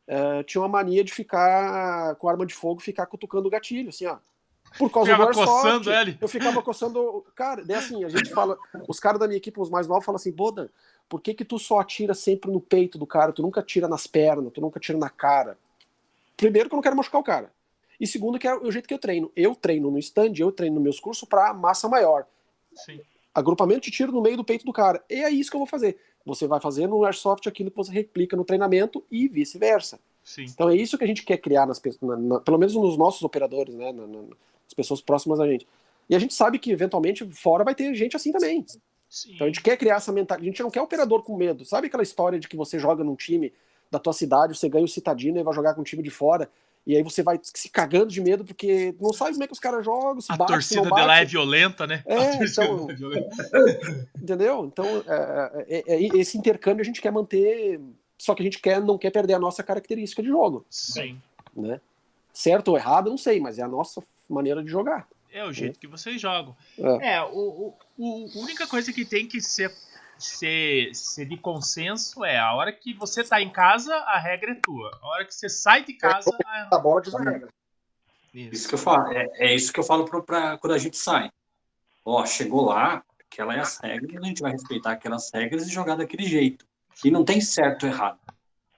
é, 0.07 0.43
tinha 0.43 0.61
uma 0.61 0.67
mania 0.67 1.03
de 1.03 1.11
ficar 1.11 2.15
com 2.15 2.29
arma 2.29 2.45
de 2.45 2.53
fogo, 2.53 2.79
ficar 2.79 3.07
cutucando 3.07 3.47
o 3.47 3.51
gatilho, 3.51 3.89
assim, 3.89 4.05
ó. 4.05 4.17
Por 4.77 4.91
causa 4.91 5.11
ficava 5.11 5.31
do 5.31 5.39
Airsoft. 5.39 5.61
Coçando 5.63 5.93
ele. 5.93 6.17
Eu 6.21 6.27
ficava 6.27 6.61
coçando. 6.61 7.25
Cara, 7.33 7.63
daí 7.63 7.77
assim, 7.77 8.03
a 8.03 8.09
gente 8.09 8.29
fala. 8.31 8.57
Os 8.87 8.99
caras 8.99 9.19
da 9.19 9.27
minha 9.27 9.37
equipe, 9.37 9.59
os 9.59 9.69
mais 9.69 9.87
novos, 9.87 10.05
falam 10.05 10.17
assim, 10.17 10.31
Boda, 10.31 10.69
por 11.07 11.21
que, 11.21 11.33
que 11.33 11.45
tu 11.45 11.57
só 11.57 11.79
atira 11.79 12.13
sempre 12.13 12.51
no 12.51 12.59
peito 12.59 12.97
do 12.97 13.07
cara? 13.07 13.31
Tu 13.31 13.41
nunca 13.41 13.61
atira 13.61 13.87
nas 13.87 14.05
pernas, 14.05 14.51
tu 14.53 14.61
nunca 14.61 14.77
atira 14.77 14.97
na 14.97 15.09
cara. 15.09 15.57
Primeiro, 16.35 16.69
que 16.69 16.75
eu 16.75 16.77
não 16.77 16.83
quero 16.83 16.95
machucar 16.95 17.21
o 17.21 17.23
cara. 17.23 17.51
E 17.99 18.05
segundo, 18.05 18.37
que 18.37 18.47
é 18.47 18.53
o 18.55 18.71
jeito 18.71 18.87
que 18.87 18.93
eu 18.93 18.99
treino. 18.99 19.31
Eu 19.35 19.55
treino 19.55 19.89
no 19.89 19.97
stand, 19.99 20.33
eu 20.37 20.51
treino 20.51 20.75
nos 20.75 20.83
meus 20.83 20.99
cursos 20.99 21.27
para 21.27 21.53
massa 21.53 21.87
maior. 21.87 22.25
Sim. 22.73 22.99
Agrupamento 23.33 23.81
de 23.81 23.91
tiro 23.91 24.11
no 24.11 24.21
meio 24.21 24.37
do 24.37 24.43
peito 24.43 24.65
do 24.65 24.73
cara. 24.73 25.03
E 25.09 25.15
é 25.15 25.29
isso 25.29 25.49
que 25.49 25.55
eu 25.55 25.59
vou 25.59 25.67
fazer. 25.67 25.97
Você 26.25 26.47
vai 26.47 26.59
fazer 26.59 26.87
no 26.87 27.05
Airsoft 27.05 27.47
aquilo 27.47 27.69
que 27.69 27.77
você 27.77 27.91
replica 27.91 28.35
no 28.35 28.43
treinamento 28.43 29.03
e 29.11 29.27
vice-versa. 29.27 29.99
Então 30.39 30.69
é 30.69 30.75
isso 30.75 30.97
que 30.97 31.03
a 31.03 31.07
gente 31.07 31.23
quer 31.23 31.37
criar, 31.37 31.67
nas, 31.67 31.79
na, 32.01 32.17
na, 32.17 32.39
pelo 32.39 32.57
menos 32.57 32.73
nos 32.73 32.97
nossos 32.97 33.21
operadores, 33.21 33.75
né, 33.75 33.91
na, 33.91 34.07
nas 34.07 34.73
pessoas 34.75 34.99
próximas 34.99 35.39
a 35.39 35.47
gente. 35.47 35.67
E 36.09 36.15
a 36.15 36.19
gente 36.19 36.33
sabe 36.33 36.57
que 36.57 36.71
eventualmente 36.71 37.23
fora 37.29 37.63
vai 37.63 37.75
ter 37.75 37.93
gente 37.93 38.15
assim 38.15 38.31
também. 38.31 38.65
Sim. 39.07 39.35
Então 39.35 39.45
a 39.45 39.49
gente 39.49 39.61
quer 39.61 39.77
criar 39.77 39.95
essa 39.95 40.11
mentalidade. 40.11 40.47
A 40.47 40.51
gente 40.51 40.63
não 40.63 40.71
quer 40.71 40.81
operador 40.81 41.21
com 41.21 41.37
medo. 41.37 41.63
Sabe 41.63 41.87
aquela 41.87 42.03
história 42.03 42.39
de 42.39 42.47
que 42.47 42.57
você 42.57 42.79
joga 42.79 43.03
num 43.03 43.15
time 43.15 43.53
da 43.95 43.99
tua 43.99 44.13
cidade, 44.13 44.57
você 44.57 44.67
ganha 44.67 44.85
o 44.85 44.89
citadino 44.89 45.39
e 45.39 45.43
vai 45.43 45.53
jogar 45.53 45.73
com 45.73 45.81
um 45.81 45.85
time 45.85 46.03
de 46.03 46.09
fora 46.09 46.49
e 46.85 46.95
aí 46.95 47.01
você 47.01 47.23
vai 47.23 47.39
se 47.41 47.67
cagando 47.69 48.07
de 48.07 48.21
medo 48.21 48.45
porque 48.45 48.93
não 49.01 49.11
sabe 49.11 49.31
como 49.31 49.43
é 49.43 49.47
que 49.47 49.53
os 49.53 49.59
caras 49.59 49.83
jogam, 49.83 50.21
se 50.21 50.31
a 50.31 50.35
bate, 50.35 50.51
torcida 50.51 50.83
se 50.83 50.89
dela 50.93 51.17
é 51.17 51.25
violenta, 51.25 51.87
né? 51.87 52.03
É, 52.05 52.43
então, 52.43 52.87
entendeu? 54.21 54.65
Então, 54.65 54.85
é, 54.85 55.65
é, 55.67 55.83
é, 55.87 55.95
é, 55.95 56.17
esse 56.17 56.37
intercâmbio 56.37 56.83
a 56.83 56.85
gente 56.85 57.01
quer 57.01 57.11
manter, 57.11 57.81
só 58.17 58.35
que 58.35 58.43
a 58.43 58.45
gente 58.45 58.59
quer, 58.59 58.79
não 58.81 58.99
quer 58.99 59.09
perder 59.09 59.33
a 59.33 59.39
nossa 59.39 59.63
característica 59.63 60.21
de 60.21 60.29
jogo. 60.29 60.63
Sim. 60.69 61.19
Né? 61.55 61.81
Certo 62.31 62.67
ou 62.67 62.77
errado, 62.77 63.09
não 63.09 63.17
sei, 63.17 63.39
mas 63.39 63.57
é 63.57 63.63
a 63.63 63.67
nossa 63.67 64.03
maneira 64.29 64.63
de 64.63 64.69
jogar. 64.69 65.07
É 65.31 65.43
o 65.43 65.51
jeito 65.51 65.79
que 65.79 65.87
vocês 65.87 66.21
jogam. 66.21 66.55
É, 67.01 67.15
é 67.15 67.23
o, 67.23 67.73
o, 67.97 68.29
a 68.35 68.39
única 68.39 68.67
coisa 68.67 68.93
que 68.93 69.03
tem 69.03 69.27
que 69.27 69.41
ser 69.41 69.73
ser, 70.17 70.93
ser 70.93 71.25
de 71.25 71.37
consenso 71.37 72.23
é 72.23 72.37
a 72.37 72.53
hora 72.53 72.71
que 72.71 72.93
você 72.93 73.23
tá 73.23 73.41
em 73.41 73.51
casa, 73.51 73.93
a 73.93 74.19
regra 74.19 74.51
é 74.51 74.55
tua. 74.55 74.91
A 75.01 75.07
hora 75.07 75.25
que 75.25 75.33
você 75.33 75.49
sai 75.49 75.83
de 75.83 75.93
casa, 75.93 76.31
a, 76.45 76.75
a 76.75 76.79
bola 76.79 77.01
diz 77.01 77.13
a 77.15 77.19
regra. 77.19 77.49
Isso. 78.33 78.53
isso. 78.53 78.67
que 78.67 78.75
eu 78.75 78.79
falo, 78.79 79.11
é, 79.11 79.29
é 79.35 79.55
isso 79.55 79.71
que 79.71 79.79
eu 79.79 79.83
falo 79.83 80.05
pra, 80.05 80.21
pra, 80.21 80.57
quando 80.57 80.73
a 80.73 80.77
gente 80.77 80.97
sai. 80.97 81.31
Ó, 82.03 82.25
chegou 82.25 82.65
lá, 82.65 83.03
aquelas 83.19 83.55
é 83.55 83.59
as 83.59 83.77
regras, 83.79 84.23
a 84.23 84.27
gente 84.27 84.41
vai 84.41 84.51
respeitar 84.51 84.91
aquelas 84.91 85.31
regras 85.33 85.67
e 85.67 85.71
jogar 85.71 85.95
daquele 85.95 86.25
jeito. 86.25 86.65
E 87.03 87.11
não 87.11 87.25
tem 87.25 87.41
certo 87.41 87.85
ou 87.85 87.91
errado. 87.91 88.19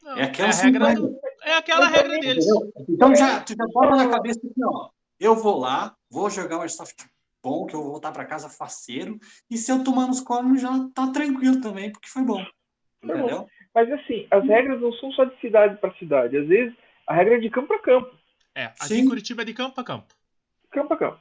Não, 0.02 0.18
é 0.18 0.24
aquela, 0.24 0.50
é, 0.50 0.54
regra 0.54 0.96
do, 0.96 1.20
é 1.44 1.54
aquela 1.56 1.88
regra 1.88 2.20
deles. 2.20 2.46
Então 2.88 3.16
já, 3.16 3.42
tu 3.42 3.54
já 3.56 3.66
bota 3.74 3.96
na 3.96 4.10
cabeça 4.10 4.40
que, 4.40 4.66
ó, 4.66 4.90
eu 5.20 5.36
vou 5.36 5.60
lá, 5.60 5.96
vou 6.10 6.30
jogar 6.30 6.60
Airsoft 6.62 7.06
bom, 7.44 7.66
que 7.66 7.76
eu 7.76 7.82
vou 7.82 7.92
voltar 7.92 8.12
para 8.12 8.26
casa 8.26 8.50
faceiro. 8.50 9.18
E 9.50 9.58
se 9.58 9.72
eu 9.72 9.84
tomar 9.84 10.08
nos 10.08 10.22
cornos, 10.22 10.62
já 10.62 10.72
tá 10.94 11.12
tranquilo 11.12 11.62
também, 11.62 11.92
porque 11.92 12.10
foi 12.10 12.24
bom. 12.24 12.46
Entendeu? 13.04 13.48
Mas 13.74 13.92
assim, 13.92 14.28
as 14.32 14.44
regras 14.46 14.82
não 14.82 14.92
são 14.94 15.12
só 15.12 15.26
de 15.26 15.40
cidade 15.40 15.80
para 15.80 15.94
cidade. 15.96 16.38
Às 16.38 16.48
vezes, 16.48 16.76
a 17.06 17.14
regra 17.14 17.36
é 17.36 17.40
de 17.40 17.50
campo 17.50 17.68
para 17.68 17.80
campo. 17.80 18.16
É, 18.56 18.66
aqui 18.66 18.88
Sim. 18.88 19.02
em 19.02 19.08
Curitiba 19.08 19.44
é 19.44 19.46
de 19.46 19.54
campo 19.54 19.76
para 19.76 19.84
campo. 19.84 20.14
Campo 20.72 20.94
a 20.94 20.98
campo. 20.98 21.20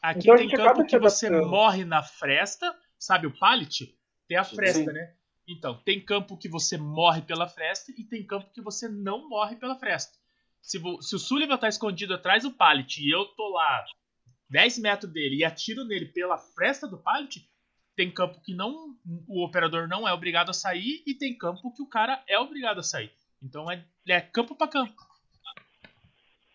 Aqui 0.00 0.20
então, 0.20 0.36
tem 0.36 0.48
campo 0.48 0.84
que 0.84 0.98
você 0.98 1.30
morre 1.30 1.84
na 1.84 2.02
fresta, 2.02 2.74
sabe 2.98 3.26
o 3.26 3.38
pallet? 3.38 3.96
Tem 4.28 4.36
a 4.36 4.44
fresta, 4.44 4.84
Sim. 4.84 4.92
né? 4.92 5.14
Então, 5.46 5.80
tem 5.84 6.00
campo 6.00 6.36
que 6.36 6.48
você 6.48 6.78
morre 6.78 7.22
pela 7.22 7.48
fresta 7.48 7.92
e 7.96 8.04
tem 8.04 8.24
campo 8.24 8.50
que 8.52 8.60
você 8.60 8.88
não 8.88 9.28
morre 9.28 9.56
pela 9.56 9.76
fresta. 9.76 10.16
Se, 10.60 10.80
se 11.00 11.16
o 11.16 11.18
Sullivan 11.18 11.56
tá 11.56 11.68
escondido 11.68 12.14
atrás 12.14 12.44
do 12.44 12.52
pallet 12.52 13.02
e 13.02 13.10
eu 13.10 13.24
tô 13.24 13.48
lá 13.48 13.84
10 14.52 14.78
metros 14.80 15.10
dele 15.10 15.36
e 15.36 15.44
atiro 15.44 15.82
nele 15.82 16.04
pela 16.04 16.36
fresta 16.36 16.86
do 16.86 16.98
pallet, 16.98 17.48
tem 17.96 18.10
campo 18.10 18.38
que 18.42 18.54
não 18.54 18.94
o 19.26 19.42
operador 19.42 19.88
não 19.88 20.06
é 20.06 20.12
obrigado 20.12 20.50
a 20.50 20.52
sair 20.52 21.02
e 21.06 21.14
tem 21.14 21.36
campo 21.36 21.72
que 21.72 21.82
o 21.82 21.86
cara 21.86 22.22
é 22.28 22.38
obrigado 22.38 22.78
a 22.78 22.82
sair. 22.82 23.10
Então 23.42 23.70
é, 23.70 23.82
é 24.06 24.20
campo 24.20 24.54
para 24.54 24.68
campo. 24.68 24.94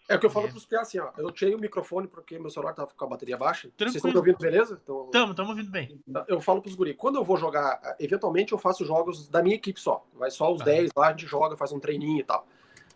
É 0.07 0.15
o 0.15 0.19
que 0.19 0.25
eu 0.25 0.29
falo 0.29 0.47
é. 0.47 0.49
pros 0.51 0.65
piás 0.65 0.87
assim, 0.87 0.99
ó. 0.99 1.11
Eu 1.17 1.31
tirei 1.31 1.55
o 1.55 1.59
microfone 1.59 2.07
porque 2.07 2.39
meu 2.39 2.51
celular 2.51 2.73
tava 2.73 2.91
com 2.95 3.05
a 3.05 3.09
bateria 3.09 3.35
baixa. 3.35 3.67
Tranquilo. 3.69 3.91
Vocês 3.91 3.95
estão 3.95 4.11
me 4.11 4.17
ouvindo, 4.17 4.37
beleza? 4.37 4.79
Então, 4.81 5.09
tamo, 5.09 5.33
tamo 5.33 5.49
ouvindo 5.49 5.69
bem. 5.69 5.99
Eu 6.27 6.39
falo 6.39 6.61
pros 6.61 6.75
guri, 6.75 6.93
quando 6.93 7.15
eu 7.15 7.25
vou 7.25 7.35
jogar, 7.35 7.97
eventualmente 7.99 8.53
eu 8.53 8.59
faço 8.59 8.85
jogos 8.85 9.27
da 9.27 9.41
minha 9.41 9.55
equipe 9.55 9.79
só. 9.79 10.07
Vai 10.13 10.31
só 10.31 10.53
os 10.53 10.61
ah. 10.61 10.65
10 10.65 10.91
lá, 10.95 11.07
a 11.07 11.11
gente 11.11 11.25
joga, 11.25 11.57
faz 11.57 11.71
um 11.73 11.79
treininho 11.79 12.19
e 12.19 12.23
tal. 12.23 12.47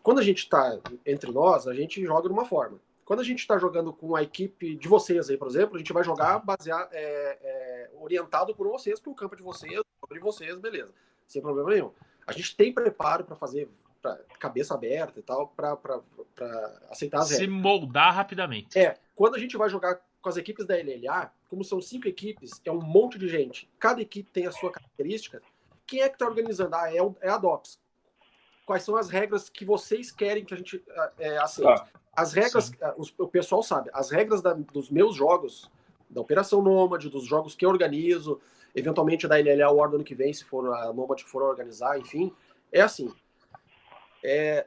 Quando 0.01 0.19
a 0.19 0.23
gente 0.23 0.47
tá 0.47 0.79
entre 1.05 1.31
nós, 1.31 1.67
a 1.67 1.73
gente 1.73 2.01
joga 2.05 2.29
de 2.29 2.33
uma 2.33 2.45
forma. 2.45 2.79
Quando 3.11 3.19
a 3.19 3.25
gente 3.25 3.39
está 3.39 3.57
jogando 3.57 3.91
com 3.91 4.15
a 4.15 4.23
equipe 4.23 4.73
de 4.73 4.87
vocês 4.87 5.29
aí, 5.29 5.35
por 5.35 5.49
exemplo, 5.49 5.75
a 5.75 5.77
gente 5.77 5.91
vai 5.91 6.01
jogar 6.01 6.39
baseado, 6.39 6.93
é, 6.93 7.37
é, 7.41 7.89
orientado 7.99 8.55
por 8.55 8.65
vocês, 8.69 9.01
para 9.01 9.11
o 9.11 9.13
campo 9.13 9.35
de 9.35 9.43
vocês, 9.43 9.81
de 10.09 10.19
vocês, 10.21 10.57
beleza, 10.57 10.93
sem 11.27 11.41
problema 11.41 11.71
nenhum. 11.71 11.91
A 12.25 12.31
gente 12.31 12.55
tem 12.55 12.71
preparo 12.73 13.25
para 13.25 13.35
fazer 13.35 13.69
pra, 14.01 14.17
cabeça 14.39 14.75
aberta 14.75 15.19
e 15.19 15.23
tal, 15.23 15.49
para 15.49 15.77
aceitar 16.89 17.19
as 17.19 17.27
Se 17.27 17.45
moldar 17.47 18.15
rapidamente. 18.15 18.79
É, 18.79 18.95
quando 19.13 19.35
a 19.35 19.39
gente 19.39 19.57
vai 19.57 19.67
jogar 19.67 19.99
com 20.21 20.29
as 20.29 20.37
equipes 20.37 20.65
da 20.65 20.75
LLA, 20.75 21.33
como 21.49 21.65
são 21.65 21.81
cinco 21.81 22.07
equipes, 22.07 22.61
é 22.63 22.71
um 22.71 22.79
monte 22.79 23.19
de 23.19 23.27
gente. 23.27 23.69
Cada 23.77 24.01
equipe 24.01 24.31
tem 24.31 24.47
a 24.47 24.53
sua 24.53 24.71
característica. 24.71 25.41
Quem 25.85 25.99
é 25.99 26.07
que 26.07 26.15
está 26.15 26.25
organizando? 26.25 26.77
Ah, 26.77 26.95
é, 26.95 27.01
o, 27.01 27.13
é 27.19 27.29
a 27.29 27.37
DOPS. 27.37 27.77
Quais 28.71 28.83
são 28.83 28.95
as 28.95 29.09
regras 29.09 29.49
que 29.49 29.65
vocês 29.65 30.13
querem 30.13 30.45
que 30.45 30.53
a 30.53 30.57
gente 30.57 30.81
é, 31.19 31.37
aceite? 31.39 31.81
Ah. 31.81 31.87
As 32.15 32.31
regras, 32.31 32.71
os, 32.95 33.13
o 33.17 33.27
pessoal 33.27 33.61
sabe, 33.61 33.89
as 33.91 34.09
regras 34.09 34.41
da, 34.41 34.53
dos 34.53 34.89
meus 34.89 35.13
jogos, 35.13 35.69
da 36.09 36.21
Operação 36.21 36.61
Nômade, 36.61 37.09
dos 37.09 37.25
jogos 37.25 37.53
que 37.53 37.65
eu 37.65 37.69
organizo, 37.69 38.39
eventualmente 38.73 39.27
da 39.27 39.35
LLA 39.35 39.69
World 39.69 39.95
ano 39.95 40.03
que 40.05 40.15
vem, 40.15 40.31
se 40.31 40.45
for 40.45 40.73
a 40.73 40.93
Nômade 40.93 41.25
for 41.25 41.43
organizar, 41.43 41.99
enfim, 41.99 42.33
é 42.71 42.79
assim. 42.79 43.13
É, 44.23 44.65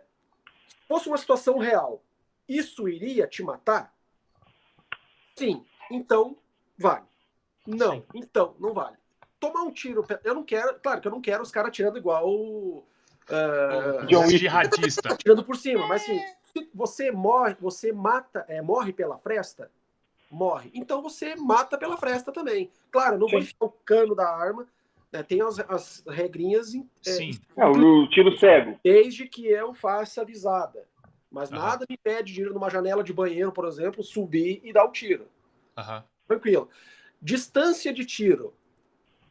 se 0.69 0.87
fosse 0.87 1.09
uma 1.09 1.17
situação 1.17 1.57
real, 1.57 2.03
isso 2.47 2.87
iria 2.87 3.27
te 3.27 3.43
matar? 3.43 3.91
Sim, 5.35 5.65
então 5.91 6.37
vale. 6.77 7.07
Não, 7.67 7.93
Sim. 7.93 8.05
então 8.17 8.55
não 8.61 8.75
vale. 8.75 8.99
Tomar 9.41 9.63
um 9.63 9.73
tiro, 9.73 10.05
eu 10.23 10.35
não 10.35 10.45
quero, 10.45 10.79
claro 10.79 11.01
que 11.01 11.09
eu 11.09 11.13
não 11.13 11.23
quero 11.23 11.43
os 11.43 11.51
caras 11.51 11.75
tirando 11.75 11.97
igual 11.97 12.87
uh, 13.31 14.07
John 14.07 14.29
jihadista. 14.29 15.13
Atirando 15.15 15.45
por 15.45 15.57
cima, 15.57 15.87
mas 15.87 16.03
assim, 16.03 16.21
você 16.75 17.11
morre, 17.11 17.57
você 17.61 17.93
mata, 17.93 18.45
é, 18.49 18.61
morre 18.61 18.93
pela 18.93 19.19
fresta, 19.19 19.71
morre. 20.31 20.71
Então 20.75 21.03
você 21.03 21.35
mata 21.37 21.79
pela 21.79 21.97
fresta 21.97 22.33
também. 22.33 22.71
Claro, 22.91 23.19
não 23.19 23.29
vou 23.29 23.39
enfiar 23.39 23.57
o 23.61 23.71
cano 23.71 24.15
da 24.15 24.29
arma, 24.29 24.67
né, 25.13 25.23
tem 25.23 25.41
as, 25.41 25.59
as 25.61 26.03
regrinhas. 26.07 26.75
É, 26.75 27.11
Sim. 27.11 27.31
É, 27.57 27.65
o 27.67 28.09
tiro 28.09 28.37
cego. 28.39 28.79
Desde 28.83 29.29
que 29.29 29.47
eu 29.47 29.73
faça 29.73 30.23
avisada. 30.23 30.87
Mas 31.31 31.51
uhum. 31.51 31.59
nada 31.59 31.87
me 31.89 31.97
impede 31.97 32.33
de 32.33 32.43
ir 32.43 32.51
numa 32.51 32.71
janela 32.71 33.03
de 33.03 33.13
banheiro, 33.13 33.51
por 33.51 33.67
exemplo, 33.67 34.03
subir 34.05 34.61
e 34.63 34.73
dar 34.73 34.85
o 34.85 34.93
tiro. 34.93 35.27
Uhum. 35.77 36.03
Tranquilo. 36.29 36.69
Distância 37.21 37.93
de 37.93 38.05
tiro. 38.05 38.55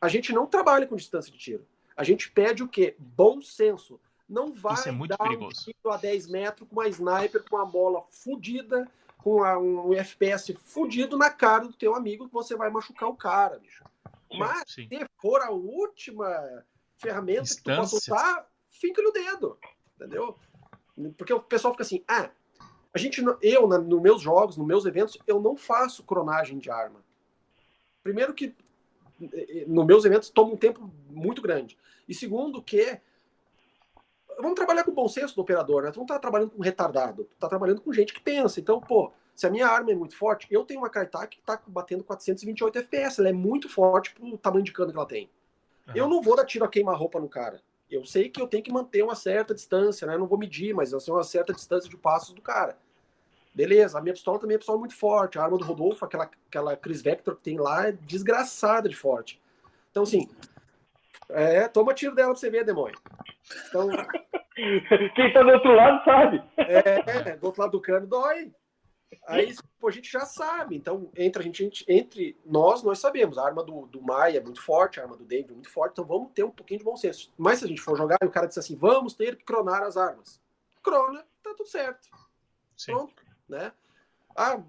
A 0.02 0.10
gente 0.10 0.34
não 0.34 0.45
trabalha 0.45 0.86
com 0.86 0.95
distância 0.95 1.32
de 1.32 1.38
tiro. 1.38 1.65
A 1.95 2.03
gente 2.03 2.32
pede 2.32 2.64
o 2.64 2.68
quê? 2.68 2.95
Bom 2.98 3.41
senso 3.41 3.99
não 4.28 4.52
vai 4.52 4.74
Isso 4.74 4.90
é 4.90 4.91
muito 4.91 5.11
dar 5.11 5.18
perigoso. 5.18 5.61
um 5.61 5.64
tiro 5.64 5.91
a 5.91 5.98
10 5.98 6.28
metros 6.28 6.68
com 6.68 6.76
uma 6.76 6.88
sniper, 6.88 7.44
com 7.48 7.56
uma 7.56 7.65
bola 7.65 8.03
fudida, 8.10 8.90
com 9.18 9.44
a, 9.44 9.60
um 9.60 9.94
FPS 9.94 10.53
fudido 10.53 11.18
na 11.18 11.30
cara 11.30 11.65
do 11.65 11.74
teu 11.74 11.95
amigo 11.95 12.28
que 12.28 12.34
você 12.34 12.56
vai 12.56 12.70
machucar 12.70 13.10
o 13.10 13.15
cara, 13.15 13.60
bicho. 13.60 13.84
Mas 14.34 14.64
sim. 14.68 14.88
se 14.88 15.06
for 15.22 15.41
a 15.41 15.52
última 15.52 16.65
ferramenta 16.98 17.44
Distância. 17.44 17.64
que 17.64 17.72
tu 17.72 17.76
possa 17.76 17.95
usar, 17.95 18.48
fica 18.70 19.02
no 19.02 19.11
dedo, 19.11 19.57
entendeu? 19.95 20.36
Porque 21.18 21.34
o 21.34 21.40
pessoal 21.40 21.74
fica 21.74 21.84
assim, 21.84 22.03
ah, 22.07 22.30
a 22.94 22.98
gente, 22.98 23.24
eu, 23.41 23.68
nos 23.68 24.02
meus 24.02 24.22
jogos, 24.22 24.57
nos 24.57 24.65
meus 24.68 24.86
eventos, 24.86 25.18
eu 25.28 25.40
não 25.40 25.56
faço 25.56 26.03
cronagem 26.03 26.57
de 26.57 26.70
arma. 26.72 27.03
Primeiro 28.02 28.34
que 28.34 28.56
nos 29.68 29.85
meus 29.85 30.06
eventos 30.06 30.30
toma 30.30 30.53
um 30.53 30.57
tempo 30.57 30.91
muito 31.10 31.41
grande. 31.41 31.77
E 32.07 32.14
segundo 32.14 32.61
que 32.61 32.99
vamos 34.38 34.56
trabalhar 34.56 34.84
com 34.84 34.91
o 34.91 34.95
bom 34.95 35.07
senso 35.07 35.35
do 35.35 35.41
operador, 35.41 35.84
né? 35.84 35.91
Tu 35.91 35.99
não 35.99 36.06
tá 36.06 36.19
trabalhando 36.19 36.52
com 36.52 36.61
retardado, 36.61 37.26
tu 37.26 37.35
tá 37.38 37.48
trabalhando 37.48 37.81
com 37.81 37.94
gente 37.94 38.14
que 38.14 38.22
pensa. 38.22 38.60
Então, 38.60 38.80
pô, 38.81 39.11
Se 39.35 39.48
a 39.48 39.49
minha 39.49 39.68
arma 39.68 39.91
é 39.91 39.95
muito 39.95 40.15
forte, 40.15 40.48
eu 40.49 40.64
tenho 40.64 40.81
uma 40.81 40.90
Kaitak 40.90 41.38
que 41.38 41.44
tá 41.44 41.60
batendo 41.68 42.03
428 42.03 42.80
FPS. 42.80 43.19
Ela 43.19 43.30
é 43.30 43.34
muito 43.34 43.68
forte 43.68 44.14
pro 44.14 44.38
tamanho 44.38 44.64
de 44.64 44.72
cano 44.72 44.91
que 44.91 44.98
ela 44.98 45.07
tem. 45.07 45.30
Uhum. 45.88 45.94
Eu 45.95 46.07
não 46.07 46.22
vou 46.22 46.35
dar 46.35 46.45
tiro 46.45 46.65
a 46.65 46.68
queima-roupa 46.68 47.19
no 47.19 47.27
cara. 47.27 47.61
Eu 47.90 48.06
sei 48.06 48.30
que 48.30 48.41
eu 48.41 48.48
tenho 48.48 48.64
que 48.64 48.72
manter 48.72 49.03
uma 49.03 49.15
certa 49.15 49.53
distância, 49.53 50.07
né? 50.07 50.15
Eu 50.15 50.19
não 50.19 50.27
vou 50.27 50.38
medir, 50.38 50.73
mas 50.73 50.91
eu 50.91 50.99
sei 50.99 51.14
uma 51.14 51.23
certa 51.23 51.53
distância 51.53 51.90
de 51.90 51.98
passos 51.98 52.34
do 52.34 52.41
cara. 52.41 52.77
Beleza, 53.53 53.97
a 53.97 54.01
minha 54.01 54.13
pistola 54.13 54.39
também 54.39 54.55
é 54.55 54.57
pistola 54.57 54.80
muito 54.80 54.95
forte. 54.95 55.38
A 55.38 55.43
arma 55.43 55.57
do 55.57 55.63
Rodolfo, 55.63 56.03
aquela, 56.03 56.30
aquela 56.47 56.75
Chris 56.75 57.01
Vector 57.01 57.35
que 57.35 57.43
tem 57.43 57.57
lá, 57.57 57.88
é 57.88 57.91
desgraçada 57.91 58.89
de 58.89 58.95
forte. 58.95 59.41
Então, 59.91 60.03
assim, 60.03 60.27
é, 61.30 61.67
toma 61.67 61.93
tiro 61.93 62.15
dela 62.15 62.31
pra 62.31 62.39
você 62.39 62.49
ver, 62.49 62.65
demônio. 62.65 62.99
Então, 63.67 63.88
Quem 65.15 65.34
tá 65.34 65.41
do 65.41 65.49
outro 65.49 65.75
lado 65.75 66.03
sabe. 66.03 66.43
É, 66.57 67.35
do 67.38 67.45
outro 67.45 67.61
lado 67.61 67.71
do 67.71 67.81
cano 67.81 68.05
dói. 68.05 68.53
Aí 69.27 69.55
pô, 69.80 69.88
a 69.88 69.91
gente 69.91 70.11
já 70.11 70.21
sabe. 70.21 70.75
Então, 70.75 71.09
entre 71.15 71.41
a 71.41 71.45
gente, 71.45 71.85
entre 71.88 72.38
nós, 72.45 72.84
nós 72.84 72.99
sabemos. 72.99 73.38
A 73.38 73.45
arma 73.45 73.63
do, 73.63 73.88
do 73.88 74.01
Maia 74.01 74.38
é 74.38 74.41
muito 74.41 74.61
forte, 74.61 74.99
a 74.99 75.03
arma 75.03 75.15
do 75.15 75.25
David 75.25 75.51
é 75.51 75.53
muito 75.53 75.69
forte, 75.69 75.93
então 75.93 76.05
vamos 76.05 76.31
ter 76.34 76.43
um 76.43 76.51
pouquinho 76.51 76.80
de 76.80 76.85
bom 76.85 76.95
senso. 76.95 77.31
Mas 77.38 77.59
se 77.59 77.65
a 77.65 77.67
gente 77.67 77.81
for 77.81 77.97
jogar 77.97 78.17
e 78.21 78.25
o 78.25 78.31
cara 78.31 78.47
disser 78.47 78.63
assim, 78.63 78.75
vamos 78.75 79.13
ter 79.13 79.35
que 79.35 79.43
cronar 79.43 79.84
as 79.84 79.97
armas. 79.97 80.41
Crona, 80.84 81.25
tá 81.41 81.53
tudo 81.55 81.67
certo. 81.67 82.09
Sim. 82.75 82.93
Pronto, 82.93 83.22
né? 83.48 83.72
Ah, 84.36 84.60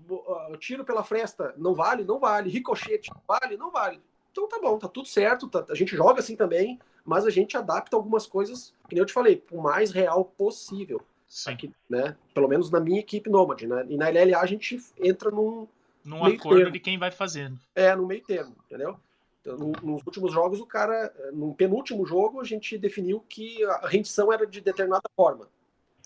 tiro 0.59 0.85
pela 0.85 1.03
fresta 1.03 1.55
não 1.57 1.75
vale? 1.75 2.05
Não 2.05 2.19
vale. 2.19 2.51
Ricochete 2.51 3.11
vale? 3.27 3.57
Não 3.57 3.71
vale. 3.71 4.01
Então 4.31 4.49
tá 4.49 4.59
bom, 4.61 4.79
tá 4.79 4.89
tudo 4.89 5.09
certo. 5.09 5.49
Tá, 5.49 5.65
a 5.71 5.75
gente 5.75 5.97
joga 5.97 6.21
assim 6.21 6.37
também 6.37 6.79
mas 7.05 7.27
a 7.27 7.31
gente 7.31 7.57
adapta 7.57 7.95
algumas 7.95 8.27
coisas, 8.27 8.73
que 8.89 8.95
nem 8.95 9.01
eu 9.01 9.07
te 9.07 9.13
falei, 9.13 9.45
o 9.51 9.61
mais 9.61 9.93
real 9.93 10.25
possível. 10.25 11.03
Aqui, 11.47 11.73
né? 11.91 12.17
Pelo 12.33 12.49
menos 12.49 12.71
na 12.71 12.79
minha 12.79 13.01
equipe 13.01 13.29
Nômade, 13.29 13.67
né? 13.67 13.85
E 13.89 13.97
na 13.97 14.09
LLA 14.09 14.39
a 14.39 14.47
gente 14.47 14.81
entra 14.99 15.31
num. 15.31 15.67
Num 16.05 16.25
acordo 16.25 16.59
termo. 16.59 16.71
de 16.71 16.79
quem 16.79 16.99
vai 16.99 17.11
fazendo. 17.11 17.59
É, 17.75 17.95
no 17.97 18.07
meio 18.07 18.23
termo, 18.23 18.55
entendeu? 18.67 18.97
Então, 19.41 19.57
no, 19.57 19.73
nos 19.83 20.03
últimos 20.07 20.33
jogos, 20.33 20.61
o 20.61 20.67
cara. 20.67 21.13
No 21.33 21.53
penúltimo 21.55 22.07
jogo, 22.07 22.41
a 22.41 22.45
gente 22.45 22.79
definiu 22.79 23.25
que 23.29 23.65
a 23.65 23.89
rendição 23.89 24.33
era 24.33 24.47
de 24.47 24.61
determinada 24.61 25.09
forma. 25.17 25.49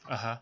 Uhum. 0.08 0.38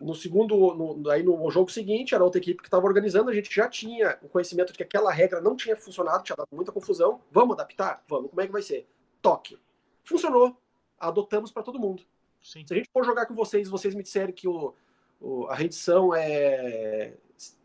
No 0.00 0.14
segundo, 0.14 0.74
no, 0.74 1.10
aí 1.10 1.22
no 1.22 1.50
jogo 1.50 1.70
seguinte, 1.70 2.14
era 2.14 2.24
outra 2.24 2.40
equipe 2.40 2.60
que 2.60 2.66
estava 2.66 2.86
organizando, 2.86 3.30
a 3.30 3.34
gente 3.34 3.54
já 3.54 3.68
tinha 3.68 4.18
o 4.22 4.28
conhecimento 4.28 4.72
de 4.72 4.78
que 4.78 4.82
aquela 4.82 5.12
regra 5.12 5.40
não 5.40 5.54
tinha 5.54 5.76
funcionado, 5.76 6.24
tinha 6.24 6.36
dado 6.36 6.48
muita 6.52 6.72
confusão. 6.72 7.20
Vamos 7.30 7.54
adaptar? 7.54 8.02
Vamos. 8.08 8.30
Como 8.30 8.40
é 8.40 8.46
que 8.46 8.52
vai 8.52 8.62
ser? 8.62 8.86
Toque 9.22 9.58
funcionou. 10.04 10.56
Adotamos 10.98 11.50
para 11.50 11.62
todo 11.62 11.78
mundo. 11.78 12.02
Sim. 12.40 12.64
Se 12.66 12.72
a 12.72 12.76
gente 12.76 12.90
for 12.92 13.04
jogar 13.04 13.26
com 13.26 13.34
vocês, 13.34 13.68
vocês 13.68 13.94
me 13.94 14.02
disserem 14.02 14.34
que 14.34 14.46
o, 14.46 14.74
o, 15.20 15.46
a 15.46 15.54
rendição 15.54 16.14
é. 16.14 17.14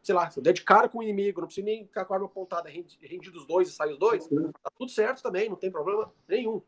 Sei 0.01 0.15
lá, 0.15 0.29
eu 0.35 0.41
der 0.41 0.53
de 0.53 0.63
cara 0.63 0.89
com 0.89 0.97
o 0.97 1.03
inimigo, 1.03 1.39
não 1.39 1.47
preciso 1.47 1.65
nem 1.65 1.85
ficar 1.85 2.03
com 2.03 2.13
a 2.13 2.17
arma 2.17 2.25
apontada, 2.25 2.67
rendi 2.67 3.29
dos 3.29 3.45
dois 3.45 3.69
e 3.69 3.71
sai 3.71 3.91
os 3.91 3.99
dois, 3.99 4.23
Sim. 4.23 4.51
tá 4.63 4.71
tudo 4.75 4.89
certo 4.89 5.21
também, 5.21 5.47
não 5.47 5.55
tem 5.55 5.69
problema 5.69 6.11
nenhum. 6.27 6.59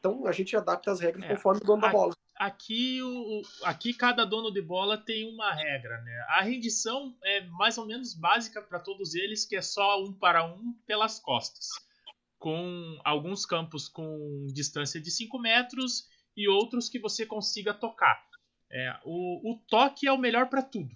Então 0.00 0.26
a 0.26 0.32
gente 0.32 0.56
adapta 0.56 0.90
as 0.90 0.98
regras 0.98 1.24
é, 1.24 1.28
conforme 1.28 1.60
o 1.62 1.64
dono 1.64 1.80
da 1.80 1.90
bola. 1.90 2.12
Aqui, 2.40 3.02
o, 3.02 3.42
aqui 3.64 3.92
cada 3.92 4.24
dono 4.24 4.50
de 4.50 4.62
bola 4.62 4.96
tem 4.96 5.30
uma 5.30 5.52
regra, 5.52 6.00
né? 6.00 6.24
A 6.28 6.40
rendição 6.40 7.14
é 7.22 7.42
mais 7.42 7.76
ou 7.76 7.86
menos 7.86 8.14
básica 8.14 8.62
para 8.62 8.80
todos 8.80 9.14
eles, 9.14 9.44
que 9.44 9.56
é 9.56 9.62
só 9.62 10.02
um 10.02 10.12
para 10.12 10.44
um 10.46 10.72
pelas 10.86 11.18
costas 11.18 11.68
com 12.40 12.98
alguns 13.04 13.44
campos 13.44 13.86
com 13.86 14.46
distância 14.52 14.98
de 14.98 15.10
5 15.10 15.38
metros 15.38 16.08
e 16.34 16.48
outros 16.48 16.88
que 16.88 16.98
você 16.98 17.26
consiga 17.26 17.74
tocar. 17.74 18.26
É, 18.72 18.96
o, 19.04 19.52
o 19.52 19.58
toque 19.68 20.08
é 20.08 20.12
o 20.12 20.18
melhor 20.18 20.48
para 20.48 20.62
tudo. 20.62 20.90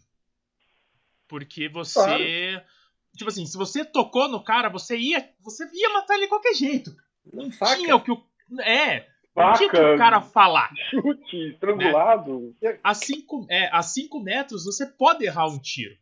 Porque 1.29 1.69
você. 1.69 1.93
Claro. 1.93 2.75
Tipo 3.17 3.31
assim, 3.31 3.47
se 3.47 3.57
você 3.57 3.85
tocou 3.85 4.29
no 4.29 4.43
cara, 4.43 4.69
você 4.69 4.97
ia, 4.97 5.33
você 5.41 5.69
ia 5.73 5.93
matar 5.93 6.15
ele 6.15 6.25
de 6.25 6.29
qualquer 6.29 6.55
jeito. 6.55 6.97
Não 7.33 7.51
Faca. 7.51 7.77
tinha 7.77 7.95
o 7.95 8.03
que 8.03 8.11
o. 8.11 8.25
É. 8.61 9.09
Faca, 9.35 9.59
tinha 9.59 9.69
o 9.69 9.73
que 9.73 9.95
o 9.95 9.99
cara 9.99 10.21
falar. 10.21 10.73
Chute, 10.91 11.51
estrangulado. 11.51 12.55
Né? 12.63 12.79
A 12.85 12.95
5 12.95 13.47
é, 13.51 13.69
a 13.73 13.83
cinco 13.83 14.21
metros 14.21 14.65
você 14.65 14.87
pode 14.87 15.25
errar 15.25 15.49
um 15.49 15.59
tiro. 15.59 15.97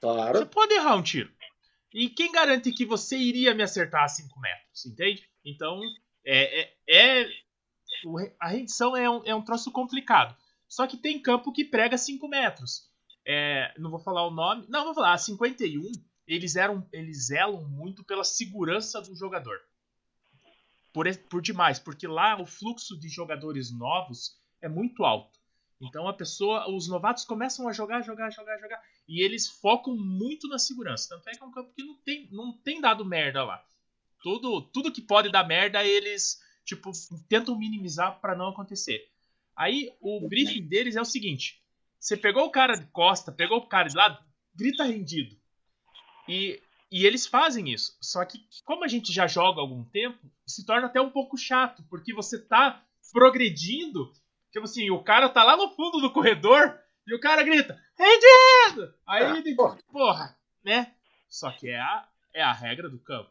Claro. 0.00 0.38
Você 0.38 0.46
pode 0.46 0.74
errar 0.74 0.96
um 0.96 1.02
tiro. 1.02 1.30
E 1.94 2.08
quem 2.08 2.32
garante 2.32 2.72
que 2.72 2.84
você 2.84 3.16
iria 3.16 3.54
me 3.54 3.62
acertar 3.62 4.02
a 4.02 4.08
5 4.08 4.40
metros, 4.40 4.86
entende? 4.86 5.28
Então, 5.44 5.80
é, 6.24 6.62
é, 6.62 6.74
é 6.88 7.28
a 8.40 8.48
rendição 8.48 8.96
é 8.96 9.08
um, 9.08 9.22
é 9.24 9.34
um 9.34 9.42
troço 9.42 9.70
complicado. 9.70 10.36
Só 10.68 10.86
que 10.86 10.96
tem 10.96 11.22
campo 11.22 11.52
que 11.52 11.64
prega 11.64 11.96
5 11.96 12.26
metros. 12.26 12.90
É, 13.24 13.72
não 13.78 13.90
vou 13.90 14.00
falar 14.00 14.26
o 14.26 14.32
nome. 14.32 14.66
Não, 14.68 14.84
vou 14.86 14.94
falar. 14.94 15.12
A 15.12 15.18
51, 15.18 15.92
eles, 16.26 16.56
eram, 16.56 16.84
eles 16.92 17.26
zelam 17.26 17.62
muito 17.68 18.02
pela 18.02 18.24
segurança 18.24 19.00
do 19.00 19.14
jogador. 19.14 19.60
Por, 20.92 21.06
por 21.28 21.40
demais, 21.40 21.78
porque 21.78 22.06
lá 22.06 22.40
o 22.40 22.46
fluxo 22.46 22.98
de 22.98 23.08
jogadores 23.08 23.70
novos 23.72 24.36
é 24.60 24.68
muito 24.68 25.04
alto. 25.04 25.40
Então 25.80 26.06
a 26.06 26.12
pessoa, 26.12 26.70
os 26.70 26.88
novatos 26.88 27.24
começam 27.24 27.66
a 27.66 27.72
jogar, 27.72 28.02
jogar, 28.02 28.30
jogar, 28.30 28.58
jogar. 28.58 28.80
E 29.08 29.24
eles 29.24 29.48
focam 29.48 29.96
muito 29.96 30.48
na 30.48 30.58
segurança. 30.58 31.08
Tanto 31.08 31.28
é 31.28 31.32
que 31.32 31.42
é 31.42 31.46
um 31.46 31.50
campo 31.50 31.72
que 31.74 31.82
não 31.82 31.96
tem, 31.96 32.28
não 32.30 32.52
tem 32.52 32.80
dado 32.80 33.04
merda 33.04 33.42
lá. 33.42 33.64
Tudo, 34.22 34.62
tudo 34.62 34.92
que 34.92 35.02
pode 35.02 35.30
dar 35.30 35.46
merda, 35.46 35.82
eles 35.84 36.40
tipo 36.64 36.92
tentam 37.28 37.58
minimizar 37.58 38.20
para 38.20 38.36
não 38.36 38.48
acontecer. 38.48 39.10
Aí 39.56 39.92
o 40.00 40.28
briefing 40.28 40.68
deles 40.68 40.94
é 40.94 41.00
o 41.00 41.04
seguinte: 41.04 41.60
você 41.98 42.16
pegou 42.16 42.44
o 42.44 42.50
cara 42.50 42.74
de 42.74 42.86
costa, 42.86 43.32
pegou 43.32 43.58
o 43.58 43.66
cara 43.66 43.88
de 43.88 43.96
lado, 43.96 44.18
grita 44.54 44.84
rendido. 44.84 45.36
E, 46.28 46.62
e 46.92 47.06
eles 47.06 47.26
fazem 47.26 47.72
isso. 47.72 47.96
Só 48.00 48.24
que, 48.24 48.38
como 48.64 48.84
a 48.84 48.88
gente 48.88 49.12
já 49.12 49.26
joga 49.26 49.60
há 49.60 49.62
algum 49.62 49.82
tempo, 49.84 50.30
se 50.46 50.64
torna 50.66 50.86
até 50.86 51.00
um 51.00 51.10
pouco 51.10 51.36
chato, 51.36 51.82
porque 51.88 52.12
você 52.12 52.38
tá 52.38 52.84
progredindo 53.12 54.12
Tipo 54.52 54.66
assim, 54.66 54.90
o 54.90 55.02
cara 55.02 55.30
tá 55.30 55.42
lá 55.42 55.56
no 55.56 55.70
fundo 55.70 55.98
do 55.98 56.12
corredor 56.12 56.78
e 57.06 57.14
o 57.14 57.20
cara 57.20 57.42
grita, 57.42 57.82
rendido! 57.96 58.94
Aí 59.06 59.24
ah, 59.24 59.36
ele, 59.38 59.54
porra. 59.56 59.78
porra, 59.90 60.38
né? 60.62 60.92
Só 61.28 61.50
que 61.50 61.70
é 61.70 61.80
a, 61.80 62.06
é 62.34 62.42
a 62.42 62.52
regra 62.52 62.88
do 62.90 62.98
campo. 62.98 63.30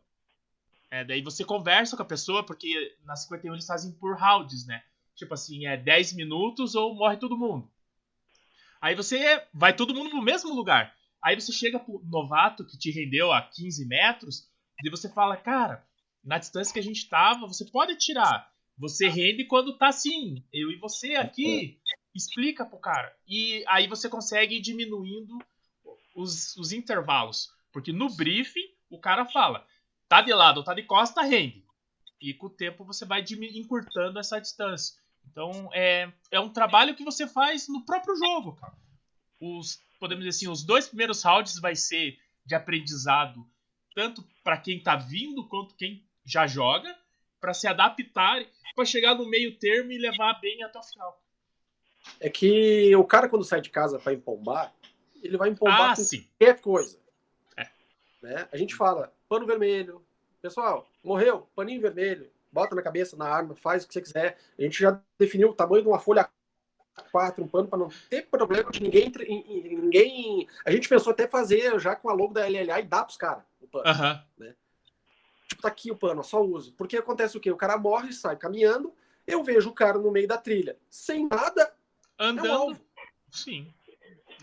É, 0.90 1.06
daí 1.06 1.22
você 1.22 1.46
conversa 1.46 1.96
com 1.96 2.02
a 2.02 2.08
pessoa, 2.08 2.44
porque 2.44 2.98
na 3.06 3.16
51 3.16 3.54
eles 3.54 3.68
fazem 3.68 3.92
por 3.94 4.18
rounds, 4.18 4.66
né? 4.66 4.84
Tipo 5.16 5.36
assim, 5.36 5.68
é 5.68 5.78
10 5.78 6.14
minutos 6.14 6.74
ou 6.74 6.96
morre 6.96 7.18
todo 7.18 7.38
mundo. 7.38 7.70
Aí 8.82 8.96
você 8.96 9.46
vai 9.54 9.76
todo 9.76 9.94
mundo 9.94 10.10
pro 10.10 10.24
mesmo 10.24 10.54
lugar. 10.56 10.96
Aí 11.24 11.40
você 11.40 11.52
chega 11.52 11.80
pro 11.80 12.02
novato 12.06 12.66
que 12.66 12.78
te 12.78 12.92
rendeu 12.92 13.32
a 13.32 13.42
15 13.42 13.86
metros, 13.86 14.50
e 14.84 14.90
você 14.90 15.08
fala, 15.10 15.38
cara, 15.38 15.86
na 16.24 16.38
distância 16.38 16.74
que 16.74 16.80
a 16.80 16.84
gente 16.84 17.08
tava, 17.08 17.48
você 17.48 17.66
pode 17.66 17.96
tirar. 17.96 18.52
Você 18.78 19.08
rende 19.08 19.46
quando 19.46 19.78
tá 19.78 19.90
assim. 19.90 20.44
Eu 20.52 20.72
e 20.72 20.76
você 20.78 21.16
aqui. 21.16 21.80
Explica 22.14 22.66
pro 22.66 22.80
cara. 22.80 23.16
E 23.28 23.64
aí 23.68 23.88
você 23.88 24.10
consegue 24.10 24.56
ir 24.56 24.62
diminuindo 24.62 25.38
os, 26.16 26.56
os 26.58 26.72
intervalos. 26.72 27.50
Porque 27.72 27.94
no 27.94 28.10
briefing, 28.10 28.68
o 28.90 29.00
cara 29.00 29.26
fala: 29.26 29.66
tá 30.10 30.22
de 30.22 30.34
lado 30.34 30.58
ou 30.58 30.64
tá 30.64 30.74
de 30.74 30.84
costa, 30.84 31.22
rende. 31.22 31.64
E 32.20 32.34
com 32.34 32.48
o 32.48 32.50
tempo 32.50 32.84
você 32.84 33.06
vai 33.06 33.24
encurtando 33.54 34.20
essa 34.20 34.40
distância. 34.40 34.96
Então 35.30 35.70
é, 35.74 36.12
é 36.32 36.40
um 36.40 36.50
trabalho 36.50 36.96
que 36.96 37.04
você 37.04 37.28
faz 37.28 37.68
no 37.68 37.86
próprio 37.86 38.16
jogo, 38.18 38.56
cara. 38.56 38.76
Os, 39.40 39.80
podemos 40.02 40.26
dizer 40.26 40.36
assim, 40.36 40.52
os 40.52 40.64
dois 40.64 40.88
primeiros 40.88 41.22
rounds 41.22 41.60
vai 41.60 41.76
ser 41.76 42.18
de 42.44 42.56
aprendizado, 42.56 43.48
tanto 43.94 44.28
para 44.44 44.58
quem 44.58 44.82
tá 44.82 44.96
vindo 44.96 45.48
quanto 45.48 45.76
quem 45.76 46.04
já 46.26 46.48
joga 46.48 46.98
para 47.40 47.54
se 47.54 47.68
adaptar, 47.68 48.44
para 48.76 48.86
chegar 48.86 49.14
no 49.14 49.30
meio 49.30 49.58
termo 49.60 49.92
e 49.92 50.00
levar 50.00 50.34
bem 50.42 50.64
até 50.64 50.80
o 50.80 50.84
final. 50.84 51.22
É 52.20 52.30
que 52.30 52.96
o 52.96 53.04
cara, 53.04 53.30
quando 53.30 53.46
sai 53.46 53.62
de 53.62 53.70
casa 53.70 54.00
para 54.00 54.14
empombar, 54.14 54.74
ele 55.22 55.38
vai 55.38 55.50
empombar 55.50 55.92
ah, 55.92 55.96
com 55.96 56.04
sim. 56.04 56.28
qualquer 56.40 56.60
coisa. 56.60 57.00
É. 57.56 57.70
Né? 58.24 58.48
A 58.52 58.58
gente 58.58 58.74
fala, 58.76 59.14
pano 59.30 59.46
vermelho. 59.46 60.04
Pessoal, 60.42 60.88
morreu, 61.04 61.48
paninho 61.56 61.82
vermelho. 61.82 62.28
Bota 62.52 62.76
na 62.76 62.82
cabeça, 62.82 63.16
na 63.16 63.28
arma, 63.28 63.56
faz 63.56 63.84
o 63.84 63.88
que 63.88 63.94
você 63.94 64.02
quiser. 64.02 64.38
A 64.58 64.62
gente 64.64 64.80
já 64.82 65.00
definiu 65.20 65.50
o 65.50 65.54
tamanho 65.54 65.84
de 65.84 65.88
uma 65.88 66.00
folha 66.00 66.28
4, 67.10 67.44
um 67.44 67.48
pano 67.48 67.68
para 67.68 67.80
não 67.80 67.90
ter 68.10 68.28
problema 68.28 68.70
de 68.70 68.82
ninguém, 68.82 69.12
ninguém. 69.48 70.48
A 70.66 70.72
gente 70.72 70.88
pensou 70.88 71.12
até 71.12 71.28
fazer 71.28 71.80
já 71.80 71.96
com 71.96 72.10
a 72.10 72.14
logo 72.14 72.34
da 72.34 72.48
LLA 72.48 72.80
e 72.80 72.84
dar 72.84 73.04
pros 73.04 73.18
caras 73.18 73.44
o 73.60 73.68
pano. 73.68 73.86
Né? 74.38 74.56
Tipo, 75.48 75.62
tá 75.62 75.68
aqui 75.68 75.92
o 75.92 75.96
pano, 75.96 76.24
só 76.24 76.42
uso. 76.42 76.74
Porque 76.74 76.98
acontece 76.98 77.38
o 77.38 77.40
quê? 77.40 77.52
O 77.52 77.58
cara 77.58 77.78
morre, 77.78 78.14
sai 78.14 78.36
caminhando, 78.36 78.94
eu 79.28 79.44
vejo 79.44 79.70
o 79.70 79.74
cara 79.74 79.98
no 79.98 80.12
meio 80.12 80.28
da 80.28 80.38
trilha, 80.38 80.78
sem 80.90 81.28
nada, 81.28 81.74
andando. 82.20 82.74
É 82.74 82.80
Sim. 83.32 83.74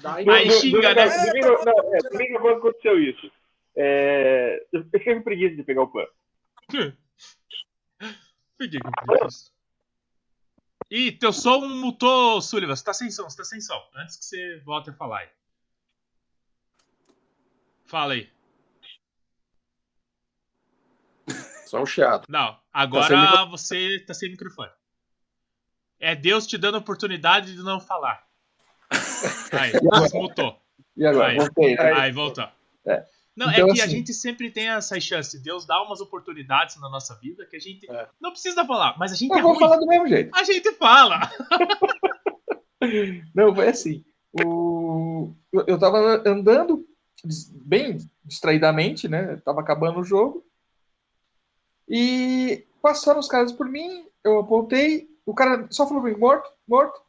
Daí, 0.00 0.28
Aí 0.28 0.50
xinga, 0.50 0.94
né? 0.94 1.06
Domingo, 1.26 1.56
é, 1.92 2.08
domingo 2.10 2.40
quando 2.40 2.58
aconteceu 2.58 2.98
isso. 3.00 3.30
É, 3.76 4.64
eu 4.72 4.84
fiquei 4.84 5.14
com 5.14 5.22
preguiça 5.22 5.56
de 5.56 5.62
pegar 5.62 5.82
o 5.82 5.88
pano. 5.88 6.08
Fiquei 8.58 8.80
com 8.80 8.90
preguiça. 8.90 9.50
Ih, 10.90 11.12
teu 11.12 11.32
som 11.32 11.68
mutou, 11.68 12.40
Sullivan. 12.40 12.74
Você 12.74 12.84
tá 12.84 12.94
sem 12.94 13.10
som, 13.10 13.24
você 13.24 13.36
tá 13.36 13.44
sem 13.44 13.60
som. 13.60 13.78
Antes 13.94 14.16
que 14.16 14.24
você 14.24 14.60
volte 14.64 14.88
a 14.90 14.94
falar 14.94 15.18
aí. 15.18 15.28
Fala 17.84 18.14
aí. 18.14 18.30
Só 21.66 21.82
um 21.82 21.86
chiado. 21.86 22.24
Não, 22.28 22.58
agora 22.72 23.08
tá 23.08 23.44
você 23.44 24.02
tá 24.06 24.14
sem 24.14 24.30
microfone. 24.30 24.70
É 26.00 26.14
Deus 26.14 26.46
te 26.46 26.56
dando 26.56 26.76
a 26.76 26.78
oportunidade 26.78 27.54
de 27.54 27.62
não 27.62 27.80
falar. 27.80 28.26
Aí, 29.52 29.72
desmutou. 29.72 30.62
E 30.96 31.04
agora? 31.04 31.28
Aí, 31.28 31.36
Voltei. 31.36 31.74
Né? 31.74 31.92
Aí, 31.92 32.12
voltou. 32.12 32.48
É. 32.86 33.04
Não, 33.38 33.48
é 33.48 33.52
então, 33.52 33.68
é 33.68 33.72
que 33.72 33.80
assim, 33.80 33.82
a 33.82 33.86
gente 33.86 34.12
sempre 34.12 34.50
tem 34.50 34.68
essas 34.68 35.00
chances. 35.00 35.40
Deus 35.40 35.64
dá 35.64 35.80
umas 35.80 36.00
oportunidades 36.00 36.74
na 36.80 36.88
nossa 36.88 37.14
vida 37.14 37.46
que 37.46 37.54
a 37.54 37.60
gente 37.60 37.88
é. 37.88 38.08
não 38.20 38.32
precisa 38.32 38.64
falar, 38.64 38.98
mas 38.98 39.12
a 39.12 39.14
gente 39.14 39.30
Eu 39.30 39.38
é 39.38 39.42
vou 39.42 39.52
ruim. 39.52 39.60
falar 39.60 39.76
do 39.76 39.86
mesmo 39.86 40.08
jeito. 40.08 40.36
A 40.36 40.42
gente 40.42 40.72
fala. 40.72 41.20
não, 43.32 43.54
foi 43.54 43.68
assim. 43.68 44.04
O... 44.42 45.32
Eu 45.52 45.78
tava 45.78 46.20
andando 46.28 46.84
bem 47.64 47.98
distraidamente, 48.24 49.06
né? 49.06 49.36
Tava 49.36 49.60
acabando 49.60 50.00
o 50.00 50.04
jogo. 50.04 50.44
E 51.88 52.66
passaram 52.82 53.20
os 53.20 53.28
caras 53.28 53.52
por 53.52 53.68
mim, 53.68 54.04
eu 54.24 54.40
apontei, 54.40 55.08
o 55.24 55.32
cara 55.32 55.68
só 55.70 55.86
falou 55.86 56.02
pra 56.02 56.10
mim, 56.10 56.18
morto, 56.18 56.50
morto. 56.66 57.00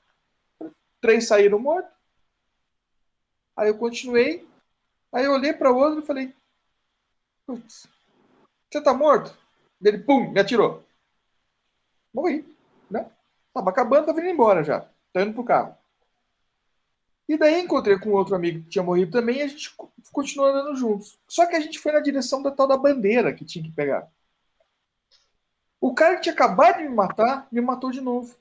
Três 1.02 1.28
saíram 1.28 1.58
mortos. 1.58 1.92
Aí 3.58 3.70
eu 3.70 3.78
continuei. 3.80 4.48
Aí 5.12 5.26
eu 5.26 5.34
olhei 5.34 5.54
para 5.54 5.72
o 5.72 5.78
outro 5.78 6.00
e 6.00 6.06
falei: 6.06 6.34
Putz, 7.46 7.88
você 8.70 8.82
tá 8.82 8.94
morto? 8.94 9.36
Ele, 9.84 9.98
pum, 9.98 10.32
me 10.32 10.40
atirou. 10.40 10.84
Morri, 12.14 12.46
né? 12.90 13.10
Tava 13.54 13.70
acabando, 13.70 14.06
tava 14.06 14.20
indo 14.20 14.30
embora 14.30 14.64
já. 14.64 14.88
Tô 15.14 15.20
indo 15.20 15.34
pro 15.34 15.44
carro. 15.44 15.76
E 17.28 17.38
daí 17.38 17.62
encontrei 17.62 17.98
com 18.00 18.12
outro 18.12 18.36
amigo 18.36 18.64
que 18.64 18.70
tinha 18.70 18.84
morrido 18.84 19.12
também 19.12 19.38
e 19.38 19.42
a 19.44 19.48
gente 19.48 19.76
continuou 20.12 20.50
andando 20.50 20.76
juntos. 20.76 21.20
Só 21.28 21.46
que 21.46 21.56
a 21.56 21.60
gente 21.60 21.78
foi 21.78 21.92
na 21.92 22.00
direção 22.00 22.42
da 22.42 22.50
tal 22.52 22.68
da 22.68 22.76
bandeira 22.76 23.34
que 23.34 23.46
tinha 23.46 23.64
que 23.64 23.72
pegar. 23.72 24.12
O 25.80 25.94
cara 25.94 26.16
que 26.16 26.24
tinha 26.24 26.34
acabado 26.34 26.78
de 26.78 26.84
me 26.84 26.96
matar, 26.96 27.48
me 27.52 27.62
matou 27.62 27.92
de 27.92 28.02
novo. 28.02 28.36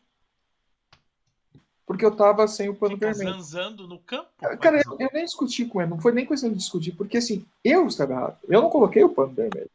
Porque 1.89 2.05
eu 2.05 2.15
tava 2.15 2.47
sem 2.47 2.69
o 2.69 2.75
pano 2.75 2.97
Fica 2.97 3.11
vermelho. 3.11 3.39
zanzando 3.39 3.89
no 3.89 3.99
campo? 3.99 4.29
Cara, 4.61 4.83
eu, 4.85 4.99
eu, 5.01 5.09
nem 5.11 5.25
discuti 5.25 5.65
com 5.65 5.81
ele, 5.81 5.89
não 5.89 5.99
foi 5.99 6.13
nem 6.13 6.27
questão 6.27 6.51
de 6.51 6.59
discutir, 6.59 6.93
porque 6.93 7.17
assim, 7.17 7.47
eu 7.65 7.87
estava 7.87 8.13
errado. 8.13 8.39
Eu 8.47 8.61
não 8.61 8.69
coloquei 8.69 9.03
o 9.03 9.09
pano 9.09 9.33
vermelho. 9.33 9.71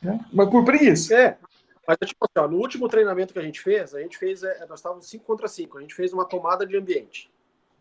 É? 0.00 0.16
Mas 0.32 0.48
por 0.48 0.64
preguiça. 0.64 1.12
É. 1.12 1.38
Mas 1.84 1.98
tipo 2.04 2.24
assim, 2.24 2.46
ó, 2.46 2.48
no 2.48 2.56
último 2.58 2.88
treinamento 2.88 3.32
que 3.32 3.38
a 3.40 3.42
gente 3.42 3.60
fez, 3.60 3.92
a 3.96 4.00
gente 4.00 4.16
fez, 4.16 4.44
é, 4.44 4.64
nós 4.68 4.78
estávamos 4.78 5.08
5 5.08 5.24
contra 5.24 5.48
5, 5.48 5.76
a 5.76 5.80
gente 5.80 5.94
fez 5.94 6.12
uma 6.12 6.24
tomada 6.24 6.64
de 6.64 6.76
ambiente. 6.76 7.28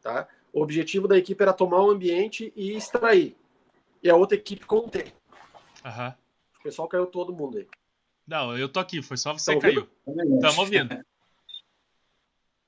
Tá? 0.02 0.28
O 0.52 0.64
objetivo 0.64 1.08
da 1.08 1.16
equipe 1.16 1.40
era 1.40 1.54
tomar 1.54 1.84
o 1.84 1.92
ambiente 1.92 2.52
e 2.56 2.76
extrair. 2.76 3.38
E 4.02 4.10
a 4.10 4.16
outra 4.16 4.36
equipe 4.36 4.66
conter. 4.66 5.14
Uhum. 5.86 6.14
O 6.60 6.64
pessoal 6.64 6.88
caiu 6.88 7.06
todo 7.06 7.32
mundo 7.32 7.60
aí. 7.60 7.68
Não, 8.26 8.58
eu 8.58 8.68
tô 8.68 8.80
aqui, 8.80 9.04
foi 9.04 9.16
só 9.16 9.32
você 9.32 9.54
que 9.54 9.62
caiu. 9.62 9.88
Tamo 10.42 10.62
ouvindo. 10.62 11.06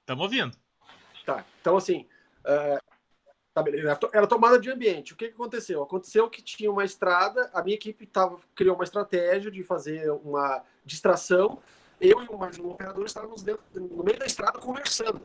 Tamo 0.10 0.24
ouvindo. 0.24 0.58
Tá, 1.24 1.46
então 1.62 1.78
assim, 1.78 2.08
uh, 2.40 2.84
tá 3.54 3.64
era 4.12 4.26
tomada 4.26 4.60
de 4.60 4.72
ambiente. 4.72 5.14
O 5.14 5.16
que, 5.16 5.28
que 5.28 5.36
aconteceu? 5.36 5.84
Aconteceu 5.84 6.28
que 6.28 6.42
tinha 6.42 6.72
uma 6.72 6.84
estrada, 6.84 7.48
a 7.54 7.62
minha 7.62 7.76
equipe 7.76 8.08
tava, 8.08 8.40
criou 8.56 8.74
uma 8.74 8.84
estratégia 8.84 9.52
de 9.52 9.62
fazer 9.62 10.10
uma 10.10 10.64
distração. 10.84 11.62
Eu 12.02 12.24
e 12.24 12.28
um 12.28 12.72
operador 12.72 13.06
estávamos 13.06 13.44
dentro, 13.44 13.64
no 13.76 14.04
meio 14.04 14.18
da 14.18 14.26
estrada 14.26 14.58
conversando. 14.58 15.22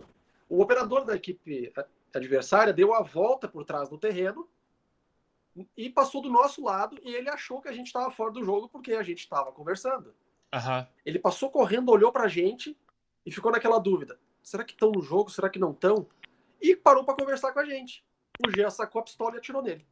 O 0.50 0.60
operador 0.60 1.06
da 1.06 1.16
equipe 1.16 1.72
adversária 2.14 2.70
deu 2.70 2.92
a 2.92 3.00
volta 3.00 3.48
por 3.48 3.64
trás 3.64 3.88
do 3.88 3.96
terreno 3.96 4.46
e 5.74 5.88
passou 5.88 6.20
do 6.20 6.28
nosso 6.28 6.62
lado 6.62 6.98
e 7.02 7.14
ele 7.14 7.30
achou 7.30 7.58
que 7.62 7.68
a 7.68 7.72
gente 7.72 7.86
estava 7.86 8.10
fora 8.10 8.32
do 8.32 8.44
jogo 8.44 8.68
porque 8.68 8.92
a 8.92 9.02
gente 9.02 9.20
estava 9.20 9.50
conversando. 9.50 10.14
Uhum. 10.52 10.86
Ele 11.06 11.18
passou 11.18 11.50
correndo, 11.50 11.90
olhou 11.90 12.12
pra 12.12 12.28
gente 12.28 12.76
e 13.24 13.32
ficou 13.32 13.50
naquela 13.50 13.78
dúvida: 13.78 14.18
será 14.44 14.62
que 14.62 14.72
estão 14.72 14.92
no 14.92 15.02
jogo? 15.02 15.30
Será 15.30 15.48
que 15.48 15.58
não 15.58 15.72
estão? 15.72 16.06
E 16.60 16.76
parou 16.76 17.04
para 17.04 17.16
conversar 17.16 17.52
com 17.52 17.58
a 17.58 17.64
gente. 17.64 18.04
O 18.46 18.50
Jean 18.50 18.70
sacou 18.70 19.00
a 19.00 19.04
pistola 19.04 19.34
e 19.34 19.38
atirou 19.38 19.62
nele. 19.62 19.86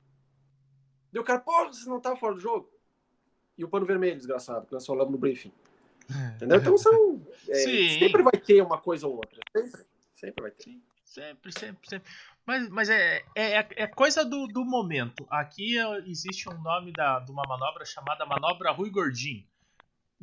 Deu 1.11 1.25
cara, 1.25 1.41
pô, 1.41 1.67
você 1.67 1.89
não 1.89 2.01
tá 2.01 2.15
fora 2.17 2.35
do 2.35 2.41
jogo? 2.41 2.71
E 3.57 3.65
o 3.65 3.69
pano 3.69 3.85
vermelho, 3.85 4.17
desgraçado, 4.17 4.67
que 4.67 4.73
nós 4.73 4.87
falamos 4.87 5.13
no 5.13 5.19
briefing. 5.19 5.53
Entendeu? 6.37 6.59
Então 6.59 6.79
são. 6.79 7.27
É, 7.49 7.55
sempre 7.99 8.23
vai 8.23 8.41
ter 8.41 8.63
uma 8.63 8.79
coisa 8.79 9.07
ou 9.07 9.17
outra. 9.17 9.41
Sempre. 9.57 9.85
Sempre 10.15 10.43
vai 10.43 10.51
ter. 10.51 10.63
Sim, 10.63 10.83
sempre, 11.05 11.53
sempre, 11.53 11.89
sempre. 11.89 12.13
Mas, 12.47 12.69
mas 12.69 12.91
é, 12.91 13.25
é, 13.35 13.67
é 13.77 13.87
coisa 13.87 14.25
do, 14.25 14.47
do 14.47 14.65
momento. 14.65 15.27
Aqui 15.29 15.77
existe 16.07 16.49
um 16.49 16.61
nome 16.61 16.93
da, 16.93 17.21
de 17.21 17.31
uma 17.31 17.43
manobra 17.47 17.85
chamada 17.85 18.27
Manobra 18.27 18.71
Rui 18.71 18.91
Gordinho 18.91 19.47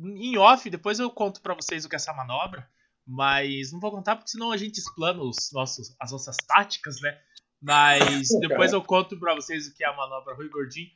em 0.00 0.38
off, 0.38 0.68
depois 0.70 0.98
eu 0.98 1.10
conto 1.10 1.40
para 1.40 1.54
vocês 1.54 1.84
o 1.84 1.88
que 1.88 1.94
é 1.94 1.98
essa 1.98 2.12
manobra, 2.12 2.68
mas 3.10 3.72
não 3.72 3.80
vou 3.80 3.90
contar 3.90 4.14
porque 4.14 4.30
senão 4.30 4.52
a 4.52 4.56
gente 4.56 4.78
explana 4.78 5.20
os 5.20 5.50
nossos, 5.52 5.96
as 5.98 6.12
nossas 6.12 6.36
táticas, 6.46 7.00
né? 7.00 7.20
Mas 7.60 8.28
depois 8.40 8.72
eu 8.72 8.80
conto 8.80 9.18
para 9.18 9.34
vocês 9.34 9.66
o 9.66 9.74
que 9.74 9.82
é 9.82 9.88
a 9.88 9.96
manobra 9.96 10.32
Rui 10.32 10.48
Gordinho. 10.48 10.88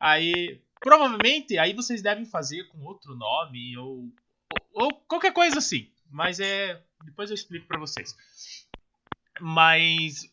Aí, 0.00 0.60
provavelmente, 0.80 1.56
aí 1.58 1.72
vocês 1.72 2.02
devem 2.02 2.24
fazer 2.24 2.64
com 2.64 2.82
outro 2.82 3.14
nome 3.14 3.78
ou, 3.78 4.12
ou, 4.72 4.92
qualquer 5.06 5.32
coisa 5.32 5.58
assim. 5.58 5.88
Mas 6.10 6.40
é, 6.40 6.82
depois 7.04 7.30
eu 7.30 7.34
explico 7.34 7.68
para 7.68 7.78
vocês. 7.78 8.16
Mas 9.40 10.28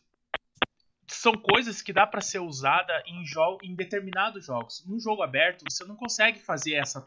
são 1.06 1.34
coisas 1.34 1.80
que 1.80 1.92
dá 1.92 2.08
para 2.08 2.20
ser 2.20 2.40
usada 2.40 2.92
em, 3.06 3.22
em 3.62 3.74
determinados 3.76 4.46
jogos. 4.46 4.84
Num 4.84 4.98
jogo 4.98 5.22
aberto, 5.22 5.64
você 5.68 5.84
não 5.84 5.94
consegue 5.94 6.40
fazer 6.40 6.74
essa 6.74 7.00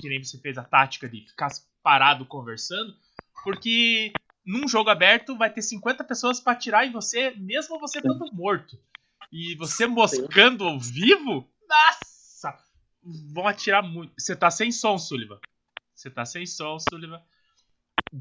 que 0.00 0.08
nem 0.08 0.22
você 0.22 0.38
fez 0.38 0.56
a 0.56 0.62
tática 0.62 1.08
de 1.08 1.26
ficar 1.26 1.48
parado 1.82 2.24
conversando, 2.24 2.96
porque 3.42 4.12
num 4.44 4.68
jogo 4.68 4.90
aberto 4.90 5.36
vai 5.36 5.50
ter 5.50 5.62
50 5.62 6.04
pessoas 6.04 6.40
para 6.40 6.52
atirar 6.52 6.86
em 6.86 6.92
você, 6.92 7.30
mesmo 7.32 7.78
você 7.78 7.98
estando 7.98 8.32
morto. 8.32 8.78
E 9.32 9.56
você 9.56 9.86
moscando 9.86 10.64
ao 10.64 10.78
vivo, 10.78 11.48
nossa, 11.68 12.56
vão 13.32 13.48
atirar 13.48 13.82
muito. 13.82 14.12
Você 14.18 14.36
tá 14.36 14.50
sem 14.50 14.70
som, 14.70 14.98
Sullivan. 14.98 15.40
Você 15.94 16.10
tá 16.10 16.24
sem 16.24 16.46
som, 16.46 16.78
Sullivan. 16.78 17.20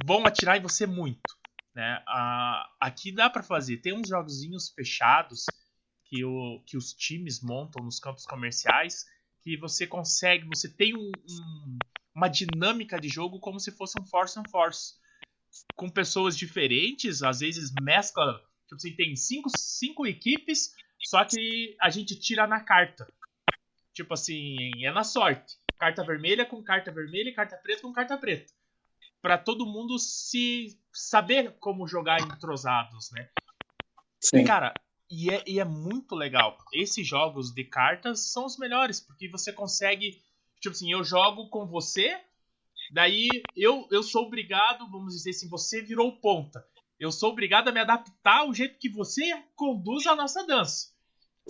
Vão 0.05 0.25
atirar 0.25 0.57
em 0.57 0.61
você 0.61 0.87
muito. 0.87 1.37
Né? 1.75 2.03
Ah, 2.07 2.69
aqui 2.79 3.11
dá 3.11 3.29
para 3.29 3.43
fazer. 3.43 3.77
Tem 3.77 3.93
uns 3.93 4.07
jogozinhos 4.07 4.69
fechados 4.69 5.45
que, 6.05 6.23
o, 6.23 6.61
que 6.65 6.77
os 6.77 6.93
times 6.93 7.41
montam 7.41 7.83
nos 7.83 7.99
campos 7.99 8.25
comerciais 8.25 9.05
que 9.43 9.57
você 9.57 9.85
consegue, 9.85 10.47
você 10.47 10.69
tem 10.69 10.95
um, 10.95 11.11
um, 11.29 11.77
uma 12.15 12.29
dinâmica 12.29 12.99
de 12.99 13.09
jogo 13.09 13.39
como 13.39 13.59
se 13.59 13.71
fosse 13.71 13.99
um 13.99 14.05
Force 14.05 14.39
on 14.39 14.43
Force. 14.49 14.93
Com 15.75 15.89
pessoas 15.89 16.37
diferentes, 16.37 17.23
às 17.23 17.39
vezes 17.39 17.71
mescla. 17.81 18.41
Tipo 18.63 18.75
assim, 18.75 18.95
tem 18.95 19.15
cinco, 19.15 19.49
cinco 19.55 20.05
equipes, 20.07 20.73
só 20.99 21.23
que 21.25 21.75
a 21.79 21.89
gente 21.89 22.19
tira 22.19 22.47
na 22.47 22.59
carta. 22.59 23.11
Tipo 23.93 24.13
assim, 24.13 24.57
é 24.83 24.91
na 24.91 25.03
sorte. 25.03 25.57
Carta 25.77 26.03
vermelha 26.03 26.45
com 26.45 26.63
carta 26.63 26.91
vermelha 26.91 27.29
e 27.29 27.33
carta 27.33 27.57
preta 27.57 27.81
com 27.81 27.93
carta 27.93 28.17
preta 28.17 28.53
para 29.23 29.37
todo 29.37 29.65
mundo 29.65 29.97
se 29.97 30.77
saber 30.91 31.55
como 31.57 31.87
jogar 31.87 32.19
entrosados, 32.19 33.09
né? 33.11 33.29
Sim. 34.19 34.43
Cara, 34.43 34.73
e 35.09 35.29
é, 35.29 35.41
e 35.47 35.59
é 35.61 35.63
muito 35.63 36.13
legal. 36.13 36.57
Esses 36.73 37.07
jogos 37.07 37.49
de 37.49 37.63
cartas 37.63 38.31
são 38.31 38.45
os 38.45 38.57
melhores, 38.57 38.99
porque 38.99 39.29
você 39.29 39.53
consegue. 39.53 40.21
Tipo 40.59 40.75
assim, 40.75 40.91
eu 40.91 41.05
jogo 41.05 41.47
com 41.47 41.65
você, 41.65 42.19
daí 42.93 43.27
eu, 43.55 43.87
eu 43.91 44.03
sou 44.03 44.27
obrigado, 44.27 44.89
vamos 44.89 45.15
dizer 45.15 45.31
assim, 45.31 45.49
você 45.49 45.81
virou 45.81 46.11
ponta. 46.19 46.65
Eu 46.99 47.11
sou 47.11 47.31
obrigado 47.31 47.67
a 47.67 47.71
me 47.71 47.79
adaptar 47.79 48.39
ao 48.39 48.53
jeito 48.53 48.79
que 48.79 48.87
você 48.87 49.21
conduz 49.55 50.05
a 50.07 50.15
nossa 50.15 50.45
dança. 50.45 50.93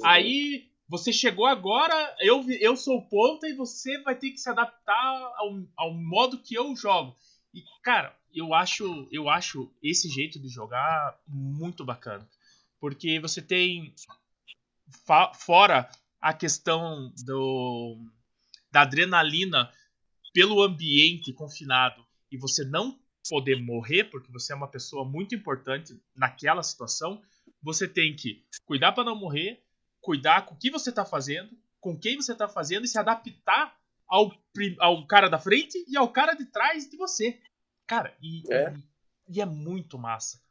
Aí 0.03 0.71
você 0.87 1.11
chegou 1.11 1.45
agora, 1.45 2.15
eu, 2.19 2.43
eu 2.59 2.75
sou 2.75 3.01
ponta 3.03 3.47
e 3.47 3.53
você 3.53 3.99
vai 3.99 4.15
ter 4.15 4.31
que 4.31 4.37
se 4.37 4.49
adaptar 4.49 5.33
ao, 5.35 5.61
ao 5.75 5.93
modo 5.93 6.39
que 6.39 6.55
eu 6.55 6.75
jogo. 6.75 7.15
E, 7.53 7.61
cara, 7.83 8.17
eu 8.33 8.53
acho, 8.53 9.07
eu 9.11 9.29
acho 9.29 9.71
esse 9.81 10.09
jeito 10.09 10.39
de 10.39 10.47
jogar 10.47 11.19
muito 11.27 11.85
bacana. 11.85 12.27
Porque 12.79 13.19
você 13.19 13.41
tem. 13.41 13.93
Fora 15.35 15.89
a 16.21 16.33
questão 16.33 17.11
do, 17.25 17.97
da 18.71 18.81
adrenalina 18.81 19.71
pelo 20.33 20.61
ambiente 20.61 21.31
confinado 21.31 22.03
e 22.31 22.37
você 22.37 22.65
não 22.65 22.99
poder 23.29 23.55
morrer, 23.61 24.05
porque 24.05 24.31
você 24.31 24.51
é 24.51 24.55
uma 24.55 24.67
pessoa 24.67 25.05
muito 25.05 25.33
importante 25.33 25.97
naquela 26.15 26.61
situação, 26.61 27.21
você 27.61 27.87
tem 27.87 28.15
que 28.15 28.43
cuidar 28.65 28.91
para 28.91 29.05
não 29.05 29.15
morrer, 29.15 29.63
cuidar 30.01 30.45
com 30.45 30.55
o 30.55 30.57
que 30.57 30.69
você 30.69 30.89
está 30.89 31.05
fazendo, 31.05 31.57
com 31.79 31.97
quem 31.97 32.17
você 32.17 32.33
está 32.33 32.47
fazendo 32.47 32.83
e 32.83 32.87
se 32.87 32.99
adaptar 32.99 33.77
ao, 34.07 34.31
ao 34.79 35.07
cara 35.07 35.29
da 35.29 35.39
frente 35.39 35.83
e 35.87 35.97
ao 35.97 36.11
cara 36.11 36.33
de 36.33 36.45
trás 36.45 36.89
de 36.89 36.97
você. 36.97 37.39
Cara, 37.87 38.15
e 38.21 38.43
é, 38.51 38.73
e, 39.27 39.37
e 39.37 39.41
é 39.41 39.45
muito 39.45 39.97
massa. 39.97 40.41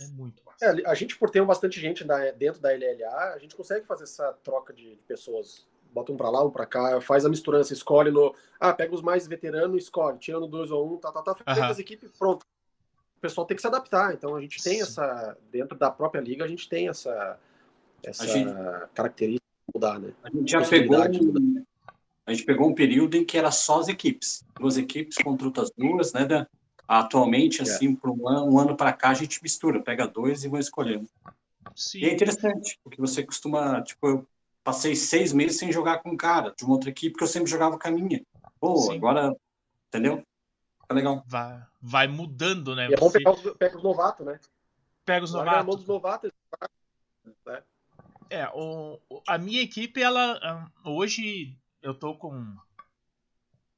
É 0.00 0.06
muito 0.08 0.42
massa. 0.44 0.64
É, 0.64 0.88
a 0.88 0.94
gente, 0.94 1.16
por 1.16 1.30
ter 1.30 1.44
bastante 1.44 1.80
gente 1.80 2.04
dentro 2.36 2.60
da 2.60 2.70
LLA, 2.70 3.34
a 3.34 3.38
gente 3.38 3.54
consegue 3.54 3.86
fazer 3.86 4.04
essa 4.04 4.32
troca 4.32 4.72
de, 4.72 4.96
pessoas. 5.06 5.66
Bota 5.94 6.12
um 6.12 6.16
pra 6.16 6.28
lá, 6.28 6.44
um 6.44 6.50
pra 6.50 6.66
cá, 6.66 7.00
faz 7.00 7.24
a 7.24 7.28
misturança, 7.28 7.72
escolhe 7.72 8.10
no. 8.10 8.34
Ah, 8.58 8.72
pega 8.72 8.92
os 8.92 9.00
mais 9.00 9.28
veteranos, 9.28 9.84
escolhe, 9.84 10.18
tirando 10.18 10.48
dois 10.48 10.72
ou 10.72 10.94
um, 10.94 10.96
tá, 10.96 11.12
tá, 11.12 11.22
tá, 11.22 11.34
feita 11.36 11.66
as 11.66 11.78
equipes, 11.78 12.10
pronto. 12.18 12.44
O 13.16 13.20
pessoal 13.20 13.46
tem 13.46 13.54
que 13.54 13.60
se 13.60 13.68
adaptar. 13.68 14.12
Então 14.12 14.34
a 14.34 14.40
gente 14.40 14.60
tem 14.60 14.74
Sim. 14.74 14.82
essa. 14.82 15.38
Dentro 15.52 15.78
da 15.78 15.92
própria 15.92 16.20
liga, 16.20 16.44
a 16.44 16.48
gente 16.48 16.68
tem 16.68 16.88
essa, 16.88 17.38
essa 18.02 18.26
gente... 18.26 18.52
característica 18.92 19.46
de 19.68 19.72
mudar, 19.72 20.00
né? 20.00 20.12
A 20.24 20.30
gente 20.30 20.50
já 20.50 20.62
pegou. 20.62 20.98
A 22.26 22.32
gente 22.32 22.44
pegou 22.44 22.68
um 22.68 22.74
período 22.74 23.16
em 23.16 23.24
que 23.24 23.38
era 23.38 23.52
só 23.52 23.78
as 23.78 23.88
equipes. 23.88 24.44
Duas 24.58 24.76
equipes 24.76 25.16
contra 25.18 25.46
outras 25.46 25.70
duas, 25.76 26.12
né, 26.12 26.24
Dan? 26.24 26.46
Atualmente, 26.88 27.60
é. 27.60 27.62
assim, 27.62 27.94
por 27.94 28.10
um 28.10 28.28
ano, 28.28 28.50
um 28.50 28.58
ano 28.58 28.76
para 28.76 28.92
cá, 28.92 29.10
a 29.10 29.14
gente 29.14 29.42
mistura, 29.42 29.80
pega 29.80 30.08
dois 30.08 30.42
e 30.42 30.48
vai 30.48 30.60
escolhendo. 30.60 31.08
Sim. 31.76 31.98
E 31.98 32.04
é 32.06 32.12
interessante, 32.12 32.78
porque 32.82 33.00
você 33.00 33.22
costuma, 33.22 33.80
tipo, 33.82 34.06
eu 34.08 34.26
passei 34.64 34.96
seis 34.96 35.32
meses 35.32 35.58
sem 35.58 35.70
jogar 35.70 35.98
com 35.98 36.10
um 36.10 36.16
cara 36.16 36.52
de 36.56 36.64
uma 36.64 36.74
outra 36.74 36.88
equipe, 36.88 37.12
porque 37.12 37.24
eu 37.24 37.28
sempre 37.28 37.50
jogava 37.50 37.78
com 37.78 37.86
a 37.86 37.90
minha. 37.90 38.24
Pô, 38.58 38.76
Sim. 38.78 38.96
agora, 38.96 39.30
entendeu? 39.88 40.24
Tá 40.88 40.94
legal. 40.94 41.22
Vai, 41.26 41.62
vai 41.80 42.08
mudando, 42.08 42.74
né? 42.74 42.88
E 42.88 42.94
é 42.94 42.96
bom 42.96 43.10
pegar 43.10 43.32
os, 43.32 43.42
pega 43.58 43.76
os 43.76 43.82
novatos, 43.82 44.26
né? 44.26 44.40
Pega 45.04 45.24
os 45.24 45.32
novatos. 45.32 45.76
Dos 45.76 45.86
novatos 45.86 46.32
né? 47.44 47.62
É, 48.30 48.48
o, 48.54 48.98
a 49.28 49.36
minha 49.36 49.62
equipe, 49.62 50.02
ela 50.02 50.70
hoje 50.84 51.56
eu 51.82 51.94
tô 51.94 52.14
com 52.16 52.56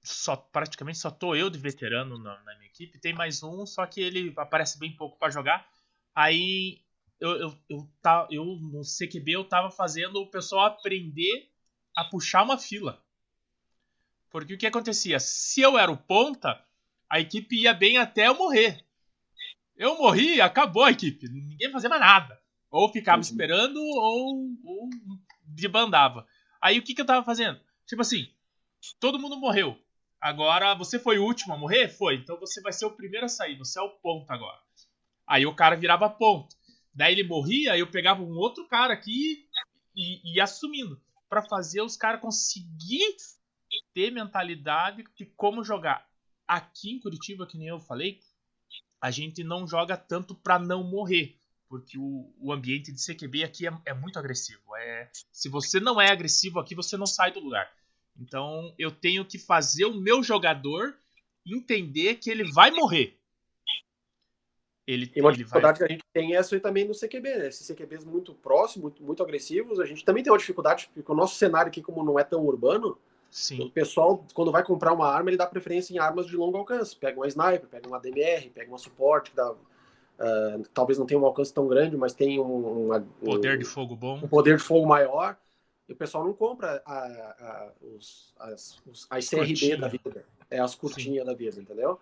só 0.02 0.36
praticamente 0.36 0.98
só 0.98 1.10
tô 1.10 1.34
eu 1.34 1.50
de 1.50 1.58
veterano 1.58 2.16
na, 2.16 2.40
na, 2.44 2.54
minha 2.54 2.70
equipe. 2.70 2.98
Tem 2.98 3.12
mais 3.12 3.42
um, 3.42 3.66
só 3.66 3.84
que 3.86 4.00
ele 4.00 4.32
aparece 4.36 4.78
bem 4.78 4.94
pouco 4.94 5.18
para 5.18 5.32
jogar. 5.32 5.68
Aí 6.14 6.80
eu, 7.20 7.30
eu, 7.36 7.58
eu, 7.68 7.90
tá, 8.02 8.26
eu 8.30 8.44
no 8.44 8.82
CQB 8.82 9.32
eu 9.32 9.44
tava 9.44 9.70
fazendo 9.70 10.16
o 10.16 10.30
pessoal 10.30 10.66
aprender 10.66 11.50
a 11.96 12.04
puxar 12.04 12.42
uma 12.42 12.58
fila. 12.58 13.02
Porque 14.30 14.54
o 14.54 14.58
que 14.58 14.66
acontecia? 14.66 15.18
Se 15.18 15.60
eu 15.60 15.78
era 15.78 15.90
o 15.90 15.96
ponta, 15.96 16.62
a 17.08 17.20
equipe 17.20 17.62
ia 17.62 17.72
bem 17.72 17.96
até 17.96 18.28
eu 18.28 18.34
morrer. 18.34 18.84
Eu 19.76 19.96
morri, 19.98 20.40
acabou 20.40 20.84
a 20.84 20.90
equipe. 20.90 21.28
Ninguém 21.28 21.70
fazia 21.70 21.88
mais 21.88 22.00
nada. 22.00 22.40
Ou 22.70 22.92
ficava 22.92 23.16
uhum. 23.16 23.22
esperando, 23.22 23.78
ou, 23.78 24.50
ou 24.64 24.90
debandava. 25.42 26.26
Aí 26.60 26.78
o 26.78 26.82
que, 26.82 26.94
que 26.94 27.00
eu 27.00 27.06
tava 27.06 27.24
fazendo? 27.24 27.60
Tipo 27.86 28.02
assim, 28.02 28.28
todo 29.00 29.18
mundo 29.18 29.38
morreu. 29.38 29.78
Agora 30.20 30.74
você 30.74 30.98
foi 30.98 31.18
o 31.18 31.24
último 31.24 31.54
a 31.54 31.56
morrer? 31.56 31.88
Foi. 31.88 32.16
Então 32.16 32.38
você 32.38 32.60
vai 32.60 32.72
ser 32.72 32.86
o 32.86 32.90
primeiro 32.90 33.26
a 33.26 33.28
sair. 33.28 33.56
Você 33.58 33.78
é 33.78 33.82
o 33.82 33.90
ponto 33.90 34.30
agora. 34.30 34.58
Aí 35.26 35.46
o 35.46 35.54
cara 35.54 35.76
virava 35.76 36.10
ponto. 36.10 36.56
Daí 36.96 37.12
ele 37.12 37.28
morria, 37.28 37.76
eu 37.76 37.86
pegava 37.86 38.22
um 38.22 38.36
outro 38.38 38.66
cara 38.66 38.94
aqui 38.94 39.46
e 39.94 40.34
ia 40.34 40.44
assumindo. 40.44 41.00
para 41.28 41.42
fazer 41.42 41.82
os 41.82 41.96
caras 41.96 42.20
conseguir 42.20 43.16
ter 43.92 44.10
mentalidade 44.10 45.04
de 45.14 45.26
como 45.26 45.62
jogar. 45.62 46.08
Aqui 46.48 46.92
em 46.92 47.00
Curitiba, 47.00 47.46
que 47.46 47.58
nem 47.58 47.68
eu 47.68 47.80
falei, 47.80 48.20
a 49.00 49.10
gente 49.10 49.44
não 49.44 49.66
joga 49.66 49.96
tanto 49.96 50.34
para 50.34 50.58
não 50.58 50.82
morrer. 50.82 51.36
Porque 51.68 51.98
o, 51.98 52.32
o 52.38 52.52
ambiente 52.52 52.92
de 52.92 53.04
CQB 53.04 53.44
aqui 53.44 53.66
é, 53.66 53.72
é 53.86 53.92
muito 53.92 54.18
agressivo. 54.18 54.74
É, 54.76 55.10
se 55.32 55.48
você 55.48 55.80
não 55.80 56.00
é 56.00 56.10
agressivo 56.10 56.60
aqui, 56.60 56.74
você 56.74 56.96
não 56.96 57.06
sai 57.06 57.32
do 57.32 57.40
lugar. 57.40 57.70
Então 58.18 58.72
eu 58.78 58.90
tenho 58.90 59.24
que 59.24 59.38
fazer 59.38 59.84
o 59.84 60.00
meu 60.00 60.22
jogador 60.22 60.96
entender 61.44 62.14
que 62.16 62.30
ele 62.30 62.50
vai 62.52 62.70
morrer. 62.70 63.15
Ele, 64.86 65.10
e 65.16 65.20
uma 65.20 65.30
ele 65.30 65.38
dificuldade 65.38 65.80
vai... 65.80 65.88
que 65.88 65.92
a 65.92 65.96
gente 65.96 66.06
tem 66.12 66.34
é 66.34 66.38
essa 66.38 66.58
também 66.60 66.86
no 66.86 66.94
CQB, 66.94 67.36
né? 67.36 67.48
Esses 67.48 67.66
CQBs 67.66 68.04
muito 68.04 68.32
próximos, 68.34 68.84
muito, 68.84 69.02
muito, 69.02 69.22
agressivos, 69.22 69.80
a 69.80 69.84
gente 69.84 70.04
também 70.04 70.22
tem 70.22 70.32
uma 70.32 70.38
dificuldade, 70.38 70.88
porque 70.94 71.10
o 71.10 71.14
nosso 71.14 71.34
cenário 71.34 71.68
aqui, 71.68 71.82
como 71.82 72.04
não 72.04 72.18
é 72.18 72.22
tão 72.22 72.44
urbano, 72.46 72.96
Sim. 73.28 73.64
o 73.64 73.70
pessoal, 73.70 74.24
quando 74.32 74.52
vai 74.52 74.62
comprar 74.62 74.92
uma 74.92 75.08
arma, 75.08 75.28
ele 75.28 75.36
dá 75.36 75.46
preferência 75.46 75.92
em 75.92 75.98
armas 75.98 76.26
de 76.26 76.36
longo 76.36 76.56
alcance. 76.56 76.94
Pega 76.94 77.18
uma 77.18 77.26
sniper, 77.26 77.66
pega 77.68 77.88
uma 77.88 77.98
DMR, 77.98 78.48
pega 78.50 78.70
uma 78.70 78.78
suporte, 78.78 79.30
que 79.30 79.36
dá, 79.36 79.50
uh, 79.50 80.62
talvez 80.72 80.98
não 80.98 81.04
tenha 81.04 81.20
um 81.20 81.26
alcance 81.26 81.52
tão 81.52 81.66
grande, 81.66 81.96
mas 81.96 82.14
tem 82.14 82.38
um, 82.38 82.92
um, 82.94 83.04
poder 83.24 83.58
de 83.58 83.64
fogo 83.64 83.96
bom. 83.96 84.20
Um 84.22 84.28
poder 84.28 84.56
de 84.56 84.62
fogo 84.62 84.86
maior. 84.86 85.36
E 85.88 85.92
o 85.92 85.96
pessoal 85.96 86.24
não 86.24 86.32
compra 86.32 86.82
a, 86.84 86.96
a, 86.96 87.72
os, 87.80 88.34
as, 88.38 88.80
os, 88.86 89.06
as 89.08 89.28
CRB 89.28 89.76
da 89.76 89.88
vida, 89.88 90.24
é 90.50 90.58
as 90.58 90.74
curtinhas 90.74 91.26
da 91.26 91.34
vida, 91.34 91.60
entendeu? 91.60 92.00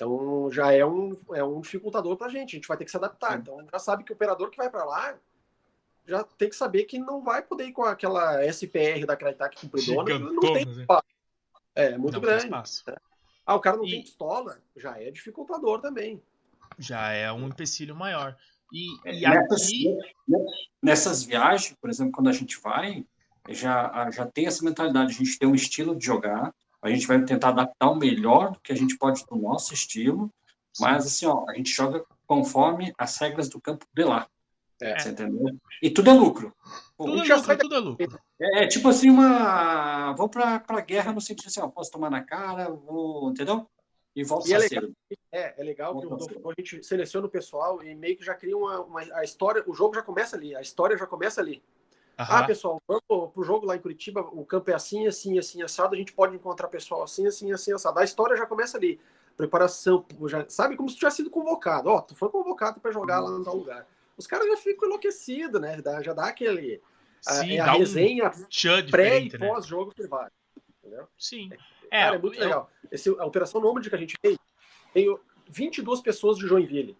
Então 0.00 0.50
já 0.50 0.72
é 0.72 0.84
um, 0.84 1.14
é 1.34 1.44
um 1.44 1.60
dificultador 1.60 2.16
para 2.16 2.28
a 2.28 2.30
gente, 2.30 2.56
a 2.56 2.56
gente 2.56 2.66
vai 2.66 2.76
ter 2.78 2.86
que 2.86 2.90
se 2.90 2.96
adaptar. 2.96 3.32
Sim. 3.32 3.38
Então 3.40 3.66
já 3.70 3.78
sabe 3.78 4.02
que 4.02 4.10
o 4.10 4.14
operador 4.14 4.48
que 4.48 4.56
vai 4.56 4.70
para 4.70 4.82
lá 4.82 5.14
já 6.06 6.24
tem 6.24 6.48
que 6.48 6.56
saber 6.56 6.84
que 6.84 6.98
não 6.98 7.22
vai 7.22 7.42
poder 7.42 7.66
ir 7.66 7.72
com 7.72 7.84
aquela 7.84 8.42
SPR 8.46 9.04
da 9.06 9.14
Crytek 9.14 9.60
compridona, 9.60 10.18
não 10.18 10.40
tem 10.40 10.64
né? 10.64 10.80
espaço. 10.80 11.04
É, 11.74 11.98
muito 11.98 12.14
não 12.14 12.20
grande. 12.22 12.48
Né? 12.48 12.96
Ah, 13.44 13.54
o 13.54 13.60
cara 13.60 13.76
não 13.76 13.84
e... 13.84 13.90
tem 13.90 14.02
pistola, 14.02 14.58
já 14.74 14.98
é 14.98 15.10
dificultador 15.10 15.82
também. 15.82 16.22
Já 16.78 17.10
é 17.10 17.30
um 17.30 17.48
empecilho 17.48 17.94
maior. 17.94 18.34
E, 18.72 18.96
e 19.04 19.20
nessas, 19.20 19.64
aqui... 19.64 19.98
nessas 20.82 21.22
viagens, 21.22 21.76
por 21.78 21.90
exemplo, 21.90 22.12
quando 22.12 22.28
a 22.28 22.32
gente 22.32 22.58
vai, 22.58 23.04
já, 23.50 24.10
já 24.10 24.26
tem 24.26 24.46
essa 24.46 24.64
mentalidade, 24.64 25.12
a 25.12 25.18
gente 25.18 25.38
tem 25.38 25.46
um 25.48 25.54
estilo 25.54 25.94
de 25.94 26.06
jogar, 26.06 26.54
a 26.82 26.88
gente 26.88 27.06
vai 27.06 27.22
tentar 27.24 27.50
adaptar 27.50 27.90
o 27.90 27.96
melhor 27.96 28.52
do 28.52 28.60
que 28.60 28.72
a 28.72 28.76
gente 28.76 28.96
pode 28.96 29.24
do 29.26 29.36
nosso 29.36 29.74
estilo, 29.74 30.32
mas 30.78 31.06
assim, 31.06 31.26
ó, 31.26 31.44
a 31.48 31.54
gente 31.54 31.70
joga 31.70 32.04
conforme 32.26 32.92
as 32.96 33.16
regras 33.18 33.48
do 33.48 33.60
campo 33.60 33.86
de 33.92 34.04
lá. 34.04 34.28
É. 34.80 34.98
Você 34.98 35.10
entendeu? 35.10 35.54
E 35.82 35.90
tudo 35.90 36.08
é 36.08 36.12
lucro. 36.14 36.54
Tudo, 36.96 37.12
é 37.12 37.34
lucro, 37.34 37.58
tudo 37.58 37.74
é 37.74 37.78
lucro. 37.78 38.20
É, 38.40 38.64
é, 38.64 38.66
tipo 38.66 38.88
assim, 38.88 39.10
uma. 39.10 40.12
Vamos 40.14 40.30
pra, 40.30 40.58
pra 40.58 40.80
guerra 40.80 41.12
no 41.12 41.20
sentido 41.20 41.48
assim, 41.48 41.60
ó, 41.60 41.68
posso 41.68 41.90
tomar 41.90 42.10
na 42.10 42.22
cara, 42.22 42.70
vou. 42.70 43.30
Entendeu? 43.30 43.68
E 44.16 44.24
volta 44.24 44.48
e 44.48 44.52
é 44.52 44.58
legal, 44.58 44.84
é, 45.30 45.60
é 45.60 45.64
legal 45.64 46.00
que 46.00 46.06
o, 46.06 46.50
a 46.50 46.54
gente 46.58 46.82
seleciona 46.82 47.26
o 47.26 47.30
pessoal 47.30 47.82
e 47.82 47.94
meio 47.94 48.16
que 48.16 48.24
já 48.24 48.34
cria 48.34 48.56
uma, 48.56 48.80
uma, 48.80 49.00
A 49.14 49.22
história, 49.22 49.62
o 49.66 49.72
jogo 49.72 49.94
já 49.94 50.02
começa 50.02 50.34
ali, 50.34 50.54
a 50.54 50.60
história 50.60 50.96
já 50.96 51.06
começa 51.06 51.40
ali. 51.40 51.62
Ah, 52.28 52.44
pessoal, 52.44 52.82
vamos 52.86 53.32
pro 53.32 53.42
jogo 53.42 53.66
lá 53.66 53.76
em 53.76 53.80
Curitiba, 53.80 54.20
o 54.20 54.44
campo 54.44 54.70
é 54.70 54.74
assim, 54.74 55.06
assim, 55.06 55.38
assim, 55.38 55.62
assado, 55.62 55.94
a 55.94 55.98
gente 55.98 56.12
pode 56.12 56.34
encontrar 56.34 56.68
pessoal 56.68 57.02
assim, 57.02 57.26
assim, 57.26 57.52
assim, 57.52 57.72
assado. 57.72 57.98
A 57.98 58.04
história 58.04 58.36
já 58.36 58.46
começa 58.46 58.76
ali. 58.76 59.00
Preparação, 59.36 60.04
já, 60.26 60.44
sabe? 60.48 60.76
Como 60.76 60.88
se 60.88 60.96
tivesse 60.96 61.18
sido 61.18 61.30
convocado. 61.30 61.88
Ó, 61.88 62.00
tu 62.00 62.14
foi 62.14 62.28
convocado 62.28 62.78
para 62.78 62.90
jogar 62.90 63.20
lá 63.20 63.30
no 63.30 63.42
tal 63.42 63.56
lugar. 63.56 63.86
Os 64.16 64.26
caras 64.26 64.46
já 64.46 64.56
ficam 64.58 64.86
enlouquecidos, 64.86 65.60
né? 65.60 65.80
Já 66.02 66.12
dá 66.12 66.26
aquele. 66.26 66.82
Sim, 67.22 67.58
a, 67.58 67.64
a 67.64 67.72
resenha 67.72 68.30
um 68.30 68.90
pré 68.90 69.22
e 69.22 69.30
né? 69.30 69.38
pós-jogo 69.38 69.92
que 69.94 70.06
vai. 70.06 70.28
Entendeu? 70.78 71.06
Sim. 71.18 71.50
É, 71.90 72.02
cara, 72.04 72.16
é 72.16 72.18
muito 72.18 72.36
eu... 72.36 72.44
legal. 72.44 72.70
Esse, 72.90 73.08
a 73.08 73.24
Operação 73.24 73.60
Nômade 73.60 73.88
que 73.88 73.96
a 73.96 73.98
gente 73.98 74.16
fez, 74.20 74.36
tem 74.92 75.18
22 75.48 76.00
pessoas 76.00 76.36
de 76.36 76.46
Joinville. 76.46 76.96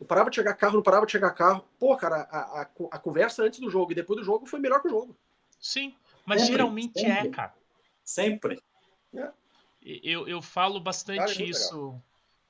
Não 0.00 0.06
parava 0.06 0.30
de 0.30 0.36
chegar 0.36 0.54
carro, 0.54 0.76
não 0.76 0.82
parava 0.82 1.04
de 1.04 1.12
chegar 1.12 1.30
carro. 1.32 1.62
Pô, 1.78 1.94
cara, 1.94 2.26
a, 2.30 2.62
a, 2.62 2.62
a 2.62 2.98
conversa 2.98 3.42
antes 3.42 3.60
do 3.60 3.68
jogo 3.70 3.92
e 3.92 3.94
depois 3.94 4.18
do 4.18 4.24
jogo 4.24 4.46
foi 4.46 4.58
melhor 4.58 4.80
que 4.80 4.88
o 4.88 4.90
jogo. 4.90 5.14
Sim, 5.60 5.94
mas 6.24 6.40
sempre, 6.40 6.54
geralmente 6.54 6.98
é, 7.04 7.14
sempre. 7.14 7.28
é, 7.28 7.30
cara. 7.30 7.54
Sempre. 8.02 8.62
É. 9.14 9.30
Eu, 9.82 10.26
eu 10.26 10.40
falo 10.40 10.80
bastante 10.80 11.18
cara, 11.18 11.30
é 11.32 11.44
isso 11.44 11.86
legal. 11.86 12.02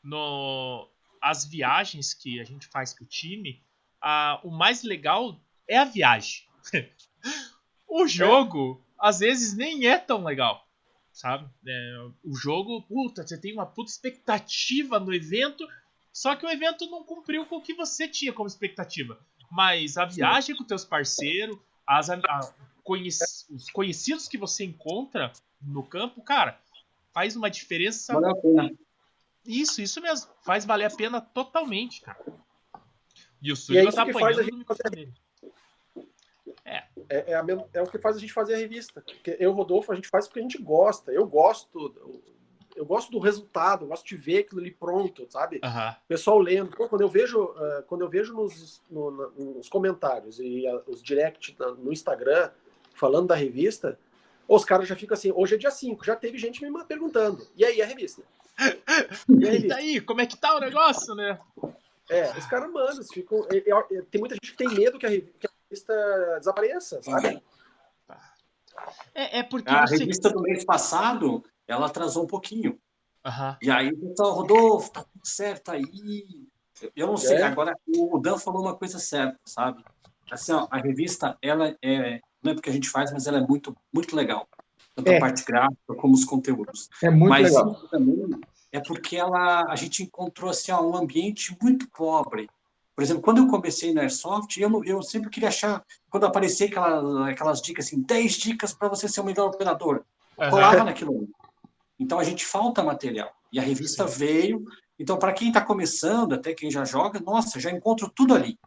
no 0.05 0.89
as 1.20 1.44
viagens 1.44 2.14
que 2.14 2.40
a 2.40 2.44
gente 2.44 2.68
faz 2.68 2.94
com 2.94 3.05
o 3.05 3.06
time. 3.06 3.62
A, 4.01 4.40
o 4.44 4.51
mais 4.51 4.82
legal 4.82 5.39
é 5.68 5.77
a 5.77 5.85
viagem. 5.85 6.44
o 7.86 8.06
jogo, 8.06 8.82
às 8.98 9.18
vezes, 9.18 9.55
nem 9.55 9.86
é 9.86 9.98
tão 9.98 10.24
legal. 10.24 10.66
Sabe? 11.12 11.51
É, 11.66 12.06
o 12.24 12.35
jogo, 12.35 12.81
puta, 12.82 13.27
você 13.27 13.36
tem 13.36 13.52
uma 13.52 13.66
puta 13.66 13.90
expectativa 13.90 14.98
no 14.98 15.12
evento 15.12 15.68
só 16.12 16.34
que 16.34 16.44
o 16.44 16.50
evento 16.50 16.86
não 16.90 17.04
cumpriu 17.04 17.46
com 17.46 17.56
o 17.56 17.62
que 17.62 17.74
você 17.74 18.08
tinha 18.08 18.32
como 18.32 18.48
expectativa. 18.48 19.18
Mas 19.50 19.96
a 19.96 20.04
viagem 20.04 20.56
com 20.56 20.64
teus 20.64 20.84
parceiros, 20.84 21.58
as, 21.86 22.08
a, 22.10 22.20
conhec, 22.84 23.16
os 23.50 23.70
conhecidos 23.70 24.28
que 24.28 24.38
você 24.38 24.64
encontra 24.64 25.32
no 25.60 25.82
campo, 25.82 26.22
cara, 26.22 26.60
faz 27.12 27.36
uma 27.36 27.50
diferença. 27.50 28.12
Vale 28.12 28.26
a 28.26 28.34
pena. 28.34 28.78
Isso, 29.44 29.80
isso 29.80 30.00
mesmo. 30.00 30.30
Faz 30.42 30.64
valer 30.64 30.86
a 30.86 30.96
pena 30.96 31.20
totalmente, 31.20 32.00
cara. 32.00 32.24
E 33.42 33.50
o 33.50 33.56
Sullivan 33.56 33.88
é 33.88 33.92
tá 33.92 34.02
apanhando 34.02 34.50
no 34.50 34.58
microfone 34.58 35.12
É. 36.64 36.84
É, 37.08 37.32
é, 37.32 37.34
a, 37.34 37.44
é, 37.72 37.82
o 37.82 37.86
que 37.86 37.98
faz 37.98 38.16
a 38.16 38.20
gente 38.20 38.32
fazer 38.32 38.54
a 38.54 38.58
revista. 38.58 39.00
Porque 39.00 39.36
eu, 39.40 39.52
Rodolfo, 39.52 39.90
a 39.92 39.94
gente 39.94 40.08
faz 40.08 40.26
porque 40.26 40.40
a 40.40 40.42
gente 40.42 40.58
gosta. 40.62 41.10
Eu 41.10 41.26
gosto 41.26 42.22
eu 42.76 42.84
gosto 42.84 43.10
do 43.10 43.18
resultado, 43.18 43.84
eu 43.84 43.88
gosto 43.88 44.06
de 44.06 44.16
ver 44.16 44.38
aquilo 44.38 44.60
ali 44.60 44.70
pronto, 44.70 45.26
sabe? 45.30 45.60
Uhum. 45.62 45.94
Pessoal 46.09 46.38
lendo. 46.38 46.76
Pô, 46.76 46.88
quando 46.88 47.02
eu 47.02 47.09
vejo, 47.09 47.42
uh, 47.42 47.82
quando 47.86 48.02
eu 48.02 48.09
vejo 48.09 48.32
nos, 48.34 48.82
no, 48.90 49.10
nos 49.30 49.68
comentários 49.68 50.38
e 50.38 50.66
uh, 50.66 50.82
os 50.86 51.02
direct 51.02 51.56
no 51.78 51.92
Instagram 51.92 52.51
falando 52.94 53.28
da 53.28 53.34
revista, 53.34 53.98
os 54.47 54.64
caras 54.64 54.88
já 54.88 54.97
ficam 54.97 55.14
assim, 55.14 55.32
hoje 55.32 55.55
é 55.55 55.59
dia 55.59 55.70
5, 55.70 56.05
já 56.05 56.16
teve 56.16 56.36
gente 56.36 56.64
me 56.64 56.84
perguntando. 56.84 57.47
E 57.56 57.64
aí, 57.64 57.80
a 57.80 57.86
revista? 57.86 58.22
E, 58.59 59.47
a 59.47 59.51
revista? 59.51 59.66
e 59.66 59.68
daí, 59.68 60.01
como 60.01 60.20
é 60.20 60.26
que 60.26 60.36
tá 60.36 60.56
o 60.56 60.60
negócio, 60.60 61.14
né? 61.14 61.38
É, 62.09 62.36
os 62.36 62.47
caras 62.47 62.70
mandam, 62.72 63.05
ficam. 63.05 63.47
Tem 64.10 64.20
muita 64.20 64.34
gente 64.34 64.51
que 64.51 64.56
tem 64.56 64.68
medo 64.68 64.98
que 64.98 65.06
a, 65.06 65.09
revista 65.09 66.38
desapareça, 66.38 67.01
sabe? 67.02 67.40
É, 69.14 69.38
é 69.38 69.42
porque. 69.44 69.70
A 69.70 69.84
revista 69.84 70.28
do 70.30 70.42
mês 70.42 70.64
passado, 70.64 71.44
ela 71.70 71.86
atrasou 71.86 72.24
um 72.24 72.26
pouquinho. 72.26 72.78
Uhum. 73.24 73.56
E 73.62 73.70
aí 73.70 73.90
o 73.90 74.09
pessoal, 74.09 74.32
Rodolfo, 74.32 74.92
tá 74.92 75.02
tudo 75.05 75.26
certo 75.26 75.70
aí. 75.70 76.47
Eu 76.97 77.06
não 77.06 77.16
sei, 77.16 77.36
é. 77.38 77.42
agora 77.42 77.76
o 77.86 78.18
Dan 78.18 78.38
falou 78.38 78.62
uma 78.62 78.74
coisa 78.74 78.98
certa, 78.98 79.38
sabe? 79.44 79.84
Assim, 80.30 80.52
ó, 80.52 80.66
a 80.70 80.78
revista, 80.78 81.36
ela 81.42 81.76
é. 81.82 82.20
Não 82.42 82.52
é 82.52 82.55
porque 82.55 82.70
a 82.70 82.72
gente 82.72 82.88
faz, 82.88 83.12
mas 83.12 83.26
ela 83.26 83.38
é 83.38 83.47
muito, 83.47 83.76
muito 83.92 84.16
legal. 84.16 84.48
Tanto 84.94 85.09
é. 85.09 85.16
a 85.16 85.20
parte 85.20 85.44
gráfica 85.44 85.94
como 85.94 86.14
os 86.14 86.24
conteúdos. 86.24 86.88
É 87.02 87.10
muito 87.10 87.28
mas 87.28 87.48
legal. 87.48 87.74
também 87.88 88.40
é 88.72 88.80
porque 88.80 89.16
ela, 89.16 89.64
a 89.68 89.76
gente 89.76 90.02
encontrou 90.02 90.51
assim, 90.51 90.72
ó, 90.72 90.82
um 90.82 90.97
ambiente 90.97 91.56
muito 91.60 91.88
pobre. 91.90 92.48
Por 92.94 93.02
exemplo, 93.02 93.22
quando 93.22 93.38
eu 93.38 93.48
comecei 93.48 93.92
na 93.92 94.02
Airsoft, 94.02 94.59
eu, 94.59 94.84
eu 94.84 95.02
sempre 95.02 95.30
queria 95.30 95.48
achar, 95.48 95.84
quando 96.09 96.26
aparecia 96.26 96.66
aquelas, 96.66 97.28
aquelas 97.28 97.62
dicas 97.62 97.86
assim, 97.86 98.01
10 98.02 98.32
dicas 98.34 98.72
para 98.72 98.88
você 98.88 99.09
ser 99.09 99.20
o 99.20 99.24
melhor 99.24 99.48
operador, 99.48 100.05
uhum. 100.38 100.51
colava 100.51 100.84
naquilo. 100.84 101.28
Então 102.01 102.18
a 102.18 102.24
gente 102.24 102.47
falta 102.47 102.82
material. 102.82 103.31
E 103.52 103.60
a 103.60 103.62
revista 103.62 104.09
Sim. 104.09 104.18
veio. 104.18 104.64
Então, 104.98 105.18
para 105.18 105.32
quem 105.32 105.48
está 105.48 105.60
começando, 105.60 106.32
até 106.32 106.55
quem 106.55 106.70
já 106.70 106.85
joga, 106.85 107.20
nossa, 107.20 107.60
já 107.60 107.70
encontro 107.70 108.10
tudo 108.14 108.35
ali. 108.35 108.59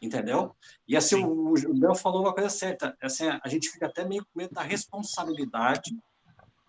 Entendeu? 0.00 0.56
E 0.88 0.96
assim, 0.96 1.16
Sim. 1.16 1.24
o, 1.24 1.52
o 1.52 1.78
Léo 1.78 1.94
falou 1.94 2.22
uma 2.22 2.32
coisa 2.32 2.48
certa. 2.48 2.96
Assim, 3.02 3.24
a 3.28 3.48
gente 3.48 3.68
fica 3.68 3.86
até 3.86 4.04
meio 4.04 4.24
com 4.24 4.38
medo 4.38 4.54
da 4.54 4.62
responsabilidade 4.62 5.94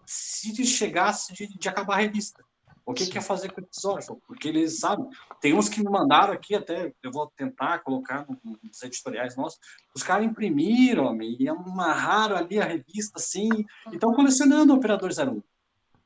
se 0.06 0.66
chegasse 0.66 1.34
de, 1.34 1.48
de 1.48 1.70
acabar 1.70 1.96
a 1.96 2.02
revista. 2.02 2.44
O 2.86 2.94
que 2.94 3.06
quer 3.06 3.22
fazer 3.22 3.52
com 3.52 3.62
esses 3.62 3.86
órfãos? 3.86 4.20
Porque 4.28 4.50
eles 4.50 4.80
sabem. 4.80 5.08
Tem 5.40 5.54
uns 5.54 5.70
que 5.70 5.82
me 5.82 5.90
mandaram 5.90 6.34
aqui, 6.34 6.56
até 6.56 6.92
eu 7.02 7.12
vou 7.12 7.32
tentar 7.38 7.80
colocar 7.80 8.26
nos 8.44 8.82
editoriais 8.82 9.38
nossos. 9.38 9.60
Os 9.96 10.04
caras 10.04 10.26
imprimiram 10.26 11.16
e 11.22 11.48
amarraram 11.48 12.36
ali 12.36 12.60
a 12.60 12.66
revista 12.66 13.20
assim, 13.20 13.50
e 13.92 13.94
estão 13.94 14.14
colecionando 14.14 14.74
o 14.74 14.76
Operador 14.76 15.12
01. 15.12 15.42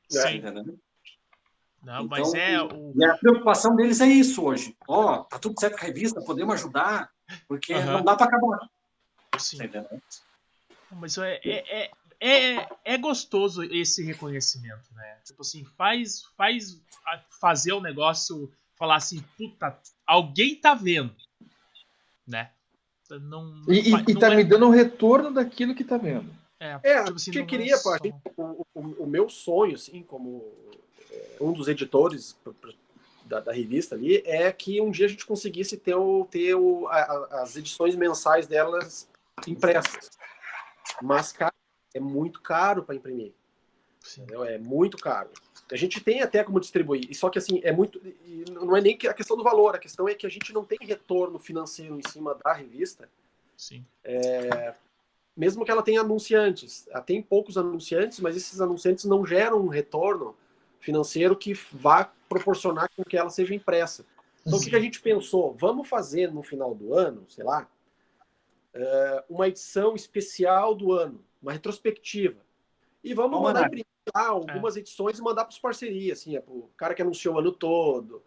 Sim. 0.08 0.40
Tá 0.40 0.52
Não, 0.52 0.74
então, 1.82 2.06
mas 2.08 2.34
é 2.34 2.62
o... 2.62 2.92
E 2.94 3.04
a 3.04 3.16
preocupação 3.16 3.74
deles 3.76 4.00
é 4.00 4.06
isso 4.06 4.44
hoje. 4.44 4.76
Ó, 4.88 5.14
oh, 5.14 5.24
tá 5.24 5.38
tudo 5.38 5.58
certo 5.58 5.78
com 5.78 5.84
a 5.84 5.88
revista, 5.88 6.20
podemos 6.20 6.54
ajudar, 6.54 7.10
porque 7.48 7.74
uhum. 7.74 7.84
não 7.84 8.04
dá 8.04 8.16
para 8.16 8.26
acabar. 8.26 8.68
Sim. 9.38 9.68
Tá 9.68 9.84
mas 10.92 11.18
é, 11.18 11.40
é, 11.44 11.84
é, 11.84 11.90
é, 12.20 12.68
é 12.84 12.98
gostoso 12.98 13.62
esse 13.62 14.02
reconhecimento, 14.04 14.92
né? 14.94 15.18
Tipo 15.24 15.42
assim, 15.42 15.64
faz, 15.76 16.22
faz 16.36 16.80
fazer 17.40 17.72
o 17.72 17.80
negócio 17.80 18.50
falar 18.76 18.96
assim, 18.96 19.22
puta, 19.36 19.78
alguém 20.06 20.54
tá 20.54 20.74
vendo, 20.74 21.14
né? 22.26 22.50
Não, 23.10 23.62
e, 23.68 23.90
não, 23.90 24.00
e 24.00 24.18
tá 24.18 24.32
é... 24.32 24.36
me 24.36 24.44
dando 24.44 24.66
um 24.66 24.70
retorno 24.70 25.32
daquilo 25.32 25.74
que 25.74 25.84
tá 25.84 25.96
vendo. 25.96 26.35
É, 26.58 26.78
é 26.82 27.04
tipo 27.04 27.16
assim, 27.16 27.30
que 27.30 27.44
queria, 27.44 27.74
é 27.74 27.76
só... 27.76 27.96
o, 28.36 28.66
o, 28.74 28.80
o, 29.04 29.06
meu 29.06 29.28
sonho, 29.28 29.74
assim, 29.74 30.02
como 30.02 30.44
é, 31.10 31.36
um 31.40 31.52
dos 31.52 31.68
editores 31.68 32.36
da, 33.24 33.40
da, 33.40 33.52
revista 33.52 33.94
ali, 33.94 34.22
é 34.24 34.50
que 34.50 34.80
um 34.80 34.90
dia 34.90 35.06
a 35.06 35.08
gente 35.08 35.26
conseguisse 35.26 35.76
ter, 35.76 35.94
o, 35.94 36.26
ter 36.30 36.54
o, 36.54 36.86
a, 36.88 37.42
as 37.42 37.56
edições 37.56 37.94
mensais 37.94 38.46
delas 38.46 39.08
impressas. 39.46 40.10
Mas, 41.02 41.32
cara, 41.32 41.52
é 41.94 42.00
muito 42.00 42.40
caro 42.40 42.82
para 42.82 42.94
imprimir. 42.94 43.32
Entendeu? 44.16 44.44
É 44.44 44.56
muito 44.56 44.96
caro. 44.96 45.30
A 45.70 45.76
gente 45.76 46.00
tem 46.00 46.22
até 46.22 46.44
como 46.44 46.60
distribuir, 46.60 47.12
só 47.16 47.28
que 47.28 47.38
assim, 47.38 47.60
é 47.64 47.72
muito. 47.72 48.00
Não 48.50 48.76
é 48.76 48.80
nem 48.80 48.96
a 49.08 49.12
questão 49.12 49.36
do 49.36 49.42
valor, 49.42 49.74
a 49.74 49.80
questão 49.80 50.08
é 50.08 50.14
que 50.14 50.24
a 50.24 50.30
gente 50.30 50.52
não 50.52 50.64
tem 50.64 50.78
retorno 50.80 51.40
financeiro 51.40 51.98
em 51.98 52.08
cima 52.08 52.36
da 52.36 52.52
revista. 52.52 53.08
Sim. 53.56 53.84
É, 54.04 54.74
mesmo 55.36 55.64
que 55.64 55.70
ela 55.70 55.82
tenha 55.82 56.00
anunciantes. 56.00 56.88
Ela 56.88 57.02
tem 57.02 57.20
poucos 57.20 57.58
anunciantes, 57.58 58.20
mas 58.20 58.36
esses 58.36 58.60
anunciantes 58.60 59.04
não 59.04 59.24
geram 59.24 59.60
um 59.60 59.68
retorno 59.68 60.34
financeiro 60.80 61.36
que 61.36 61.52
vá 61.72 62.10
proporcionar 62.28 62.88
com 62.96 63.04
que 63.04 63.16
ela 63.16 63.30
seja 63.30 63.54
impressa. 63.54 64.04
Então, 64.46 64.58
o 64.58 64.62
que, 64.62 64.70
que 64.70 64.76
a 64.76 64.80
gente 64.80 65.00
pensou? 65.00 65.54
Vamos 65.58 65.88
fazer 65.88 66.32
no 66.32 66.42
final 66.42 66.74
do 66.74 66.94
ano, 66.94 67.24
sei 67.28 67.44
lá, 67.44 67.68
é, 68.72 69.24
uma 69.28 69.48
edição 69.48 69.94
especial 69.94 70.74
do 70.74 70.92
ano 70.92 71.26
uma 71.46 71.52
retrospectiva. 71.52 72.40
E 73.02 73.14
vamos 73.14 73.40
mandar 73.40 73.66
imprimir 73.66 73.86
lá 74.14 74.28
algumas 74.28 74.76
é. 74.76 74.80
edições 74.80 75.18
e 75.18 75.22
mandar 75.22 75.44
para 75.44 75.52
os 75.52 75.58
parcerias, 75.58 76.20
assim, 76.20 76.36
é 76.36 76.40
para 76.40 76.52
o 76.52 76.68
cara 76.76 76.92
que 76.92 77.02
anunciou 77.02 77.36
o 77.36 77.38
ano 77.38 77.52
todo, 77.52 78.20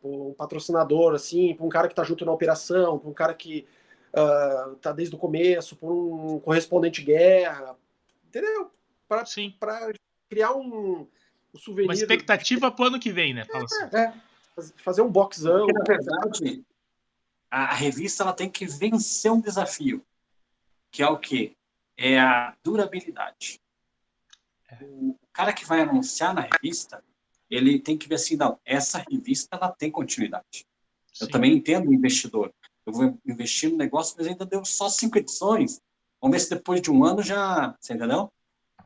para 0.00 0.10
um 0.10 0.32
patrocinador, 0.32 1.14
assim, 1.14 1.54
para 1.54 1.66
um 1.66 1.68
cara 1.68 1.88
que 1.88 1.92
está 1.92 2.04
junto 2.04 2.24
na 2.24 2.32
operação, 2.32 2.98
para 2.98 3.10
um 3.10 3.14
cara 3.14 3.34
que 3.34 3.66
está 4.12 4.90
uh, 4.90 4.94
desde 4.94 5.14
o 5.14 5.18
começo, 5.18 5.76
para 5.76 5.88
um 5.88 6.40
correspondente 6.40 7.02
guerra, 7.02 7.76
entendeu? 8.26 8.70
Para 9.08 9.24
criar 10.28 10.52
um, 10.52 11.06
um 11.54 11.58
souvenir. 11.58 11.88
Uma 11.88 11.94
expectativa 11.94 12.70
para 12.70 12.84
o 12.84 12.88
ano 12.88 13.00
que 13.00 13.12
vem, 13.12 13.34
né? 13.34 13.44
Fala 13.44 13.64
assim. 13.64 13.96
é, 13.96 14.12
fazer 14.76 15.02
um 15.02 15.10
boxão. 15.10 15.66
Porque, 15.66 15.72
na 15.72 15.84
verdade, 15.84 16.64
a 17.50 17.74
revista 17.74 18.22
ela 18.22 18.32
tem 18.32 18.48
que 18.48 18.66
vencer 18.66 19.32
um 19.32 19.40
desafio, 19.40 20.04
que 20.90 21.02
é 21.02 21.08
o 21.08 21.18
quê? 21.18 21.56
é 22.00 22.18
a 22.18 22.56
durabilidade. 22.64 23.60
É. 24.70 24.78
O 24.82 25.18
cara 25.32 25.52
que 25.52 25.66
vai 25.66 25.82
anunciar 25.82 26.32
na 26.34 26.40
revista, 26.40 27.04
ele 27.50 27.78
tem 27.78 27.96
que 27.96 28.08
ver 28.08 28.14
assim, 28.14 28.36
não, 28.36 28.58
essa 28.64 29.04
revista 29.10 29.56
ela 29.56 29.70
tem 29.70 29.90
continuidade. 29.90 30.66
Sim. 31.12 31.26
Eu 31.26 31.30
também 31.30 31.52
entendo 31.52 31.90
o 31.90 31.94
investidor. 31.94 32.52
Eu 32.86 32.92
vou 32.92 33.18
investir 33.26 33.70
no 33.70 33.76
negócio, 33.76 34.14
mas 34.18 34.26
ainda 34.26 34.46
deu 34.46 34.64
só 34.64 34.88
cinco 34.88 35.18
edições. 35.18 35.80
Vamos 36.20 36.36
ver 36.36 36.40
se 36.40 36.50
depois 36.50 36.80
de 36.80 36.90
um 36.90 37.04
ano 37.04 37.22
já. 37.22 37.74
Você 37.80 37.94
entendeu? 37.94 38.32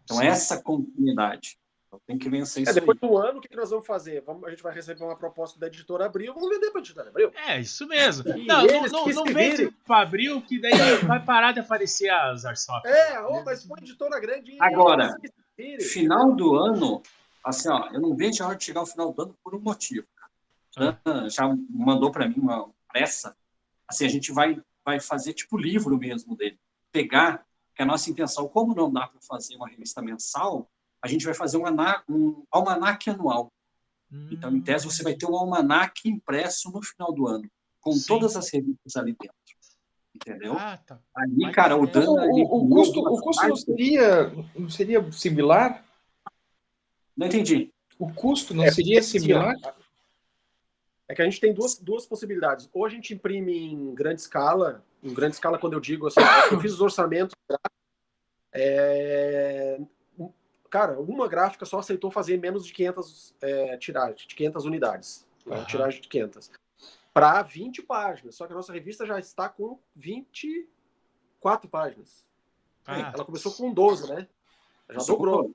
Então, 0.05 0.19
Sim. 0.19 0.27
essa 0.27 0.63
continuidade. 0.63 1.59
Então, 1.87 2.01
tem 2.07 2.19
que 2.19 2.29
vencer 2.29 2.61
é, 2.61 2.63
isso. 2.63 2.71
É, 2.71 2.75
depois 2.75 2.99
aí. 3.01 3.09
do 3.09 3.17
ano, 3.17 3.39
o 3.39 3.41
que, 3.41 3.55
nós 3.57 3.71
vamos 3.71 3.87
fazer? 3.87 4.23
Vamos, 4.23 4.45
a 4.45 4.51
gente 4.51 4.63
vai 4.63 4.75
receber 4.75 5.03
uma 5.03 5.17
proposta 5.17 5.59
da 5.59 5.67
editora 5.67 6.07
Abril, 6.07 6.35
vamos 6.35 6.49
vender 6.49 6.71
para 6.71 6.81
a 6.81 6.83
editora 6.83 7.09
Abril. 7.09 7.31
É, 7.35 7.61
isso 7.61 7.87
mesmo. 7.87 8.25
não, 8.47 8.67
não, 8.67 8.87
não, 8.87 9.07
não 9.07 9.25
vende 9.25 9.71
para 9.87 10.03
Abril, 10.03 10.43
que 10.43 10.61
daí 10.61 10.73
vai 11.07 11.25
parar 11.25 11.53
de 11.53 11.61
aparecer 11.61 12.11
as 12.11 12.45
Arsoft. 12.45 12.87
É, 12.87 13.21
oh, 13.21 13.43
mas 13.45 13.65
foi 13.65 13.79
editora 13.81 14.21
grande. 14.21 14.57
Agora, 14.61 15.17
final 15.81 16.33
do 16.35 16.57
ano, 16.57 17.03
assim, 17.45 17.69
ó, 17.69 17.89
eu 17.93 18.01
não 18.01 18.15
vejo 18.15 18.43
a 18.43 18.49
hora 18.49 18.57
de 18.57 18.65
chegar 18.65 18.81
ao 18.81 18.87
final 18.87 19.13
do 19.13 19.23
ano 19.23 19.37
por 19.43 19.55
um 19.55 19.61
motivo. 19.61 20.07
Ah. 20.77 21.29
Já 21.29 21.49
mandou 21.71 22.11
para 22.11 22.29
mim 22.29 22.37
uma 22.39 22.69
pressa. 22.93 23.37
Assim, 23.89 24.05
a 24.05 24.09
gente 24.09 24.33
vai, 24.33 24.61
vai 24.85 25.01
fazer 25.01 25.33
tipo 25.33 25.57
livro 25.57 25.99
mesmo 25.99 26.37
dele. 26.37 26.59
Pegar, 26.93 27.45
que 27.75 27.83
a 27.83 27.87
nossa 27.87 28.11
intenção, 28.11 28.49
como 28.49 28.75
não 28.75 28.93
dá 28.93 29.07
para 29.07 29.21
fazer 29.21 29.57
uma 29.57 29.69
revista 29.69 30.01
mensal, 30.01 30.71
a 31.03 31.09
gente 31.09 31.25
vai 31.25 31.35
fazer 31.35 31.59
um, 31.59 31.65
um 32.09 32.45
almanac 32.51 33.11
anual. 33.11 33.53
Hum. 34.11 34.29
Então, 34.31 34.55
em 34.55 34.61
tese, 34.61 34.87
você 34.87 35.03
vai 35.03 35.15
ter 35.15 35.27
um 35.27 35.37
almanac 35.37 36.09
impresso 36.09 36.71
no 36.71 36.83
final 36.83 37.13
do 37.13 37.27
ano, 37.27 37.51
com 37.81 37.93
Sim. 37.93 38.07
todas 38.07 38.37
as 38.37 38.51
revistas 38.51 38.97
ali 38.97 39.17
dentro. 39.21 39.37
Entendeu? 40.15 40.57
Ah, 40.57 40.79
tá. 40.79 41.01
Ali, 41.15 41.51
cara, 41.51 41.77
o 41.77 41.87
dano. 41.89 42.13
O, 42.13 42.41
o, 42.41 42.65
o 42.65 42.69
custo, 42.69 43.01
o 43.01 43.21
custo 43.21 43.49
não, 43.49 43.57
seria, 43.57 44.33
não 44.55 44.71
seria 44.71 45.13
similar? 45.13 45.85
Não 47.17 47.27
entendi. 47.27 47.73
O 47.99 48.13
custo 48.13 48.55
não 48.55 48.65
é, 48.65 48.71
seria 48.71 49.03
similar? 49.03 49.55
É 51.09 51.15
que 51.15 51.23
a 51.23 51.25
gente 51.25 51.41
tem 51.41 51.53
duas, 51.53 51.79
duas 51.79 52.07
possibilidades. 52.07 52.69
Ou 52.73 52.85
a 52.87 52.89
gente 52.89 53.13
imprime 53.13 53.73
em 53.73 53.95
grande 53.95 54.21
escala, 54.21 54.85
em 55.03 55.13
grande 55.13 55.35
escala, 55.35 55.59
quando 55.59 55.75
eu 55.75 55.81
digo 55.81 56.07
assim, 56.07 56.21
eu 56.51 56.61
fiz 56.61 56.73
os 56.73 56.81
orçamentos, 56.81 57.35
é, 58.53 59.79
cara, 60.71 60.99
uma 60.99 61.29
gráfica 61.29 61.65
só 61.67 61.79
aceitou 61.79 62.11
fazer 62.11 62.39
menos 62.39 62.67
de 62.67 62.73
500 62.73 63.35
é, 63.41 63.77
tiragens, 63.77 64.27
de 64.27 64.35
500 64.35 64.65
unidades, 64.65 65.27
uhum. 65.47 65.55
né, 65.55 65.65
tiragem 65.67 66.01
de 66.01 66.09
500, 66.09 66.51
para 67.13 67.43
20 67.43 67.83
páginas. 67.83 68.35
Só 68.35 68.47
que 68.47 68.53
a 68.53 68.57
nossa 68.57 68.73
revista 68.73 69.05
já 69.05 69.19
está 69.19 69.49
com 69.49 69.79
24 69.95 71.69
páginas. 71.69 72.25
Ah. 72.87 73.13
Ela 73.15 73.25
começou 73.25 73.53
com 73.53 73.73
12, 73.73 74.13
né? 74.13 74.29
Já 74.91 74.99
dobrou. 75.05 75.55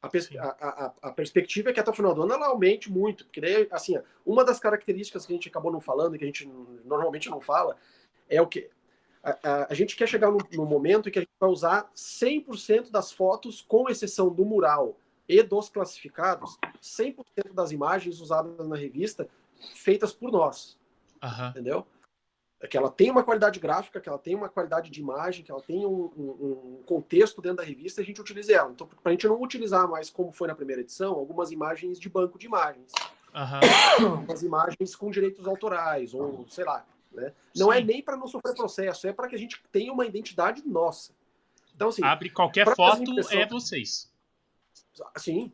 A, 0.00 0.08
pers 0.08 0.28
a, 0.36 0.46
a, 0.46 0.94
a, 1.08 1.12
perspectiva 1.12 1.70
é 1.70 1.72
que 1.72 1.80
até 1.80 1.90
o 1.90 1.94
final 1.94 2.14
do 2.14 2.22
ano 2.22 2.32
ela 2.32 2.46
aumente 2.46 2.90
muito, 2.90 3.24
porque 3.24 3.40
daí, 3.40 3.66
assim, 3.70 3.98
uma 4.24 4.44
das 4.44 4.60
características 4.60 5.26
que 5.26 5.32
a 5.32 5.36
gente 5.36 5.48
acabou 5.48 5.72
não 5.72 5.80
falando, 5.80 6.16
que 6.16 6.22
a 6.22 6.26
gente 6.26 6.48
normalmente 6.84 7.28
não 7.28 7.40
fala, 7.40 7.76
é 8.28 8.40
o 8.40 8.46
que 8.46 8.70
a, 9.22 9.66
a, 9.70 9.74
gente 9.74 9.96
quer 9.96 10.06
chegar 10.06 10.30
no, 10.30 10.38
no, 10.52 10.64
momento 10.64 11.08
em 11.08 11.12
que 11.12 11.18
a 11.18 11.22
gente 11.22 11.32
vai 11.38 11.50
usar 11.50 11.90
100% 11.94 12.90
das 12.90 13.12
fotos, 13.12 13.60
com 13.60 13.88
exceção 13.88 14.32
do 14.32 14.44
mural 14.44 14.96
e 15.28 15.42
dos 15.42 15.68
classificados, 15.68 16.56
100% 16.80 17.52
das 17.52 17.72
imagens 17.72 18.20
usadas 18.20 18.68
na 18.68 18.76
revista 18.76 19.28
feitas 19.74 20.12
por 20.12 20.30
nós. 20.30 20.78
Uhum. 21.22 21.48
Entendeu? 21.48 21.86
É 22.60 22.66
que 22.66 22.76
ela 22.76 22.90
tem 22.90 23.10
uma 23.10 23.22
qualidade 23.22 23.60
gráfica, 23.60 24.00
que 24.00 24.08
ela 24.08 24.18
tem 24.18 24.34
uma 24.34 24.48
qualidade 24.48 24.90
de 24.90 25.00
imagem, 25.00 25.44
que 25.44 25.50
ela 25.50 25.62
tem 25.62 25.86
um, 25.86 26.10
um, 26.16 26.78
um 26.78 26.82
contexto 26.84 27.40
dentro 27.40 27.58
da 27.58 27.62
revista, 27.62 28.00
a 28.00 28.04
gente 28.04 28.20
utiliza 28.20 28.52
ela. 28.52 28.70
Então, 28.72 28.86
para 28.86 28.98
a 29.04 29.10
gente 29.12 29.28
não 29.28 29.40
utilizar 29.40 29.88
mais, 29.88 30.10
como 30.10 30.32
foi 30.32 30.48
na 30.48 30.56
primeira 30.56 30.82
edição, 30.82 31.14
algumas 31.14 31.52
imagens 31.52 32.00
de 32.00 32.08
banco 32.08 32.36
de 32.36 32.46
imagens. 32.46 32.90
Uhum. 33.32 34.26
As 34.32 34.42
imagens 34.42 34.96
com 34.96 35.10
direitos 35.10 35.46
autorais, 35.46 36.14
ou 36.14 36.44
sei 36.48 36.64
lá. 36.64 36.84
Né? 37.12 37.32
Não 37.56 37.72
é 37.72 37.80
nem 37.80 38.02
para 38.02 38.16
não 38.16 38.26
sofrer 38.26 38.54
processo, 38.54 39.06
é 39.06 39.12
para 39.12 39.28
que 39.28 39.36
a 39.36 39.38
gente 39.38 39.62
tenha 39.70 39.92
uma 39.92 40.04
identidade 40.04 40.66
nossa. 40.66 41.12
Então, 41.74 41.90
assim, 41.90 42.02
Abre 42.02 42.28
qualquer 42.28 42.74
foto, 42.74 43.20
é 43.30 43.46
vocês. 43.46 44.10
Sim. 45.16 45.52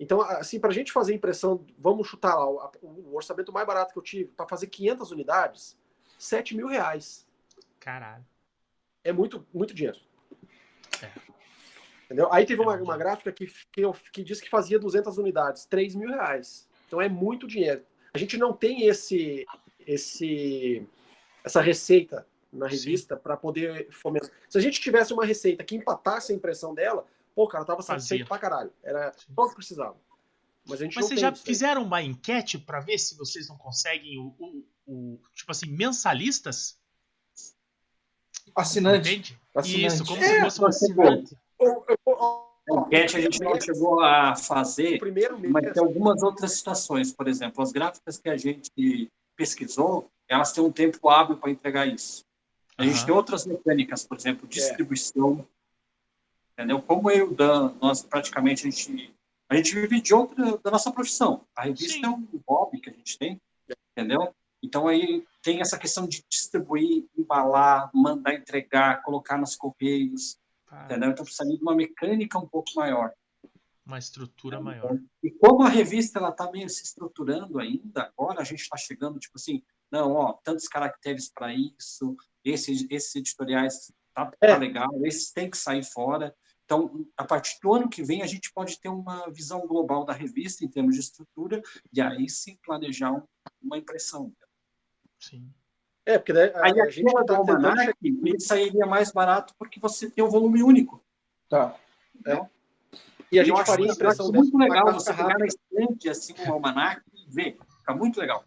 Então, 0.00 0.22
assim, 0.22 0.58
para 0.58 0.70
a 0.70 0.72
gente 0.72 0.92
fazer 0.92 1.14
impressão, 1.14 1.64
vamos 1.76 2.06
chutar 2.08 2.34
lá, 2.34 2.70
o 2.82 3.14
orçamento 3.14 3.52
mais 3.52 3.66
barato 3.66 3.92
que 3.92 3.98
eu 3.98 4.02
tive, 4.02 4.30
para 4.30 4.46
fazer 4.48 4.68
500 4.68 5.10
unidades, 5.10 5.76
7 6.18 6.56
mil 6.56 6.66
reais. 6.66 7.26
Caralho. 7.80 8.24
É 9.04 9.12
muito, 9.12 9.46
muito 9.54 9.72
dinheiro. 9.72 9.98
É. 11.02 11.10
Entendeu? 12.04 12.32
Aí 12.32 12.44
teve 12.44 12.60
uma, 12.60 12.74
uma 12.76 12.96
gráfica 12.96 13.30
que, 13.30 13.46
que, 13.70 13.80
eu, 13.80 13.94
que 14.12 14.24
disse 14.24 14.42
que 14.42 14.50
fazia 14.50 14.78
200 14.78 15.16
unidades, 15.18 15.64
3 15.66 15.94
mil 15.94 16.08
reais. 16.08 16.68
Então 16.86 17.00
é 17.00 17.08
muito 17.08 17.46
dinheiro. 17.46 17.84
A 18.12 18.18
gente 18.18 18.36
não 18.36 18.52
tem 18.52 18.86
esse, 18.86 19.46
esse, 19.86 20.86
essa 21.44 21.60
receita 21.60 22.26
na 22.52 22.66
revista 22.66 23.16
para 23.16 23.36
poder 23.36 23.88
fomentar. 23.92 24.30
Se 24.48 24.58
a 24.58 24.60
gente 24.60 24.80
tivesse 24.80 25.12
uma 25.12 25.24
receita 25.24 25.62
que 25.62 25.76
empatasse 25.76 26.32
a 26.32 26.34
impressão 26.34 26.74
dela, 26.74 27.06
pô, 27.34 27.46
cara, 27.46 27.64
tava 27.64 27.82
satisfeito 27.82 28.26
pra 28.26 28.38
caralho. 28.38 28.72
Era 28.82 29.12
só 29.14 29.48
que 29.48 29.54
precisava. 29.54 29.96
Mas, 30.66 30.80
a 30.80 30.84
gente 30.84 30.96
Mas 30.96 31.06
vocês 31.06 31.20
já 31.20 31.34
fizeram 31.34 31.82
uma 31.82 32.02
enquete 32.02 32.58
para 32.58 32.80
ver 32.80 32.98
se 32.98 33.16
vocês 33.16 33.48
não 33.48 33.56
conseguem 33.56 34.18
o, 34.18 34.34
o, 34.38 34.64
o, 34.88 35.20
tipo 35.34 35.52
assim, 35.52 35.66
mensalistas? 35.66 36.78
Assinante. 38.56 39.38
Assinante. 39.54 39.86
Isso, 39.86 40.04
como 40.04 40.24
é, 40.24 40.28
se 40.28 40.40
fosse 40.40 40.62
um 40.62 40.66
assinante. 40.66 41.36
A 41.60 42.74
enquete 42.74 43.16
a 43.16 43.20
gente 43.20 43.40
não 43.40 43.60
chegou 43.60 44.00
a 44.00 44.34
fazer, 44.34 45.00
mas 45.50 45.72
tem 45.72 45.82
algumas 45.82 46.22
outras 46.22 46.52
situações. 46.52 47.12
Por 47.12 47.28
exemplo, 47.28 47.62
as 47.62 47.70
gráficas 47.70 48.18
que 48.18 48.28
a 48.28 48.36
gente 48.36 49.10
pesquisou, 49.36 50.10
elas 50.26 50.52
têm 50.52 50.64
um 50.64 50.72
tempo 50.72 51.08
hábil 51.08 51.36
para 51.36 51.50
entregar 51.50 51.86
isso. 51.86 52.24
A 52.76 52.84
gente 52.84 53.00
uhum. 53.00 53.06
tem 53.06 53.14
outras 53.14 53.46
mecânicas, 53.46 54.04
por 54.04 54.16
exemplo, 54.16 54.46
é. 54.46 54.48
distribuição, 54.48 55.46
é. 56.56 56.62
entendeu? 56.62 56.80
Como 56.82 57.10
eu 57.10 57.16
e 57.18 57.22
o 57.22 57.34
Dan, 57.34 57.74
nós 57.80 58.02
praticamente 58.02 58.66
a 58.66 58.70
gente 58.70 59.14
a 59.50 59.56
gente 59.56 59.74
vive 59.74 60.00
de 60.00 60.12
outra 60.12 60.58
da 60.58 60.70
nossa 60.70 60.92
profissão. 60.92 61.42
A 61.56 61.62
revista 61.62 61.94
Sim. 61.94 62.04
é 62.04 62.08
um 62.08 62.26
hobby 62.46 62.80
que 62.80 62.90
a 62.90 62.92
gente 62.92 63.18
tem, 63.18 63.40
entendeu? 63.96 64.34
Então 64.62 64.88
aí 64.88 65.24
tem 65.42 65.60
essa 65.60 65.78
questão 65.78 66.06
de 66.06 66.24
distribuir, 66.28 67.06
embalar, 67.16 67.90
mandar 67.94 68.34
entregar, 68.34 69.02
colocar 69.02 69.38
nos 69.38 69.54
correios, 69.54 70.38
ah. 70.70 70.84
entendeu? 70.84 71.10
Então 71.10 71.24
precisa 71.24 71.48
de 71.48 71.62
uma 71.62 71.74
mecânica 71.74 72.38
um 72.38 72.46
pouco 72.46 72.70
maior. 72.76 73.12
Uma 73.86 73.98
estrutura 73.98 74.60
maior. 74.60 74.98
E 75.22 75.30
como 75.30 75.62
a 75.62 75.68
revista 75.68 76.18
ela 76.18 76.28
está 76.28 76.50
meio 76.50 76.68
se 76.68 76.84
estruturando 76.84 77.58
ainda, 77.58 78.12
agora 78.16 78.42
a 78.42 78.44
gente 78.44 78.60
está 78.60 78.76
chegando 78.76 79.18
tipo 79.18 79.36
assim, 79.36 79.62
não, 79.90 80.12
ó, 80.12 80.32
tantos 80.44 80.68
caracteres 80.68 81.30
para 81.30 81.54
isso, 81.54 82.14
esses, 82.44 82.86
esses 82.90 83.14
editoriais 83.16 83.90
tá, 84.14 84.26
tá 84.26 84.46
é. 84.46 84.58
legal, 84.58 84.90
esses 85.04 85.32
tem 85.32 85.50
que 85.50 85.56
sair 85.56 85.84
fora. 85.84 86.34
Então, 86.64 87.06
a 87.16 87.24
partir 87.24 87.58
do 87.62 87.72
ano 87.72 87.88
que 87.88 88.02
vem, 88.02 88.20
a 88.20 88.26
gente 88.26 88.52
pode 88.52 88.78
ter 88.78 88.90
uma 88.90 89.30
visão 89.30 89.66
global 89.66 90.04
da 90.04 90.12
revista 90.12 90.62
em 90.62 90.68
termos 90.68 90.94
de 90.94 91.00
estrutura 91.00 91.62
e 91.90 91.98
aí 91.98 92.28
sim 92.28 92.58
planejar 92.62 93.24
uma 93.62 93.78
impressão. 93.78 94.30
Sim. 95.18 95.50
É, 96.06 96.16
porque 96.18 96.32
daí, 96.32 96.50
a, 96.54 96.64
aí, 96.64 96.80
a 96.80 96.88
gente 96.88 97.12
tá 97.26 97.36
Almanac, 97.36 97.94
ele 98.02 98.40
sairia 98.40 98.86
mais 98.86 99.12
barato 99.12 99.54
porque 99.58 99.78
você 99.78 100.10
tem 100.10 100.24
um 100.24 100.30
volume 100.30 100.62
único. 100.62 101.02
Tá. 101.48 101.76
É. 102.26 102.46
E 103.30 103.38
a 103.38 103.44
gente 103.44 103.64
faria 103.64 103.92
impressão 103.92 104.32
muito 104.32 104.56
legal 104.56 104.90
você 104.92 105.12
pegar 105.12 105.38
na 105.38 105.46
estante 105.46 106.08
assim 106.08 106.34
um 106.46 106.52
almanac 106.52 107.02
e 107.14 107.26
ver. 107.30 107.58
Fica 107.78 107.94
muito 107.94 108.18
legal. 108.18 108.42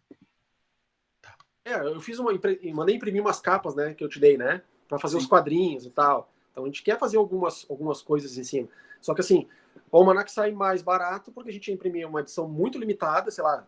É, 1.63 1.75
eu 1.75 2.01
fiz 2.01 2.17
uma 2.17 2.31
mandei 2.73 2.95
imprimir 2.95 3.21
umas 3.21 3.39
capas, 3.39 3.75
né, 3.75 3.93
que 3.93 4.03
eu 4.03 4.09
te 4.09 4.19
dei, 4.19 4.35
né, 4.37 4.63
para 4.87 4.97
fazer 4.97 5.17
Sim. 5.17 5.21
os 5.21 5.27
quadrinhos 5.27 5.85
e 5.85 5.91
tal. 5.91 6.31
Então 6.51 6.63
a 6.63 6.67
gente 6.67 6.81
quer 6.81 6.97
fazer 6.97 7.17
algumas 7.17 7.65
algumas 7.69 8.01
coisas 8.01 8.37
em 8.37 8.43
cima. 8.43 8.67
Só 8.99 9.13
que 9.13 9.21
assim, 9.21 9.47
o 9.91 9.97
almanac 9.97 10.31
sai 10.31 10.51
mais 10.51 10.81
barato 10.81 11.31
porque 11.31 11.51
a 11.51 11.53
gente 11.53 11.71
imprimir 11.71 12.07
uma 12.07 12.21
edição 12.21 12.47
muito 12.47 12.79
limitada, 12.79 13.29
sei 13.29 13.43
lá, 13.43 13.67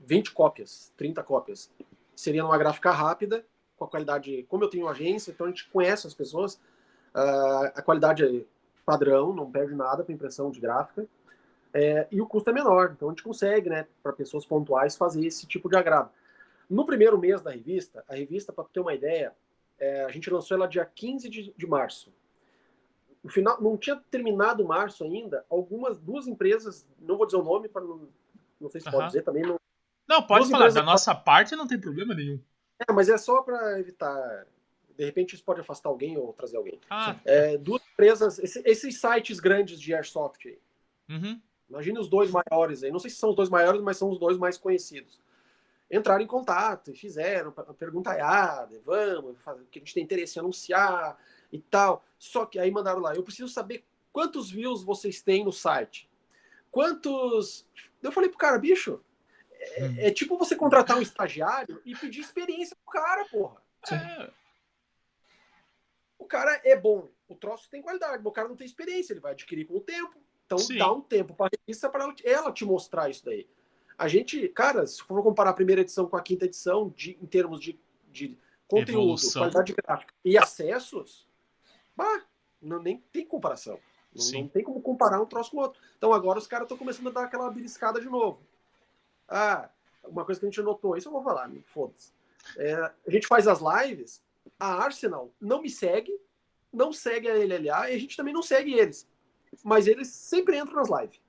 20 0.00 0.32
cópias, 0.32 0.92
30 0.98 1.22
cópias. 1.22 1.70
Seria 2.16 2.42
numa 2.42 2.58
gráfica 2.58 2.90
rápida, 2.90 3.46
com 3.76 3.84
a 3.84 3.88
qualidade, 3.88 4.44
como 4.48 4.64
eu 4.64 4.70
tenho 4.70 4.88
agência, 4.88 5.30
então 5.30 5.46
a 5.46 5.50
gente 5.50 5.68
conhece 5.68 6.06
as 6.06 6.14
pessoas, 6.14 6.54
uh, 7.14 7.70
a 7.74 7.82
qualidade 7.82 8.24
é 8.24 8.44
padrão, 8.84 9.32
não 9.32 9.50
perde 9.50 9.74
nada 9.74 10.02
para 10.02 10.14
impressão 10.14 10.50
de 10.50 10.58
gráfica. 10.58 11.06
É, 11.74 12.06
e 12.10 12.22
o 12.22 12.26
custo 12.26 12.48
é 12.48 12.52
menor, 12.54 12.92
então 12.96 13.08
a 13.08 13.12
gente 13.12 13.22
consegue, 13.22 13.68
né, 13.68 13.86
para 14.02 14.12
pessoas 14.12 14.46
pontuais, 14.46 14.96
fazer 14.96 15.26
esse 15.26 15.46
tipo 15.46 15.68
de 15.68 15.76
agrado. 15.76 16.10
No 16.70 16.86
primeiro 16.86 17.18
mês 17.18 17.42
da 17.42 17.50
revista, 17.50 18.02
a 18.08 18.14
revista, 18.14 18.50
para 18.50 18.64
ter 18.64 18.80
uma 18.80 18.94
ideia, 18.94 19.34
é, 19.78 20.04
a 20.04 20.10
gente 20.10 20.30
lançou 20.30 20.56
ela 20.56 20.66
dia 20.66 20.86
15 20.86 21.28
de, 21.28 21.52
de 21.54 21.66
março. 21.66 22.10
No 23.22 23.28
final, 23.28 23.60
não 23.60 23.76
tinha 23.76 23.96
terminado 24.10 24.64
março 24.64 25.04
ainda, 25.04 25.44
algumas, 25.50 25.98
duas 25.98 26.26
empresas, 26.26 26.88
não 26.98 27.18
vou 27.18 27.26
dizer 27.26 27.38
o 27.38 27.42
nome, 27.42 27.68
para 27.68 27.82
não, 27.82 28.08
não 28.58 28.70
sei 28.70 28.80
se 28.80 28.86
uhum. 28.86 28.92
pode 28.94 29.06
dizer 29.08 29.22
também. 29.22 29.42
Não, 29.42 29.60
não 30.08 30.22
pode 30.22 30.50
falar, 30.50 30.72
da 30.72 30.82
nossa 30.82 31.14
parte 31.14 31.56
não 31.56 31.66
tem 31.66 31.80
problema 31.80 32.14
nenhum. 32.14 32.40
É, 32.78 32.92
mas 32.92 33.08
é 33.08 33.16
só 33.16 33.42
para 33.42 33.78
evitar. 33.80 34.46
De 34.96 35.04
repente 35.04 35.34
isso 35.34 35.44
pode 35.44 35.60
afastar 35.60 35.88
alguém 35.88 36.16
ou 36.16 36.32
trazer 36.32 36.56
alguém. 36.56 36.80
Ah. 36.88 37.16
É, 37.24 37.58
duas 37.58 37.82
empresas, 37.92 38.38
esse, 38.38 38.62
esses 38.64 39.00
sites 39.00 39.38
grandes 39.40 39.80
de 39.80 39.94
Airsoft 39.94 40.46
aí. 40.46 40.58
Uhum. 41.08 41.40
Imagine 41.68 41.98
os 41.98 42.08
dois 42.08 42.30
maiores 42.30 42.82
aí. 42.82 42.90
Não 42.90 42.98
sei 42.98 43.10
se 43.10 43.16
são 43.16 43.30
os 43.30 43.36
dois 43.36 43.48
maiores, 43.48 43.80
mas 43.82 43.96
são 43.96 44.08
os 44.08 44.18
dois 44.18 44.38
mais 44.38 44.56
conhecidos 44.56 45.20
entraram 45.90 46.22
em 46.22 46.26
contato 46.26 46.90
e 46.90 46.96
fizeram 46.96 47.52
a 47.56 47.74
pergunta 47.74 48.16
errada, 48.16 48.80
vamos, 48.84 49.36
que 49.70 49.78
a 49.78 49.80
gente 49.80 49.94
tem 49.94 50.02
interesse 50.02 50.38
em 50.38 50.40
anunciar 50.40 51.16
e 51.52 51.58
tal. 51.60 52.04
Só 52.18 52.44
que 52.44 52.58
aí 52.58 52.70
mandaram 52.70 53.00
lá, 53.00 53.14
eu 53.14 53.22
preciso 53.22 53.48
saber 53.48 53.84
quantos 54.12 54.50
views 54.50 54.82
vocês 54.82 55.22
têm 55.22 55.44
no 55.44 55.52
site. 55.52 56.08
Quantos. 56.70 57.66
Eu 58.02 58.12
falei 58.12 58.28
pro 58.28 58.38
cara, 58.38 58.58
bicho, 58.58 59.00
é, 59.74 59.84
hum. 59.84 59.94
é 59.98 60.10
tipo 60.10 60.38
você 60.38 60.54
contratar 60.54 60.96
um 60.96 61.02
estagiário 61.02 61.80
e 61.84 61.94
pedir 61.94 62.20
experiência 62.20 62.76
pro 62.76 62.92
cara, 62.92 63.24
porra. 63.26 63.62
É. 63.92 64.30
O 66.18 66.24
cara 66.24 66.60
é 66.64 66.76
bom, 66.76 67.08
o 67.28 67.34
troço 67.34 67.68
tem 67.70 67.82
qualidade, 67.82 68.18
mas 68.18 68.26
o 68.26 68.32
cara 68.32 68.48
não 68.48 68.56
tem 68.56 68.66
experiência, 68.66 69.12
ele 69.12 69.20
vai 69.20 69.32
adquirir 69.32 69.66
com 69.66 69.76
o 69.76 69.80
tempo. 69.80 70.16
Então 70.46 70.58
Sim. 70.58 70.78
dá 70.78 70.92
um 70.92 71.00
tempo 71.00 71.34
para 71.34 71.50
revista 71.58 71.90
para 71.90 72.12
ela 72.24 72.52
te 72.52 72.64
mostrar 72.64 73.10
isso 73.10 73.24
daí. 73.24 73.48
A 73.98 74.08
gente, 74.08 74.48
cara, 74.48 74.86
se 74.86 75.02
for 75.02 75.22
comparar 75.22 75.50
a 75.50 75.54
primeira 75.54 75.80
edição 75.80 76.06
com 76.06 76.16
a 76.16 76.22
quinta 76.22 76.44
edição, 76.44 76.92
de, 76.94 77.18
em 77.20 77.26
termos 77.26 77.60
de, 77.60 77.78
de 78.10 78.38
conteúdo, 78.68 79.00
Evolução. 79.00 79.42
qualidade 79.42 79.72
gráfica 79.72 80.14
e 80.24 80.36
acessos, 80.36 81.26
bah, 81.96 82.24
não, 82.60 82.80
nem 82.80 82.98
tem 83.12 83.26
comparação. 83.26 83.78
Não, 84.14 84.40
não, 84.40 84.48
tem 84.48 84.62
como 84.62 84.80
comparar 84.80 85.20
um 85.20 85.26
troço 85.26 85.50
com 85.50 85.58
o 85.58 85.60
outro. 85.60 85.80
Então 85.96 86.12
agora 86.12 86.38
os 86.38 86.46
caras 86.46 86.64
estão 86.64 86.76
começando 86.76 87.08
a 87.08 87.12
dar 87.12 87.24
aquela 87.24 87.50
beliscada 87.50 88.00
de 88.00 88.08
novo. 88.08 88.40
Ah, 89.28 89.68
uma 90.04 90.24
coisa 90.24 90.40
que 90.40 90.46
a 90.46 90.50
gente 90.50 90.62
notou, 90.62 90.96
isso 90.96 91.08
eu 91.08 91.12
vou 91.12 91.22
falar, 91.22 91.50
foda-se. 91.64 92.12
É, 92.56 92.74
a 92.74 93.10
gente 93.10 93.26
faz 93.26 93.48
as 93.48 93.60
lives, 93.60 94.22
a 94.58 94.84
Arsenal 94.84 95.32
não 95.40 95.62
me 95.62 95.70
segue, 95.70 96.12
não 96.72 96.92
segue 96.92 97.28
a 97.28 97.34
LLA 97.34 97.90
e 97.90 97.94
a 97.94 97.98
gente 97.98 98.16
também 98.16 98.32
não 98.32 98.42
segue 98.42 98.74
eles. 98.74 99.08
Mas 99.64 99.86
eles 99.86 100.08
sempre 100.08 100.56
entram 100.56 100.76
nas 100.76 100.88
lives. 100.88 101.20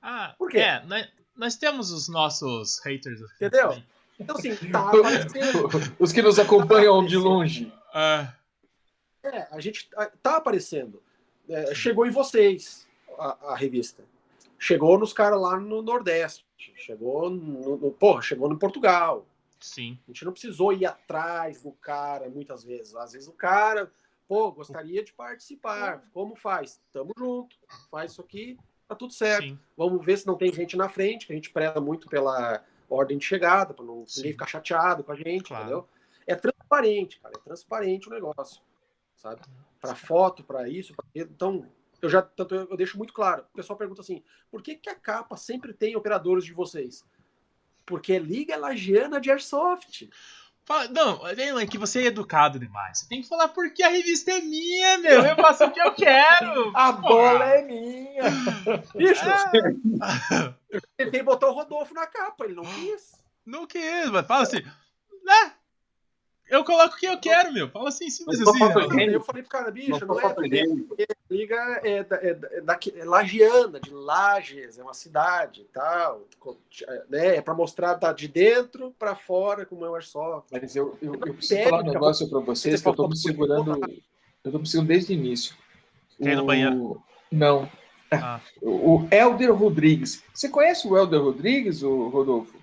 Ah, 0.00 0.34
Por 0.38 0.50
quê? 0.50 0.58
É, 0.58 0.84
né? 0.84 1.08
nós 1.36 1.56
temos 1.56 1.90
os 1.90 2.08
nossos 2.08 2.78
haters. 2.80 3.20
Entendeu? 3.36 3.82
Então, 4.18 4.36
assim, 4.36 4.54
tá 4.70 4.88
aparecendo. 4.88 5.68
Os 5.98 6.12
que 6.12 6.22
nos 6.22 6.38
acompanham 6.38 7.02
tá 7.02 7.08
de 7.08 7.16
longe. 7.16 7.72
É. 7.94 8.28
é, 9.24 9.48
a 9.50 9.60
gente 9.60 9.88
tá, 9.90 10.10
tá 10.22 10.36
aparecendo. 10.36 11.02
É, 11.48 11.74
chegou 11.74 12.06
em 12.06 12.10
vocês 12.10 12.86
a, 13.18 13.52
a, 13.52 13.56
revista. 13.56 14.04
Chegou 14.58 14.98
nos 14.98 15.12
caras 15.12 15.40
lá 15.40 15.58
no 15.58 15.82
Nordeste. 15.82 16.44
Chegou 16.76 17.30
no, 17.30 17.76
no, 17.76 17.90
Porra, 17.90 18.22
chegou 18.22 18.48
no 18.48 18.58
Portugal. 18.58 19.26
Sim. 19.60 19.98
A 20.06 20.10
gente 20.10 20.24
não 20.24 20.32
precisou 20.32 20.72
ir 20.72 20.86
atrás 20.86 21.62
do 21.62 21.72
cara 21.72 22.28
muitas 22.28 22.64
vezes. 22.64 22.94
Às 22.96 23.12
vezes 23.12 23.28
o 23.28 23.32
cara, 23.32 23.92
pô, 24.26 24.50
gostaria 24.50 25.02
de 25.02 25.12
participar. 25.12 26.04
Como 26.12 26.34
faz? 26.34 26.80
Tamo 26.92 27.12
junto. 27.16 27.56
Faz 27.90 28.12
isso 28.12 28.20
aqui 28.20 28.58
tá 28.92 28.94
tudo 28.94 29.12
certo. 29.12 29.44
Sim. 29.44 29.58
Vamos 29.76 30.04
ver 30.04 30.18
se 30.18 30.26
não 30.26 30.36
tem 30.36 30.52
gente 30.52 30.76
na 30.76 30.88
frente, 30.88 31.26
que 31.26 31.32
a 31.32 31.36
gente 31.36 31.50
preza 31.50 31.80
muito 31.80 32.08
pela 32.08 32.62
ordem 32.88 33.18
de 33.18 33.24
chegada, 33.24 33.72
para 33.72 33.84
não 33.84 34.04
ninguém 34.16 34.32
ficar 34.32 34.46
chateado 34.46 35.02
com 35.02 35.12
a 35.12 35.16
gente, 35.16 35.44
claro. 35.44 35.64
entendeu? 35.64 35.88
É 36.26 36.34
transparente, 36.34 37.18
cara, 37.20 37.34
é 37.36 37.40
transparente 37.40 38.08
o 38.08 38.12
negócio, 38.12 38.62
sabe? 39.16 39.40
Para 39.80 39.94
foto, 39.94 40.44
para 40.44 40.68
isso, 40.68 40.94
pra... 40.94 41.04
então 41.14 41.66
eu 42.02 42.10
já 42.10 42.20
tanto 42.20 42.54
eu 42.54 42.76
deixo 42.76 42.98
muito 42.98 43.14
claro. 43.14 43.44
O 43.52 43.56
pessoal 43.56 43.78
pergunta 43.78 44.02
assim: 44.02 44.22
por 44.50 44.60
que, 44.60 44.74
que 44.74 44.90
a 44.90 44.94
capa 44.94 45.36
sempre 45.36 45.72
tem 45.72 45.96
operadores 45.96 46.44
de 46.44 46.52
vocês? 46.52 47.04
Porque 47.86 48.12
é 48.12 48.18
Liga 48.18 48.56
Lagiana 48.56 49.20
de 49.20 49.30
Airsoft. 49.30 50.10
Não, 50.90 51.26
é 51.26 51.66
que 51.66 51.76
você 51.76 52.02
é 52.02 52.06
educado 52.06 52.58
demais. 52.58 53.00
Você 53.00 53.08
tem 53.08 53.20
que 53.20 53.28
falar 53.28 53.48
porque 53.48 53.82
a 53.82 53.88
revista 53.88 54.30
é 54.30 54.40
minha, 54.40 54.98
meu. 54.98 55.24
Eu 55.24 55.36
faço 55.36 55.64
o 55.64 55.70
que 55.70 55.80
eu 55.80 55.92
quero. 55.94 56.72
A 56.74 56.92
bola 56.92 57.44
é 57.44 57.62
minha. 57.62 58.22
Bicho, 58.94 59.24
é. 59.28 60.54
eu 60.70 60.80
tentei 60.96 61.22
botar 61.22 61.48
o 61.48 61.52
Rodolfo 61.52 61.92
na 61.92 62.06
capa, 62.06 62.44
ele 62.44 62.54
não 62.54 62.64
quis. 62.64 63.20
Não 63.44 63.66
quis, 63.66 64.08
mas 64.10 64.26
fala 64.26 64.44
assim, 64.44 64.62
né? 65.24 65.54
Eu 66.52 66.62
coloco 66.64 66.94
o 66.94 66.98
que 66.98 67.06
eu 67.06 67.18
quero, 67.18 67.50
meu. 67.50 67.70
Fala 67.70 67.88
assim, 67.88 68.10
simples 68.10 68.38
assim. 68.38 68.58
Né? 68.94 69.14
Eu 69.14 69.22
falei 69.22 69.42
pro 69.42 69.50
cara, 69.50 69.70
bicho, 69.70 70.04
não, 70.04 70.08
não 70.08 70.20
é 70.20 70.34
porque 70.34 70.62
liga 71.30 71.80
é, 71.82 71.96
é, 71.96 72.04
da, 72.04 72.16
é, 72.16 72.34
da, 72.60 72.78
é 72.94 73.04
Lagiana, 73.06 73.80
de 73.80 73.90
Lages, 73.90 74.78
é 74.78 74.82
uma 74.82 74.92
cidade 74.92 75.62
e 75.62 75.72
tal. 75.72 76.28
Né? 77.08 77.36
É 77.36 77.40
pra 77.40 77.54
mostrar 77.54 77.94
tá 77.94 78.12
de 78.12 78.28
dentro 78.28 78.94
pra 78.98 79.16
fora 79.16 79.64
como 79.64 79.86
é 79.86 79.88
o 79.88 79.94
Airsoft. 79.94 80.50
Mas 80.52 80.76
eu, 80.76 80.98
eu, 81.00 81.14
eu 81.14 81.32
preciso 81.32 81.70
falar 81.70 81.84
um 81.84 81.90
negócio 81.90 82.28
pra 82.28 82.40
vocês 82.40 82.82
que 82.82 82.88
eu 82.88 82.94
tô 82.94 83.08
me 83.08 83.16
segurando. 83.16 83.80
Eu 84.44 84.52
tô 84.52 84.58
me 84.58 84.66
segurando 84.66 84.88
desde 84.88 85.14
o 85.14 85.16
início. 85.16 85.56
Ir 86.20 86.36
no 86.36 86.44
banheiro? 86.44 87.02
Não. 87.30 87.66
Ah. 88.10 88.42
O 88.60 89.08
Helder 89.10 89.54
Rodrigues. 89.54 90.22
Você 90.34 90.50
conhece 90.50 90.86
o 90.86 90.98
Helder 90.98 91.22
Rodrigues, 91.22 91.82
o 91.82 92.08
Rodolfo? 92.10 92.60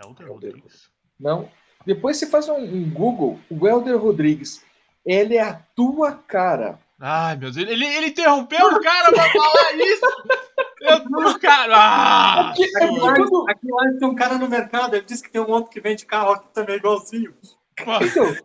Helder 0.00 0.28
Rodrigues? 0.28 0.88
Não. 1.18 1.50
Depois 1.86 2.16
você 2.16 2.26
faz 2.26 2.48
um, 2.48 2.56
um 2.56 2.90
Google, 2.90 3.38
o 3.48 3.66
Helder 3.66 3.96
Rodrigues. 3.96 4.62
Ele 5.04 5.36
é 5.36 5.42
a 5.42 5.54
tua 5.54 6.12
cara. 6.12 6.80
Ai, 7.00 7.36
meu 7.36 7.52
Deus. 7.52 7.56
Ele, 7.56 7.86
ele 7.86 8.08
interrompeu 8.08 8.66
o 8.66 8.80
cara 8.80 9.12
pra 9.12 9.30
falar 9.30 9.72
isso. 9.74 10.06
Eu 10.80 11.38
cara. 11.38 11.76
Ah, 11.76 12.50
aqui, 12.50 12.64
aqui, 12.76 13.00
quando... 13.00 13.50
aqui 13.50 13.66
lá 13.70 13.98
tem 13.98 14.08
um 14.08 14.14
cara 14.14 14.38
no 14.38 14.48
mercado. 14.48 14.94
Ele 14.94 15.04
disse 15.04 15.22
que 15.22 15.30
tem 15.30 15.40
um 15.40 15.50
outro 15.50 15.70
que 15.70 15.80
vende 15.80 16.06
carro 16.06 16.32
aqui 16.32 16.46
também, 16.52 16.76
igualzinho. 16.76 17.34
Então, 17.78 18.36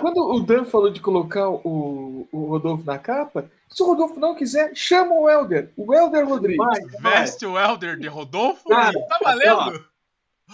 quando 0.00 0.18
o 0.18 0.40
Dan 0.40 0.64
falou 0.64 0.90
de 0.90 1.00
colocar 1.00 1.48
o, 1.48 2.26
o 2.32 2.46
Rodolfo 2.46 2.84
na 2.84 2.98
capa, 2.98 3.50
se 3.68 3.82
o 3.82 3.86
Rodolfo 3.86 4.18
não 4.18 4.34
quiser, 4.34 4.74
chama 4.74 5.14
o 5.14 5.28
Helder. 5.28 5.70
O 5.76 5.92
Helder 5.92 6.26
Rodrigues. 6.26 6.64
Vai, 7.00 7.20
Veste 7.20 7.44
o 7.44 7.58
Helder 7.58 7.98
de 7.98 8.08
Rodolfo? 8.08 8.68
Cara, 8.68 8.98
tá 9.06 9.18
valendo? 9.22 9.84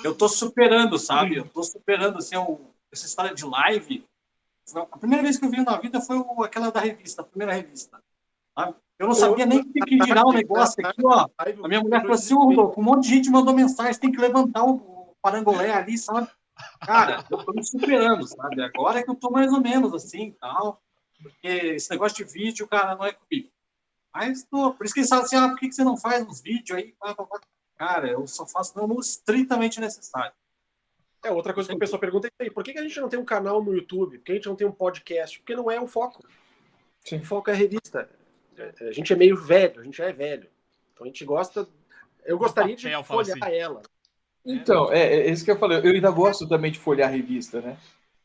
Eu 0.05 0.15
tô 0.15 0.29
superando, 0.29 0.99
sabe? 0.99 1.37
Eu 1.37 1.49
tô 1.49 1.63
superando 1.63 2.19
assim, 2.19 2.37
essa 2.93 3.07
história 3.07 3.35
de 3.35 3.45
live. 3.45 4.05
A 4.75 4.99
primeira 4.99 5.23
vez 5.23 5.39
que 5.39 5.45
eu 5.45 5.51
vi 5.51 5.63
na 5.63 5.77
vida 5.79 6.01
foi 6.01 6.19
aquela 6.45 6.71
da 6.71 6.81
revista, 6.81 7.23
a 7.23 7.25
primeira 7.25 7.53
revista. 7.53 8.03
Sabe? 8.57 8.75
Eu 8.99 9.09
não 9.09 9.15
sabia 9.15 9.47
nem 9.47 9.65
que 9.65 9.81
que 9.81 10.05
girar 10.05 10.27
o 10.27 10.33
negócio 10.33 10.87
aqui, 10.87 11.05
ó. 11.05 11.27
A 11.39 11.69
minha 11.69 11.81
mulher 11.81 12.03
falou 12.03 12.15
assim, 12.15 12.35
oh, 12.35 12.75
um 12.79 12.83
monte 12.83 13.05
de 13.05 13.17
gente 13.17 13.31
mandou 13.31 13.55
mensagem, 13.55 14.01
tem 14.01 14.13
que 14.13 14.21
levantar 14.21 14.65
o 14.65 15.15
parangolé 15.23 15.73
ali, 15.73 15.97
sabe? 15.97 16.29
Cara, 16.81 17.25
eu 17.31 17.39
tô 17.45 17.53
me 17.53 17.65
superando, 17.65 18.27
sabe? 18.27 18.63
Agora 18.63 19.01
é 19.01 19.03
que 19.03 19.11
eu 19.11 19.15
tô 19.15 19.31
mais 19.31 19.51
ou 19.53 19.61
menos 19.61 19.95
assim 19.95 20.33
tal. 20.41 20.81
Porque 21.23 21.49
esse 21.49 21.91
negócio 21.91 22.25
de 22.25 22.33
vídeo, 22.33 22.67
cara, 22.69 22.95
não 22.95 23.05
é 23.05 23.13
comigo. 23.13 23.51
Mas 24.15 24.45
tô, 24.45 24.73
por 24.75 24.85
isso 24.85 24.95
que 24.95 25.01
eles 25.01 25.09
falam 25.09 25.25
assim, 25.25 25.37
ah, 25.37 25.49
por 25.49 25.59
que 25.59 25.73
você 25.73 25.85
não 25.85 25.97
faz 25.97 26.27
uns 26.27 26.41
vídeos 26.41 26.79
aí? 26.79 26.95
Cara, 27.81 28.07
eu 28.09 28.27
só 28.27 28.47
faço 28.47 28.79
no 28.87 29.01
estritamente 29.01 29.81
necessário. 29.81 30.35
É, 31.25 31.31
outra 31.31 31.55
coisa 31.55 31.67
que 31.67 31.75
a 31.75 31.79
pessoa 31.79 31.99
pergunta 31.99 32.29
é 32.39 32.51
por 32.51 32.63
que 32.63 32.79
a 32.79 32.83
gente 32.83 33.01
não 33.01 33.09
tem 33.09 33.19
um 33.19 33.25
canal 33.25 33.65
no 33.65 33.75
YouTube? 33.75 34.19
Por 34.19 34.25
que 34.27 34.33
a 34.33 34.35
gente 34.35 34.49
não 34.49 34.55
tem 34.55 34.67
um 34.67 34.73
podcast? 34.73 35.39
Porque 35.39 35.57
não 35.57 35.71
é 35.71 35.81
o 35.81 35.87
foco. 35.87 36.23
Sim. 37.03 37.21
O 37.21 37.25
foco 37.25 37.49
é 37.49 37.55
a 37.55 37.57
revista. 37.57 38.07
É, 38.59 38.89
a 38.89 38.93
gente 38.93 39.11
é 39.15 39.17
meio 39.17 39.35
velho, 39.35 39.81
a 39.81 39.85
gente 39.85 39.97
já 39.97 40.05
é 40.05 40.13
velho. 40.13 40.47
Então 40.93 41.05
a 41.05 41.09
gente 41.09 41.25
gosta. 41.25 41.67
Eu 42.23 42.37
gostaria 42.37 42.77
de 42.77 43.03
folhear 43.03 43.39
assim. 43.43 43.57
ela. 43.57 43.81
Então, 44.45 44.93
é, 44.93 45.03
é 45.03 45.31
isso 45.31 45.43
que 45.43 45.51
eu 45.51 45.59
falei. 45.59 45.79
Eu 45.79 45.93
ainda 45.93 46.11
gosto 46.11 46.47
também 46.47 46.71
de 46.71 46.79
folhear 46.79 47.09
a 47.09 47.13
revista, 47.13 47.63
né? 47.63 47.79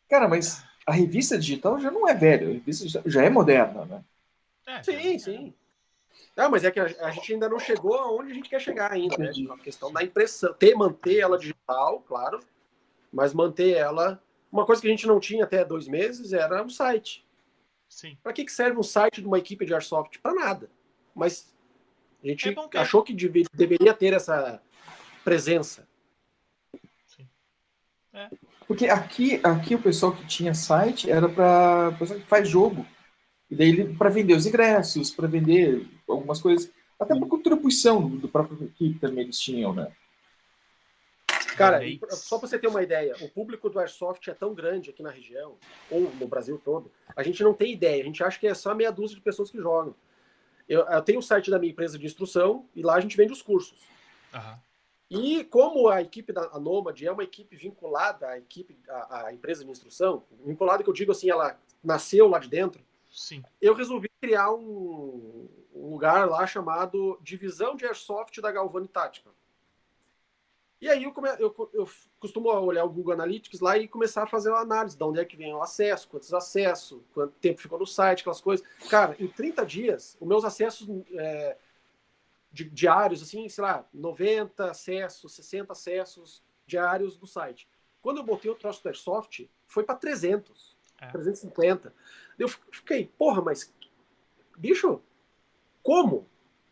Cara, 0.09 0.27
mas 0.27 0.65
a 0.85 0.91
revista 0.91 1.39
digital 1.39 1.79
já 1.79 1.89
não 1.89 2.05
é 2.05 2.13
velha, 2.13 2.45
a 2.45 2.51
revista 2.51 3.01
já 3.05 3.23
é 3.23 3.29
moderna, 3.29 3.85
né? 3.85 4.03
É, 4.67 4.83
sim, 4.83 5.17
sim. 5.17 5.53
Não, 6.35 6.49
mas 6.49 6.63
é 6.65 6.71
que 6.71 6.79
a, 6.79 6.85
a, 6.85 7.11
gente 7.11 7.33
ainda 7.33 7.47
não 7.47 7.59
chegou 7.59 7.95
aonde 7.95 8.31
a 8.31 8.35
gente 8.35 8.49
quer 8.49 8.59
chegar 8.59 8.91
ainda, 8.91 9.17
né? 9.17 9.31
A 9.51 9.57
questão 9.57 9.91
da 9.91 10.03
impressão, 10.03 10.53
ter, 10.53 10.75
manter 10.75 11.19
ela 11.19 11.37
digital, 11.37 12.01
claro, 12.01 12.39
mas 13.11 13.33
manter 13.33 13.77
ela. 13.77 14.21
Uma 14.51 14.65
coisa 14.65 14.81
que 14.81 14.87
a 14.87 14.91
gente 14.91 15.07
não 15.07 15.19
tinha 15.19 15.45
até 15.45 15.63
dois 15.63 15.87
meses 15.87 16.33
era 16.33 16.61
o 16.63 16.69
site. 16.69 17.25
Sim. 17.87 18.17
Para 18.21 18.33
que, 18.33 18.43
que 18.43 18.51
serve 18.51 18.77
um 18.77 18.83
site 18.83 19.21
de 19.21 19.27
uma 19.27 19.37
equipe 19.37 19.65
de 19.65 19.73
Airsoft? 19.73 20.19
Para 20.19 20.33
nada. 20.33 20.69
Mas 21.13 21.53
a 22.21 22.27
gente 22.27 22.49
é 22.49 22.79
achou 22.79 23.03
que 23.03 23.13
deve, 23.13 23.45
deveria 23.53 23.93
ter 23.93 24.13
essa 24.13 24.61
presença. 25.23 25.87
Sim. 27.05 27.27
É. 28.13 28.29
Porque 28.67 28.87
aqui, 28.87 29.39
aqui 29.43 29.75
o 29.75 29.81
pessoal 29.81 30.11
que 30.11 30.25
tinha 30.25 30.53
site 30.53 31.09
era 31.09 31.29
para 31.29 31.89
o 31.89 31.97
pessoal 31.97 32.19
que 32.19 32.25
faz 32.25 32.49
jogo. 32.49 32.85
E 33.55 33.57
daí 33.57 33.95
para 33.95 34.09
vender 34.09 34.35
os 34.35 34.45
ingressos, 34.45 35.11
para 35.11 35.29
vender 35.29 35.87
algumas 36.09 36.41
coisas, 36.41 36.69
até 36.99 37.17
por 37.17 37.29
contribuição 37.29 38.05
do 38.05 38.27
próprio 38.27 38.65
equipe 38.65 38.99
também 38.99 39.23
eles 39.23 39.39
tinham, 39.39 39.73
né? 39.73 39.93
Cara, 41.55 41.79
só 42.09 42.37
para 42.37 42.49
você 42.49 42.59
ter 42.59 42.67
uma 42.67 42.83
ideia, 42.83 43.15
o 43.21 43.29
público 43.29 43.69
do 43.69 43.79
Airsoft 43.79 44.27
é 44.27 44.33
tão 44.33 44.53
grande 44.53 44.89
aqui 44.89 45.01
na 45.01 45.09
região, 45.09 45.55
ou 45.89 46.01
no 46.15 46.27
Brasil 46.27 46.61
todo, 46.61 46.91
a 47.15 47.23
gente 47.23 47.41
não 47.43 47.53
tem 47.53 47.71
ideia, 47.71 48.03
a 48.03 48.05
gente 48.05 48.21
acha 48.21 48.37
que 48.37 48.45
é 48.45 48.53
só 48.53 48.75
meia 48.75 48.91
dúzia 48.91 49.15
de 49.15 49.21
pessoas 49.21 49.49
que 49.49 49.57
jogam. 49.57 49.95
Eu, 50.67 50.81
eu 50.81 51.01
tenho 51.01 51.19
o 51.19 51.23
site 51.23 51.49
da 51.49 51.57
minha 51.57 51.71
empresa 51.71 51.97
de 51.97 52.05
instrução 52.05 52.67
e 52.75 52.83
lá 52.83 52.95
a 52.95 52.99
gente 52.99 53.15
vende 53.15 53.31
os 53.31 53.41
cursos. 53.41 53.79
Uhum. 54.33 54.57
E 55.09 55.45
como 55.45 55.87
a 55.87 56.01
equipe 56.01 56.33
da 56.33 56.49
a 56.51 56.59
Nomad 56.59 57.01
é 57.01 57.11
uma 57.11 57.23
equipe 57.23 57.55
vinculada 57.55 58.27
à 58.27 58.37
equipe, 58.37 58.77
à, 58.89 59.27
à 59.27 59.33
empresa 59.33 59.63
de 59.63 59.71
instrução, 59.71 60.23
vinculada 60.45 60.83
que 60.83 60.89
eu 60.89 60.93
digo 60.93 61.13
assim, 61.13 61.29
ela 61.29 61.57
nasceu 61.81 62.27
lá 62.27 62.37
de 62.37 62.49
dentro, 62.49 62.83
Sim. 63.15 63.41
eu 63.61 63.73
resolvi 63.73 64.09
criar 64.21 64.51
um, 64.51 65.47
um 65.73 65.89
lugar 65.89 66.27
lá 66.29 66.45
chamado 66.45 67.17
Divisão 67.21 67.75
de 67.75 67.85
Airsoft 67.85 68.41
da 68.41 68.51
Galvani 68.51 68.89
Tática. 68.89 69.31
E 70.81 70.89
aí 70.89 71.03
eu, 71.03 71.13
come, 71.13 71.29
eu, 71.39 71.71
eu, 71.73 71.89
costumo 72.19 72.49
olhar 72.49 72.83
o 72.83 72.89
Google 72.89 73.13
Analytics 73.13 73.61
lá 73.61 73.77
e 73.77 73.87
começar 73.87 74.23
a 74.23 74.27
fazer 74.27 74.49
uma 74.49 74.59
análise 74.59 74.97
de 74.97 75.03
onde 75.03 75.19
é 75.19 75.25
que 75.25 75.37
vem 75.37 75.53
o 75.53 75.61
acesso, 75.61 76.09
quantos 76.09 76.33
acessos, 76.33 77.01
quanto 77.13 77.33
tempo 77.39 77.61
ficou 77.61 77.79
no 77.79 77.87
site, 77.87 78.19
aquelas 78.19 78.41
coisas. 78.41 78.67
Cara, 78.89 79.15
em 79.17 79.27
30 79.27 79.65
dias, 79.65 80.17
os 80.19 80.27
meus 80.27 80.43
acessos 80.43 80.87
é, 81.13 81.57
diários, 82.51 83.23
assim, 83.23 83.47
sei 83.47 83.63
lá, 83.63 83.87
90 83.93 84.71
acessos, 84.71 85.33
60 85.33 85.71
acessos 85.71 86.43
diários 86.67 87.17
do 87.17 87.25
site. 87.25 87.67
Quando 88.01 88.17
eu 88.17 88.23
botei 88.23 88.51
o 88.51 88.55
troço 88.55 88.83
do 88.83 88.87
Airsoft, 88.87 89.49
foi 89.65 89.83
para 89.83 89.95
300, 89.95 90.71
é. 90.71 90.74
350. 91.11 91.93
Eu 92.37 92.47
fiquei, 92.47 93.09
porra, 93.17 93.41
mas, 93.41 93.73
bicho, 94.57 95.01
como? 95.81 96.27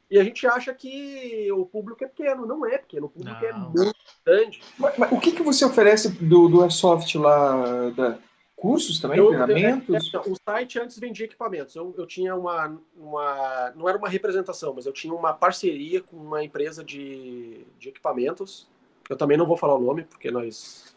E 0.10 0.20
a 0.20 0.24
gente 0.24 0.46
acha 0.46 0.74
que 0.74 1.52
o 1.52 1.66
público 1.66 2.04
é 2.04 2.08
pequeno. 2.08 2.46
Não 2.46 2.66
é 2.66 2.78
pequeno, 2.78 3.08
o 3.08 3.10
público 3.10 3.44
é 3.44 3.52
não. 3.52 3.60
é 3.60 3.70
muito 3.70 3.96
grande. 4.26 4.62
Mas, 4.78 4.98
mas, 4.98 5.12
o 5.12 5.20
que, 5.20 5.32
que 5.32 5.42
você 5.42 5.66
oferece 5.66 6.10
do, 6.10 6.48
do 6.48 6.62
Airsoft 6.62 7.16
lá? 7.16 7.90
Da... 7.90 8.20
Cursos 8.56 9.00
também, 9.00 9.18
eu, 9.18 9.28
treinamentos? 9.28 10.14
Eu, 10.14 10.22
é, 10.22 10.30
o 10.30 10.36
site 10.48 10.80
antes 10.80 10.98
vendia 10.98 11.26
equipamentos. 11.26 11.76
Eu, 11.76 11.94
eu 11.98 12.06
tinha 12.06 12.36
uma, 12.36 12.80
uma. 12.96 13.74
Não 13.76 13.90
era 13.90 13.98
uma 13.98 14.08
representação, 14.08 14.74
mas 14.74 14.86
eu 14.86 14.94
tinha 14.94 15.14
uma 15.14 15.34
parceria 15.34 16.02
com 16.02 16.16
uma 16.16 16.44
empresa 16.44 16.84
de, 16.84 17.66
de 17.78 17.90
equipamentos. 17.90 18.68
Eu 19.10 19.18
também 19.18 19.36
não 19.36 19.46
vou 19.46 19.58
falar 19.58 19.76
o 19.76 19.82
nome, 19.82 20.04
porque 20.04 20.32
nós 20.32 20.96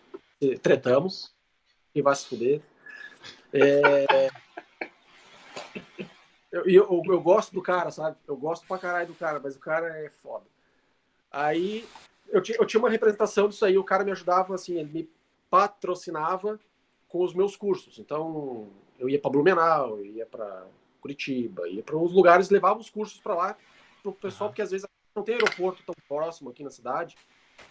tretamos. 0.63 1.35
E 1.95 2.03
vai 2.03 2.15
se 2.15 2.27
fuder. 2.27 2.61
É, 3.57 4.29
eu, 6.53 6.65
eu, 6.67 7.03
eu, 7.07 7.21
gosto 7.21 7.53
do 7.53 7.63
cara, 7.63 7.91
sabe? 7.91 8.17
Eu 8.27 8.37
gosto 8.37 8.67
pra 8.67 8.79
caralho 8.79 9.09
do 9.09 9.15
cara, 9.15 9.41
mas 9.43 9.57
o 9.57 9.61
cara 9.61 9.89
é 10.05 10.11
foda. 10.11 10.45
Aí 11.31 11.87
eu, 12.29 12.43
eu 12.59 12.67
tinha 12.67 12.81
uma 12.81 12.91
representação 12.91 13.49
disso 13.49 13.65
aí, 13.65 13.79
o 13.79 13.85
cara 13.85 14.05
me 14.05 14.13
ajudava, 14.13 14.55
assim, 14.55 14.79
ele 14.79 14.91
me 14.91 15.11
patrocinava 15.51 16.59
com 17.09 17.23
os 17.23 17.35
meus 17.35 17.57
cursos. 17.57 17.99
Então, 17.99 18.69
eu 18.99 19.09
ia 19.09 19.19
para 19.19 19.31
Blumenau, 19.31 19.99
eu 19.99 20.07
ia 20.07 20.27
para 20.27 20.67
Curitiba, 21.01 21.69
ia 21.69 21.83
para 21.83 21.97
uns 21.97 22.13
lugares, 22.13 22.51
levava 22.51 22.81
os 22.81 22.91
cursos 22.91 23.21
para 23.21 23.35
lá 23.35 23.57
pro 24.03 24.13
pessoal, 24.13 24.51
porque 24.51 24.63
às 24.63 24.71
vezes 24.71 24.87
não 25.15 25.23
tem 25.23 25.35
aeroporto 25.37 25.83
tão 25.85 25.95
próximo 26.09 26.51
aqui 26.51 26.63
na 26.63 26.71
cidade. 26.71 27.17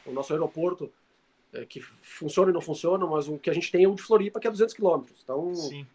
O 0.06 0.12
nosso 0.12 0.34
aeroporto 0.34 0.91
é, 1.56 1.65
que 1.65 1.80
funciona 1.80 2.52
e 2.52 2.53
não 2.53 2.61
funciona, 2.61 3.06
mas 3.06 3.27
o 3.27 3.38
que 3.38 3.49
a 3.49 3.53
gente 3.53 3.72
tem 3.72 3.84
é 3.84 3.88
o 3.88 3.95
de 3.95 4.02
Floripa, 4.02 4.40
que 4.40 4.48
é 4.48 4.52
200 4.52 4.73
quilômetros. 4.73 5.22
Então, 5.23 5.53
Sim. 5.56 5.88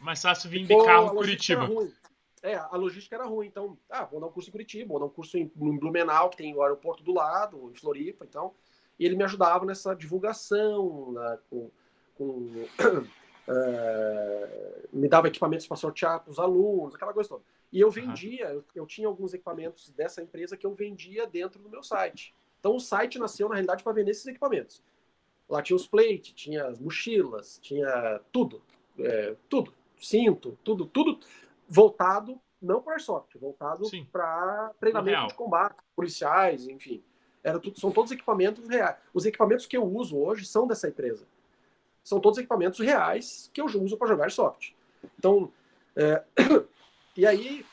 Mais 0.00 0.22
fácil 0.22 0.48
vir 0.48 0.64
de 0.64 0.84
carro 0.84 1.10
Curitiba. 1.10 1.68
É, 2.42 2.54
a 2.54 2.76
logística 2.76 3.16
era 3.16 3.24
ruim. 3.24 3.48
Então, 3.48 3.76
ah, 3.90 4.04
vou 4.04 4.20
dar 4.20 4.26
um 4.26 4.30
curso 4.30 4.48
em 4.48 4.52
Curitiba, 4.52 4.88
vou 4.90 5.00
dar 5.00 5.06
um 5.06 5.10
curso 5.10 5.36
em, 5.36 5.50
em 5.56 5.76
Blumenau, 5.76 6.30
que 6.30 6.36
tem 6.36 6.54
o 6.54 6.62
aeroporto 6.62 7.02
do 7.02 7.12
lado, 7.12 7.70
em 7.70 7.74
Floripa, 7.74 8.24
então. 8.24 8.54
E 8.98 9.04
ele 9.04 9.16
me 9.16 9.24
ajudava 9.24 9.64
nessa 9.64 9.94
divulgação, 9.94 11.12
né, 11.12 11.38
com, 11.50 11.70
com 12.16 12.24
uh, 12.24 12.68
me 14.92 15.08
dava 15.08 15.28
equipamentos 15.28 15.66
para 15.66 15.76
sortear 15.76 16.20
para 16.20 16.30
os 16.30 16.38
alunos, 16.38 16.94
aquela 16.94 17.12
coisa 17.12 17.28
toda. 17.28 17.42
E 17.72 17.80
eu 17.80 17.90
vendia, 17.90 18.46
uhum. 18.46 18.52
eu, 18.54 18.64
eu, 18.74 18.86
tinha 18.86 19.06
alguns 19.06 19.34
equipamentos 19.34 19.90
dessa 19.90 20.22
empresa 20.22 20.56
que 20.56 20.64
eu 20.64 20.72
vendia 20.74 21.26
dentro 21.26 21.60
do 21.60 21.68
meu 21.68 21.82
site. 21.82 22.34
Então 22.60 22.74
o 22.74 22.80
site 22.80 23.18
nasceu, 23.18 23.48
na 23.48 23.56
realidade, 23.56 23.82
para 23.82 23.92
vender 23.92 24.12
esses 24.12 24.26
equipamentos. 24.26 24.82
Lá 25.48 25.62
tinha 25.62 25.76
os 25.76 25.86
plate, 25.86 26.34
tinha 26.34 26.66
as 26.66 26.78
mochilas, 26.78 27.58
tinha 27.62 28.20
tudo, 28.30 28.62
é, 28.98 29.34
tudo, 29.48 29.72
cinto, 29.98 30.58
tudo, 30.62 30.84
tudo 30.86 31.18
voltado 31.66 32.40
não 32.60 32.82
para 32.82 32.94
airsoft, 32.94 33.36
voltado 33.38 33.88
para 34.10 34.72
treinamento 34.80 35.28
de 35.28 35.34
combate, 35.34 35.76
policiais, 35.94 36.66
enfim. 36.66 37.02
Era 37.42 37.58
tudo, 37.58 37.78
são 37.78 37.90
todos 37.90 38.10
equipamentos 38.10 38.68
reais. 38.68 38.96
Os 39.14 39.24
equipamentos 39.24 39.64
que 39.64 39.76
eu 39.76 39.84
uso 39.84 40.18
hoje 40.18 40.44
são 40.44 40.66
dessa 40.66 40.88
empresa. 40.88 41.26
São 42.02 42.20
todos 42.20 42.38
equipamentos 42.38 42.80
reais 42.80 43.50
que 43.54 43.60
eu 43.60 43.66
uso 43.66 43.96
para 43.96 44.08
jogar 44.08 44.24
airsoft. 44.24 44.74
Então, 45.18 45.52
é, 45.94 46.24
e 47.16 47.24
aí 47.24 47.64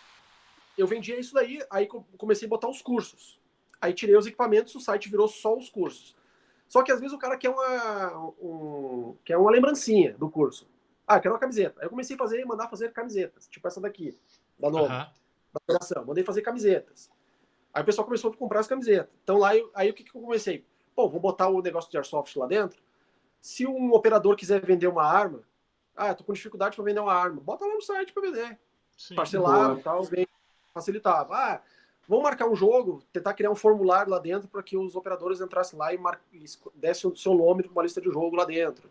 eu 0.77 0.85
vendia 0.85 1.19
isso 1.19 1.33
daí, 1.33 1.61
aí 1.69 1.87
comecei 2.17 2.47
a 2.47 2.49
botar 2.49 2.69
os 2.69 2.81
cursos. 2.81 3.39
Aí 3.81 3.93
tirei 3.93 4.15
os 4.15 4.27
equipamentos, 4.27 4.75
o 4.75 4.79
site 4.79 5.09
virou 5.09 5.27
só 5.27 5.57
os 5.57 5.69
cursos. 5.69 6.15
Só 6.67 6.83
que 6.83 6.91
às 6.91 6.99
vezes 6.99 7.15
o 7.15 7.19
cara 7.19 7.37
quer 7.37 7.49
uma, 7.49 8.17
um, 8.41 9.15
quer 9.23 9.37
uma 9.37 9.51
lembrancinha 9.51 10.15
do 10.17 10.29
curso. 10.29 10.67
Ah, 11.07 11.19
quero 11.19 11.33
uma 11.33 11.39
camiseta. 11.39 11.79
Aí 11.79 11.85
eu 11.85 11.89
comecei 11.89 12.15
a 12.15 12.19
fazer, 12.19 12.43
mandar 12.45 12.67
fazer 12.67 12.91
camisetas, 12.91 13.47
tipo 13.47 13.67
essa 13.67 13.79
daqui, 13.79 14.17
da 14.57 14.69
nova, 14.69 14.93
uhum. 14.93 14.99
da 14.99 15.59
operação. 15.63 16.05
Mandei 16.05 16.23
fazer 16.23 16.41
camisetas. 16.41 17.11
Aí 17.73 17.83
o 17.83 17.85
pessoal 17.85 18.05
começou 18.05 18.31
a 18.31 18.35
comprar 18.35 18.61
as 18.61 18.67
camisetas. 18.67 19.13
Então 19.23 19.37
lá, 19.37 19.55
eu, 19.55 19.69
aí 19.73 19.89
o 19.89 19.93
que, 19.93 20.03
que 20.03 20.15
eu 20.15 20.21
comecei? 20.21 20.65
Pô, 20.95 21.09
vou 21.09 21.19
botar 21.19 21.49
o 21.49 21.61
negócio 21.61 21.91
de 21.91 21.97
airsoft 21.97 22.35
lá 22.37 22.47
dentro. 22.47 22.81
Se 23.41 23.67
um 23.67 23.93
operador 23.93 24.35
quiser 24.35 24.65
vender 24.65 24.87
uma 24.87 25.03
arma, 25.03 25.43
ah, 25.95 26.13
tô 26.13 26.23
com 26.23 26.33
dificuldade 26.33 26.75
para 26.75 26.85
vender 26.85 26.99
uma 26.99 27.13
arma, 27.13 27.39
bota 27.41 27.65
lá 27.65 27.73
no 27.73 27.81
site 27.81 28.11
para 28.11 28.23
vender. 28.23 28.59
Sim, 28.97 29.15
Parcelado 29.15 29.79
e 29.79 29.83
tal, 29.83 30.03
vem, 30.03 30.27
facilitava. 30.73 31.35
Ah, 31.35 31.61
vamos 32.07 32.23
marcar 32.23 32.47
um 32.47 32.55
jogo, 32.55 33.03
tentar 33.11 33.33
criar 33.33 33.51
um 33.51 33.55
formulário 33.55 34.11
lá 34.11 34.19
dentro 34.19 34.47
para 34.47 34.63
que 34.63 34.77
os 34.77 34.95
operadores 34.95 35.41
entrassem 35.41 35.77
lá 35.77 35.93
e, 35.93 35.97
mar... 35.97 36.21
dessem 36.73 37.09
o 37.09 37.15
seu 37.15 37.33
nome 37.33 37.63
para 37.63 37.71
uma 37.71 37.83
lista 37.83 38.01
de 38.01 38.09
jogo 38.09 38.35
lá 38.35 38.45
dentro. 38.45 38.89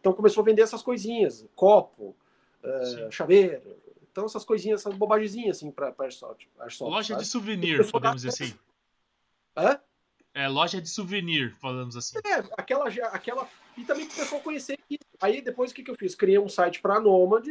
Então 0.00 0.12
começou 0.12 0.42
a 0.42 0.44
vender 0.44 0.62
essas 0.62 0.82
coisinhas, 0.82 1.46
copo, 1.54 2.14
uh, 2.62 3.10
chaveiro, 3.10 3.76
então 4.10 4.24
essas 4.24 4.44
coisinhas, 4.44 4.80
essas 4.80 4.94
bobagemzinhas 4.94 5.58
assim 5.58 5.70
para 5.70 5.94
Airsoft, 5.98 6.48
Airsoft. 6.58 6.90
Loja 6.90 7.08
sabe? 7.14 7.22
de 7.22 7.28
souvenir, 7.28 7.90
podemos 7.90 8.22
dizer 8.22 8.28
assim. 8.28 8.58
Hã? 9.56 9.80
É, 10.32 10.48
loja 10.48 10.80
de 10.82 10.88
souvenir, 10.88 11.54
falamos 11.56 11.96
assim. 11.96 12.18
É, 12.24 12.44
aquela, 12.58 12.88
aquela. 12.88 13.48
E 13.76 13.84
também 13.84 14.06
para 14.06 14.14
o 14.14 14.18
pessoal 14.18 14.40
conhecer. 14.42 14.78
Aí 15.20 15.40
depois 15.40 15.70
o 15.70 15.74
que, 15.74 15.82
que 15.82 15.90
eu 15.90 15.94
fiz? 15.94 16.14
Criei 16.14 16.38
um 16.38 16.48
site 16.48 16.80
para 16.80 16.96
a 16.96 17.00
Nomad 17.00 17.48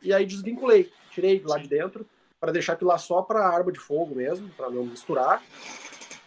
e 0.00 0.12
aí 0.12 0.24
desvinculei. 0.24 0.92
Tirei 1.10 1.42
lá 1.44 1.58
de 1.58 1.66
dentro 1.68 2.06
para 2.40 2.52
deixar 2.52 2.74
aquilo 2.74 2.90
lá 2.90 2.98
só 2.98 3.22
para 3.22 3.46
arma 3.46 3.72
de 3.72 3.80
fogo 3.80 4.14
mesmo, 4.14 4.48
para 4.50 4.70
não 4.70 4.84
misturar. 4.84 5.42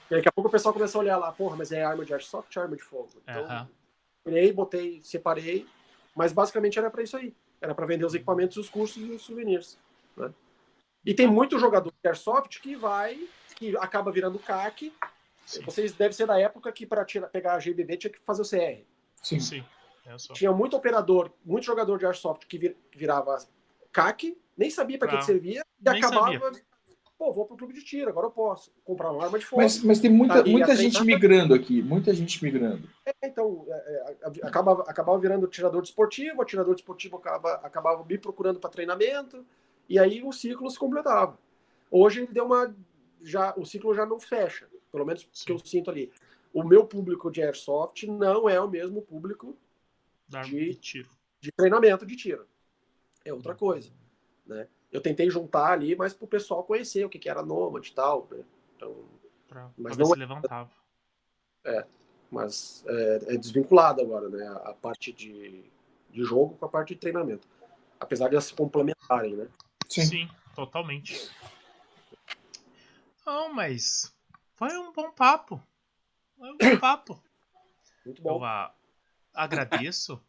E 0.10 0.16
daqui 0.16 0.28
a 0.28 0.32
pouco 0.32 0.48
o 0.48 0.52
pessoal 0.52 0.74
começou 0.74 1.00
a 1.00 1.04
olhar 1.04 1.18
lá, 1.18 1.32
porra, 1.32 1.56
mas 1.56 1.72
é 1.72 1.84
arma 1.84 2.04
de 2.04 2.14
airsoft, 2.14 2.58
arma 2.58 2.76
de 2.76 2.84
fogo. 2.84 3.10
Então, 3.24 3.44
uhum. 3.44 3.68
criei, 4.26 4.52
botei, 4.52 5.02
separei, 5.04 5.68
mas 6.16 6.34
basicamente 6.34 6.80
era 6.80 6.90
para 6.90 7.04
isso 7.04 7.16
aí. 7.16 7.36
Era 7.62 7.76
para 7.76 7.86
vender 7.86 8.06
os 8.06 8.16
equipamentos, 8.16 8.58
os 8.58 8.70
cursos 8.70 8.98
e 8.98 9.12
os 9.12 9.22
souvenirs. 9.22 9.78
Né? 10.18 10.34
E 11.06 11.14
tem 11.14 11.28
muito 11.28 11.60
jogador 11.60 11.92
de 11.92 12.08
airsoft 12.08 12.60
que 12.60 12.76
vai, 12.76 13.28
que 13.56 13.76
acaba 13.78 14.12
virando 14.12 14.40
CAC. 14.40 14.94
Sim. 15.46 15.62
Vocês 15.64 15.94
devem 15.94 16.14
ser 16.14 16.26
da 16.26 16.40
época 16.40 16.72
que 16.72 16.86
para 16.86 17.06
pegar 17.32 17.54
a 17.54 17.60
GBB 17.60 17.98
tinha 17.98 18.12
que 18.12 18.20
fazer 18.20 18.42
o 18.42 18.50
CR. 18.50 18.84
Sim, 19.22 19.40
sim. 19.40 19.66
Tinha 20.34 20.52
muito 20.52 20.76
operador, 20.76 21.32
muito 21.46 21.66
jogador 21.66 22.00
de 22.00 22.06
airsoft 22.06 22.48
que 22.48 22.76
virava 22.96 23.38
CAC, 23.92 24.38
nem 24.58 24.70
sabia 24.70 24.98
para 24.98 25.08
que, 25.08 25.18
que, 25.18 25.26
servia, 25.26 25.64
e 25.80 25.90
nem 25.90 26.00
acabava. 26.00 26.40
Sabia. 26.40 26.70
Pô, 27.20 27.34
vou 27.34 27.46
pro 27.46 27.58
clube 27.58 27.74
de 27.74 27.84
tiro, 27.84 28.10
agora 28.10 28.28
eu 28.28 28.32
posso 28.32 28.72
comprar 28.86 29.12
uma 29.12 29.26
arma 29.26 29.38
de 29.38 29.46
fogo. 29.46 29.62
Mas, 29.62 29.84
mas 29.84 30.00
tem 30.00 30.10
muita, 30.10 30.42
tá 30.42 30.50
muita 30.50 30.74
gente 30.74 31.04
migrando 31.04 31.54
aqui, 31.54 31.82
muita 31.82 32.14
gente 32.14 32.42
migrando. 32.42 32.90
É, 33.06 33.28
então, 33.28 33.66
é, 33.68 34.16
é, 34.22 34.48
acabava, 34.48 34.84
acabava 34.84 35.20
virando 35.20 35.46
tirador 35.46 35.82
desportivo, 35.82 36.42
atirador 36.42 36.76
desportivo 36.76 37.18
acaba, 37.18 37.56
acabava 37.56 38.06
me 38.06 38.18
procurando 38.18 38.58
para 38.58 38.70
treinamento, 38.70 39.46
e 39.90 40.00
aí 40.00 40.24
o 40.24 40.32
ciclo 40.32 40.70
se 40.70 40.80
completava. 40.80 41.38
Hoje 41.92 42.22
ele 42.22 42.32
deu 42.32 42.46
uma. 42.46 42.74
Já, 43.22 43.54
o 43.58 43.66
ciclo 43.66 43.94
já 43.94 44.06
não 44.06 44.18
fecha, 44.18 44.70
pelo 44.90 45.06
menos 45.06 45.28
Sim. 45.34 45.46
que 45.46 45.52
eu 45.52 45.60
sinto 45.60 45.92
ali. 45.92 46.10
O 46.54 46.64
meu 46.64 46.86
público 46.86 47.30
de 47.30 47.44
airsoft 47.44 48.04
não 48.08 48.48
é 48.48 48.62
o 48.62 48.70
mesmo 48.70 49.02
público 49.02 49.58
de, 50.26 50.76
de, 50.76 51.06
de 51.42 51.52
treinamento 51.52 52.06
de 52.06 52.16
tiro 52.16 52.48
é 53.30 53.34
outra 53.34 53.56
coisa, 53.56 53.92
né? 54.46 54.68
Eu 54.92 55.02
tentei 55.02 55.30
juntar 55.30 55.72
ali, 55.72 55.96
mas 55.96 56.14
para 56.14 56.26
o 56.26 56.28
pessoal 56.28 56.64
conhecer 56.64 57.06
o 57.06 57.10
que, 57.10 57.20
que 57.20 57.30
era 57.30 57.44
Nomad 57.44 57.86
e 57.86 57.94
tal, 57.94 58.28
né? 58.32 58.44
Então, 58.76 58.96
pra, 59.48 59.70
mas 59.78 59.96
pra 59.96 60.04
não 60.04 60.12
se 60.12 60.18
é, 60.18 60.20
levantava. 60.20 60.72
É, 61.64 61.86
mas 62.32 62.84
é, 62.88 63.20
é, 63.28 63.38
desvinculado 63.38 64.02
agora, 64.02 64.30
né? 64.30 64.48
A, 64.48 64.70
a 64.70 64.74
parte 64.74 65.12
de, 65.12 65.64
de 66.10 66.24
jogo 66.24 66.56
com 66.56 66.66
a 66.66 66.70
parte 66.70 66.94
de 66.94 67.00
treinamento, 67.00 67.48
apesar 68.00 68.28
de 68.28 68.36
elas 68.36 68.46
se 68.46 68.54
complementarem, 68.54 69.36
né? 69.36 69.48
Sim, 69.88 70.06
Sim 70.06 70.30
totalmente. 70.56 71.30
Não, 73.26 73.54
mas 73.54 74.14
foi 74.56 74.76
um 74.78 74.92
bom 74.92 75.12
papo. 75.12 75.62
Foi 76.38 76.52
um 76.52 76.58
bom 76.58 76.80
papo. 76.80 77.24
Muito 78.06 78.22
bom. 78.22 78.38
Eu 78.38 78.44
a, 78.44 78.74
agradeço 79.34 80.22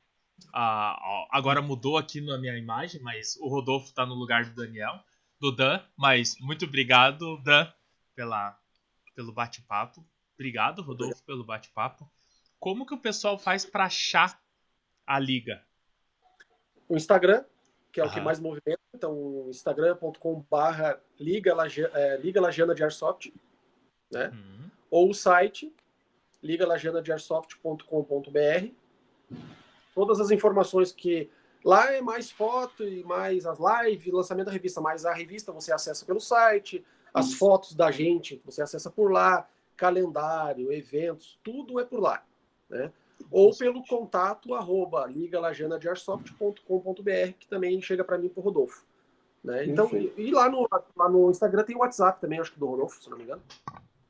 ah, 0.53 1.27
agora 1.31 1.63
mudou 1.63 1.97
aqui 1.97 2.21
na 2.21 2.39
minha 2.39 2.57
imagem, 2.57 3.01
mas 3.01 3.37
o 3.41 3.49
Rodolfo 3.49 3.87
está 3.87 4.07
no 4.07 4.15
lugar 4.15 4.45
do 4.45 4.55
Daniel, 4.55 5.01
do 5.41 5.51
Dan. 5.51 5.81
Mas 5.97 6.37
muito 6.41 6.65
obrigado, 6.65 7.39
Dan, 7.43 7.67
pela, 8.15 8.57
pelo 9.15 9.33
bate-papo. 9.33 10.05
Obrigado, 10.35 10.83
Rodolfo, 10.83 11.23
pelo 11.25 11.45
bate-papo. 11.45 12.11
Como 12.59 12.87
que 12.87 12.95
o 12.95 12.99
pessoal 12.99 13.39
faz 13.39 13.65
para 13.65 13.85
achar 13.85 14.41
a 15.07 15.19
liga? 15.19 15.63
O 16.89 16.97
Instagram, 16.97 17.45
que 17.93 18.01
é 18.01 18.05
o 18.05 18.11
que 18.11 18.21
mais 18.21 18.41
movimenta. 18.41 18.81
Então, 18.95 19.47
instagram.com.br 19.49 20.99
Liga, 21.19 21.57
é, 21.95 22.17
Liga 22.19 22.41
Lajana 22.41 22.75
de 22.75 22.83
Airsoft. 22.83 23.33
Né? 24.11 24.29
Uhum. 24.29 24.71
Ou 24.91 25.11
o 25.11 25.15
site 25.15 25.73
ligalajanadiairsoft.com.br 26.43 28.75
todas 29.95 30.21
as 30.21 30.31
informações 30.31 30.93
que 30.93 31.31
lá 31.65 31.93
é 31.93 32.01
mais 32.01 32.31
foto 32.31 32.85
e 32.85 33.03
mais 33.05 33.45
as 33.47 33.59
lives, 33.59 34.13
lançamento 34.13 34.47
da 34.47 34.53
revista, 34.53 34.81
mas 34.81 35.05
a 35.05 35.13
revista 35.13 35.51
você 35.53 35.73
acessa 35.73 36.07
pelo 36.07 36.21
site, 36.21 36.85
as 37.13 37.35
fotos 37.35 37.75
da 37.75 37.91
gente 37.91 38.41
você 38.45 38.63
acessa 38.63 38.89
por 38.91 39.11
lá, 39.11 39.49
calendário, 39.77 40.73
eventos, 40.73 41.37
tudo 41.43 41.81
é 41.81 41.85
por 41.85 41.99
lá, 42.01 42.23
né? 42.69 42.93
Ou 43.31 43.55
pelo 43.57 43.85
contato 43.87 44.55
arroba 44.55 45.07
ligalajanadiairsoft.com.br, 45.07 47.33
que 47.39 47.47
também 47.47 47.83
chega 47.83 48.03
para 48.03 48.17
mim 48.17 48.31
por 48.31 48.43
Rodolfo. 48.43 48.83
Né? 49.45 49.67
Então, 49.67 49.91
e, 49.93 50.11
e, 50.17 50.31
lá, 50.31 50.49
no, 50.51 50.67
lá 50.97 51.09
no 51.09 51.31
Instagram 51.31 51.65
tem 51.65 51.77
o 51.77 51.81
WhatsApp 51.81 52.19
também, 52.21 52.41
acho 52.41 52.53
que 52.53 52.59
do 52.59 52.67
Rodolfo, 52.67 53.03
se 53.03 53.11
não 53.11 53.19
me 53.19 53.25
engano. 53.25 53.43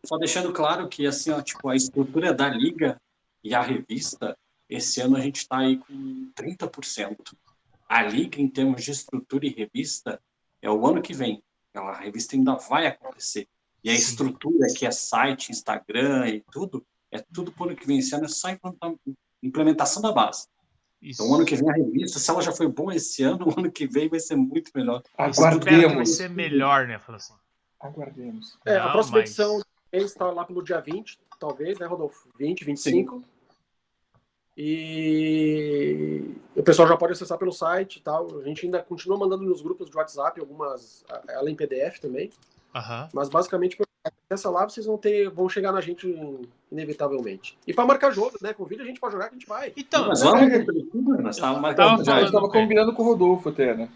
Só 0.04 0.16
deixando 0.16 0.52
claro 0.52 0.88
que 0.88 1.06
assim, 1.06 1.30
ó, 1.30 1.42
tipo, 1.42 1.68
a 1.68 1.76
estrutura 1.76 2.32
da 2.32 2.48
liga 2.48 2.96
e 3.42 3.54
a 3.54 3.62
revista 3.62 4.36
esse 4.70 5.00
ano 5.00 5.16
a 5.16 5.20
gente 5.20 5.38
está 5.38 5.58
aí 5.58 5.76
com 5.76 6.30
30%. 6.34 7.34
A 7.88 8.02
liga, 8.02 8.40
em 8.40 8.48
termos 8.48 8.84
de 8.84 8.92
estrutura 8.92 9.44
e 9.44 9.50
revista, 9.50 10.22
é 10.62 10.70
o 10.70 10.86
ano 10.86 11.02
que 11.02 11.12
vem. 11.12 11.42
A 11.74 11.98
revista 11.98 12.36
ainda 12.36 12.54
vai 12.54 12.86
acontecer. 12.86 13.48
E 13.82 13.90
a 13.90 13.94
estrutura, 13.94 14.68
que 14.76 14.86
é 14.86 14.90
site, 14.92 15.50
Instagram 15.50 16.28
e 16.28 16.44
tudo, 16.52 16.86
é 17.10 17.18
tudo 17.18 17.50
por 17.50 17.66
ano 17.66 17.76
que 17.76 17.86
vem. 17.86 17.98
Esse 17.98 18.14
ano 18.14 18.26
é 18.26 18.28
só 18.28 18.48
implementação 19.42 20.00
da 20.00 20.12
base. 20.12 20.46
Isso. 21.02 21.22
Então, 21.22 21.32
o 21.32 21.34
ano 21.34 21.46
que 21.46 21.56
vem 21.56 21.68
a 21.68 21.72
revista, 21.72 22.18
se 22.18 22.30
ela 22.30 22.42
já 22.42 22.52
foi 22.52 22.68
boa 22.68 22.94
esse 22.94 23.22
ano, 23.24 23.46
o 23.48 23.58
ano 23.58 23.72
que 23.72 23.86
vem 23.86 24.08
vai 24.08 24.20
ser 24.20 24.36
muito 24.36 24.70
melhor. 24.74 25.02
Aguardemos. 25.16 25.94
Vai 25.94 26.06
ser 26.06 26.30
melhor, 26.30 26.86
né? 26.86 26.98
Fala 26.98 27.16
assim. 27.16 27.34
Aguardemos. 27.80 28.58
É, 28.64 28.78
Não, 28.78 28.88
a 28.88 28.92
próxima 28.92 29.18
mas... 29.18 29.30
edição 29.30 29.60
está 29.90 30.30
lá 30.30 30.44
pelo 30.44 30.62
dia 30.62 30.80
20, 30.80 31.18
talvez, 31.40 31.78
né, 31.78 31.86
Rodolfo? 31.86 32.28
20, 32.38 32.64
25. 32.64 33.16
Sim. 33.16 33.24
E 34.62 36.34
o 36.54 36.62
pessoal 36.62 36.86
já 36.86 36.94
pode 36.94 37.14
acessar 37.14 37.38
pelo 37.38 37.50
site 37.50 37.96
e 37.96 38.00
tal. 38.02 38.40
A 38.40 38.44
gente 38.44 38.66
ainda 38.66 38.82
continua 38.82 39.16
mandando 39.16 39.42
nos 39.42 39.62
grupos 39.62 39.88
de 39.88 39.96
WhatsApp 39.96 40.38
algumas, 40.38 41.02
ela 41.30 41.50
em 41.50 41.54
PDF 41.54 41.98
também. 41.98 42.28
Uhum. 42.74 43.08
Mas 43.14 43.30
basicamente, 43.30 43.78
acessa 44.30 44.50
lá, 44.50 44.68
vocês 44.68 44.84
vão 44.84 44.98
ter, 44.98 45.30
vão 45.30 45.48
chegar 45.48 45.72
na 45.72 45.80
gente 45.80 46.14
inevitavelmente. 46.70 47.58
E 47.66 47.72
para 47.72 47.86
marcar 47.86 48.10
jogo, 48.10 48.36
né? 48.42 48.52
Convida 48.52 48.82
a 48.82 48.86
gente 48.86 49.00
para 49.00 49.10
jogar 49.10 49.30
que 49.30 49.36
a 49.36 49.38
gente 49.38 49.48
vai. 49.48 49.72
Então, 49.74 50.08
mas 50.08 50.20
vamos, 50.20 51.22
nós 51.22 51.36
estávamos 51.36 52.04
já. 52.04 52.20
estava 52.20 52.50
combinando 52.50 52.92
com 52.92 53.02
o 53.02 53.06
Rodolfo 53.06 53.48
até, 53.48 53.74
né? 53.74 53.88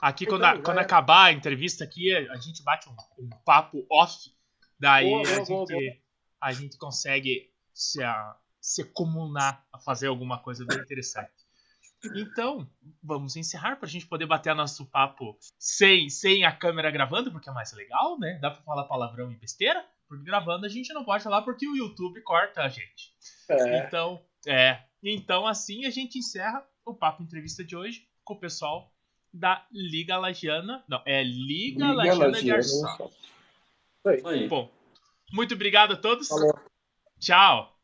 Aqui, 0.00 0.24
então, 0.24 0.38
quando, 0.38 0.44
a, 0.44 0.62
quando 0.62 0.78
é. 0.78 0.80
acabar 0.80 1.24
a 1.26 1.32
entrevista 1.32 1.84
aqui, 1.84 2.10
a 2.10 2.36
gente 2.36 2.62
bate 2.62 2.88
um, 2.88 3.22
um 3.22 3.28
papo 3.44 3.84
off. 3.90 4.32
Daí 4.78 5.10
boa, 5.10 5.20
a, 5.20 5.24
boa, 5.24 5.36
gente, 5.36 5.48
boa, 5.48 5.66
a 6.40 6.52
gente 6.52 6.78
consegue 6.78 7.50
se 7.74 8.02
a, 8.02 8.34
se 8.60 8.84
comunar 8.84 9.64
a 9.72 9.78
fazer 9.78 10.08
alguma 10.08 10.38
coisa 10.38 10.64
bem 10.66 10.78
interessante. 10.78 11.30
Então, 12.16 12.66
vamos 13.02 13.36
encerrar 13.36 13.76
para 13.76 13.86
a 13.86 13.90
gente 13.90 14.06
poder 14.06 14.26
bater 14.26 14.54
nosso 14.54 14.86
papo 14.86 15.36
sem, 15.58 16.08
sem 16.08 16.44
a 16.44 16.52
câmera 16.52 16.90
gravando, 16.90 17.30
porque 17.30 17.48
é 17.48 17.52
mais 17.52 17.72
legal, 17.72 18.18
né? 18.18 18.38
Dá 18.40 18.50
para 18.50 18.62
falar 18.62 18.84
palavrão 18.84 19.30
e 19.30 19.36
besteira, 19.36 19.84
porque 20.08 20.24
gravando 20.24 20.64
a 20.64 20.68
gente 20.68 20.92
não 20.94 21.04
pode 21.04 21.22
falar 21.22 21.42
porque 21.42 21.68
o 21.68 21.76
YouTube 21.76 22.22
corta 22.22 22.62
a 22.62 22.68
gente. 22.68 23.12
É. 23.48 23.86
Então, 23.86 24.22
É. 24.46 24.82
Então, 25.02 25.46
assim 25.46 25.84
a 25.84 25.90
gente 25.90 26.18
encerra 26.18 26.64
o 26.84 26.94
Papo 26.94 27.22
Entrevista 27.22 27.64
de 27.64 27.76
hoje 27.76 28.06
com 28.24 28.34
o 28.34 28.40
pessoal 28.40 28.92
da 29.32 29.66
Liga 29.70 30.18
Lagiana. 30.18 30.84
Não, 30.88 31.02
é 31.06 31.22
Liga, 31.22 31.86
Liga 31.86 31.92
Lagiana, 31.92 32.26
Lagiana 32.26 32.62
de. 34.38 34.48
Bom, 34.48 34.70
muito 35.32 35.54
obrigado 35.54 35.92
a 35.92 35.96
todos. 35.96 36.28
Valeu. 36.28 36.58
Tchau. 37.18 37.79